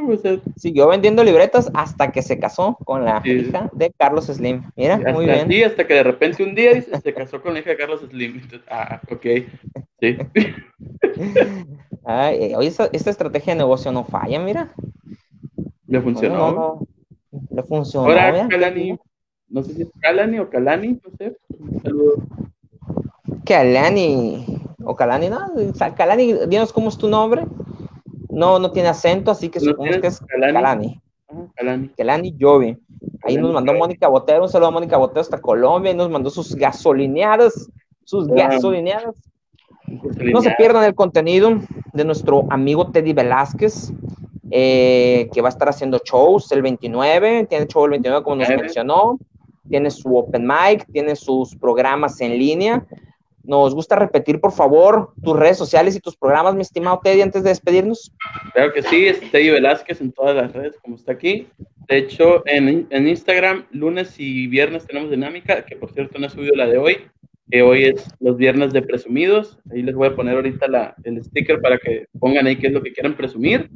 Siguió 0.56 0.88
vendiendo 0.88 1.22
libretas 1.22 1.70
hasta 1.74 2.10
que 2.10 2.22
se 2.22 2.38
casó 2.38 2.78
con 2.86 3.04
la 3.04 3.20
hija 3.22 3.68
de 3.74 3.92
Carlos 3.98 4.28
Slim. 4.28 4.62
Mira, 4.76 4.96
muy 5.12 5.26
bien. 5.26 5.46
Sí, 5.46 5.62
hasta 5.62 5.86
que 5.86 5.92
de 5.92 6.04
repente 6.04 6.42
un 6.42 6.54
día 6.54 6.80
se 6.80 7.12
casó 7.12 7.42
con 7.42 7.52
la 7.52 7.60
hija 7.60 7.68
de 7.68 7.76
Carlos 7.76 8.00
Slim. 8.00 8.40
Ah, 8.66 9.02
ok. 9.10 9.26
Sí. 10.00 10.16
Ay, 12.06 12.54
oye, 12.54 12.68
esta, 12.68 12.88
estrategia 13.10 13.52
de 13.52 13.58
negocio 13.58 13.92
no 13.92 14.06
falla, 14.06 14.38
mira. 14.38 14.72
Le 15.86 16.00
funcionó. 16.00 16.36
No, 16.38 16.52
no, 17.30 17.38
Le 17.50 17.62
funcionó. 17.62 18.08
Ahora, 18.08 18.48
Calani, 18.48 18.98
no 19.50 19.62
sé 19.64 19.74
si 19.74 19.82
es 19.82 19.88
Calani 20.00 20.38
o 20.38 20.48
Calani, 20.48 20.98
no 21.04 21.16
sé. 21.18 21.36
Un 21.58 21.82
saludo. 21.82 22.14
Calani 23.44 24.46
o 24.82 24.96
Calani, 24.96 25.28
¿no? 25.28 25.40
Calani, 25.94 26.32
dinos 26.48 26.72
cómo 26.72 26.88
es 26.88 26.96
tu 26.96 27.10
nombre. 27.10 27.42
No, 28.34 28.58
no 28.58 28.70
tiene 28.70 28.88
acento, 28.88 29.30
así 29.30 29.48
que 29.48 29.60
supongo 29.60 30.00
que 30.00 30.08
es 30.08 30.20
Calani. 30.20 31.00
Calani. 31.56 31.88
Calani 31.96 32.36
Jovi. 32.38 32.76
Ahí 33.22 33.36
nos 33.36 33.52
mandó 33.52 33.72
Mónica 33.74 34.08
Botero, 34.08 34.42
un 34.42 34.48
saludo 34.48 34.68
a 34.68 34.72
Mónica 34.72 34.96
Botero 34.96 35.20
hasta 35.20 35.40
Colombia, 35.40 35.92
y 35.92 35.94
nos 35.94 36.10
mandó 36.10 36.30
sus 36.30 36.54
gasolineadas, 36.54 37.70
sus 38.04 38.28
gasolineadas. 38.28 39.14
No 39.86 40.40
se 40.40 40.50
pierdan 40.52 40.84
el 40.84 40.94
contenido 40.94 41.58
de 41.92 42.04
nuestro 42.04 42.46
amigo 42.50 42.90
Teddy 42.90 43.12
Velázquez, 43.12 43.92
eh, 44.50 45.28
que 45.32 45.40
va 45.40 45.48
a 45.48 45.50
estar 45.50 45.68
haciendo 45.68 46.00
shows 46.04 46.50
el 46.52 46.62
29, 46.62 47.46
tiene 47.48 47.66
show 47.66 47.84
el 47.84 47.92
29 47.92 48.22
como 48.22 48.36
nos 48.36 48.48
mencionó, 48.48 49.18
tiene 49.68 49.90
su 49.90 50.16
open 50.16 50.46
mic, 50.46 50.86
tiene 50.92 51.16
sus 51.16 51.56
programas 51.56 52.20
en 52.20 52.38
línea, 52.38 52.86
nos 53.44 53.74
gusta 53.74 53.96
repetir, 53.96 54.40
por 54.40 54.52
favor, 54.52 55.12
tus 55.22 55.38
redes 55.38 55.58
sociales 55.58 55.94
y 55.94 56.00
tus 56.00 56.16
programas, 56.16 56.54
mi 56.54 56.62
estimado 56.62 57.00
Teddy, 57.02 57.22
antes 57.22 57.42
de 57.42 57.50
despedirnos. 57.50 58.12
Claro 58.52 58.72
que 58.72 58.82
sí, 58.82 59.06
es 59.06 59.20
Teddy 59.30 59.50
Velázquez 59.50 60.00
en 60.00 60.12
todas 60.12 60.34
las 60.34 60.52
redes, 60.52 60.76
como 60.82 60.96
está 60.96 61.12
aquí. 61.12 61.48
De 61.88 61.98
hecho, 61.98 62.42
en, 62.46 62.86
en 62.88 63.08
Instagram, 63.08 63.66
lunes 63.70 64.14
y 64.18 64.46
viernes 64.46 64.86
tenemos 64.86 65.10
dinámica, 65.10 65.64
que 65.64 65.76
por 65.76 65.92
cierto 65.92 66.18
no 66.18 66.26
he 66.26 66.30
subido 66.30 66.54
la 66.54 66.66
de 66.66 66.78
hoy, 66.78 66.96
que 67.50 67.62
hoy 67.62 67.84
es 67.84 68.08
los 68.20 68.36
viernes 68.36 68.72
de 68.72 68.82
presumidos. 68.82 69.58
Ahí 69.70 69.82
les 69.82 69.94
voy 69.94 70.08
a 70.08 70.16
poner 70.16 70.36
ahorita 70.36 70.66
la, 70.66 70.94
el 71.04 71.22
sticker 71.22 71.60
para 71.60 71.78
que 71.78 72.06
pongan 72.18 72.46
ahí 72.46 72.56
qué 72.56 72.68
es 72.68 72.72
lo 72.72 72.82
que 72.82 72.92
quieran 72.92 73.16
presumir. 73.16 73.70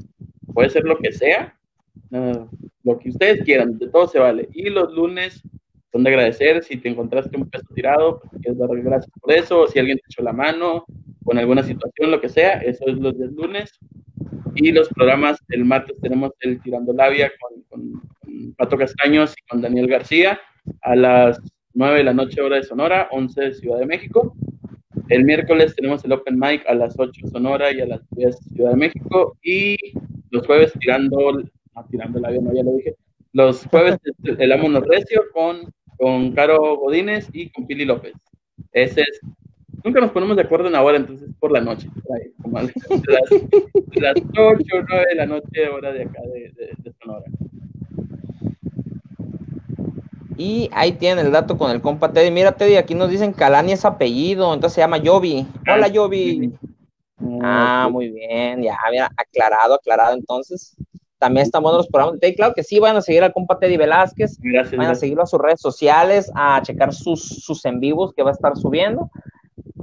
Puede 0.55 0.71
ser 0.71 0.85
lo 0.85 0.97
que 0.97 1.13
sea, 1.13 1.55
lo 2.11 2.99
que 2.99 3.11
ustedes 3.11 3.45
quieran, 3.45 3.79
de 3.79 3.89
todo 3.89 4.09
se 4.09 4.19
vale. 4.19 4.49
Y 4.55 4.71
los 4.71 4.93
lunes 4.95 5.43
son 5.93 6.05
de 6.05 6.11
agradecer. 6.11 6.63
Si 6.63 6.77
te 6.77 6.89
encontraste 6.89 7.37
un 7.37 7.49
peso 7.49 7.67
tirado, 7.75 8.21
pues 8.21 8.43
quieres 8.43 8.59
dar 8.59 8.69
gracias 8.83 9.11
por 9.21 9.33
eso. 9.33 9.67
Si 9.67 9.79
alguien 9.79 9.99
te 9.99 10.05
echó 10.11 10.23
la 10.23 10.33
mano 10.33 10.85
con 11.25 11.39
alguna 11.39 11.63
situación, 11.63 12.11
lo 12.11 12.21
que 12.21 12.29
sea, 12.29 12.59
eso 12.59 12.85
es 12.87 12.97
los 12.97 13.17
días 13.17 13.33
lunes. 13.33 13.79
Y 14.55 14.73
los 14.73 14.89
programas, 14.89 15.39
el 15.51 15.65
martes 15.65 16.01
tenemos 16.01 16.33
el 16.41 16.61
Tirando 16.63 16.93
Labia 16.93 17.31
con, 17.41 17.63
con, 17.63 18.03
Pato 18.57 18.77
Castaños 18.77 19.35
y 19.37 19.49
con 19.49 19.61
Daniel 19.61 19.87
García 19.87 20.41
a 20.83 20.97
las 20.97 21.41
9 21.75 21.99
de 21.99 22.05
la 22.05 22.13
noche, 22.13 22.41
hora 22.41 22.57
de 22.57 22.63
Sonora, 22.63 23.09
11 23.13 23.41
de 23.41 23.55
Ciudad 23.55 23.79
de 23.79 23.87
México. 23.87 24.35
El 25.09 25.25
miércoles 25.25 25.75
tenemos 25.75 26.05
el 26.05 26.13
Open 26.13 26.39
Mic 26.39 26.65
a 26.67 26.75
las 26.75 26.99
8 26.99 27.29
Sonora 27.29 27.73
y 27.73 27.81
a 27.81 27.87
las 27.87 28.01
10 28.11 28.37
Ciudad 28.55 28.71
de 28.71 28.77
México. 28.77 29.37
Y 29.43 29.77
los 30.31 30.47
jueves 30.47 30.73
tirando, 30.79 31.43
tirando 31.91 32.21
labia, 32.21 32.41
no, 32.41 32.55
ya 32.55 32.63
lo 32.63 32.73
dije, 32.73 32.97
Los 33.33 33.65
jueves 33.67 33.99
el 34.25 34.53
Amono 34.53 34.81
Recio 34.81 35.25
con, 35.33 35.73
con 35.99 36.33
Caro 36.33 36.77
Godínez 36.77 37.29
y 37.33 37.51
con 37.51 37.67
Pili 37.67 37.85
López. 37.85 38.15
Ese 38.73 39.03
es. 39.03 39.21
Nunca 39.85 40.01
nos 40.01 40.11
ponemos 40.11 40.37
de 40.37 40.43
acuerdo 40.43 40.67
en 40.67 40.73
la 40.73 40.83
hora, 40.83 40.97
entonces 40.97 41.29
por 41.39 41.53
la 41.53 41.61
noche. 41.61 41.89
Como 42.43 42.61
las, 42.61 42.73
las 43.95 44.15
8 44.17 44.37
o 44.39 44.57
9 44.89 45.07
de 45.09 45.15
la 45.15 45.27
noche, 45.27 45.69
hora 45.69 45.93
de 45.93 46.03
acá 46.03 46.21
de, 46.33 46.53
de, 46.57 46.93
Sonora. 47.01 47.25
Y 50.37 50.71
ahí 50.73 50.93
tienen 50.93 51.27
el 51.27 51.33
dato 51.33 51.57
con 51.59 51.71
el 51.71 51.81
compa 51.81 52.13
Teddy. 52.13 52.31
Mira, 52.31 52.53
Teddy, 52.53 52.77
aquí 52.77 52.95
nos 52.95 53.11
dicen 53.11 53.33
Calani 53.33 53.73
es 53.73 53.85
apellido, 53.85 54.53
entonces 54.55 54.75
se 54.75 54.81
llama 54.81 54.99
Yobi. 54.99 55.47
Hola, 55.69 55.87
ah, 55.87 55.89
Yobi. 55.89 56.53
Ah, 57.43 57.89
muy 57.91 58.11
bien, 58.11 58.63
ya, 58.63 58.77
mira, 58.91 59.11
aclarado, 59.17 59.75
aclarado 59.75 60.15
entonces. 60.15 60.77
También 61.19 61.45
están 61.45 61.63
buenos 61.63 61.81
los 61.81 61.89
programas 61.89 62.21
de. 62.21 62.35
Claro 62.35 62.55
que 62.55 62.63
sí, 62.63 62.79
van 62.79 62.97
a 62.97 63.01
seguir 63.01 63.25
al 63.25 63.33
compa 63.33 63.59
Teddy 63.59 63.77
Velázquez. 63.77 64.39
Gracias, 64.41 64.77
van 64.77 64.91
a 64.91 64.95
seguirlo 64.95 65.23
a 65.23 65.27
sus 65.27 65.41
redes 65.41 65.61
sociales, 65.61 66.31
a 66.35 66.63
checar 66.63 66.95
sus, 66.95 67.23
sus 67.45 67.65
en 67.65 67.81
vivos 67.81 68.15
que 68.15 68.23
va 68.23 68.31
a 68.31 68.35
estar 68.35 68.57
subiendo. 68.57 69.11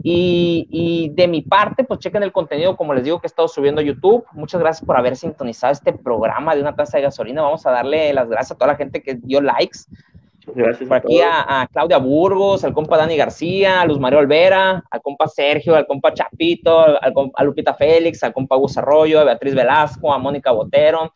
Y, 0.02 0.68
y, 0.70 1.10
de 1.10 1.28
mi 1.28 1.41
parte, 1.41 1.84
pues 1.84 1.99
chequen 1.99 2.24
el 2.24 2.32
contenido, 2.32 2.78
como 2.78 2.94
les 2.94 3.03
digo, 3.03 3.20
que 3.20 3.26
he 3.26 3.28
estado 3.28 3.48
subiendo 3.48 3.82
a 3.82 3.84
YouTube. 3.84 4.24
Muchas 4.34 4.62
gracias 4.62 4.86
por 4.86 4.98
haber 4.98 5.16
sintonizado 5.16 5.74
este 5.74 5.94
programa 5.94 6.56
de 6.56 6.62
una 6.62 6.76
taza 6.76 6.98
de 6.98 7.03
gasolina. 7.03 7.41
Vamos 7.41 7.66
a 7.66 7.72
darle 7.72 8.14
las 8.14 8.30
gracias 8.30 8.52
a 8.52 8.56
toda 8.56 8.68
la 8.68 8.78
gente 8.78 9.02
que 9.02 9.16
dio 9.16 9.41
likes. 9.41 9.80
Gracias. 10.54 10.88
Por 10.88 10.98
aquí 10.98 11.20
a, 11.22 11.68
Claudia 11.72 11.98
Burgos, 11.98 12.64
al 12.64 12.74
compa 12.74 12.98
Dani 12.98 13.18
García, 13.18 13.82
a 13.82 13.86
Luz 13.86 14.00
Mario 14.00 14.20
Olvera, 14.20 14.84
al 14.90 15.02
compa 15.02 15.28
Sergio, 15.28 15.76
al 15.76 15.88
compa 15.88 16.14
Chapito, 16.14 16.80
al, 16.80 17.14
a 17.34 17.44
Lupita 17.44 17.74
Félix, 17.74 18.24
al 18.24 18.34
compa 18.34 18.56
Gus 18.56 18.78
Arroyo, 18.78 19.20
a 19.20 19.24
Beatriz 19.24 19.56
Velasco, 19.56 20.14
a 20.14 20.18
Mónica 20.18 20.52
Botero, 20.52 21.14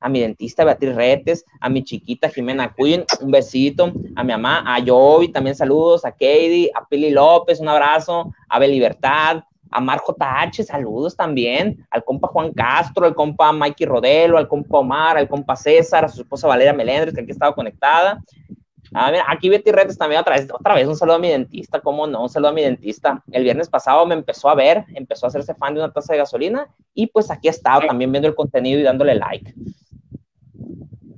a 0.00 0.08
mi 0.08 0.20
dentista 0.20 0.64
Beatriz 0.64 0.94
Retes, 0.94 1.44
a 1.60 1.68
mi 1.68 1.82
chiquita 1.82 2.28
Jimena 2.28 2.74
Quinn, 2.74 3.04
un 3.20 3.30
besito, 3.30 3.92
a 4.14 4.24
mi 4.24 4.32
mamá, 4.32 4.62
a 4.66 4.80
Jovi, 4.84 5.28
también 5.28 5.56
saludos, 5.56 6.04
a 6.04 6.12
Katie, 6.12 6.70
a 6.74 6.86
Pili 6.86 7.10
López, 7.10 7.60
un 7.60 7.68
abrazo, 7.68 8.32
a 8.48 8.58
Libertad, 8.60 9.42
a 9.70 9.80
Marco 9.80 10.14
Tache, 10.14 10.62
saludos 10.62 11.16
también, 11.16 11.86
al 11.90 12.04
compa 12.04 12.28
Juan 12.28 12.52
Castro, 12.52 13.06
al 13.06 13.14
compa 13.14 13.52
Mikey 13.52 13.86
Rodelo, 13.86 14.38
al 14.38 14.48
compa 14.48 14.78
Omar, 14.78 15.16
al 15.16 15.28
compa 15.28 15.56
César, 15.56 16.04
a 16.04 16.08
su 16.08 16.22
esposa 16.22 16.48
Valeria 16.48 16.72
Melendres, 16.72 17.14
que 17.14 17.20
aquí 17.20 17.30
estaba 17.30 17.54
conectada, 17.54 18.22
a 18.94 19.12
aquí 19.28 19.48
Betty 19.48 19.72
Retes 19.72 19.98
también 19.98 20.20
otra 20.20 20.36
vez, 20.36 20.48
otra 20.52 20.74
vez 20.74 20.86
un 20.86 20.96
saludo 20.96 21.16
a 21.16 21.18
mi 21.18 21.28
dentista, 21.28 21.80
¿cómo 21.80 22.06
no? 22.06 22.22
Un 22.22 22.28
saludo 22.28 22.50
a 22.50 22.54
mi 22.54 22.62
dentista. 22.62 23.22
El 23.30 23.42
viernes 23.42 23.68
pasado 23.68 24.06
me 24.06 24.14
empezó 24.14 24.48
a 24.48 24.54
ver, 24.54 24.84
empezó 24.94 25.26
a 25.26 25.28
hacerse 25.28 25.54
fan 25.54 25.74
de 25.74 25.80
una 25.80 25.92
taza 25.92 26.12
de 26.12 26.20
gasolina 26.20 26.68
y 26.94 27.06
pues 27.08 27.30
aquí 27.30 27.48
he 27.48 27.50
estado 27.50 27.82
también 27.86 28.12
viendo 28.12 28.28
el 28.28 28.34
contenido 28.34 28.80
y 28.80 28.84
dándole 28.84 29.14
like. 29.14 29.54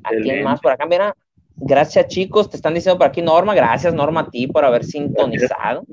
Aquí 0.02 0.42
más 0.42 0.60
por 0.60 0.72
acá, 0.72 0.86
mira. 0.86 1.14
Gracias 1.60 2.06
chicos, 2.06 2.48
te 2.48 2.56
están 2.56 2.74
diciendo 2.74 2.98
por 2.98 3.08
aquí 3.08 3.20
Norma, 3.20 3.52
gracias 3.54 3.92
Norma 3.92 4.20
a 4.20 4.30
ti 4.30 4.46
por 4.46 4.64
haber 4.64 4.84
sintonizado. 4.84 5.84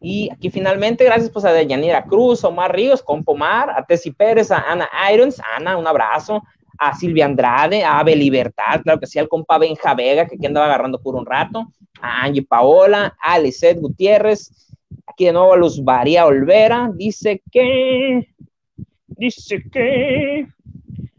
Y 0.00 0.30
aquí 0.30 0.50
finalmente, 0.50 1.04
gracias 1.04 1.30
pues 1.30 1.44
a 1.44 1.62
Yanira 1.62 2.04
Cruz, 2.04 2.44
Omar 2.44 2.74
Ríos, 2.74 3.02
Compomar, 3.02 3.70
a 3.70 3.84
Tessy 3.84 4.12
Pérez, 4.12 4.50
a 4.50 4.58
Ana 4.58 4.88
Irons, 5.12 5.40
Ana, 5.56 5.76
un 5.76 5.86
abrazo, 5.86 6.42
a 6.78 6.94
Silvia 6.94 7.26
Andrade, 7.26 7.82
a 7.82 7.98
Ave 7.98 8.14
Libertad, 8.14 8.80
claro 8.82 9.00
que 9.00 9.06
sí, 9.06 9.18
al 9.18 9.28
compa 9.28 9.58
Benja 9.58 9.94
Vega, 9.94 10.26
que 10.26 10.36
aquí 10.36 10.46
andaba 10.46 10.66
agarrando 10.66 11.00
por 11.00 11.16
un 11.16 11.26
rato, 11.26 11.66
a 12.00 12.22
Angie 12.22 12.46
Paola, 12.46 13.16
a 13.20 13.38
Lizeth 13.38 13.80
Gutiérrez, 13.80 14.72
aquí 15.06 15.24
de 15.24 15.32
nuevo 15.32 15.52
a 15.52 15.56
Luz 15.56 15.80
María 15.82 16.26
Olvera, 16.26 16.90
dice 16.94 17.42
que, 17.50 18.28
dice 19.08 19.64
que, 19.72 20.46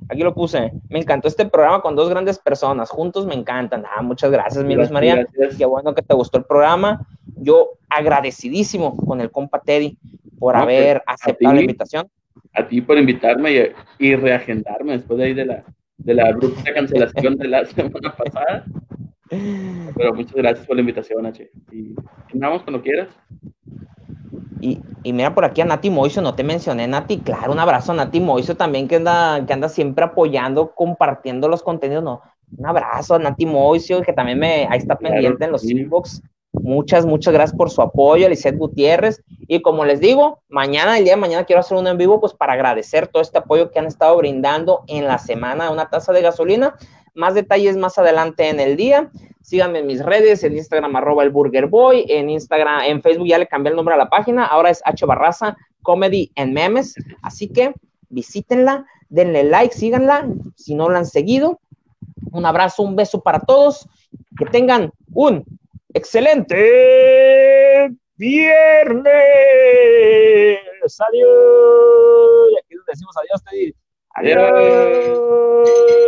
aquí 0.07 0.21
lo 0.21 0.33
puse, 0.33 0.71
me 0.87 0.99
encantó 0.99 1.27
este 1.27 1.45
programa 1.45 1.81
con 1.81 1.97
dos 1.97 2.09
grandes 2.09 2.39
personas, 2.39 2.89
juntos 2.89 3.25
me 3.25 3.35
encantan, 3.35 3.83
ah, 3.93 4.01
muchas 4.01 4.31
gracias, 4.31 4.63
mi 4.63 4.75
Luz 4.75 4.89
María, 4.89 5.27
qué 5.57 5.65
bueno 5.65 5.93
que 5.93 6.01
te 6.01 6.15
gustó 6.15 6.37
el 6.37 6.45
programa, 6.45 7.05
yo 7.41 7.71
agradecidísimo 7.89 8.95
con 8.97 9.21
el 9.21 9.31
compa 9.31 9.61
Teddy 9.61 9.97
por 10.37 10.53
pues, 10.53 10.63
haber 10.63 11.03
aceptado 11.05 11.55
la 11.55 11.61
invitación 11.61 12.09
a 12.53 12.67
ti 12.67 12.81
por 12.81 12.97
invitarme 12.97 13.73
y, 13.99 14.15
reagendarme 14.15 14.93
después 14.93 15.17
de 15.19 15.25
ahí 15.25 15.33
de 15.33 15.45
la, 15.45 15.63
de 15.97 16.13
la 16.13 16.27
abrupta 16.27 16.73
cancelación 16.73 17.35
de 17.37 17.47
la 17.47 17.65
semana 17.65 18.15
pasada. 18.15 18.65
Pero 19.29 20.13
muchas 20.13 20.33
gracias 20.33 20.65
por 20.65 20.75
la 20.75 20.81
invitación, 20.81 21.25
H. 21.25 21.51
Y 21.71 21.93
vamos 22.33 22.63
cuando 22.63 22.81
quieras. 22.81 23.09
Y, 24.61 24.81
y, 25.03 25.13
mira 25.13 25.33
por 25.33 25.45
aquí 25.45 25.61
a 25.61 25.65
Nati 25.65 25.89
Moiso, 25.89 26.21
no 26.21 26.35
te 26.35 26.43
mencioné, 26.43 26.87
Nati, 26.87 27.19
claro, 27.19 27.53
un 27.53 27.59
abrazo 27.59 27.93
a 27.93 27.95
Nati 27.95 28.19
Moiso 28.19 28.55
también 28.55 28.89
que 28.89 28.97
anda, 28.97 29.45
que 29.45 29.53
anda 29.53 29.69
siempre 29.69 30.03
apoyando, 30.03 30.73
compartiendo 30.75 31.47
los 31.47 31.63
contenidos, 31.63 32.03
no, 32.03 32.21
un 32.57 32.65
abrazo 32.65 33.15
a 33.15 33.19
Nati 33.19 33.45
Moiso, 33.45 34.01
que 34.01 34.11
también 34.11 34.37
me, 34.37 34.67
ahí 34.69 34.79
está 34.79 34.97
pendiente 34.97 35.45
en 35.45 35.51
los 35.53 35.63
inbox, 35.63 36.21
Muchas, 36.51 37.05
muchas 37.05 37.33
gracias 37.33 37.55
por 37.55 37.69
su 37.69 37.81
apoyo, 37.81 38.27
Lizeth 38.27 38.57
Gutiérrez. 38.57 39.23
Y 39.47 39.61
como 39.61 39.85
les 39.85 39.99
digo, 39.99 40.41
mañana, 40.49 40.97
el 40.97 41.03
día 41.03 41.13
de 41.13 41.21
mañana, 41.21 41.45
quiero 41.45 41.59
hacer 41.59 41.77
un 41.77 41.87
en 41.87 41.97
vivo, 41.97 42.19
pues 42.19 42.33
para 42.33 42.53
agradecer 42.53 43.07
todo 43.07 43.21
este 43.21 43.37
apoyo 43.37 43.71
que 43.71 43.79
han 43.79 43.85
estado 43.85 44.17
brindando 44.17 44.83
en 44.87 45.05
la 45.05 45.19
semana 45.19 45.67
a 45.67 45.71
una 45.71 45.89
taza 45.89 46.11
de 46.11 46.21
gasolina. 46.21 46.75
Más 47.13 47.35
detalles 47.35 47.77
más 47.77 47.97
adelante 47.97 48.49
en 48.49 48.59
el 48.59 48.77
día. 48.77 49.11
Síganme 49.41 49.79
en 49.79 49.87
mis 49.87 50.03
redes, 50.03 50.43
en 50.43 50.57
Instagram, 50.57 50.95
arroba 50.95 51.23
el 51.23 51.29
Burger 51.29 51.67
Boy, 51.67 52.05
en 52.07 52.29
Instagram, 52.29 52.83
en 52.83 53.01
Facebook 53.01 53.27
ya 53.27 53.37
le 53.37 53.47
cambié 53.47 53.71
el 53.71 53.75
nombre 53.75 53.95
a 53.95 53.97
la 53.97 54.09
página, 54.09 54.45
ahora 54.45 54.69
es 54.69 54.81
H 54.85 55.05
Barraza 55.05 55.57
Comedy 55.81 56.31
and 56.35 56.53
Memes. 56.53 56.95
Así 57.21 57.47
que 57.47 57.73
visítenla, 58.09 58.85
denle 59.09 59.43
like, 59.43 59.73
síganla, 59.73 60.27
si 60.55 60.75
no 60.75 60.89
la 60.89 60.99
han 60.99 61.05
seguido. 61.05 61.59
Un 62.31 62.45
abrazo, 62.45 62.83
un 62.83 62.95
beso 62.95 63.21
para 63.21 63.39
todos. 63.39 63.87
Que 64.37 64.45
tengan 64.45 64.91
un 65.13 65.43
excelente 65.93 67.89
viernes. 68.15 69.09
Adiós. 71.07 72.51
Y 72.51 72.57
aquí 72.57 72.75
decimos 72.87 73.15
adiós, 73.17 73.43
te 73.43 73.75
Adiós. 74.15 75.99